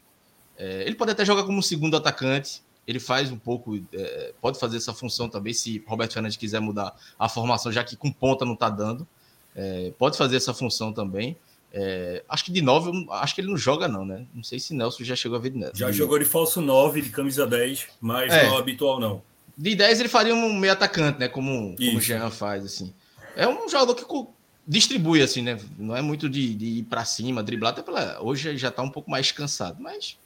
É, 0.57 0.83
ele 0.83 0.95
pode 0.95 1.11
até 1.11 1.25
jogar 1.25 1.43
como 1.43 1.61
segundo 1.61 1.95
atacante. 1.97 2.61
Ele 2.87 2.99
faz 2.99 3.31
um 3.31 3.37
pouco, 3.37 3.79
é, 3.93 4.33
pode 4.41 4.59
fazer 4.59 4.77
essa 4.77 4.93
função 4.93 5.29
também, 5.29 5.53
se 5.53 5.83
Roberto 5.85 6.13
Fernandes 6.13 6.35
quiser 6.35 6.59
mudar 6.59 6.95
a 7.17 7.29
formação, 7.29 7.71
já 7.71 7.83
que 7.83 7.95
com 7.95 8.11
ponta 8.11 8.43
não 8.43 8.53
está 8.53 8.69
dando. 8.69 9.07
É, 9.55 9.91
pode 9.97 10.17
fazer 10.17 10.37
essa 10.37 10.53
função 10.53 10.91
também. 10.91 11.37
É, 11.73 12.23
acho 12.27 12.43
que 12.45 12.51
de 12.51 12.61
9, 12.61 13.07
acho 13.11 13.33
que 13.33 13.41
ele 13.41 13.47
não 13.47 13.57
joga, 13.57 13.87
não, 13.87 14.05
né? 14.05 14.25
Não 14.33 14.43
sei 14.43 14.59
se 14.59 14.73
Nelson 14.73 15.03
já 15.03 15.15
chegou 15.15 15.37
a 15.37 15.41
ver 15.41 15.51
de 15.51 15.57
Nelson. 15.57 15.77
Já 15.77 15.91
jogou 15.91 16.19
de 16.19 16.25
falso 16.25 16.59
9, 16.59 17.01
de 17.01 17.09
camisa 17.09 17.47
10, 17.47 17.87
mas 18.01 18.33
é. 18.33 18.47
não 18.47 18.57
habitual, 18.57 18.99
não. 18.99 19.21
De 19.57 19.75
10 19.75 20.01
ele 20.01 20.09
faria 20.09 20.35
um 20.35 20.53
meio 20.53 20.73
atacante, 20.73 21.19
né? 21.19 21.27
Como, 21.27 21.75
como 21.75 21.97
o 21.97 22.01
Jean 22.01 22.29
faz, 22.29 22.65
assim. 22.65 22.93
É 23.35 23.47
um 23.47 23.69
jogador 23.69 23.95
que 23.95 24.05
distribui, 24.67 25.21
assim, 25.21 25.41
né? 25.41 25.57
Não 25.77 25.95
é 25.95 26.01
muito 26.01 26.29
de, 26.29 26.53
de 26.53 26.65
ir 26.65 26.83
para 26.83 27.05
cima, 27.05 27.41
driblar, 27.41 27.71
até 27.71 27.81
pela. 27.81 28.21
Hoje 28.21 28.57
já 28.57 28.69
tá 28.69 28.81
um 28.81 28.89
pouco 28.89 29.09
mais 29.09 29.31
cansado, 29.31 29.81
mas. 29.81 30.17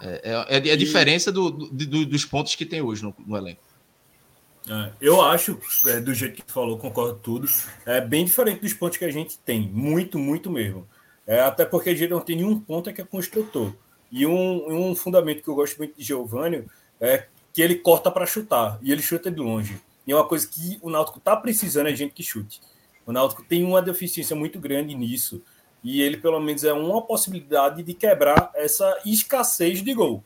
É, 0.00 0.46
é, 0.48 0.68
é 0.68 0.72
a 0.72 0.76
diferença 0.76 1.30
do, 1.30 1.50
do, 1.50 2.04
dos 2.04 2.24
pontos 2.24 2.54
que 2.56 2.66
tem 2.66 2.82
hoje 2.82 3.02
no, 3.02 3.14
no 3.24 3.36
elenco. 3.36 3.62
É, 4.68 4.92
eu 5.00 5.20
acho, 5.20 5.58
é, 5.86 6.00
do 6.00 6.14
jeito 6.14 6.36
que 6.36 6.42
tu 6.42 6.52
falou, 6.52 6.78
concordo 6.78 7.18
tudo, 7.18 7.48
é 7.84 8.00
bem 8.00 8.24
diferente 8.24 8.60
dos 8.60 8.72
pontos 8.72 8.96
que 8.96 9.04
a 9.04 9.10
gente 9.10 9.38
tem, 9.38 9.68
muito, 9.68 10.18
muito 10.18 10.50
mesmo. 10.50 10.86
É, 11.26 11.40
até 11.40 11.64
porque 11.64 11.90
a 11.90 11.94
gente 11.94 12.10
não 12.10 12.20
tem 12.20 12.36
nenhum 12.36 12.58
ponto 12.58 12.92
que 12.92 13.00
é 13.00 13.04
construtor. 13.04 13.72
E 14.10 14.26
um, 14.26 14.90
um 14.90 14.94
fundamento 14.94 15.42
que 15.42 15.48
eu 15.48 15.54
gosto 15.54 15.78
muito 15.78 15.96
de 15.96 16.04
Giovanni 16.04 16.64
é 17.00 17.26
que 17.52 17.62
ele 17.62 17.76
corta 17.76 18.10
para 18.10 18.26
chutar, 18.26 18.78
e 18.82 18.92
ele 18.92 19.02
chuta 19.02 19.30
de 19.30 19.40
longe. 19.40 19.80
E 20.06 20.12
é 20.12 20.14
uma 20.14 20.26
coisa 20.26 20.46
que 20.46 20.78
o 20.82 20.90
Náutico 20.90 21.18
está 21.18 21.36
precisando, 21.36 21.88
é 21.88 21.94
gente 21.94 22.14
que 22.14 22.22
chute. 22.22 22.60
O 23.06 23.12
Náutico 23.12 23.42
tem 23.42 23.64
uma 23.64 23.82
deficiência 23.82 24.34
muito 24.34 24.58
grande 24.58 24.94
nisso, 24.94 25.42
e 25.82 26.00
ele 26.00 26.16
pelo 26.16 26.40
menos 26.40 26.64
é 26.64 26.72
uma 26.72 27.02
possibilidade 27.02 27.82
de 27.82 27.94
quebrar 27.94 28.50
essa 28.54 29.00
escassez 29.04 29.82
de 29.82 29.92
gol. 29.92 30.24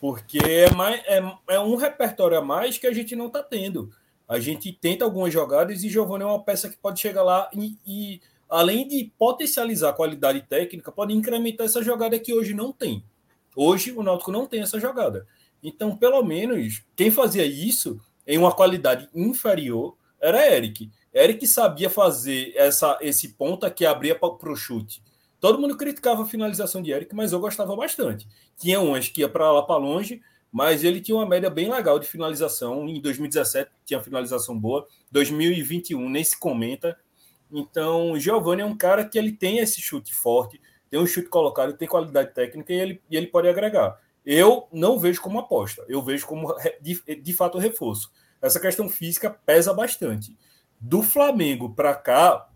Porque 0.00 0.38
é, 0.38 0.70
mais, 0.74 1.02
é, 1.06 1.20
é 1.48 1.60
um 1.60 1.76
repertório 1.76 2.38
a 2.38 2.42
mais 2.42 2.78
que 2.78 2.86
a 2.86 2.92
gente 2.92 3.16
não 3.16 3.26
está 3.26 3.42
tendo. 3.42 3.90
A 4.28 4.38
gente 4.38 4.72
tenta 4.72 5.04
algumas 5.04 5.32
jogadas 5.32 5.82
e 5.82 5.88
Giovanni 5.88 6.22
é 6.22 6.26
uma 6.26 6.42
peça 6.42 6.68
que 6.68 6.76
pode 6.76 7.00
chegar 7.00 7.22
lá 7.22 7.50
e, 7.52 7.76
e, 7.86 8.20
além 8.48 8.86
de 8.86 9.10
potencializar 9.18 9.90
a 9.90 9.94
qualidade 9.94 10.42
técnica, 10.42 10.92
pode 10.92 11.14
incrementar 11.14 11.66
essa 11.66 11.82
jogada 11.82 12.18
que 12.18 12.34
hoje 12.34 12.54
não 12.54 12.72
tem. 12.72 13.02
Hoje 13.56 13.90
o 13.92 14.02
Náutico 14.02 14.30
não 14.30 14.46
tem 14.46 14.60
essa 14.60 14.78
jogada. 14.78 15.26
Então, 15.62 15.96
pelo 15.96 16.22
menos, 16.22 16.84
quem 16.94 17.10
fazia 17.10 17.44
isso 17.44 18.00
em 18.26 18.38
uma 18.38 18.52
qualidade 18.52 19.08
inferior 19.14 19.96
era 20.20 20.54
Eric. 20.54 20.90
Eric 21.12 21.46
sabia 21.46 21.88
fazer 21.88 22.52
essa, 22.54 22.98
esse 23.00 23.30
ponta 23.30 23.70
que 23.70 23.86
abria 23.86 24.14
para 24.14 24.52
o 24.52 24.56
chute. 24.56 25.02
Todo 25.40 25.58
mundo 25.58 25.76
criticava 25.76 26.22
a 26.22 26.26
finalização 26.26 26.82
de 26.82 26.90
Eric, 26.90 27.14
mas 27.14 27.32
eu 27.32 27.40
gostava 27.40 27.74
bastante. 27.76 28.26
Tinha 28.56 28.80
umas 28.80 29.08
que 29.08 29.20
ia 29.20 29.28
para 29.28 29.52
lá 29.52 29.62
para 29.62 29.76
longe, 29.76 30.20
mas 30.50 30.82
ele 30.82 31.00
tinha 31.00 31.16
uma 31.16 31.26
média 31.26 31.48
bem 31.48 31.70
legal 31.70 31.98
de 31.98 32.08
finalização. 32.08 32.88
Em 32.88 33.00
2017 33.00 33.70
tinha 33.84 34.00
finalização 34.00 34.58
boa, 34.58 34.86
2021 35.12 36.08
nem 36.08 36.24
se 36.24 36.38
comenta. 36.38 36.96
Então, 37.50 38.12
o 38.12 38.20
Giovanni 38.20 38.62
é 38.62 38.64
um 38.64 38.76
cara 38.76 39.04
que 39.04 39.18
ele 39.18 39.32
tem 39.32 39.58
esse 39.58 39.80
chute 39.80 40.14
forte, 40.14 40.60
tem 40.90 41.00
um 41.00 41.06
chute 41.06 41.28
colocado, 41.28 41.76
tem 41.76 41.88
qualidade 41.88 42.34
técnica 42.34 42.72
e 42.72 42.76
ele, 42.76 43.02
e 43.10 43.16
ele 43.16 43.28
pode 43.28 43.48
agregar. 43.48 43.98
Eu 44.24 44.68
não 44.72 44.98
vejo 44.98 45.22
como 45.22 45.38
aposta, 45.38 45.84
eu 45.88 46.02
vejo 46.02 46.26
como 46.26 46.54
de, 46.80 47.00
de 47.22 47.32
fato 47.32 47.58
reforço. 47.58 48.10
Essa 48.42 48.60
questão 48.60 48.88
física 48.88 49.30
pesa 49.30 49.72
bastante. 49.72 50.36
Do 50.80 51.02
Flamengo 51.02 51.74
para 51.74 51.94
cá, 51.94 52.47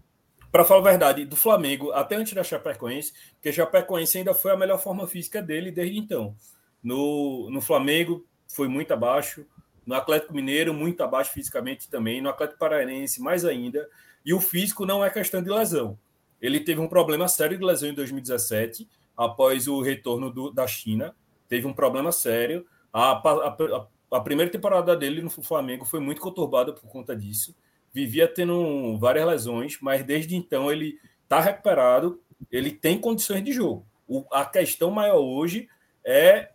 para 0.52 0.64
falar 0.66 0.80
a 0.80 0.90
verdade, 0.90 1.24
do 1.24 1.34
Flamengo 1.34 1.90
até 1.92 2.14
antes 2.14 2.34
da 2.34 2.44
Chapecoense, 2.44 3.14
porque 3.34 3.48
a 3.48 3.52
Chapecoense 3.52 4.18
ainda 4.18 4.34
foi 4.34 4.52
a 4.52 4.56
melhor 4.56 4.78
forma 4.78 5.06
física 5.06 5.40
dele 5.40 5.70
desde 5.70 5.98
então. 5.98 6.36
No, 6.82 7.48
no 7.50 7.62
Flamengo 7.62 8.26
foi 8.46 8.68
muito 8.68 8.92
abaixo, 8.92 9.46
no 9.86 9.94
Atlético 9.94 10.34
Mineiro 10.34 10.74
muito 10.74 11.02
abaixo 11.02 11.32
fisicamente 11.32 11.88
também, 11.88 12.20
no 12.20 12.28
Atlético 12.28 12.58
Paranaense 12.58 13.22
mais 13.22 13.46
ainda. 13.46 13.88
E 14.26 14.34
o 14.34 14.40
físico 14.40 14.84
não 14.84 15.02
é 15.02 15.08
questão 15.08 15.42
de 15.42 15.48
lesão. 15.48 15.98
Ele 16.40 16.60
teve 16.60 16.80
um 16.82 16.88
problema 16.88 17.26
sério 17.28 17.56
de 17.56 17.64
lesão 17.64 17.88
em 17.88 17.94
2017, 17.94 18.86
após 19.16 19.66
o 19.66 19.80
retorno 19.80 20.30
do, 20.30 20.50
da 20.50 20.66
China. 20.66 21.16
Teve 21.48 21.66
um 21.66 21.72
problema 21.72 22.12
sério. 22.12 22.66
A, 22.92 23.12
a, 23.12 23.86
a, 24.10 24.20
primeira 24.20 24.52
temporada 24.52 24.94
dele 24.94 25.22
no 25.22 25.30
Flamengo 25.30 25.86
foi 25.86 25.98
muito 25.98 26.20
conturbada 26.20 26.74
por 26.74 26.86
conta 26.88 27.16
disso 27.16 27.54
vivia 27.92 28.26
tendo 28.26 28.96
várias 28.98 29.26
lesões, 29.26 29.78
mas 29.80 30.04
desde 30.04 30.34
então 30.34 30.70
ele 30.70 30.98
está 31.24 31.40
recuperado, 31.40 32.20
ele 32.50 32.70
tem 32.70 32.98
condições 32.98 33.44
de 33.44 33.52
jogo. 33.52 33.86
O, 34.08 34.24
a 34.32 34.44
questão 34.44 34.90
maior 34.90 35.20
hoje 35.20 35.68
é 36.04 36.50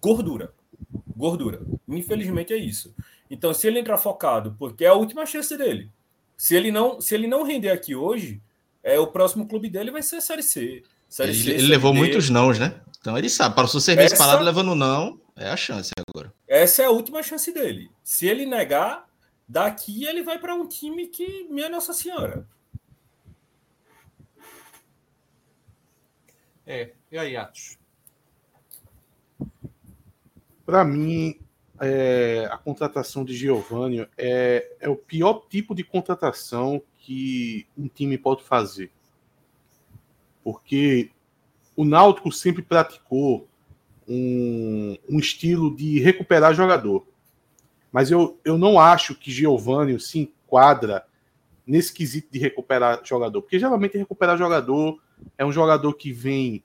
gordura. 0.00 0.52
Gordura. 1.16 1.60
Infelizmente 1.88 2.52
é 2.52 2.56
isso. 2.56 2.94
Então, 3.30 3.52
se 3.52 3.66
ele 3.66 3.80
entrar 3.80 3.98
focado, 3.98 4.54
porque 4.58 4.84
é 4.84 4.88
a 4.88 4.94
última 4.94 5.26
chance 5.26 5.56
dele. 5.56 5.90
Se 6.36 6.54
ele 6.54 6.70
não, 6.70 7.00
se 7.00 7.14
ele 7.14 7.26
não 7.26 7.42
render 7.42 7.70
aqui 7.70 7.94
hoje, 7.94 8.40
é 8.82 8.98
o 8.98 9.08
próximo 9.08 9.46
clube 9.46 9.68
dele 9.68 9.90
vai 9.90 10.02
ser 10.02 10.16
a 10.16 10.20
Série 10.20 10.42
C. 10.42 10.82
Série 11.08 11.32
ele, 11.32 11.42
C, 11.42 11.50
ele 11.50 11.66
levou 11.66 11.92
D. 11.92 11.98
muitos 11.98 12.30
nãos, 12.30 12.58
né? 12.58 12.80
Então 13.00 13.18
ele 13.18 13.28
sabe, 13.28 13.54
para 13.54 13.64
o 13.64 13.68
seu 13.68 13.80
serviço 13.80 14.14
essa, 14.14 14.24
parado 14.24 14.44
levando 14.44 14.74
não, 14.74 15.20
é 15.36 15.48
a 15.48 15.56
chance 15.56 15.90
agora. 16.08 16.32
Essa 16.46 16.82
é 16.82 16.86
a 16.86 16.90
última 16.90 17.22
chance 17.22 17.52
dele. 17.52 17.90
Se 18.02 18.26
ele 18.26 18.46
negar, 18.46 19.07
Daqui 19.48 20.04
ele 20.04 20.22
vai 20.22 20.38
para 20.38 20.54
um 20.54 20.68
time 20.68 21.06
que, 21.06 21.44
minha 21.44 21.70
Nossa 21.70 21.94
Senhora. 21.94 22.46
É, 26.66 26.92
e 27.10 27.16
aí, 27.16 27.34
Atos? 27.34 27.78
Para 30.66 30.84
mim, 30.84 31.40
é, 31.80 32.46
a 32.50 32.58
contratação 32.58 33.24
de 33.24 33.34
Giovanni 33.34 34.06
é, 34.18 34.76
é 34.80 34.88
o 34.88 34.96
pior 34.96 35.46
tipo 35.48 35.74
de 35.74 35.82
contratação 35.82 36.82
que 36.98 37.66
um 37.76 37.88
time 37.88 38.18
pode 38.18 38.42
fazer. 38.42 38.90
Porque 40.44 41.10
o 41.74 41.86
Náutico 41.86 42.30
sempre 42.30 42.60
praticou 42.62 43.48
um, 44.06 44.98
um 45.08 45.18
estilo 45.18 45.74
de 45.74 46.00
recuperar 46.00 46.52
jogador. 46.52 47.06
Mas 47.92 48.10
eu, 48.10 48.38
eu 48.44 48.58
não 48.58 48.78
acho 48.78 49.14
que 49.14 49.30
Giovanni 49.30 49.98
se 49.98 50.18
enquadra 50.20 51.04
nesse 51.66 51.92
quesito 51.92 52.28
de 52.32 52.38
recuperar 52.38 53.00
jogador. 53.04 53.42
Porque 53.42 53.58
geralmente 53.58 53.98
recuperar 53.98 54.36
jogador 54.36 54.98
é 55.36 55.44
um 55.44 55.52
jogador 55.52 55.92
que 55.94 56.12
vem 56.12 56.64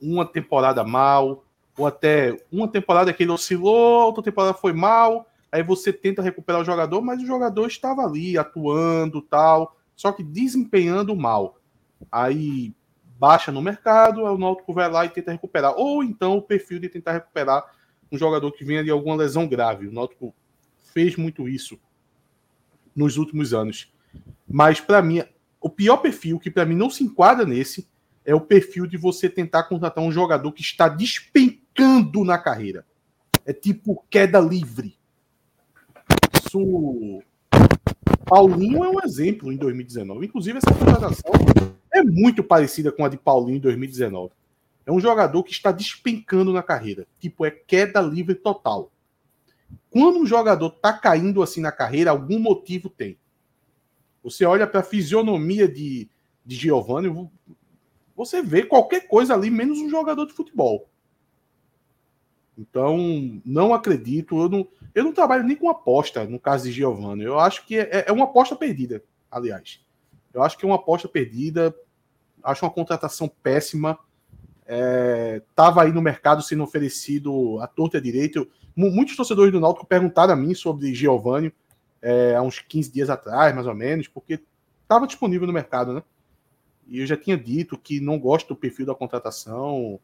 uma 0.00 0.24
temporada 0.24 0.84
mal, 0.84 1.44
ou 1.76 1.86
até 1.86 2.36
uma 2.50 2.68
temporada 2.68 3.12
que 3.12 3.22
ele 3.22 3.32
oscilou, 3.32 4.06
outra 4.06 4.22
temporada 4.22 4.54
foi 4.54 4.72
mal, 4.72 5.26
aí 5.50 5.62
você 5.62 5.92
tenta 5.92 6.22
recuperar 6.22 6.60
o 6.60 6.64
jogador, 6.64 7.00
mas 7.00 7.22
o 7.22 7.26
jogador 7.26 7.66
estava 7.66 8.02
ali 8.02 8.36
atuando 8.36 9.22
tal, 9.22 9.76
só 9.96 10.12
que 10.12 10.22
desempenhando 10.22 11.14
mal. 11.16 11.58
Aí 12.10 12.72
baixa 13.18 13.50
no 13.50 13.60
mercado, 13.60 14.22
o 14.22 14.38
Náutico 14.38 14.72
vai 14.72 14.90
lá 14.90 15.04
e 15.04 15.08
tenta 15.08 15.32
recuperar. 15.32 15.74
Ou 15.76 16.04
então 16.04 16.36
o 16.36 16.42
perfil 16.42 16.78
de 16.78 16.88
tentar 16.88 17.12
recuperar 17.12 17.64
um 18.10 18.16
jogador 18.16 18.52
que 18.52 18.64
venha 18.64 18.84
de 18.84 18.90
alguma 18.90 19.16
lesão 19.16 19.46
grave. 19.48 19.88
O 19.88 19.92
Náutico 19.92 20.34
fez 20.92 21.16
muito 21.16 21.48
isso 21.48 21.78
nos 22.94 23.16
últimos 23.16 23.54
anos. 23.54 23.92
Mas 24.48 24.80
para 24.80 25.00
mim, 25.02 25.22
o 25.60 25.70
pior 25.70 25.98
perfil 25.98 26.38
que 26.38 26.50
para 26.50 26.66
mim 26.66 26.74
não 26.74 26.90
se 26.90 27.04
enquadra 27.04 27.46
nesse 27.46 27.88
é 28.24 28.34
o 28.34 28.40
perfil 28.40 28.86
de 28.86 28.96
você 28.96 29.28
tentar 29.28 29.64
contratar 29.64 30.04
um 30.04 30.12
jogador 30.12 30.52
que 30.52 30.60
está 30.60 30.88
despencando 30.88 32.24
na 32.24 32.38
carreira. 32.38 32.84
É 33.44 33.52
tipo 33.52 34.04
queda 34.10 34.40
livre. 34.40 34.98
Isso 36.34 37.22
Paulinho 38.26 38.84
é 38.84 38.90
um 38.90 39.02
exemplo 39.02 39.50
em 39.50 39.56
2019. 39.56 40.26
Inclusive, 40.26 40.58
essa 40.58 40.74
contratação 40.74 41.32
é 41.92 42.02
muito 42.02 42.44
parecida 42.44 42.92
com 42.92 43.04
a 43.04 43.08
de 43.08 43.16
Paulinho 43.16 43.56
em 43.56 43.60
2019. 43.60 44.32
É 44.84 44.92
um 44.92 45.00
jogador 45.00 45.42
que 45.42 45.52
está 45.52 45.72
despencando 45.72 46.52
na 46.52 46.62
carreira. 46.62 47.06
Tipo, 47.18 47.46
é 47.46 47.50
queda 47.50 48.00
livre 48.00 48.34
total. 48.34 48.90
Quando 49.90 50.18
um 50.18 50.26
jogador 50.26 50.68
está 50.68 50.92
caindo 50.92 51.42
assim 51.42 51.60
na 51.60 51.72
carreira, 51.72 52.10
algum 52.10 52.38
motivo 52.38 52.88
tem. 52.88 53.18
Você 54.22 54.44
olha 54.44 54.66
para 54.66 54.80
a 54.80 54.84
fisionomia 54.84 55.66
de, 55.66 56.08
de 56.44 56.56
Giovanni, 56.56 57.30
você 58.14 58.42
vê 58.42 58.64
qualquer 58.64 59.06
coisa 59.06 59.34
ali, 59.34 59.50
menos 59.50 59.78
um 59.78 59.88
jogador 59.88 60.26
de 60.26 60.32
futebol. 60.32 60.88
Então, 62.58 63.40
não 63.44 63.72
acredito. 63.72 64.36
Eu 64.36 64.48
não, 64.48 64.68
eu 64.92 65.04
não 65.04 65.12
trabalho 65.12 65.44
nem 65.44 65.56
com 65.56 65.70
aposta 65.70 66.24
no 66.24 66.40
caso 66.40 66.64
de 66.64 66.72
Giovanni. 66.72 67.22
Eu 67.22 67.38
acho 67.38 67.64
que 67.64 67.78
é, 67.78 68.06
é 68.08 68.12
uma 68.12 68.24
aposta 68.24 68.56
perdida, 68.56 69.02
aliás. 69.30 69.80
Eu 70.34 70.42
acho 70.42 70.58
que 70.58 70.64
é 70.64 70.68
uma 70.68 70.74
aposta 70.74 71.08
perdida. 71.08 71.74
Acho 72.42 72.64
uma 72.64 72.72
contratação 72.72 73.28
péssima. 73.28 73.96
Estava 74.68 75.82
é, 75.82 75.86
aí 75.86 75.92
no 75.92 76.02
mercado 76.02 76.42
sendo 76.42 76.62
oferecido 76.62 77.58
à 77.60 77.66
torta 77.66 78.00
direito. 78.00 78.46
Muitos 78.76 79.16
torcedores 79.16 79.50
do 79.50 79.58
Náutico 79.58 79.86
perguntaram 79.86 80.34
a 80.34 80.36
mim 80.36 80.54
sobre 80.54 80.94
Giovanni 80.94 81.52
é, 82.02 82.34
há 82.36 82.42
uns 82.42 82.60
15 82.60 82.92
dias 82.92 83.10
atrás, 83.10 83.54
mais 83.54 83.66
ou 83.66 83.74
menos, 83.74 84.06
porque 84.06 84.40
estava 84.82 85.06
disponível 85.06 85.46
no 85.46 85.52
mercado, 85.52 85.94
né? 85.94 86.02
E 86.86 87.00
eu 87.00 87.06
já 87.06 87.16
tinha 87.16 87.36
dito 87.36 87.76
que 87.78 88.00
não 88.00 88.18
gosto 88.18 88.48
do 88.48 88.56
perfil 88.56 88.86
da 88.86 88.94
contratação. 88.94 89.98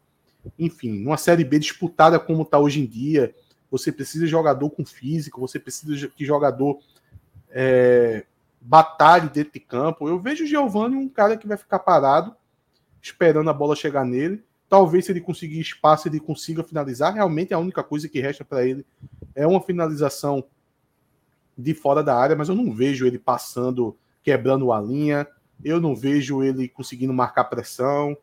Enfim, 0.59 0.99
numa 0.99 1.17
Série 1.17 1.45
B 1.45 1.59
disputada 1.59 2.19
como 2.19 2.43
está 2.43 2.59
hoje 2.59 2.81
em 2.81 2.87
dia, 2.87 3.35
você 3.71 3.91
precisa 3.93 4.25
de 4.25 4.31
jogador 4.31 4.71
com 4.71 4.85
físico, 4.85 5.41
você 5.41 5.59
precisa 5.59 5.95
de 5.95 6.25
jogador 6.25 6.79
é, 7.51 8.25
dentro 9.33 9.53
de 9.53 9.61
campo. 9.61 10.09
Eu 10.09 10.19
vejo 10.19 10.45
o 10.45 10.47
Giovanni 10.47 10.97
um 10.97 11.09
cara 11.09 11.37
que 11.37 11.47
vai 11.47 11.57
ficar 11.57 11.79
parado, 11.79 12.35
esperando 13.01 13.51
a 13.51 13.55
bola 13.55 13.77
chegar 13.77 14.05
nele. 14.05 14.43
Talvez 14.69 15.05
se 15.05 15.12
ele 15.12 15.21
conseguir 15.21 15.61
espaço, 15.61 16.09
ele 16.09 16.19
consiga 16.19 16.65
finalizar. 16.65 17.15
Realmente 17.15 17.55
a 17.55 17.59
única 17.59 17.83
coisa 17.83 18.09
que 18.09 18.21
resta 18.21 18.45
para 18.45 18.67
ele 18.67 18.85
é 19.35 19.47
uma 19.47 19.61
finalização 19.61 20.45
de 21.57 21.75
fora 21.75 22.03
da 22.03 22.17
área, 22.17 22.35
mas 22.35 22.49
eu 22.49 22.55
não 22.55 22.73
vejo 22.73 23.07
ele 23.07 23.19
passando, 23.19 23.97
quebrando 24.23 24.73
a 24.73 24.81
linha. 24.81 25.27
Eu 25.62 25.81
não 25.81 25.95
vejo 25.95 26.43
ele 26.43 26.69
conseguindo 26.69 27.12
marcar 27.12 27.45
pressão. 27.45 28.17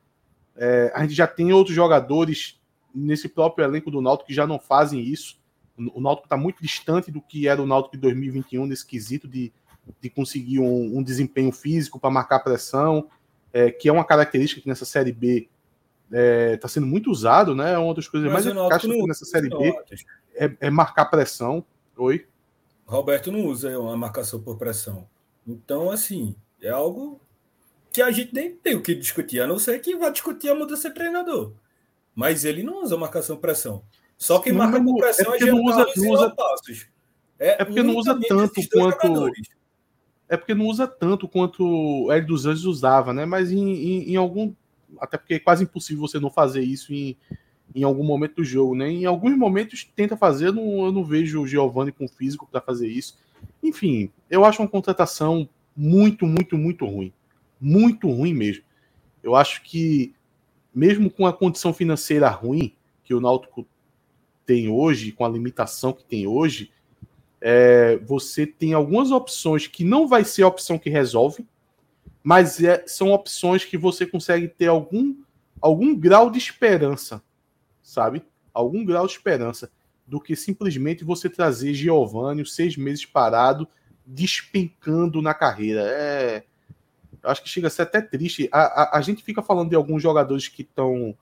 É, 0.56 0.92
a 0.94 1.02
gente 1.02 1.14
já 1.14 1.28
tem 1.28 1.54
outros 1.54 1.76
jogadores 1.76 2.60
nesse 2.94 3.30
próprio 3.30 3.66
elenco 3.66 3.89
do 3.89 4.02
Náutico 4.02 4.28
que 4.28 4.34
já 4.34 4.46
não 4.46 4.60
fazem 4.60 5.00
isso. 5.00 5.39
O 5.78 6.02
Náutico 6.02 6.26
está 6.26 6.38
muito 6.38 6.62
distante 6.62 7.12
do 7.12 7.22
que 7.22 7.48
era 7.48 7.62
o 7.62 7.66
Náutico 7.66 7.96
de 7.96 8.02
2021 8.02 8.66
nesse 8.66 8.86
quesito 8.86 9.28
de, 9.28 9.52
de 10.00 10.10
conseguir 10.10 10.60
um, 10.60 10.98
um 10.98 11.04
desempenho 11.04 11.52
físico 11.52 12.00
para 12.00 12.10
marcar 12.10 12.39
pressão, 12.39 13.08
é, 13.54 13.72
que 13.72 13.88
é 13.88 13.92
uma 13.92 14.04
característica 14.04 14.62
que 14.62 14.68
nessa 14.68 14.86
Série 14.86 15.12
B 15.12 15.48
está 16.12 16.18
é, 16.18 16.57
tá 16.57 16.68
sendo 16.68 16.86
muito 16.86 17.09
usado, 17.09 17.55
né? 17.55 17.74
É 17.74 17.78
uma 17.78 17.93
das 17.93 18.07
coisas 18.07 18.32
Mas 18.32 18.45
mais 18.45 18.57
eficazes 18.57 19.07
nessa 19.07 19.26
Série 19.26 19.49
B 19.49 19.74
é, 20.36 20.51
é, 20.59 20.70
marcar 20.70 21.05
pressão. 21.05 21.66
Oi? 21.97 22.26
Roberto 22.86 23.32
não 23.32 23.45
usa 23.45 23.78
uma 23.80 23.95
marcação 23.95 24.41
por 24.41 24.57
pressão. 24.57 25.07
Então, 25.47 25.89
assim, 25.89 26.36
é 26.62 26.70
algo 26.70 27.22
que 27.91 28.01
a 28.01 28.12
gente 28.12 28.34
nem 28.34 28.53
tem 28.53 28.76
o 28.76 28.82
que 28.82 28.93
discutir, 28.93 29.41
a 29.41 29.47
não 29.47 29.59
ser 29.59 29.80
que 29.80 29.95
vá 29.95 30.09
discutir 30.09 30.49
a 30.49 30.55
mudança 30.55 30.89
de 30.89 30.95
treinador. 30.95 31.53
Mas 32.14 32.45
ele 32.45 32.64
não 32.64 32.84
usa 32.84 32.97
marcação 32.97 33.36
por 33.38 33.43
pressão. 33.43 33.84
Só 34.18 34.39
que 34.39 34.51
marca 34.51 34.82
por 34.84 34.97
pressão 34.97 35.34
é, 35.34 35.38
é 35.38 35.45
não 35.45 35.64
usa, 35.64 35.88
não 35.95 36.09
usa 36.12 36.30
passos. 36.30 36.88
É, 37.39 37.62
é 37.62 37.66
porque 37.66 37.82
não 37.82 37.95
usa 37.95 38.20
tanto 38.28 38.62
quanto. 38.70 39.07
Jogadores. 39.07 39.49
É 40.30 40.38
porque 40.38 40.53
não 40.53 40.68
usa 40.68 40.88
tanto 40.88 41.28
quanto 41.28 41.66
o 41.66 42.12
Hélio 42.12 42.28
dos 42.28 42.45
Anjos 42.45 42.66
usava, 42.66 43.14
né? 43.14 43.26
Mas 43.26 43.51
em, 43.51 43.70
em, 43.70 44.12
em, 44.12 44.16
algum. 44.16 44.53
Até 45.00 45.18
porque 45.18 45.36
é 45.36 45.39
quase 45.39 45.64
impossível 45.64 46.02
você 46.02 46.20
não 46.20 46.30
fazer 46.30 46.62
isso 46.62 46.94
em, 46.94 47.18
em 47.74 47.84
algum 47.84 48.04
momento 48.04 48.36
do 48.36 48.44
jogo, 48.44 48.76
né? 48.76 48.89
Em 48.89 49.06
alguns 49.06 49.38
momentos 49.38 49.89
tenta 49.96 50.18
fazer, 50.18 50.48
eu 50.48 50.54
não, 50.54 50.86
eu 50.86 50.92
não 50.92 51.04
vejo 51.04 51.42
o 51.42 51.48
Giovanni 51.48 51.92
com 51.92 52.08
físico 52.08 52.48
para 52.50 52.62
fazer 52.62 52.88
isso. 52.88 53.18
Enfim, 53.64 54.10
eu 54.30 54.46
acho 54.46 54.62
uma 54.62 54.68
contratação 54.68 55.48
muito, 55.76 56.26
muito, 56.26 56.58
muito 56.58 56.86
ruim. 56.86 57.14
Muito 57.60 58.10
ruim 58.10 58.34
mesmo. 58.34 58.64
Eu 59.24 59.36
acho 59.36 59.62
que, 59.64 60.14
mesmo 60.74 61.10
com 61.10 61.26
a 61.26 61.34
condição 61.34 61.74
financeira 61.74 62.30
ruim 62.30 62.74
que 63.04 63.14
o 63.14 63.22
Náutico 63.22 63.66
tem 64.46 64.68
hoje, 64.70 65.12
com 65.12 65.24
a 65.24 65.30
limitação 65.30 65.94
que 65.94 66.04
tem 66.04 66.28
hoje, 66.28 66.72
é, 67.39 67.98
você 67.98 68.46
tem 68.46 68.74
algumas 68.74 69.12
opções 69.12 69.68
que 69.68 69.84
não 69.84 70.08
vai 70.08 70.24
ser 70.24 70.44
a 70.44 70.48
opção 70.48 70.78
que 70.78 70.89
resolve, 70.89 71.46
mas 72.24 72.61
é, 72.61 72.84
são 72.88 73.11
opções 73.11 73.65
que 73.65 73.78
você 73.78 74.05
consegue 74.05 74.47
ter 74.47 74.67
algum, 74.67 75.15
algum 75.59 75.95
grau 75.95 76.30
de 76.30 76.38
esperança, 76.38 77.22
sabe? 77.82 78.24
Algum 78.53 78.86
grau 78.86 79.07
de 79.07 79.13
esperança 79.13 79.72
do 80.05 80.19
que 80.19 80.36
simplesmente 80.36 81.03
você 81.03 81.30
trazer 81.30 81.74
Giovanni 81.74 82.45
seis 82.45 82.76
meses 82.76 83.05
parado, 83.05 83.67
despencando 84.05 85.22
na 85.22 85.34
carreira. 85.34 85.82
É, 85.86 86.43
eu 87.24 87.30
acho 87.30 87.41
que 87.41 87.49
chega 87.49 87.67
a 87.67 87.69
ser 87.69 87.84
até 87.84 88.01
triste. 88.01 88.49
A, 88.51 88.84
a, 88.84 88.97
a 88.97 89.01
gente 89.01 89.24
fica 89.24 89.41
falando 89.41 89.69
de 89.69 89.76
alguns 89.76 90.01
jogadores 90.01 90.47
que 90.47 90.61
estão 90.61 91.15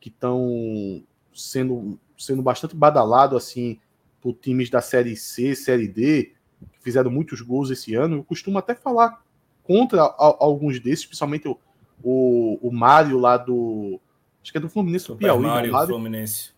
que 0.00 0.08
estão 0.10 1.02
sendo 1.32 1.98
sendo 2.18 2.42
bastante 2.42 2.76
badalado 2.76 3.36
assim 3.36 3.80
por 4.20 4.34
times 4.34 4.68
da 4.68 4.80
série 4.80 5.16
C, 5.16 5.54
série 5.54 5.88
D, 5.88 6.32
que 6.72 6.80
fizeram 6.80 7.10
muitos 7.10 7.40
gols 7.40 7.70
esse 7.70 7.94
ano. 7.94 8.16
Eu 8.16 8.24
costumo 8.24 8.58
até 8.58 8.74
falar 8.74 9.23
contra 9.64 10.02
a, 10.02 10.36
alguns 10.38 10.78
desses, 10.78 11.04
principalmente 11.04 11.48
o, 11.48 11.58
o, 12.02 12.68
o 12.68 12.72
Mário 12.72 13.18
lá 13.18 13.36
do. 13.36 14.00
Acho 14.42 14.52
que 14.52 14.58
é 14.58 14.60
do 14.60 14.68
Fluminense 14.68 15.08
do 15.08 15.16
Piauí. 15.16 15.42
Mário, 15.42 15.72
Mário. 15.72 15.88
Fluminense. 15.88 16.52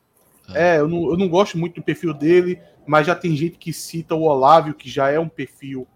É, 0.54 0.78
eu 0.78 0.88
não, 0.88 1.10
eu 1.10 1.16
não 1.16 1.28
gosto 1.28 1.58
muito 1.58 1.76
do 1.76 1.82
perfil 1.82 2.12
dele, 2.12 2.60
mas 2.86 3.06
já 3.06 3.14
tem 3.14 3.34
gente 3.34 3.56
que 3.58 3.72
cita 3.72 4.14
o 4.14 4.22
Olávio, 4.22 4.74
que 4.74 4.88
já 4.88 5.10
é 5.10 5.18
um 5.18 5.28
perfil 5.28 5.86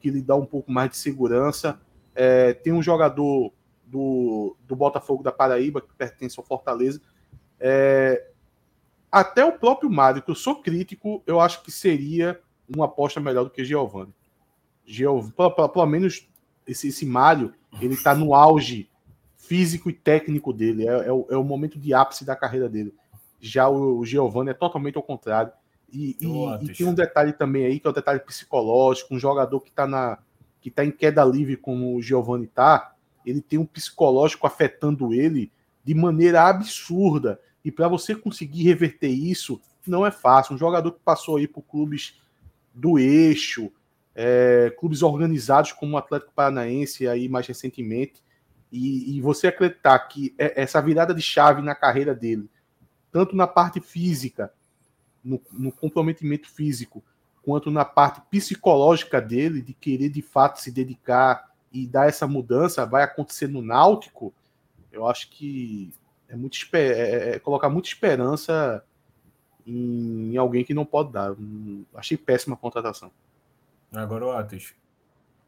que 0.00 0.10
lhe 0.10 0.20
dá 0.20 0.34
um 0.34 0.44
pouco 0.44 0.70
mais 0.70 0.90
de 0.90 0.96
segurança. 0.96 1.80
É, 2.14 2.52
tem 2.52 2.72
um 2.72 2.82
jogador 2.82 3.52
do, 3.86 4.56
do 4.66 4.76
Botafogo 4.76 5.22
da 5.22 5.32
Paraíba, 5.32 5.80
que 5.80 5.92
pertence 5.94 6.38
ao 6.38 6.44
Fortaleza. 6.44 7.00
É, 7.58 8.28
até 9.10 9.44
o 9.44 9.52
próprio 9.52 9.90
Mário, 9.90 10.22
que 10.22 10.30
eu 10.30 10.34
sou 10.34 10.60
crítico, 10.62 11.22
eu 11.26 11.40
acho 11.40 11.62
que 11.62 11.70
seria 11.70 12.40
uma 12.68 12.86
aposta 12.86 13.20
melhor 13.20 13.44
do 13.44 13.50
que 13.50 13.64
Giovanni. 13.64 14.12
Pelo 15.72 15.86
menos 15.86 16.28
esse, 16.66 16.88
esse 16.88 17.06
Mário, 17.06 17.52
ele 17.80 17.94
está 17.94 18.14
no 18.14 18.34
auge 18.34 18.88
físico 19.36 19.88
e 19.88 19.92
técnico 19.92 20.52
dele. 20.52 20.88
É, 20.88 21.08
é, 21.08 21.12
o, 21.12 21.26
é, 21.30 21.36
o, 21.36 21.44
momento 21.44 21.78
de 21.78 21.94
ápice 21.94 22.24
da 22.24 22.34
carreira 22.34 22.68
dele. 22.68 22.92
Já 23.40 23.68
o, 23.68 23.98
o 23.98 24.04
Giovanni 24.04 24.50
é 24.50 24.54
totalmente 24.54 24.96
ao 24.96 25.02
contrário. 25.02 25.52
E, 25.92 26.16
e, 26.20 26.64
e, 26.64 26.74
tem 26.74 26.86
um 26.86 26.94
detalhe 26.94 27.32
também 27.32 27.64
aí, 27.64 27.78
que 27.78 27.86
é 27.86 27.90
o 27.90 27.94
detalhe 27.94 28.20
psicológico, 28.20 29.14
um 29.14 29.18
jogador 29.18 29.60
que 29.60 29.70
está 29.70 29.86
na 29.86 30.18
que 30.60 30.70
tá 30.70 30.84
em 30.84 30.90
queda 30.90 31.24
livre 31.24 31.56
como 31.56 31.94
o 31.94 32.02
Giovanni 32.02 32.46
está, 32.46 32.92
ele 33.24 33.40
tem 33.40 33.56
um 33.56 33.64
psicológico 33.64 34.48
afetando 34.48 35.14
ele 35.14 35.52
de 35.84 35.94
maneira 35.94 36.42
absurda. 36.42 37.40
E 37.64 37.70
para 37.70 37.86
você 37.86 38.16
conseguir 38.16 38.64
reverter 38.64 39.08
isso, 39.08 39.60
não 39.86 40.04
é 40.04 40.10
fácil. 40.10 40.56
Um 40.56 40.58
jogador 40.58 40.90
que 40.90 40.98
passou 41.04 41.36
aí 41.36 41.46
por 41.46 41.62
clubes 41.62 42.20
do 42.74 42.98
eixo, 42.98 43.70
é, 44.18 44.74
clubes 44.78 45.02
organizados 45.02 45.72
como 45.72 45.94
o 45.94 45.98
Atlético 45.98 46.32
Paranaense 46.34 47.06
aí 47.06 47.28
mais 47.28 47.46
recentemente, 47.46 48.24
e, 48.72 49.16
e, 49.16 49.20
você 49.20 49.46
acreditar 49.46 49.96
que 50.08 50.34
é, 50.38 50.60
essa 50.60 50.80
virada 50.80 51.14
de 51.14 51.22
chave 51.22 51.62
na 51.62 51.74
carreira 51.74 52.14
dele, 52.14 52.50
tanto 53.12 53.36
na 53.36 53.46
parte 53.46 53.78
física, 53.80 54.52
no, 55.22 55.40
no 55.52 55.70
comprometimento 55.70 56.48
físico, 56.48 57.04
quanto 57.42 57.70
na 57.70 57.84
parte 57.84 58.22
psicológica 58.30 59.20
dele, 59.20 59.62
de 59.62 59.72
querer 59.72 60.08
de 60.08 60.22
fato 60.22 60.60
se 60.60 60.72
dedicar 60.72 61.52
e 61.72 61.86
dar 61.86 62.08
essa 62.08 62.26
mudança, 62.26 62.86
vai 62.86 63.04
acontecer 63.04 63.48
no 63.48 63.62
Náutico, 63.62 64.34
eu 64.90 65.06
acho 65.06 65.30
que 65.30 65.92
é, 66.28 66.34
muito, 66.34 66.58
é, 66.72 66.78
é, 66.78 67.28
é, 67.34 67.38
colocar 67.38 67.68
muita 67.68 67.88
esperança 67.88 68.82
em, 69.66 70.32
em, 70.32 70.36
alguém 70.36 70.64
que 70.64 70.74
não 70.74 70.84
pode 70.84 71.12
dar. 71.12 71.34
Achei 71.94 72.16
péssima 72.16 72.54
a 72.54 72.58
contratação. 72.58 73.12
Agora 73.92 74.26
o 74.26 74.30
Atos, 74.32 74.74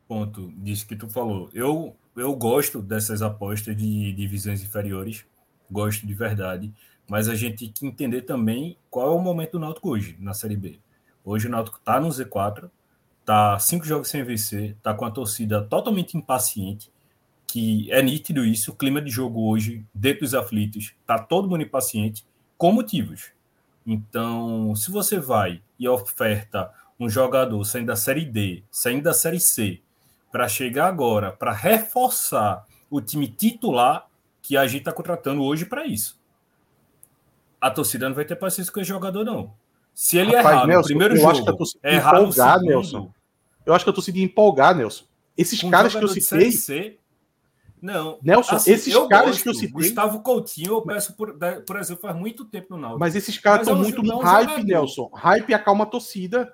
ponto 0.06 0.52
disso 0.56 0.86
que 0.86 0.96
tu 0.96 1.08
falou. 1.08 1.50
Eu, 1.52 1.94
eu 2.16 2.34
gosto 2.34 2.80
dessas 2.80 3.20
apostas 3.22 3.76
de 3.76 4.12
divisões 4.12 4.62
inferiores, 4.62 5.24
gosto 5.70 6.06
de 6.06 6.14
verdade, 6.14 6.72
mas 7.08 7.28
a 7.28 7.34
gente 7.34 7.68
tem 7.68 7.72
que 7.72 7.86
entender 7.86 8.22
também 8.22 8.76
qual 8.90 9.08
é 9.08 9.14
o 9.14 9.20
momento 9.20 9.52
do 9.52 9.60
Náutico 9.60 9.90
hoje 9.90 10.16
na 10.20 10.34
Série 10.34 10.56
B. 10.56 10.78
Hoje 11.24 11.46
o 11.46 11.50
Náutico 11.50 11.78
está 11.78 12.00
no 12.00 12.08
Z4, 12.08 12.70
tá 13.24 13.58
cinco 13.58 13.84
jogos 13.84 14.08
sem 14.08 14.22
vencer, 14.24 14.76
tá 14.82 14.94
com 14.94 15.04
a 15.04 15.10
torcida 15.10 15.62
totalmente 15.62 16.16
impaciente, 16.16 16.90
que 17.46 17.90
é 17.90 18.02
nítido 18.02 18.44
isso, 18.44 18.72
o 18.72 18.74
clima 18.74 19.00
de 19.00 19.10
jogo 19.10 19.50
hoje, 19.50 19.84
dentro 19.92 20.20
dos 20.20 20.34
aflitos, 20.34 20.94
está 21.00 21.18
todo 21.18 21.48
mundo 21.48 21.62
impaciente, 21.62 22.24
com 22.56 22.72
motivos. 22.72 23.30
Então, 23.86 24.76
se 24.76 24.90
você 24.90 25.18
vai 25.18 25.62
e 25.78 25.88
oferta 25.88 26.70
um 26.98 27.08
jogador 27.08 27.62
saindo 27.64 27.86
da 27.86 27.96
Série 27.96 28.24
D, 28.24 28.64
saindo 28.70 29.02
da 29.02 29.14
Série 29.14 29.40
C, 29.40 29.80
para 30.32 30.48
chegar 30.48 30.86
agora, 30.86 31.32
para 31.32 31.52
reforçar 31.52 32.66
o 32.90 33.00
time 33.00 33.28
titular 33.28 34.08
que 34.42 34.56
a 34.56 34.66
gente 34.66 34.80
está 34.80 34.92
contratando 34.92 35.42
hoje 35.42 35.64
para 35.64 35.86
isso. 35.86 36.18
A 37.60 37.70
torcida 37.70 38.08
não 38.08 38.14
vai 38.14 38.24
ter 38.24 38.36
paciência 38.36 38.72
com 38.72 38.80
esse 38.80 38.88
jogador, 38.88 39.24
não. 39.24 39.52
Se 39.94 40.16
ele 40.16 40.34
Rapaz, 40.34 40.56
errar 40.56 40.66
Nelson, 40.66 40.80
no 40.80 40.86
primeiro 40.86 41.14
eu 41.14 41.20
jogo, 41.20 41.64
errar 41.82 42.20
empolgar, 42.20 42.54
segundo, 42.54 42.68
Nelson. 42.68 43.12
Eu 43.66 43.74
acho 43.74 43.84
que 43.84 43.90
a 43.90 43.92
torcida 43.92 44.18
empolgar, 44.18 44.76
Nelson. 44.76 45.04
Esses 45.36 45.62
um 45.62 45.70
caras 45.70 45.94
que 45.94 46.02
eu 46.02 46.08
citei. 46.08 46.52
C, 46.52 46.98
não. 47.80 48.18
Nelson, 48.22 48.56
assim, 48.56 48.72
esses 48.72 48.94
caras 49.08 49.30
gosto. 49.30 49.42
que 49.42 49.48
eu 49.48 49.54
citei. 49.54 49.70
Gustavo 49.72 50.20
Coutinho, 50.20 50.74
eu 50.74 50.82
peço, 50.82 51.14
por, 51.14 51.36
por 51.66 51.76
exemplo, 51.76 52.02
faz 52.02 52.16
muito 52.16 52.44
tempo 52.44 52.74
no 52.74 52.78
Náutico. 52.78 53.00
Mas 53.00 53.14
esses 53.14 53.38
caras 53.38 53.66
estão 53.66 53.78
muito 53.78 54.02
no 54.02 54.18
hype, 54.18 54.48
jogador. 54.50 54.66
Nelson. 54.66 55.10
Hype 55.14 55.54
acalma 55.54 55.84
a 55.84 55.86
torcida. 55.86 56.52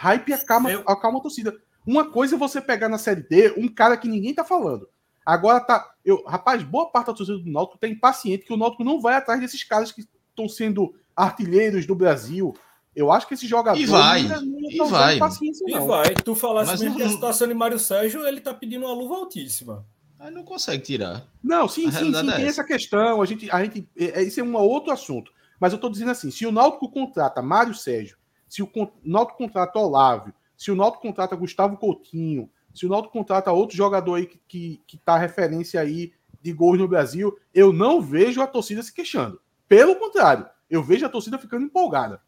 Hype 0.00 0.32
acalma, 0.32 0.70
eu... 0.70 0.84
acalma 0.86 1.18
a 1.18 1.22
torcida. 1.22 1.52
Uma 1.84 2.08
coisa 2.08 2.36
é 2.36 2.38
você 2.38 2.60
pegar 2.60 2.88
na 2.88 2.98
Série 2.98 3.22
D 3.22 3.54
um 3.56 3.66
cara 3.66 3.96
que 3.96 4.06
ninguém 4.06 4.32
tá 4.32 4.44
falando. 4.44 4.88
Agora 5.26 5.58
tá. 5.58 5.90
Eu, 6.04 6.24
rapaz, 6.24 6.62
boa 6.62 6.88
parte 6.88 7.08
da 7.08 7.14
torcida 7.14 7.36
do 7.36 7.50
Náutico 7.50 7.78
tá 7.78 7.88
impaciente 7.88 8.44
que 8.44 8.52
o 8.52 8.56
Náutico 8.56 8.84
não 8.84 9.00
vai 9.00 9.16
atrás 9.16 9.40
desses 9.40 9.64
caras 9.64 9.90
que 9.90 10.02
estão 10.30 10.48
sendo 10.48 10.94
artilheiros 11.16 11.84
do 11.84 11.96
Brasil. 11.96 12.54
Eu 12.94 13.10
acho 13.10 13.26
que 13.26 13.34
esse 13.34 13.46
jogador. 13.46 13.76
E 13.76 13.86
vai. 13.86 14.22
Não, 14.22 14.40
não 14.40 14.70
e 14.70 14.78
vai. 14.88 15.16
E 15.16 15.78
vai. 15.80 16.14
Tu 16.14 16.34
falasse 16.36 16.70
Mas 16.70 16.80
mesmo 16.80 16.96
não... 16.96 17.04
que 17.04 17.12
a 17.12 17.14
situação 17.14 17.48
de 17.48 17.54
Mário 17.54 17.78
Sérgio, 17.80 18.24
ele 18.24 18.40
tá 18.40 18.54
pedindo 18.54 18.86
uma 18.86 18.94
luva 18.94 19.16
altíssima. 19.16 19.84
Aí 20.16 20.30
não 20.30 20.44
consegue 20.44 20.84
tirar. 20.84 21.26
Não, 21.42 21.66
sim, 21.66 21.88
a 21.88 21.92
sim, 21.92 22.14
sim, 22.14 22.30
é 22.30 22.36
tem 22.36 22.46
essa 22.46 22.62
questão. 22.62 23.20
A 23.20 23.26
gente, 23.26 23.50
a 23.50 23.64
gente, 23.64 23.88
é, 23.96 24.20
é, 24.20 24.22
isso 24.22 24.38
é 24.38 24.44
um 24.44 24.54
outro 24.54 24.92
assunto. 24.92 25.32
Mas 25.58 25.72
eu 25.72 25.76
estou 25.76 25.90
dizendo 25.90 26.12
assim: 26.12 26.30
se 26.30 26.46
o 26.46 26.52
Náutico 26.52 26.88
contrata 26.88 27.42
Mário 27.42 27.74
Sérgio, 27.74 28.16
se 28.48 28.62
o 28.62 28.70
Náutico 29.04 29.38
contrata 29.38 29.78
Olávio, 29.78 30.32
se 30.56 30.70
o 30.70 30.76
Náutico 30.76 31.02
contrata 31.02 31.36
Gustavo 31.36 31.76
Coutinho, 31.76 32.48
se 32.74 32.86
o 32.86 32.88
Náutico 32.88 33.12
contrata 33.12 33.52
outro 33.52 33.76
jogador 33.76 34.14
aí 34.14 34.26
que, 34.26 34.40
que, 34.48 34.82
que 34.86 34.96
tá 34.98 35.16
referência 35.16 35.80
aí 35.80 36.12
de 36.40 36.52
gols 36.52 36.78
no 36.78 36.86
Brasil, 36.88 37.36
eu 37.52 37.72
não 37.72 38.00
vejo 38.00 38.40
a 38.40 38.46
torcida 38.46 38.82
se 38.82 38.92
queixando. 38.92 39.40
Pelo 39.66 39.96
contrário, 39.96 40.48
eu 40.70 40.82
vejo 40.82 41.04
a 41.04 41.08
torcida 41.08 41.38
ficando 41.38 41.64
empolgada. 41.66 42.20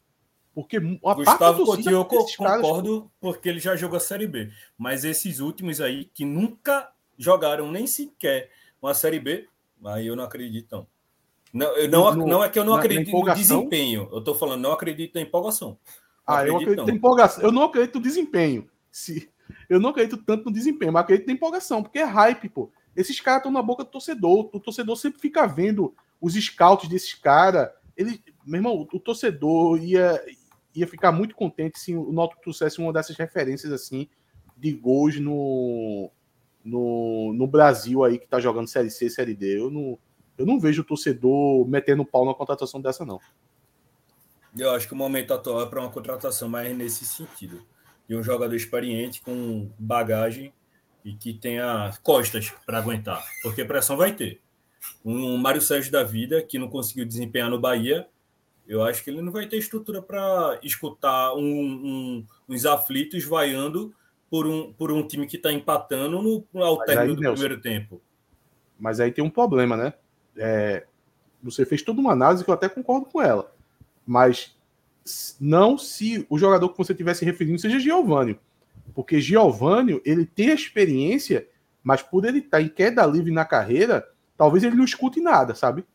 Porque 0.53 0.77
a 0.77 1.13
Gustavo 1.13 1.65
Coutinho 1.65 1.91
eu 1.95 2.05
concordo 2.05 2.99
caras... 3.01 3.09
porque 3.21 3.47
ele 3.47 3.59
já 3.59 3.75
jogou 3.77 3.95
a 3.95 4.01
Série 4.01 4.27
B. 4.27 4.51
Mas 4.77 5.05
esses 5.05 5.39
últimos 5.39 5.79
aí, 5.79 6.05
que 6.13 6.25
nunca 6.25 6.91
jogaram 7.17 7.71
nem 7.71 7.87
sequer 7.87 8.49
uma 8.81 8.93
Série 8.93 9.19
B, 9.19 9.47
aí 9.85 10.07
eu 10.07 10.15
não 10.15 10.25
acredito, 10.25 10.67
não. 10.75 10.87
Não, 11.53 11.67
eu 11.77 11.89
não, 11.89 12.15
No- 12.15 12.27
não 12.27 12.43
é 12.43 12.49
que 12.49 12.59
eu 12.59 12.63
não 12.63 12.71
na- 12.71 12.77
na 12.79 12.83
acredito 12.83 13.05
no 13.05 13.09
empolgação? 13.17 13.57
desempenho. 13.57 14.09
Eu 14.11 14.21
tô 14.21 14.33
falando, 14.35 14.61
não 14.61 14.71
acredito 14.73 15.15
na 15.15 15.21
empolgação. 15.21 15.77
Ah, 16.25 16.45
eu 16.45 16.57
acredito 16.57 16.85
na 16.85 16.93
empolgação. 16.93 17.43
Eu 17.43 17.51
não 17.51 17.63
acredito 17.63 17.95
no 17.95 18.01
desempenho. 18.01 18.69
Se... 18.91 19.29
Eu 19.69 19.79
não 19.79 19.89
acredito 19.89 20.17
tanto 20.17 20.45
no 20.45 20.51
desempenho, 20.51 20.93
mas 20.93 21.03
acredito 21.03 21.27
na 21.27 21.33
empolgação, 21.33 21.81
porque 21.81 21.99
é 21.99 22.03
hype, 22.03 22.49
pô. 22.49 22.71
Esses 22.95 23.19
caras 23.19 23.39
estão 23.39 23.51
na 23.51 23.61
boca 23.61 23.83
do 23.83 23.89
torcedor. 23.89 24.49
O 24.53 24.59
torcedor 24.59 24.95
sempre 24.97 25.19
fica 25.19 25.47
vendo 25.47 25.93
os 26.19 26.33
scouts 26.33 26.89
desses 26.89 27.13
caras. 27.13 27.69
Ele, 27.95 28.21
meu 28.45 28.59
irmão, 28.59 28.87
o 28.91 28.99
torcedor 28.99 29.81
ia, 29.81 30.21
ia 30.75 30.87
ficar 30.87 31.11
muito 31.11 31.35
contente 31.35 31.79
se 31.79 31.95
o 31.95 32.11
Náutico 32.11 32.41
trouxesse 32.41 32.79
uma 32.79 32.93
dessas 32.93 33.15
referências 33.15 33.71
assim 33.71 34.09
de 34.57 34.71
gols 34.73 35.19
no, 35.19 36.11
no, 36.63 37.33
no 37.33 37.47
Brasil 37.47 38.03
aí 38.03 38.19
que 38.19 38.27
tá 38.27 38.39
jogando 38.39 38.67
Série 38.67 38.91
C, 38.91 39.09
Série 39.09 39.33
D. 39.33 39.57
Eu 39.59 39.71
não, 39.71 39.97
eu 40.37 40.45
não 40.45 40.59
vejo 40.59 40.81
o 40.81 40.85
torcedor 40.85 41.67
metendo 41.67 42.05
pau 42.05 42.25
na 42.25 42.33
contratação 42.33 42.81
dessa, 42.81 43.05
não. 43.05 43.19
Eu 44.57 44.71
acho 44.71 44.87
que 44.87 44.93
o 44.93 44.97
momento 44.97 45.33
atual 45.33 45.61
é 45.61 45.65
para 45.65 45.79
uma 45.79 45.89
contratação 45.89 46.49
mais 46.49 46.75
nesse 46.75 47.05
sentido. 47.05 47.65
De 48.07 48.15
um 48.15 48.23
jogador 48.23 48.55
experiente, 48.55 49.21
com 49.21 49.69
bagagem 49.79 50.51
e 51.05 51.13
que 51.13 51.33
tenha 51.33 51.91
costas 52.03 52.51
para 52.65 52.77
aguentar. 52.77 53.23
Porque 53.41 53.63
pressão 53.63 53.95
vai 53.95 54.13
ter. 54.13 54.41
Um 55.05 55.37
Mário 55.37 55.61
Sérgio 55.61 55.91
da 55.91 56.03
vida, 56.03 56.41
que 56.41 56.59
não 56.59 56.67
conseguiu 56.67 57.05
desempenhar 57.05 57.49
no 57.49 57.59
Bahia, 57.59 58.07
eu 58.67 58.83
acho 58.83 59.03
que 59.03 59.09
ele 59.09 59.21
não 59.21 59.31
vai 59.31 59.47
ter 59.47 59.57
estrutura 59.57 60.01
para 60.01 60.59
escutar 60.63 61.33
um- 61.33 61.39
um- 61.39 62.25
uns 62.49 62.65
aflitos 62.65 63.23
vaiando 63.23 63.93
por 64.29 64.45
um, 64.47 64.73
por 64.73 64.91
um 64.91 65.05
time 65.05 65.27
que 65.27 65.37
está 65.37 65.51
empatando 65.51 66.21
no, 66.21 66.63
ao 66.63 66.77
término 66.85 67.15
do 67.15 67.21
Nelson, 67.21 67.41
primeiro 67.41 67.61
tempo. 67.61 68.01
Mas 68.79 68.99
aí 68.99 69.11
tem 69.11 69.23
um 69.23 69.29
problema, 69.29 69.75
né? 69.77 69.93
É, 70.35 70.85
você 71.41 71.65
fez 71.65 71.81
toda 71.81 71.99
uma 71.99 72.11
análise 72.13 72.43
que 72.43 72.49
eu 72.49 72.53
até 72.53 72.67
concordo 72.69 73.05
com 73.07 73.21
ela. 73.21 73.53
Mas 74.11 74.53
não 75.39 75.77
se 75.77 76.25
o 76.29 76.37
jogador 76.37 76.67
que 76.67 76.77
você 76.77 76.91
estivesse 76.91 77.23
referindo 77.23 77.57
seja 77.57 77.79
Giovanni. 77.79 78.37
Porque 78.93 79.21
Giovanni, 79.21 80.01
ele 80.03 80.25
tem 80.25 80.51
a 80.51 80.53
experiência, 80.53 81.47
mas 81.81 82.01
por 82.01 82.25
ele 82.25 82.39
estar 82.39 82.61
em 82.61 82.67
queda 82.67 83.05
livre 83.05 83.31
na 83.31 83.45
carreira, 83.45 84.05
talvez 84.37 84.65
ele 84.65 84.75
não 84.75 84.83
escute 84.83 85.21
nada, 85.21 85.55
sabe? 85.55 85.85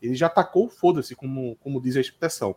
Ele 0.00 0.14
já 0.14 0.26
tacou 0.26 0.64
o 0.64 0.70
foda-se, 0.70 1.14
como, 1.14 1.54
como 1.56 1.78
diz 1.78 1.98
a 1.98 2.00
expressão. 2.00 2.56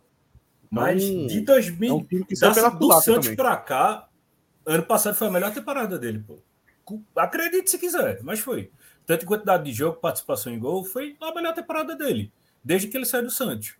Então, 0.72 0.84
Mas 0.84 1.03
de 1.03 1.39
é 1.39 1.41
2000, 1.41 1.95
um 1.97 2.03
time 2.05 2.24
que 2.24 2.39
da, 2.39 2.53
pela 2.53 2.70
do 2.70 2.93
Santos 3.01 3.36
pra 3.36 3.57
cá, 3.57 4.07
ano 4.65 4.84
passado 4.84 5.15
foi 5.15 5.28
a 5.28 5.32
melhor 5.32 5.53
temporada 5.53 5.99
dele, 5.99 6.24
pô. 6.26 6.39
Acredite 7.13 7.70
se 7.70 7.78
quiser, 7.78 8.24
mas 8.24 8.39
foi. 8.39 8.72
Tanto 9.05 9.26
em 9.26 9.28
quantidade 9.28 9.65
de 9.65 9.74
jogo, 9.74 9.99
participação 9.99 10.53
em 10.53 10.60
gol, 10.60 10.85
foi 10.85 11.18
a 11.19 11.35
melhor 11.35 11.53
temporada 11.53 11.93
dele, 11.93 12.31
desde 12.64 12.88
que 12.88 12.95
ele 12.95 13.06
saiu 13.06 13.23
do 13.23 13.30
Santos. 13.30 13.76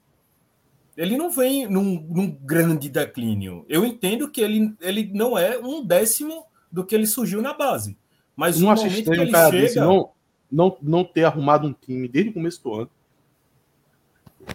Ele 0.99 1.15
não 1.15 1.31
vem 1.31 1.65
num, 1.65 2.05
num 2.09 2.30
grande 2.30 2.89
declínio. 2.89 3.65
Eu 3.69 3.85
entendo 3.85 4.30
que 4.30 4.41
ele, 4.41 4.76
ele 4.81 5.09
não 5.13 5.38
é 5.38 5.57
um 5.57 5.81
décimo 5.81 6.45
do 6.69 6.85
que 6.85 6.93
ele 6.93 7.07
surgiu 7.07 7.41
na 7.41 7.53
base. 7.53 7.97
Mas 8.35 8.59
Não 8.59 8.67
no 8.67 8.73
acho 8.73 8.84
momento 8.84 8.95
que 8.95 8.99
estranho 8.99 9.21
ele 9.21 9.30
o 9.30 9.34
cara 9.34 9.49
chega, 9.49 9.61
desse 9.61 9.80
não, 9.80 10.11
não, 10.51 10.77
não 10.81 11.05
ter 11.05 11.23
arrumado 11.23 11.65
um 11.65 11.71
time 11.71 12.05
desde 12.05 12.31
o 12.31 12.34
começo 12.34 12.61
do 12.61 12.73
ano. 12.73 12.89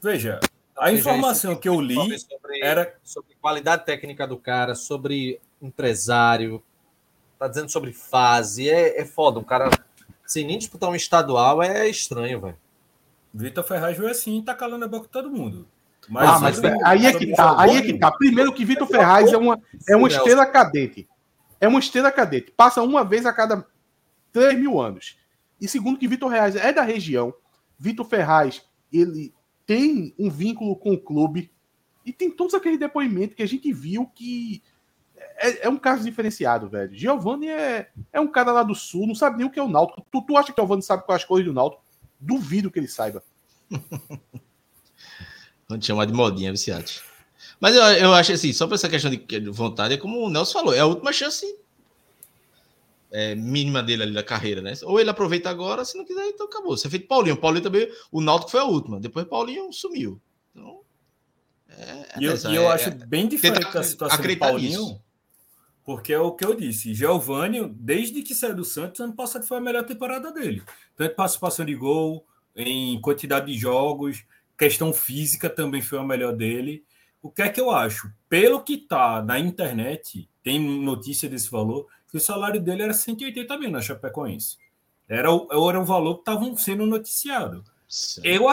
veja, 0.02 0.38
a 0.76 0.90
Veja, 0.90 0.98
informação 0.98 1.56
que 1.56 1.66
eu 1.66 1.80
li 1.80 1.94
sobre, 1.94 2.60
era 2.62 2.94
sobre 3.02 3.34
qualidade 3.40 3.86
técnica 3.86 4.26
do 4.26 4.36
cara, 4.36 4.74
sobre 4.74 5.40
empresário, 5.62 6.62
tá 7.38 7.48
dizendo 7.48 7.70
sobre 7.70 7.94
fase, 7.94 8.68
é, 8.68 9.00
é 9.00 9.06
foda. 9.06 9.38
Um 9.38 9.44
cara 9.44 9.70
sem 10.26 10.46
nem 10.46 10.58
disputar 10.58 10.90
um 10.90 10.94
estadual 10.94 11.62
é 11.62 11.88
estranho, 11.88 12.38
velho. 12.38 12.56
Vitor 13.32 13.64
Ferraz 13.64 13.96
veio 13.96 14.10
assim, 14.10 14.42
tá 14.42 14.54
calando 14.54 14.84
a 14.84 14.88
boca 14.88 15.06
de 15.06 15.12
todo 15.12 15.30
mundo. 15.30 15.66
Ah, 16.16 16.38
mas 16.40 16.56
sobre- 16.56 16.78
aí 16.84 17.06
é 17.06 17.12
que 17.12 17.34
tá, 17.34 17.60
aí 17.60 17.76
é 17.76 17.82
que 17.82 17.98
tá. 17.98 18.10
Primeiro 18.12 18.52
que 18.52 18.64
Vitor 18.64 18.86
Ferraz 18.86 19.32
é 19.32 19.36
uma, 19.36 19.60
é 19.88 19.96
uma 19.96 20.08
estrela 20.08 20.46
cadente. 20.46 21.08
É 21.60 21.68
uma 21.68 21.78
estrela 21.78 22.10
cadente. 22.10 22.50
Passa 22.50 22.82
uma 22.82 23.04
vez 23.04 23.24
a 23.26 23.32
cada 23.32 23.66
3 24.32 24.58
mil 24.58 24.80
anos. 24.80 25.18
E 25.60 25.68
segundo 25.68 25.98
que 25.98 26.08
Vitor 26.08 26.30
Ferraz 26.30 26.56
é 26.56 26.72
da 26.72 26.82
região. 26.82 27.32
Vitor 27.78 28.06
Ferraz, 28.06 28.62
ele 28.92 29.32
tem 29.66 30.14
um 30.18 30.30
vínculo 30.30 30.76
com 30.76 30.92
o 30.92 31.00
clube. 31.00 31.50
E 32.04 32.12
tem 32.12 32.30
todos 32.30 32.54
aqueles 32.54 32.78
depoimentos 32.78 33.34
que 33.34 33.42
a 33.42 33.48
gente 33.48 33.72
viu 33.72 34.06
que 34.14 34.62
é, 35.36 35.66
é 35.66 35.68
um 35.68 35.78
caso 35.78 36.04
diferenciado, 36.04 36.68
velho. 36.68 36.94
Giovanni 36.94 37.48
é, 37.48 37.90
é 38.12 38.20
um 38.20 38.28
cara 38.28 38.52
lá 38.52 38.62
do 38.62 38.74
sul, 38.74 39.06
não 39.06 39.14
sabe 39.14 39.38
nem 39.38 39.46
o 39.46 39.50
que 39.50 39.58
é 39.58 39.62
o 39.62 39.68
Náutico. 39.68 40.04
Tu, 40.10 40.22
tu 40.22 40.36
acha 40.36 40.52
que 40.52 40.60
o 40.60 40.62
Giovanni 40.62 40.82
sabe 40.82 41.04
quais 41.04 41.22
as 41.22 41.28
coisas 41.28 41.46
do 41.46 41.54
Náutico? 41.54 41.82
Duvido 42.20 42.70
que 42.70 42.78
ele 42.78 42.88
saiba. 42.88 43.22
Vamos 45.68 45.84
chamar 45.86 46.06
de 46.06 46.12
modinha, 46.12 46.50
viciados. 46.52 47.02
Mas 47.60 47.74
eu, 47.74 47.82
eu 47.82 48.14
acho 48.14 48.32
assim, 48.32 48.52
só 48.52 48.66
para 48.66 48.74
essa 48.76 48.88
questão 48.88 49.10
de 49.10 49.16
de 49.18 49.50
vontade, 49.50 49.94
é 49.94 49.96
como 49.96 50.20
o 50.20 50.30
Nelson 50.30 50.52
falou, 50.52 50.74
é 50.74 50.80
a 50.80 50.86
última 50.86 51.12
chance 51.12 51.46
é, 53.10 53.34
mínima 53.36 53.80
dele 53.82 54.02
ali 54.02 54.12
da 54.12 54.24
carreira, 54.24 54.60
né? 54.60 54.72
Ou 54.82 54.98
ele 54.98 55.08
aproveita 55.08 55.48
agora, 55.48 55.84
se 55.84 55.96
não 55.96 56.04
quiser, 56.04 56.26
então 56.26 56.46
acabou. 56.46 56.76
Você 56.76 56.90
fez 56.90 57.04
Paulinho. 57.06 57.36
Paulinho 57.36 57.62
também, 57.62 57.88
o 58.10 58.20
Náutico 58.20 58.50
foi 58.50 58.60
a 58.60 58.64
última. 58.64 58.98
Depois 58.98 59.24
Paulinho 59.26 59.72
sumiu. 59.72 60.20
Então, 60.50 60.80
é, 61.68 61.82
é 61.82 62.08
E 62.20 62.24
eu, 62.24 62.34
e 62.36 62.56
eu 62.56 62.62
é- 62.64 62.72
acho 62.74 62.88
é- 62.88 62.90
bem 62.90 63.28
diferente 63.28 63.72
da 63.72 63.82
situação 63.84 64.20
do 64.20 64.36
Paulinho, 64.36 64.80
nisso. 64.80 65.00
porque 65.84 66.12
é 66.12 66.18
o 66.18 66.32
que 66.32 66.44
eu 66.44 66.56
disse. 66.56 66.92
Giovanni, 66.92 67.68
desde 67.68 68.20
que 68.20 68.34
saiu 68.34 68.56
do 68.56 68.64
Santos, 68.64 69.00
ano 69.00 69.12
passado 69.14 69.46
foi 69.46 69.58
a 69.58 69.60
melhor 69.60 69.84
temporada 69.84 70.32
dele. 70.32 70.62
Tanto 70.96 71.14
participação 71.14 71.64
de 71.64 71.74
gol, 71.76 72.26
em 72.56 73.00
quantidade 73.00 73.46
de 73.46 73.56
jogos, 73.56 74.24
questão 74.58 74.92
física 74.92 75.48
também 75.50 75.82
foi 75.82 75.98
a 75.98 76.04
melhor 76.04 76.34
dele. 76.34 76.84
O 77.22 77.30
que 77.30 77.42
é 77.42 77.48
que 77.48 77.60
eu 77.60 77.70
acho? 77.70 78.10
Pelo 78.28 78.62
que 78.62 78.76
tá 78.76 79.22
na 79.22 79.38
internet, 79.38 80.28
tem 80.42 80.60
notícia 80.60 81.28
desse 81.28 81.50
valor, 81.50 81.86
que 82.10 82.16
o 82.16 82.20
salário 82.20 82.60
dele 82.60 82.82
era 82.82 82.92
180 82.92 83.58
mil 83.58 83.70
na 83.70 83.80
Chapecoense. 83.80 84.58
Era 85.08 85.30
o, 85.32 85.48
era 85.68 85.80
o 85.80 85.84
valor 85.84 86.16
que 86.16 86.20
estavam 86.20 86.56
sendo 86.56 86.86
noticiado. 86.86 87.64
Eu, 88.22 88.46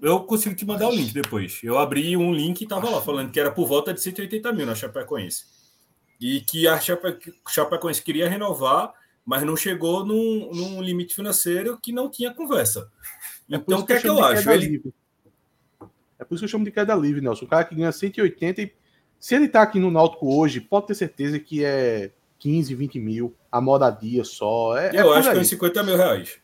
eu 0.00 0.20
consigo 0.24 0.54
te 0.54 0.64
mandar 0.64 0.88
o 0.88 0.92
link 0.94 1.12
depois. 1.12 1.60
Eu 1.62 1.78
abri 1.78 2.16
um 2.16 2.32
link 2.32 2.60
e 2.62 2.66
tava 2.68 2.88
lá 2.90 3.00
falando 3.00 3.30
que 3.30 3.40
era 3.40 3.50
por 3.50 3.66
volta 3.66 3.92
de 3.92 4.00
180 4.00 4.52
mil 4.52 4.66
na 4.66 4.74
Chapecoense. 4.74 5.44
E 6.20 6.40
que 6.40 6.68
a 6.68 6.78
Chape- 6.78 7.34
Chapecoense 7.48 8.02
queria 8.02 8.28
renovar, 8.28 8.92
mas 9.24 9.42
não 9.42 9.56
chegou 9.56 10.04
num, 10.04 10.50
num 10.52 10.82
limite 10.82 11.14
financeiro 11.14 11.78
que 11.80 11.92
não 11.92 12.08
tinha 12.10 12.32
conversa. 12.34 12.90
É 13.52 13.56
Então, 13.56 13.80
o 13.80 13.86
que 13.86 13.92
é 13.92 14.00
que 14.00 14.08
eu 14.08 14.16
de 14.16 14.22
acho? 14.22 14.50
Ele, 14.50 14.66
livre. 14.66 14.94
É 16.18 16.24
por 16.24 16.34
isso 16.34 16.40
que 16.40 16.44
eu 16.44 16.48
chamo 16.48 16.64
de 16.64 16.70
queda 16.70 16.94
livre, 16.94 17.20
Nelson. 17.20 17.44
O 17.44 17.48
cara 17.48 17.64
que 17.64 17.74
ganha 17.74 17.92
180 17.92 18.62
e. 18.62 18.72
Se 19.20 19.34
ele 19.36 19.46
tá 19.48 19.62
aqui 19.62 19.78
no 19.78 19.90
Náutico 19.90 20.34
hoje, 20.34 20.60
pode 20.60 20.86
ter 20.88 20.94
certeza 20.94 21.38
que 21.38 21.64
é 21.64 22.10
15, 22.40 22.74
20 22.74 22.98
mil, 22.98 23.34
a 23.52 23.60
moradia 23.60 24.24
só. 24.24 24.76
É, 24.76 24.96
é 24.96 25.00
eu 25.00 25.04
por 25.04 25.16
acho 25.16 25.22
que 25.22 25.28
é 25.28 25.32
aí. 25.32 25.40
uns 25.40 25.48
50 25.48 25.82
mil 25.84 25.96
reais. 25.96 26.38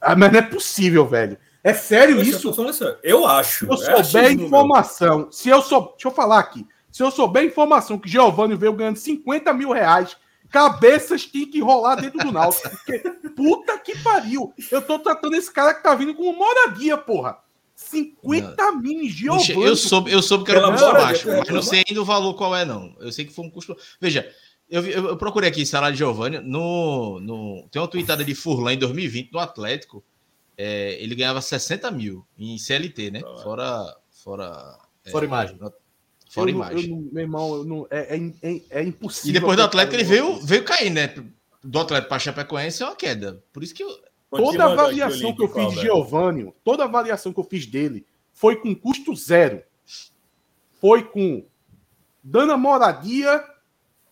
Ah, 0.00 0.16
mas 0.16 0.32
não 0.32 0.38
é 0.38 0.42
possível, 0.42 1.06
velho. 1.06 1.36
É 1.62 1.74
sério 1.74 2.16
Eu 2.16 2.22
isso? 2.22 2.52
sério. 2.72 2.96
Eu 3.02 3.26
acho. 3.26 3.66
Se 3.76 3.90
eu 3.90 3.98
É 3.98 4.02
souber 4.04 4.36
meu. 4.36 4.46
informação, 4.46 5.30
se 5.30 5.48
eu 5.48 5.60
sou. 5.62 5.90
Deixa 5.92 6.08
eu 6.08 6.12
falar 6.12 6.38
aqui. 6.38 6.66
Se 6.90 7.02
eu 7.02 7.10
souber 7.10 7.44
informação 7.44 7.98
que 7.98 8.08
Giovanni 8.08 8.54
veio 8.56 8.72
ganhando 8.72 8.96
50 8.96 9.52
mil 9.52 9.70
reais, 9.72 10.16
cabeças 10.52 11.24
tem 11.26 11.46
que 11.50 11.60
rolar 11.60 11.96
dentro 11.96 12.18
do 12.18 12.30
Náutico. 12.30 12.68
Porque, 12.70 12.98
puta 13.34 13.78
que 13.78 13.98
pariu. 13.98 14.52
Eu 14.70 14.82
tô 14.82 14.98
tratando 14.98 15.34
esse 15.34 15.50
cara 15.50 15.74
que 15.74 15.82
tá 15.82 15.94
vindo 15.94 16.14
com 16.14 16.32
moradia, 16.32 16.96
porra. 16.96 17.38
50 17.74 18.72
mil 18.72 19.02
em 19.02 19.08
Giovanni. 19.08 19.64
Eu 19.64 19.74
soube, 19.74 20.12
eu 20.12 20.22
soube 20.22 20.44
que 20.44 20.50
era 20.52 20.68
um 20.68 20.72
custo 20.72 20.92
baixo, 20.92 21.28
mas 21.28 21.48
não 21.48 21.62
sei 21.62 21.82
ainda 21.88 22.00
o 22.00 22.04
valor 22.04 22.34
qual 22.34 22.54
é, 22.54 22.64
não. 22.64 22.94
Eu 23.00 23.10
sei 23.10 23.24
que 23.24 23.32
foi 23.32 23.44
um 23.44 23.50
custo. 23.50 23.76
Veja, 24.00 24.30
eu, 24.70 24.86
eu- 24.86 25.16
procurei 25.16 25.48
aqui 25.48 25.66
salário 25.66 25.94
de 25.94 25.98
Giovanni. 25.98 26.38
No, 26.38 27.18
no, 27.20 27.66
tem 27.70 27.80
uma 27.82 27.88
tweetada 27.88 28.24
de 28.24 28.34
Furlan 28.34 28.74
em 28.74 28.78
2020 28.78 29.32
no 29.32 29.38
Atlético. 29.38 30.04
é, 30.56 31.02
ele 31.02 31.14
ganhava 31.14 31.40
60 31.40 31.90
mil 31.90 32.24
em 32.38 32.56
CLT, 32.58 33.10
né? 33.10 33.22
Ah. 33.24 33.42
Fora. 33.42 33.96
Fora, 34.10 34.78
é, 35.04 35.10
Fora 35.10 35.24
imagem. 35.24 35.58
Fora 36.32 36.50
Eu 36.50 36.54
não- 36.56 36.64
imagem. 36.70 36.90
eu 36.90 37.12
meu 37.12 37.22
irmão, 37.22 37.54
eu 37.56 37.64
não- 37.64 37.86
é, 37.90 38.16
é, 38.16 38.32
é, 38.42 38.60
é 38.70 38.82
impossível. 38.82 39.30
E 39.30 39.32
depois 39.34 39.56
do 39.56 39.62
Atlético 39.62 39.96
ele 39.96 40.04
veio, 40.04 40.40
veio 40.40 40.64
cair, 40.64 40.88
né? 40.90 41.14
Do 41.62 41.78
Atlético 41.78 42.08
para 42.08 42.18
Chapecoense 42.18 42.82
é 42.82 42.86
uma 42.86 42.96
queda. 42.96 43.44
Por 43.52 43.62
isso 43.62 43.74
que 43.74 43.82
eu, 43.82 43.90
Toda 44.30 44.64
avaliação 44.64 45.36
que 45.36 45.42
eu 45.42 45.48
fiz 45.48 45.74
de. 45.74 45.80
Giovanni, 45.82 46.50
toda 46.64 46.84
a 46.84 46.86
avaliação 46.86 47.34
que 47.34 47.38
eu 47.38 47.44
fiz 47.44 47.66
dele 47.66 48.06
foi 48.32 48.56
com 48.56 48.74
custo 48.74 49.14
zero. 49.14 49.62
Foi 50.80 51.04
com 51.04 51.44
dando 52.24 52.52
a 52.52 52.56
moradia 52.56 53.44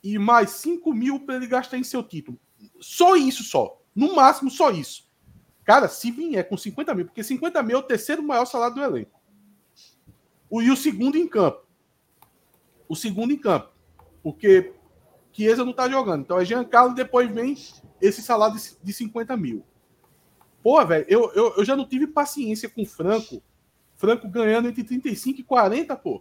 e 0.05 0.19
mais 0.19 0.51
5 0.51 0.93
mil 0.93 1.21
para 1.21 1.37
ele 1.37 1.47
gastar 1.47 1.79
em 1.79 1.85
seu 1.85 2.03
título. 2.03 2.39
Só 2.81 3.17
isso, 3.17 3.43
só. 3.43 3.81
No 3.97 4.15
máximo, 4.15 4.51
só 4.51 4.71
isso. 4.71 5.09
Cara, 5.65 5.89
se 5.89 6.11
vier 6.11 6.47
com 6.47 6.57
50 6.57 6.95
mil, 6.95 7.07
porque 7.07 7.25
50 7.25 7.63
mil 7.63 7.77
é 7.77 7.81
o 7.81 7.83
terceiro 7.83 8.23
maior 8.23 8.45
salário 8.45 8.75
do 8.75 8.83
elenco. 8.83 9.19
O, 10.51 10.61
e 10.61 10.71
o 10.71 10.77
segundo 10.77 11.17
em 11.17 11.27
campo. 11.27 11.63
O 12.91 12.97
segundo 12.97 13.33
em 13.33 13.39
campo. 13.39 13.71
Porque 14.21 14.73
Chiesa 15.33 15.65
não 15.65 15.73
tá 15.73 15.89
jogando. 15.89 16.23
Então 16.23 16.41
é 16.41 16.45
Giancarlo 16.45 16.91
e 16.91 16.97
depois 16.97 17.31
vem 17.31 17.57
esse 18.03 18.21
salário 18.21 18.57
de, 18.57 18.77
de 18.83 18.93
50 18.93 19.37
mil. 19.37 19.65
Pô, 20.61 20.85
velho, 20.85 21.07
eu, 21.09 21.33
eu, 21.33 21.55
eu 21.59 21.65
já 21.65 21.77
não 21.77 21.87
tive 21.87 22.09
paciência 22.09 22.69
com 22.69 22.83
o 22.83 22.87
Franco. 22.87 23.41
Franco 23.95 24.29
ganhando 24.29 24.69
entre 24.69 24.83
35 24.83 25.41
e 25.41 25.45
40, 25.45 25.95
pô. 25.95 26.21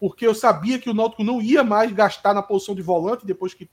Porque 0.00 0.26
eu 0.26 0.34
sabia 0.34 0.78
que 0.78 0.88
o 0.88 0.94
Náutico 0.94 1.22
não 1.22 1.42
ia 1.42 1.62
mais 1.62 1.92
gastar 1.92 2.32
na 2.32 2.42
posição 2.42 2.74
de 2.74 2.80
volante 2.80 3.26
depois 3.26 3.52
que, 3.52 3.68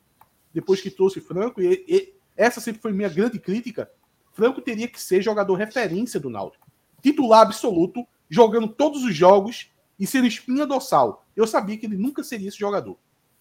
depois 0.53 0.81
que 0.81 0.91
trouxe 0.91 1.21
Franco. 1.21 1.61
E, 1.61 1.85
e 1.87 2.13
essa 2.35 2.59
sempre 2.59 2.81
foi 2.81 2.91
minha 2.91 3.07
grande 3.07 3.39
crítica. 3.39 3.89
Franco 4.33 4.59
teria 4.61 4.89
que 4.89 5.01
ser 5.01 5.21
jogador 5.21 5.55
referência 5.55 6.19
do 6.19 6.29
Náutico. 6.29 6.67
Titular 7.01 7.43
absoluto, 7.43 8.05
jogando 8.29 8.67
todos 8.67 9.05
os 9.05 9.15
jogos 9.15 9.71
e 9.97 10.05
ser 10.05 10.25
espinha 10.25 10.67
dorsal. 10.67 11.24
Eu 11.35 11.45
sabia 11.45 11.77
que 11.77 11.85
ele 11.85 11.97
nunca 11.97 12.23
seria 12.23 12.47
esse 12.47 12.57
jogador. 12.57 12.97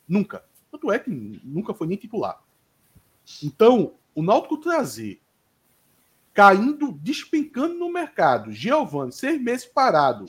Nunca. 0.09 0.45
Tanto 0.71 0.91
é 0.91 0.99
que 0.99 1.11
nunca 1.11 1.73
foi 1.73 1.87
nem 1.87 1.97
titular. 1.97 2.43
Então, 3.43 3.95
o 4.15 4.23
Náutico 4.23 4.57
trazer 4.59 5.21
caindo, 6.33 6.91
despencando 6.93 7.75
no 7.75 7.93
mercado, 7.93 8.51
Giovanni, 8.51 9.13
seis 9.13 9.41
meses 9.41 9.65
parado 9.65 10.27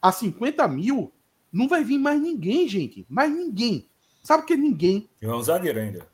a 0.00 0.10
50 0.10 0.66
mil, 0.68 1.12
não 1.52 1.68
vai 1.68 1.84
vir 1.84 1.98
mais 1.98 2.20
ninguém, 2.20 2.66
gente. 2.66 3.04
Mais 3.08 3.30
ninguém. 3.30 3.86
Sabe 4.22 4.42
o 4.42 4.46
que 4.46 4.54
é 4.54 4.56
ninguém? 4.56 5.08
E 5.20 5.26
é 5.26 5.34
um 5.34 5.42
zagueiro 5.42 5.78
ainda. 5.78 6.08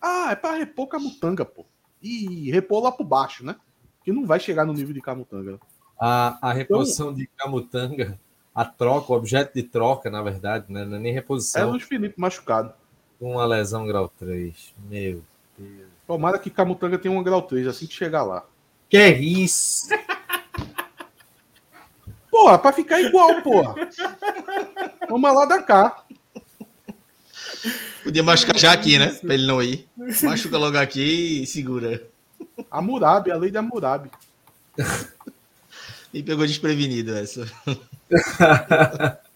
Ah, 0.00 0.30
é 0.30 0.36
para 0.36 0.56
repor 0.56 0.86
Camutanga, 0.86 1.44
pô. 1.44 1.66
E 2.02 2.50
repor 2.50 2.82
lá 2.82 2.92
por 2.92 3.04
baixo, 3.04 3.44
né? 3.44 3.56
Que 4.04 4.12
não 4.12 4.24
vai 4.24 4.38
chegar 4.38 4.64
no 4.64 4.72
nível 4.72 4.94
de 4.94 5.00
Camutanga. 5.00 5.58
A, 5.98 6.50
a 6.50 6.52
reposição 6.52 7.06
então, 7.06 7.18
de 7.18 7.26
Camutanga, 7.26 8.20
a 8.56 8.64
troca, 8.64 9.12
o 9.12 9.16
objeto 9.16 9.52
de 9.54 9.62
troca, 9.62 10.08
na 10.08 10.22
verdade, 10.22 10.64
né? 10.72 10.82
Não 10.86 10.96
é 10.96 10.98
nem 11.00 11.12
reposição. 11.12 11.60
É 11.60 11.64
Luiz 11.66 11.82
Felipe 11.82 12.18
machucado. 12.18 12.72
Uma 13.20 13.44
lesão 13.44 13.86
grau 13.86 14.10
3. 14.18 14.72
Meu 14.88 15.22
Deus. 15.58 15.88
Tomara 16.06 16.38
que 16.38 16.48
Camutanga 16.48 16.96
tenha 16.96 17.12
um 17.12 17.22
grau 17.22 17.42
3 17.42 17.66
assim 17.66 17.86
que 17.86 17.92
chegar 17.92 18.22
lá. 18.22 18.46
Que 18.88 18.96
é 18.96 19.10
isso? 19.10 19.88
Porra, 22.30 22.58
pra 22.58 22.72
ficar 22.72 23.00
igual, 23.00 23.42
porra. 23.42 23.74
Vamos 25.08 25.34
lá 25.34 25.46
da 25.46 25.62
cá. 25.62 26.04
Podia 28.04 28.22
machucar 28.22 28.58
já 28.58 28.72
aqui, 28.72 28.98
né? 28.98 29.08
Pra 29.08 29.32
ele 29.32 29.46
não 29.46 29.62
ir. 29.62 29.88
Machuca 30.22 30.58
logo 30.58 30.76
aqui 30.76 31.42
e 31.42 31.46
segura. 31.46 32.06
A 32.70 32.82
Murabi, 32.82 33.30
a 33.30 33.36
lei 33.36 33.50
da 33.50 33.62
Murabi. 33.62 34.10
Me 36.12 36.22
pegou 36.22 36.46
desprevenido 36.46 37.16
essa. 37.16 37.50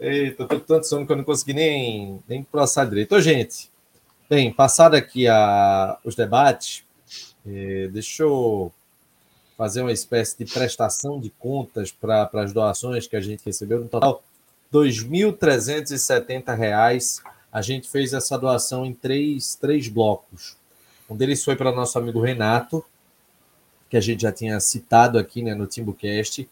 Eita, 0.00 0.46
tô 0.46 0.58
tanto 0.58 0.86
sono 0.86 1.04
que 1.06 1.12
eu 1.12 1.16
não 1.16 1.24
consegui 1.24 1.54
nem, 1.54 2.20
nem 2.28 2.42
processar 2.42 2.86
direito. 2.86 3.14
Ô, 3.14 3.20
gente, 3.20 3.70
bem, 4.28 4.52
passado 4.52 4.96
aqui 4.96 5.28
a, 5.28 5.96
os 6.04 6.16
debates, 6.16 6.84
eh, 7.46 7.88
deixa 7.92 8.24
eu 8.24 8.72
fazer 9.56 9.82
uma 9.82 9.92
espécie 9.92 10.44
de 10.44 10.52
prestação 10.52 11.20
de 11.20 11.30
contas 11.30 11.92
para 11.92 12.28
as 12.34 12.52
doações 12.52 13.06
que 13.06 13.14
a 13.14 13.20
gente 13.20 13.44
recebeu. 13.44 13.78
No 13.80 13.88
total, 13.88 14.24
R$ 14.72 14.80
2.370. 14.80 17.22
A 17.52 17.62
gente 17.62 17.88
fez 17.88 18.12
essa 18.12 18.36
doação 18.36 18.84
em 18.84 18.92
três, 18.92 19.54
três 19.54 19.86
blocos. 19.86 20.56
Um 21.08 21.14
deles 21.14 21.44
foi 21.44 21.54
para 21.54 21.70
nosso 21.70 21.96
amigo 21.98 22.20
Renato, 22.20 22.84
que 23.92 23.96
a 23.98 24.00
gente 24.00 24.22
já 24.22 24.32
tinha 24.32 24.58
citado 24.58 25.18
aqui 25.18 25.42
né, 25.42 25.54
no 25.54 25.66
TimbuCast. 25.66 26.48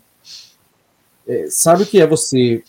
é, 1.26 1.46
sabe 1.50 1.82
o 1.82 1.86
que 1.86 2.00
é 2.00 2.06
você 2.06 2.62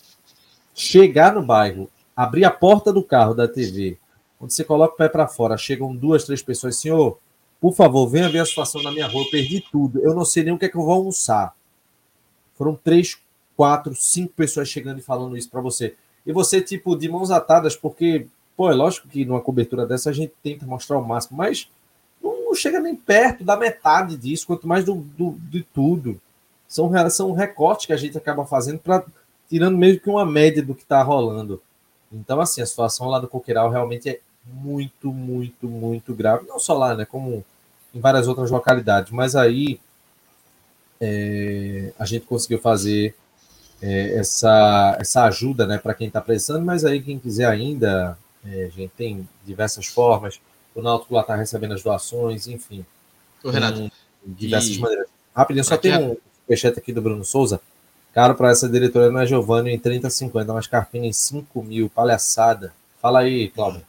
chegar 0.73 1.33
no 1.33 1.43
bairro, 1.43 1.89
abrir 2.15 2.45
a 2.45 2.51
porta 2.51 2.91
do 2.91 3.03
carro 3.03 3.33
da 3.33 3.47
TV, 3.47 3.97
onde 4.39 4.53
você 4.53 4.63
coloca 4.63 4.93
o 4.93 4.97
pé 4.97 5.07
para 5.07 5.27
fora, 5.27 5.57
chegam 5.57 5.95
duas, 5.95 6.23
três 6.23 6.41
pessoas, 6.41 6.77
senhor, 6.77 7.19
por 7.61 7.73
favor, 7.73 8.07
venha 8.07 8.29
ver 8.29 8.39
a 8.39 8.45
situação 8.45 8.81
na 8.81 8.91
minha 8.91 9.07
rua, 9.07 9.23
eu 9.23 9.29
perdi 9.29 9.63
tudo, 9.71 9.99
eu 10.01 10.13
não 10.13 10.25
sei 10.25 10.43
nem 10.43 10.53
o 10.53 10.57
que 10.57 10.65
é 10.65 10.69
que 10.69 10.75
eu 10.75 10.83
vou 10.83 10.93
almoçar. 10.93 11.55
Foram 12.55 12.75
três, 12.75 13.17
quatro, 13.55 13.95
cinco 13.95 14.33
pessoas 14.33 14.67
chegando 14.67 14.99
e 14.99 15.03
falando 15.03 15.37
isso 15.37 15.49
para 15.49 15.61
você. 15.61 15.95
E 16.25 16.31
você, 16.31 16.61
tipo, 16.61 16.95
de 16.95 17.09
mãos 17.09 17.31
atadas, 17.31 17.75
porque, 17.75 18.27
pô, 18.55 18.69
é 18.69 18.73
lógico 18.73 19.07
que 19.07 19.25
numa 19.25 19.41
cobertura 19.41 19.85
dessa 19.85 20.09
a 20.09 20.13
gente 20.13 20.33
tenta 20.41 20.65
mostrar 20.65 20.97
o 20.97 21.05
máximo, 21.05 21.37
mas 21.37 21.69
não 22.53 22.55
chega 22.55 22.79
nem 22.79 22.95
perto 22.95 23.43
da 23.43 23.57
metade 23.57 24.15
disso, 24.15 24.45
quanto 24.45 24.67
mais 24.67 24.85
do, 24.85 24.95
do 24.95 25.31
de 25.49 25.63
tudo. 25.63 26.21
São, 26.67 26.91
são 27.09 27.33
recortes 27.33 27.87
que 27.87 27.93
a 27.93 27.97
gente 27.97 28.17
acaba 28.17 28.45
fazendo 28.45 28.79
para 28.79 29.03
tirando 29.49 29.77
mesmo 29.77 29.99
que 29.99 30.09
uma 30.09 30.25
média 30.25 30.63
do 30.63 30.73
que 30.73 30.83
está 30.83 31.01
rolando. 31.03 31.61
Então, 32.11 32.39
assim, 32.39 32.61
a 32.61 32.65
situação 32.65 33.07
lá 33.07 33.19
do 33.19 33.27
Coqueiral 33.27 33.69
realmente 33.69 34.09
é 34.09 34.19
muito, 34.45 35.11
muito, 35.11 35.67
muito 35.67 36.13
grave. 36.13 36.47
Não 36.47 36.59
só 36.59 36.73
lá, 36.73 36.95
né? 36.95 37.05
Como 37.05 37.43
em 37.93 37.99
várias 37.99 38.27
outras 38.27 38.49
localidades. 38.49 39.11
Mas 39.11 39.35
aí 39.35 39.79
é, 41.01 41.91
a 41.99 42.05
gente 42.05 42.25
conseguiu 42.25 42.59
fazer 42.59 43.15
é, 43.83 44.15
essa, 44.15 44.95
essa 44.97 45.25
ajuda 45.25 45.67
né, 45.67 45.77
para 45.77 45.93
quem 45.93 46.07
está 46.07 46.21
precisando, 46.21 46.63
mas 46.63 46.85
aí 46.85 47.01
quem 47.01 47.19
quiser 47.19 47.47
ainda, 47.47 48.17
é, 48.45 48.69
gente 48.73 48.93
tem 48.95 49.27
diversas 49.45 49.87
formas. 49.87 50.39
O 50.73 50.81
Náutico 50.81 51.13
lá 51.13 51.19
está 51.19 51.35
recebendo 51.35 51.73
as 51.73 51.83
doações, 51.83 52.47
enfim. 52.47 52.85
O 53.43 53.49
Renato. 53.49 53.91
diversas 54.25 54.77
e... 54.77 54.79
maneiras. 54.79 55.07
Rapidinho, 55.35 55.65
só 55.65 55.75
tem 55.75 55.97
um 55.97 56.15
peixete 56.47 56.79
aqui 56.79 56.93
do 56.93 57.01
Bruno 57.01 57.25
Souza. 57.25 57.59
Caro 58.13 58.35
para 58.35 58.51
essa 58.51 58.69
diretoria 58.69 59.11
não 59.11 59.19
é 59.19 59.25
Giovanni 59.25 59.71
em 59.71 59.79
30, 59.79 60.09
50, 60.09 60.53
mas 60.53 60.67
Carpini 60.67 61.09
em 61.09 61.13
5 61.13 61.61
mil, 61.61 61.89
palhaçada. 61.89 62.73
Fala 63.01 63.19
aí, 63.19 63.49
Cláudio. 63.49 63.81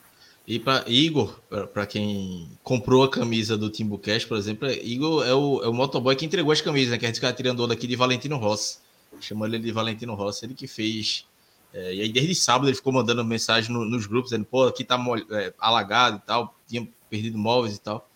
E 0.46 0.58
para 0.58 0.84
Igor, 0.88 1.38
para 1.72 1.86
quem 1.86 2.48
comprou 2.64 3.04
a 3.04 3.10
camisa 3.10 3.56
do 3.56 3.70
Timbucast, 3.70 4.26
por 4.26 4.36
exemplo, 4.36 4.68
Igor 4.68 5.24
é 5.24 5.32
o, 5.32 5.62
é 5.62 5.68
o 5.68 5.72
motoboy 5.72 6.16
que 6.16 6.26
entregou 6.26 6.52
as 6.52 6.60
camisas, 6.60 6.90
né, 6.90 6.98
que 6.98 7.04
a 7.04 7.08
gente 7.08 7.20
fica 7.20 7.32
tirando 7.32 7.66
daqui 7.66 7.86
de 7.86 7.96
Valentino 7.96 8.36
Rossi. 8.36 8.78
Chamando 9.20 9.54
ele 9.54 9.64
de 9.64 9.72
Valentino 9.72 10.14
Rossi, 10.14 10.44
ele 10.44 10.54
que 10.54 10.66
fez. 10.66 11.26
É, 11.72 11.94
e 11.94 12.00
aí, 12.02 12.12
desde 12.12 12.34
sábado, 12.34 12.68
ele 12.68 12.76
ficou 12.76 12.92
mandando 12.92 13.24
mensagem 13.24 13.72
no, 13.72 13.84
nos 13.84 14.06
grupos, 14.06 14.30
dizendo, 14.30 14.44
pô, 14.44 14.64
aqui 14.64 14.84
tá 14.84 14.98
é, 15.32 15.52
alagado 15.58 16.18
e 16.18 16.26
tal 16.26 16.54
tinha 16.66 16.88
perdido 17.08 17.38
móveis 17.38 17.76
e 17.76 17.80
tal. 17.80 18.08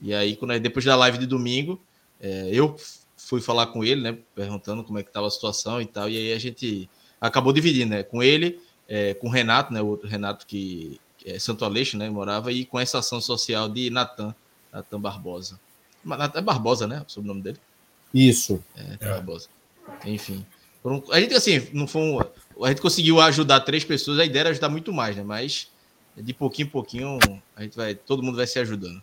E 0.00 0.12
aí, 0.12 0.36
quando, 0.36 0.58
depois 0.58 0.84
da 0.84 0.96
live 0.96 1.18
de 1.18 1.26
domingo, 1.26 1.80
é, 2.20 2.48
eu 2.52 2.76
fui 3.16 3.40
falar 3.40 3.68
com 3.68 3.84
ele, 3.84 4.00
né? 4.00 4.18
Perguntando 4.34 4.82
como 4.82 4.98
é 4.98 5.02
que 5.02 5.10
estava 5.10 5.26
a 5.26 5.30
situação 5.30 5.80
e 5.80 5.86
tal. 5.86 6.08
E 6.08 6.16
aí 6.16 6.32
a 6.32 6.38
gente 6.38 6.88
acabou 7.20 7.52
dividindo, 7.52 7.90
né? 7.90 8.02
Com 8.02 8.22
ele, 8.22 8.60
é, 8.88 9.14
com 9.14 9.28
o 9.28 9.30
Renato, 9.30 9.72
né? 9.72 9.80
O 9.80 9.86
outro 9.86 10.08
Renato 10.08 10.46
que, 10.46 11.00
é 11.24 11.38
Santo 11.38 11.64
Aleixo, 11.64 11.96
né? 11.96 12.10
Morava, 12.10 12.50
e 12.50 12.64
com 12.64 12.80
essa 12.80 12.98
ação 12.98 13.20
social 13.20 13.68
de 13.68 13.90
Natan, 13.90 14.34
Natan 14.72 15.00
Barbosa. 15.00 15.60
Natan 16.04 16.42
Barbosa, 16.42 16.86
né? 16.86 17.04
O 17.06 17.10
sobrenome 17.10 17.42
dele. 17.42 17.58
Isso. 18.12 18.62
É, 18.74 18.96
é. 19.00 19.08
Barbosa. 19.10 19.48
Enfim. 20.04 20.44
A 21.10 21.20
gente, 21.20 21.34
assim, 21.34 21.68
não 21.72 21.86
foi 21.86 22.02
um, 22.02 22.20
A 22.64 22.68
gente 22.68 22.82
conseguiu 22.82 23.20
ajudar 23.20 23.60
três 23.60 23.84
pessoas, 23.84 24.18
a 24.18 24.24
ideia 24.24 24.42
era 24.42 24.50
ajudar 24.50 24.68
muito 24.68 24.92
mais, 24.92 25.16
né? 25.16 25.22
Mas 25.22 25.70
de 26.16 26.34
pouquinho 26.34 26.66
em 26.66 26.70
pouquinho 26.70 27.18
a 27.56 27.62
gente 27.62 27.76
vai, 27.76 27.94
todo 27.94 28.22
mundo 28.22 28.36
vai 28.36 28.46
se 28.46 28.58
ajudando. 28.58 29.02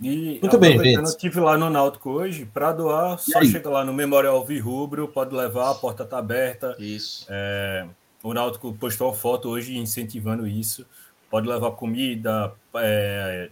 E 0.00 0.38
Muito 0.40 0.58
bem, 0.58 0.78
gente. 0.78 0.94
Eu 0.94 1.02
estive 1.02 1.40
lá 1.40 1.58
no 1.58 1.68
Náutico 1.68 2.10
hoje 2.10 2.44
para 2.44 2.72
doar. 2.72 3.18
Só 3.18 3.40
aí? 3.40 3.50
chega 3.50 3.68
lá 3.68 3.84
no 3.84 3.92
Memorial 3.92 4.44
Virrubro, 4.44 5.08
pode 5.08 5.34
levar, 5.34 5.70
a 5.70 5.74
porta 5.74 6.04
está 6.04 6.18
aberta. 6.18 6.76
Isso. 6.78 7.26
É, 7.28 7.84
o 8.22 8.32
Náutico 8.32 8.72
postou 8.74 9.08
uma 9.08 9.14
foto 9.14 9.48
hoje 9.48 9.76
incentivando 9.76 10.46
isso. 10.46 10.86
Pode 11.28 11.48
levar 11.48 11.72
comida, 11.72 12.52
é, 12.76 13.50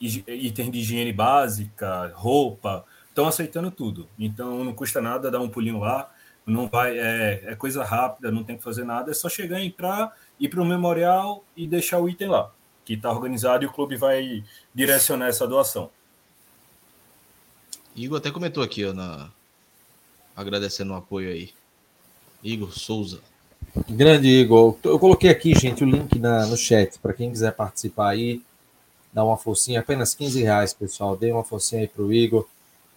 itens 0.00 0.70
de 0.72 0.78
higiene 0.78 1.12
básica, 1.12 2.10
roupa. 2.14 2.86
Estão 3.12 3.28
aceitando 3.28 3.70
tudo. 3.70 4.08
Então 4.18 4.64
não 4.64 4.72
custa 4.72 4.98
nada 4.98 5.30
dar 5.30 5.38
um 5.40 5.48
pulinho 5.48 5.78
lá. 5.78 6.10
Não 6.46 6.66
vai, 6.66 6.98
é, 6.98 7.42
é 7.44 7.54
coisa 7.54 7.84
rápida, 7.84 8.32
não 8.32 8.42
tem 8.42 8.56
que 8.56 8.62
fazer 8.62 8.84
nada. 8.84 9.10
É 9.10 9.14
só 9.14 9.28
chegar, 9.28 9.60
entrar, 9.60 10.16
ir 10.40 10.48
para 10.48 10.62
o 10.62 10.64
memorial 10.64 11.44
e 11.54 11.66
deixar 11.66 12.00
o 12.00 12.08
item 12.08 12.28
lá, 12.28 12.50
que 12.86 12.94
está 12.94 13.10
organizado 13.10 13.64
e 13.64 13.66
o 13.66 13.72
clube 13.72 13.96
vai 13.96 14.42
direcionar 14.74 15.28
essa 15.28 15.46
doação. 15.46 15.90
Igor 17.94 18.16
até 18.16 18.30
comentou 18.30 18.62
aqui, 18.62 18.82
ó, 18.86 18.94
na... 18.94 19.28
agradecendo 20.34 20.94
o 20.94 20.96
apoio 20.96 21.28
aí. 21.28 21.50
Igor 22.42 22.72
Souza. 22.72 23.20
Grande 23.88 24.26
Igor. 24.26 24.78
Eu 24.82 24.98
coloquei 24.98 25.28
aqui, 25.28 25.54
gente, 25.54 25.84
o 25.84 25.86
link 25.86 26.18
na, 26.18 26.46
no 26.46 26.56
chat 26.56 26.98
para 26.98 27.12
quem 27.12 27.30
quiser 27.30 27.52
participar 27.52 28.08
aí. 28.08 28.40
Dá 29.12 29.22
uma 29.22 29.36
forcinha, 29.36 29.80
apenas 29.80 30.14
15 30.14 30.42
reais, 30.42 30.72
pessoal. 30.72 31.14
Dê 31.14 31.30
uma 31.30 31.44
forcinha 31.44 31.82
aí 31.82 31.88
para 31.88 32.02
o 32.02 32.10
Igor. 32.10 32.48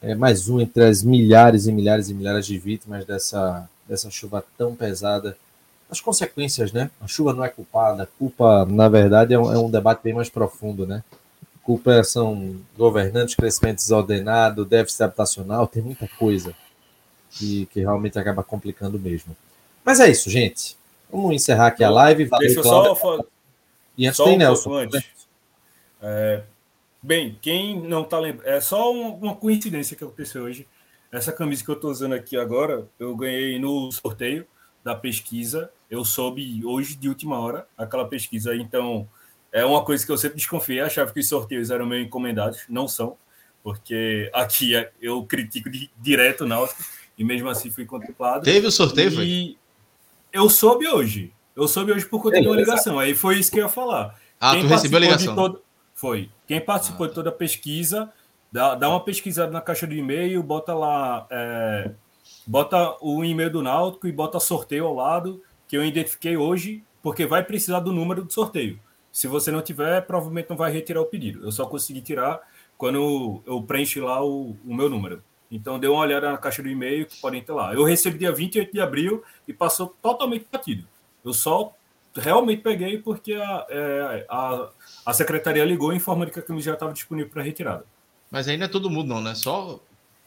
É 0.07 0.13
mais 0.13 0.47
um 0.47 0.61
entre 0.61 0.83
as 0.83 1.01
milhares 1.01 1.65
e 1.65 1.71
milhares 1.71 2.09
e 2.09 2.13
milhares 2.13 2.45
de 2.45 2.59
vítimas 2.59 3.03
dessa, 3.05 3.67
dessa 3.89 4.07
chuva 4.11 4.45
tão 4.55 4.75
pesada. 4.75 5.35
As 5.89 5.99
consequências, 5.99 6.71
né? 6.71 6.91
A 7.01 7.07
chuva 7.07 7.33
não 7.33 7.43
é 7.43 7.49
culpada. 7.49 8.03
A 8.03 8.05
culpa, 8.05 8.65
na 8.65 8.87
verdade, 8.87 9.33
é 9.33 9.39
um, 9.39 9.51
é 9.51 9.57
um 9.57 9.67
debate 9.69 10.01
bem 10.03 10.13
mais 10.13 10.29
profundo, 10.29 10.85
né? 10.85 11.03
A 11.41 11.65
culpa 11.65 12.03
são 12.03 12.55
governantes, 12.77 13.33
crescimento 13.33 13.77
desordenado, 13.77 14.63
déficit 14.63 15.01
habitacional, 15.01 15.65
tem 15.65 15.81
muita 15.81 16.07
coisa 16.19 16.53
que, 17.31 17.65
que 17.73 17.79
realmente 17.79 18.19
acaba 18.19 18.43
complicando 18.43 18.99
mesmo. 18.99 19.35
Mas 19.83 19.99
é 19.99 20.07
isso, 20.07 20.29
gente. 20.29 20.77
Vamos 21.11 21.33
encerrar 21.33 21.67
aqui 21.67 21.83
a 21.83 21.89
live. 21.89 22.25
Valeu, 22.25 22.45
Deixa 22.45 22.59
eu 22.59 22.63
Cláudio. 22.63 22.95
só 22.95 23.19
E 23.97 24.05
antes 24.05 24.17
Só 24.17 24.25
tem 24.25 24.35
um 24.35 24.37
Nelson. 24.37 24.73
antes. 24.75 25.03
É, 25.99 26.43
bem, 27.05 27.37
quem 27.41 27.79
não 27.81 28.03
tá 28.03 28.19
lembrando. 28.19 28.47
É 28.47 28.59
só 28.59 28.91
um- 28.93 29.15
uma 29.15 29.35
coincidência 29.35 29.95
que 29.95 30.03
aconteceu 30.03 30.43
hoje. 30.43 30.67
Essa 31.11 31.31
camisa 31.31 31.63
que 31.63 31.69
eu 31.69 31.75
tô 31.79 31.89
usando 31.89 32.13
aqui 32.13 32.35
agora, 32.37 32.87
eu 32.99 33.15
ganhei 33.15 33.57
no 33.59 33.91
sorteio 33.91 34.45
da 34.83 34.95
pesquisa. 34.95 35.71
Eu 35.89 36.03
soube 36.03 36.61
hoje 36.65 36.95
de 36.95 37.07
última 37.07 37.39
hora 37.39 37.67
aquela 37.77 38.05
pesquisa. 38.07 38.55
Então, 38.55 39.07
é 39.51 39.63
uma 39.63 39.83
coisa 39.83 40.05
que 40.05 40.11
eu 40.11 40.17
sempre 40.17 40.37
desconfiei. 40.37 40.81
Achava 40.81 41.11
que 41.13 41.19
os 41.19 41.27
sorteios 41.27 41.69
eram 41.69 41.85
meio 41.85 42.03
encomendados. 42.03 42.63
Não 42.67 42.87
são. 42.87 43.17
Porque 43.63 44.29
aqui 44.33 44.75
é- 44.75 44.91
eu 45.01 45.23
critico 45.25 45.69
de, 45.69 45.89
direto 45.97 46.41
o 46.41 46.47
Náutico. 46.47 46.83
E 47.17 47.23
mesmo 47.23 47.47
assim 47.49 47.69
fui 47.71 47.85
contemplado. 47.85 48.43
Teve 48.43 48.67
o 48.67 48.71
sorteio, 48.71 49.11
foi? 49.11 49.25
E 49.25 49.57
eu 50.33 50.49
soube 50.49 50.87
hoje. 50.87 51.31
Eu 51.55 51.67
soube 51.67 51.93
hoje 51.93 52.05
por 52.05 52.21
conta 52.21 52.41
de 52.41 52.47
uma 52.47 52.55
ligação. 52.57 52.99
Aí 52.99 53.15
foi 53.15 53.39
isso 53.39 53.49
que 53.49 53.57
eu 53.59 53.63
ia 53.63 53.69
falar. 53.69 54.19
Ah, 54.39 54.51
Quem 54.51 54.63
tu 54.63 54.67
recebeu 54.67 54.97
a 54.97 55.01
ligação. 55.01 55.33
todo- 55.35 55.61
Foi. 55.93 56.29
Quem 56.47 56.61
participou 56.61 57.05
Ah, 57.05 57.09
de 57.09 57.15
toda 57.15 57.29
a 57.29 57.33
pesquisa, 57.33 58.11
dá, 58.51 58.75
dá 58.75 58.89
uma 58.89 59.03
pesquisada 59.03 59.51
na 59.51 59.61
caixa 59.61 59.87
de 59.87 59.97
e-mail, 59.97 60.41
bota 60.43 60.73
lá, 60.73 61.27
é, 61.29 61.91
bota 62.45 62.97
o 63.01 63.23
e-mail 63.23 63.49
do 63.49 63.61
Náutico 63.61 64.07
e 64.07 64.11
bota 64.11 64.39
sorteio 64.39 64.85
ao 64.85 64.93
lado, 64.93 65.41
que 65.67 65.75
eu 65.75 65.83
identifiquei 65.83 66.37
hoje, 66.37 66.83
porque 67.01 67.25
vai 67.25 67.43
precisar 67.43 67.79
do 67.79 67.91
número 67.91 68.23
do 68.23 68.31
sorteio. 68.31 68.79
Se 69.11 69.27
você 69.27 69.51
não 69.51 69.61
tiver, 69.61 70.01
provavelmente 70.01 70.49
não 70.49 70.57
vai 70.57 70.71
retirar 70.71 71.01
o 71.01 71.05
pedido. 71.05 71.43
Eu 71.43 71.51
só 71.51 71.65
consegui 71.65 72.01
tirar 72.01 72.41
quando 72.77 73.41
eu 73.45 73.61
preenchi 73.61 73.99
lá 73.99 74.23
o, 74.23 74.57
o 74.65 74.75
meu 74.75 74.89
número. 74.89 75.23
Então, 75.49 75.79
dê 75.79 75.87
uma 75.87 76.01
olhada 76.01 76.31
na 76.31 76.37
caixa 76.37 76.61
do 76.61 76.69
e-mail 76.69 77.05
que 77.05 77.17
podem 77.21 77.41
ter 77.41 77.53
lá. 77.53 77.73
Eu 77.73 77.83
recebi 77.83 78.17
dia 78.17 78.31
28 78.31 78.73
de 78.73 78.81
abril 78.81 79.23
e 79.47 79.53
passou 79.53 79.95
totalmente 80.01 80.45
batido. 80.51 80.85
Eu 81.23 81.33
só 81.33 81.73
realmente 82.15 82.61
peguei 82.61 82.97
porque 82.97 83.33
a, 83.33 83.65
é, 83.69 84.25
a, 84.29 84.69
a 85.05 85.13
secretaria 85.13 85.63
ligou 85.63 85.93
e 85.93 85.99
de 85.99 86.31
que 86.31 86.39
a 86.39 86.41
camisa 86.41 86.65
já 86.65 86.73
estava 86.73 86.91
disponível 86.93 87.29
para 87.31 87.43
retirada. 87.43 87.85
Mas 88.31 88.47
não 88.47 88.53
é 88.53 88.67
todo 88.67 88.89
mundo, 88.89 89.09
não, 89.09 89.21
né? 89.21 89.35
Só 89.35 89.79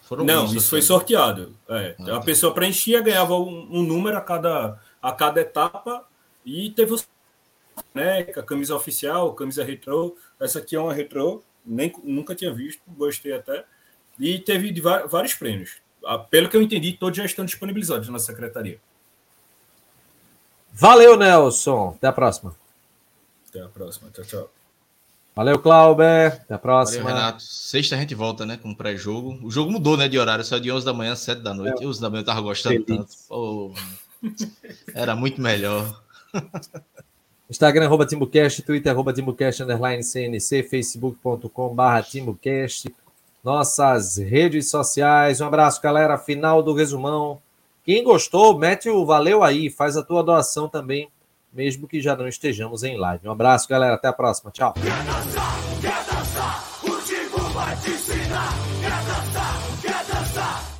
foram 0.03 0.25
Não, 0.25 0.47
isso 0.47 0.71
foi 0.71 0.81
sorteado. 0.81 1.55
É, 1.69 1.97
Ah, 1.99 2.03
a 2.03 2.07
tá. 2.19 2.21
pessoa 2.21 2.55
preenchia, 2.55 3.01
ganhava 3.01 3.35
um, 3.35 3.69
um 3.71 3.83
número 3.83 4.17
a 4.17 4.21
cada, 4.21 4.81
a 5.03 5.13
cada 5.13 5.41
etapa 5.41 6.07
e 6.45 6.71
teve 6.71 6.95
o 6.95 7.01
né, 7.95 8.21
a 8.21 8.43
camisa 8.43 8.75
oficial, 8.75 9.35
camisa 9.35 9.65
retrô. 9.65 10.17
Essa 10.41 10.61
aqui 10.61 10.77
é 10.77 10.81
uma 10.81 10.95
retrô, 10.95 11.43
nem, 11.65 11.93
nunca 12.03 12.35
tinha 12.35 12.53
visto, 12.53 12.81
gostei 12.89 13.35
até. 13.35 13.65
E 14.19 14.39
teve 14.39 14.71
de 14.73 14.81
vários 14.81 15.35
prêmios. 15.35 15.77
Ah, 16.05 16.19
Pelo 16.19 16.49
que 16.49 16.57
eu 16.57 16.63
entendi, 16.63 16.93
todos 16.93 17.17
já 17.17 17.25
estão 17.25 17.45
disponibilizados 17.45 18.09
na 18.09 18.19
secretaria. 18.19 18.81
Valeu, 20.73 21.17
Nelson. 21.17 21.95
Até 21.97 22.07
a 22.07 22.13
próxima. 22.13 22.55
Até 23.49 23.61
a 23.63 23.69
próxima. 23.69 24.11
Tchau, 24.11 24.25
tchau. 24.25 24.58
Valeu, 25.39 25.57
Clauber. 25.61 26.33
Até 26.33 26.43
a 26.43 26.47
Valeu, 26.57 26.59
próxima. 26.59 27.11
Renato. 27.11 27.41
Sexta 27.45 27.95
a 27.95 27.99
gente 28.01 28.13
volta, 28.13 28.45
né? 28.45 28.59
Com 28.61 28.75
pré-jogo. 28.75 29.39
O 29.41 29.49
jogo 29.53 29.71
mudou, 29.71 29.97
né? 29.97 30.09
De 30.09 30.19
horário. 30.19 30.45
Só 30.45 30.59
de 30.59 30.73
11 30.73 30.85
da 30.85 30.93
manhã, 30.93 31.15
7 31.15 31.41
da 31.43 31.55
noite. 31.55 31.81
E 31.81 31.87
11 31.87 32.01
da 32.01 32.11
manhã 32.11 32.23
eu 32.23 32.27
tava 32.27 32.41
gostando 32.41 32.75
É. 32.75 32.85
Feliz. 32.85 33.29
tanto. 33.29 33.73
Era 34.93 35.15
muito 35.15 35.41
melhor. 35.41 36.03
Instagram, 37.49 37.87
arroba 37.87 38.05
TimbuCast, 38.05 38.63
Twitter, 38.63 38.91
arroba 38.93 39.13
TimbuCast, 39.13 39.63
underline 39.63 40.03
CNC, 40.03 40.65
facebook.com 40.65 41.73
barra 41.73 42.03
TimbuCast, 42.03 42.93
nossas 43.45 44.17
redes 44.17 44.69
sociais. 44.69 45.41
Um 45.41 45.47
abraço, 45.47 45.81
galera. 45.81 46.19
Final 46.19 46.65
do 46.65 46.75
resumão. 46.75 47.41
Quem 47.85 48.03
gostou, 48.03 48.59
mete 48.59 48.91
o 48.91 49.07
valeu 49.07 49.45
aí, 49.45 49.71
faz 49.71 49.97
a 49.97 50.03
tua 50.03 50.21
doação 50.25 50.69
também, 50.69 51.09
mesmo 51.53 51.89
que 51.89 52.01
já 52.01 52.17
não 52.17 52.29
estejamos 52.29 52.83
em 52.83 52.97
live. 52.97 53.27
Um 53.29 53.33
abraço, 53.33 53.69
galera. 53.69 53.95
Até 53.95 54.09
a 54.09 54.13
próxima. 54.13 54.51
Tchau. 54.51 54.75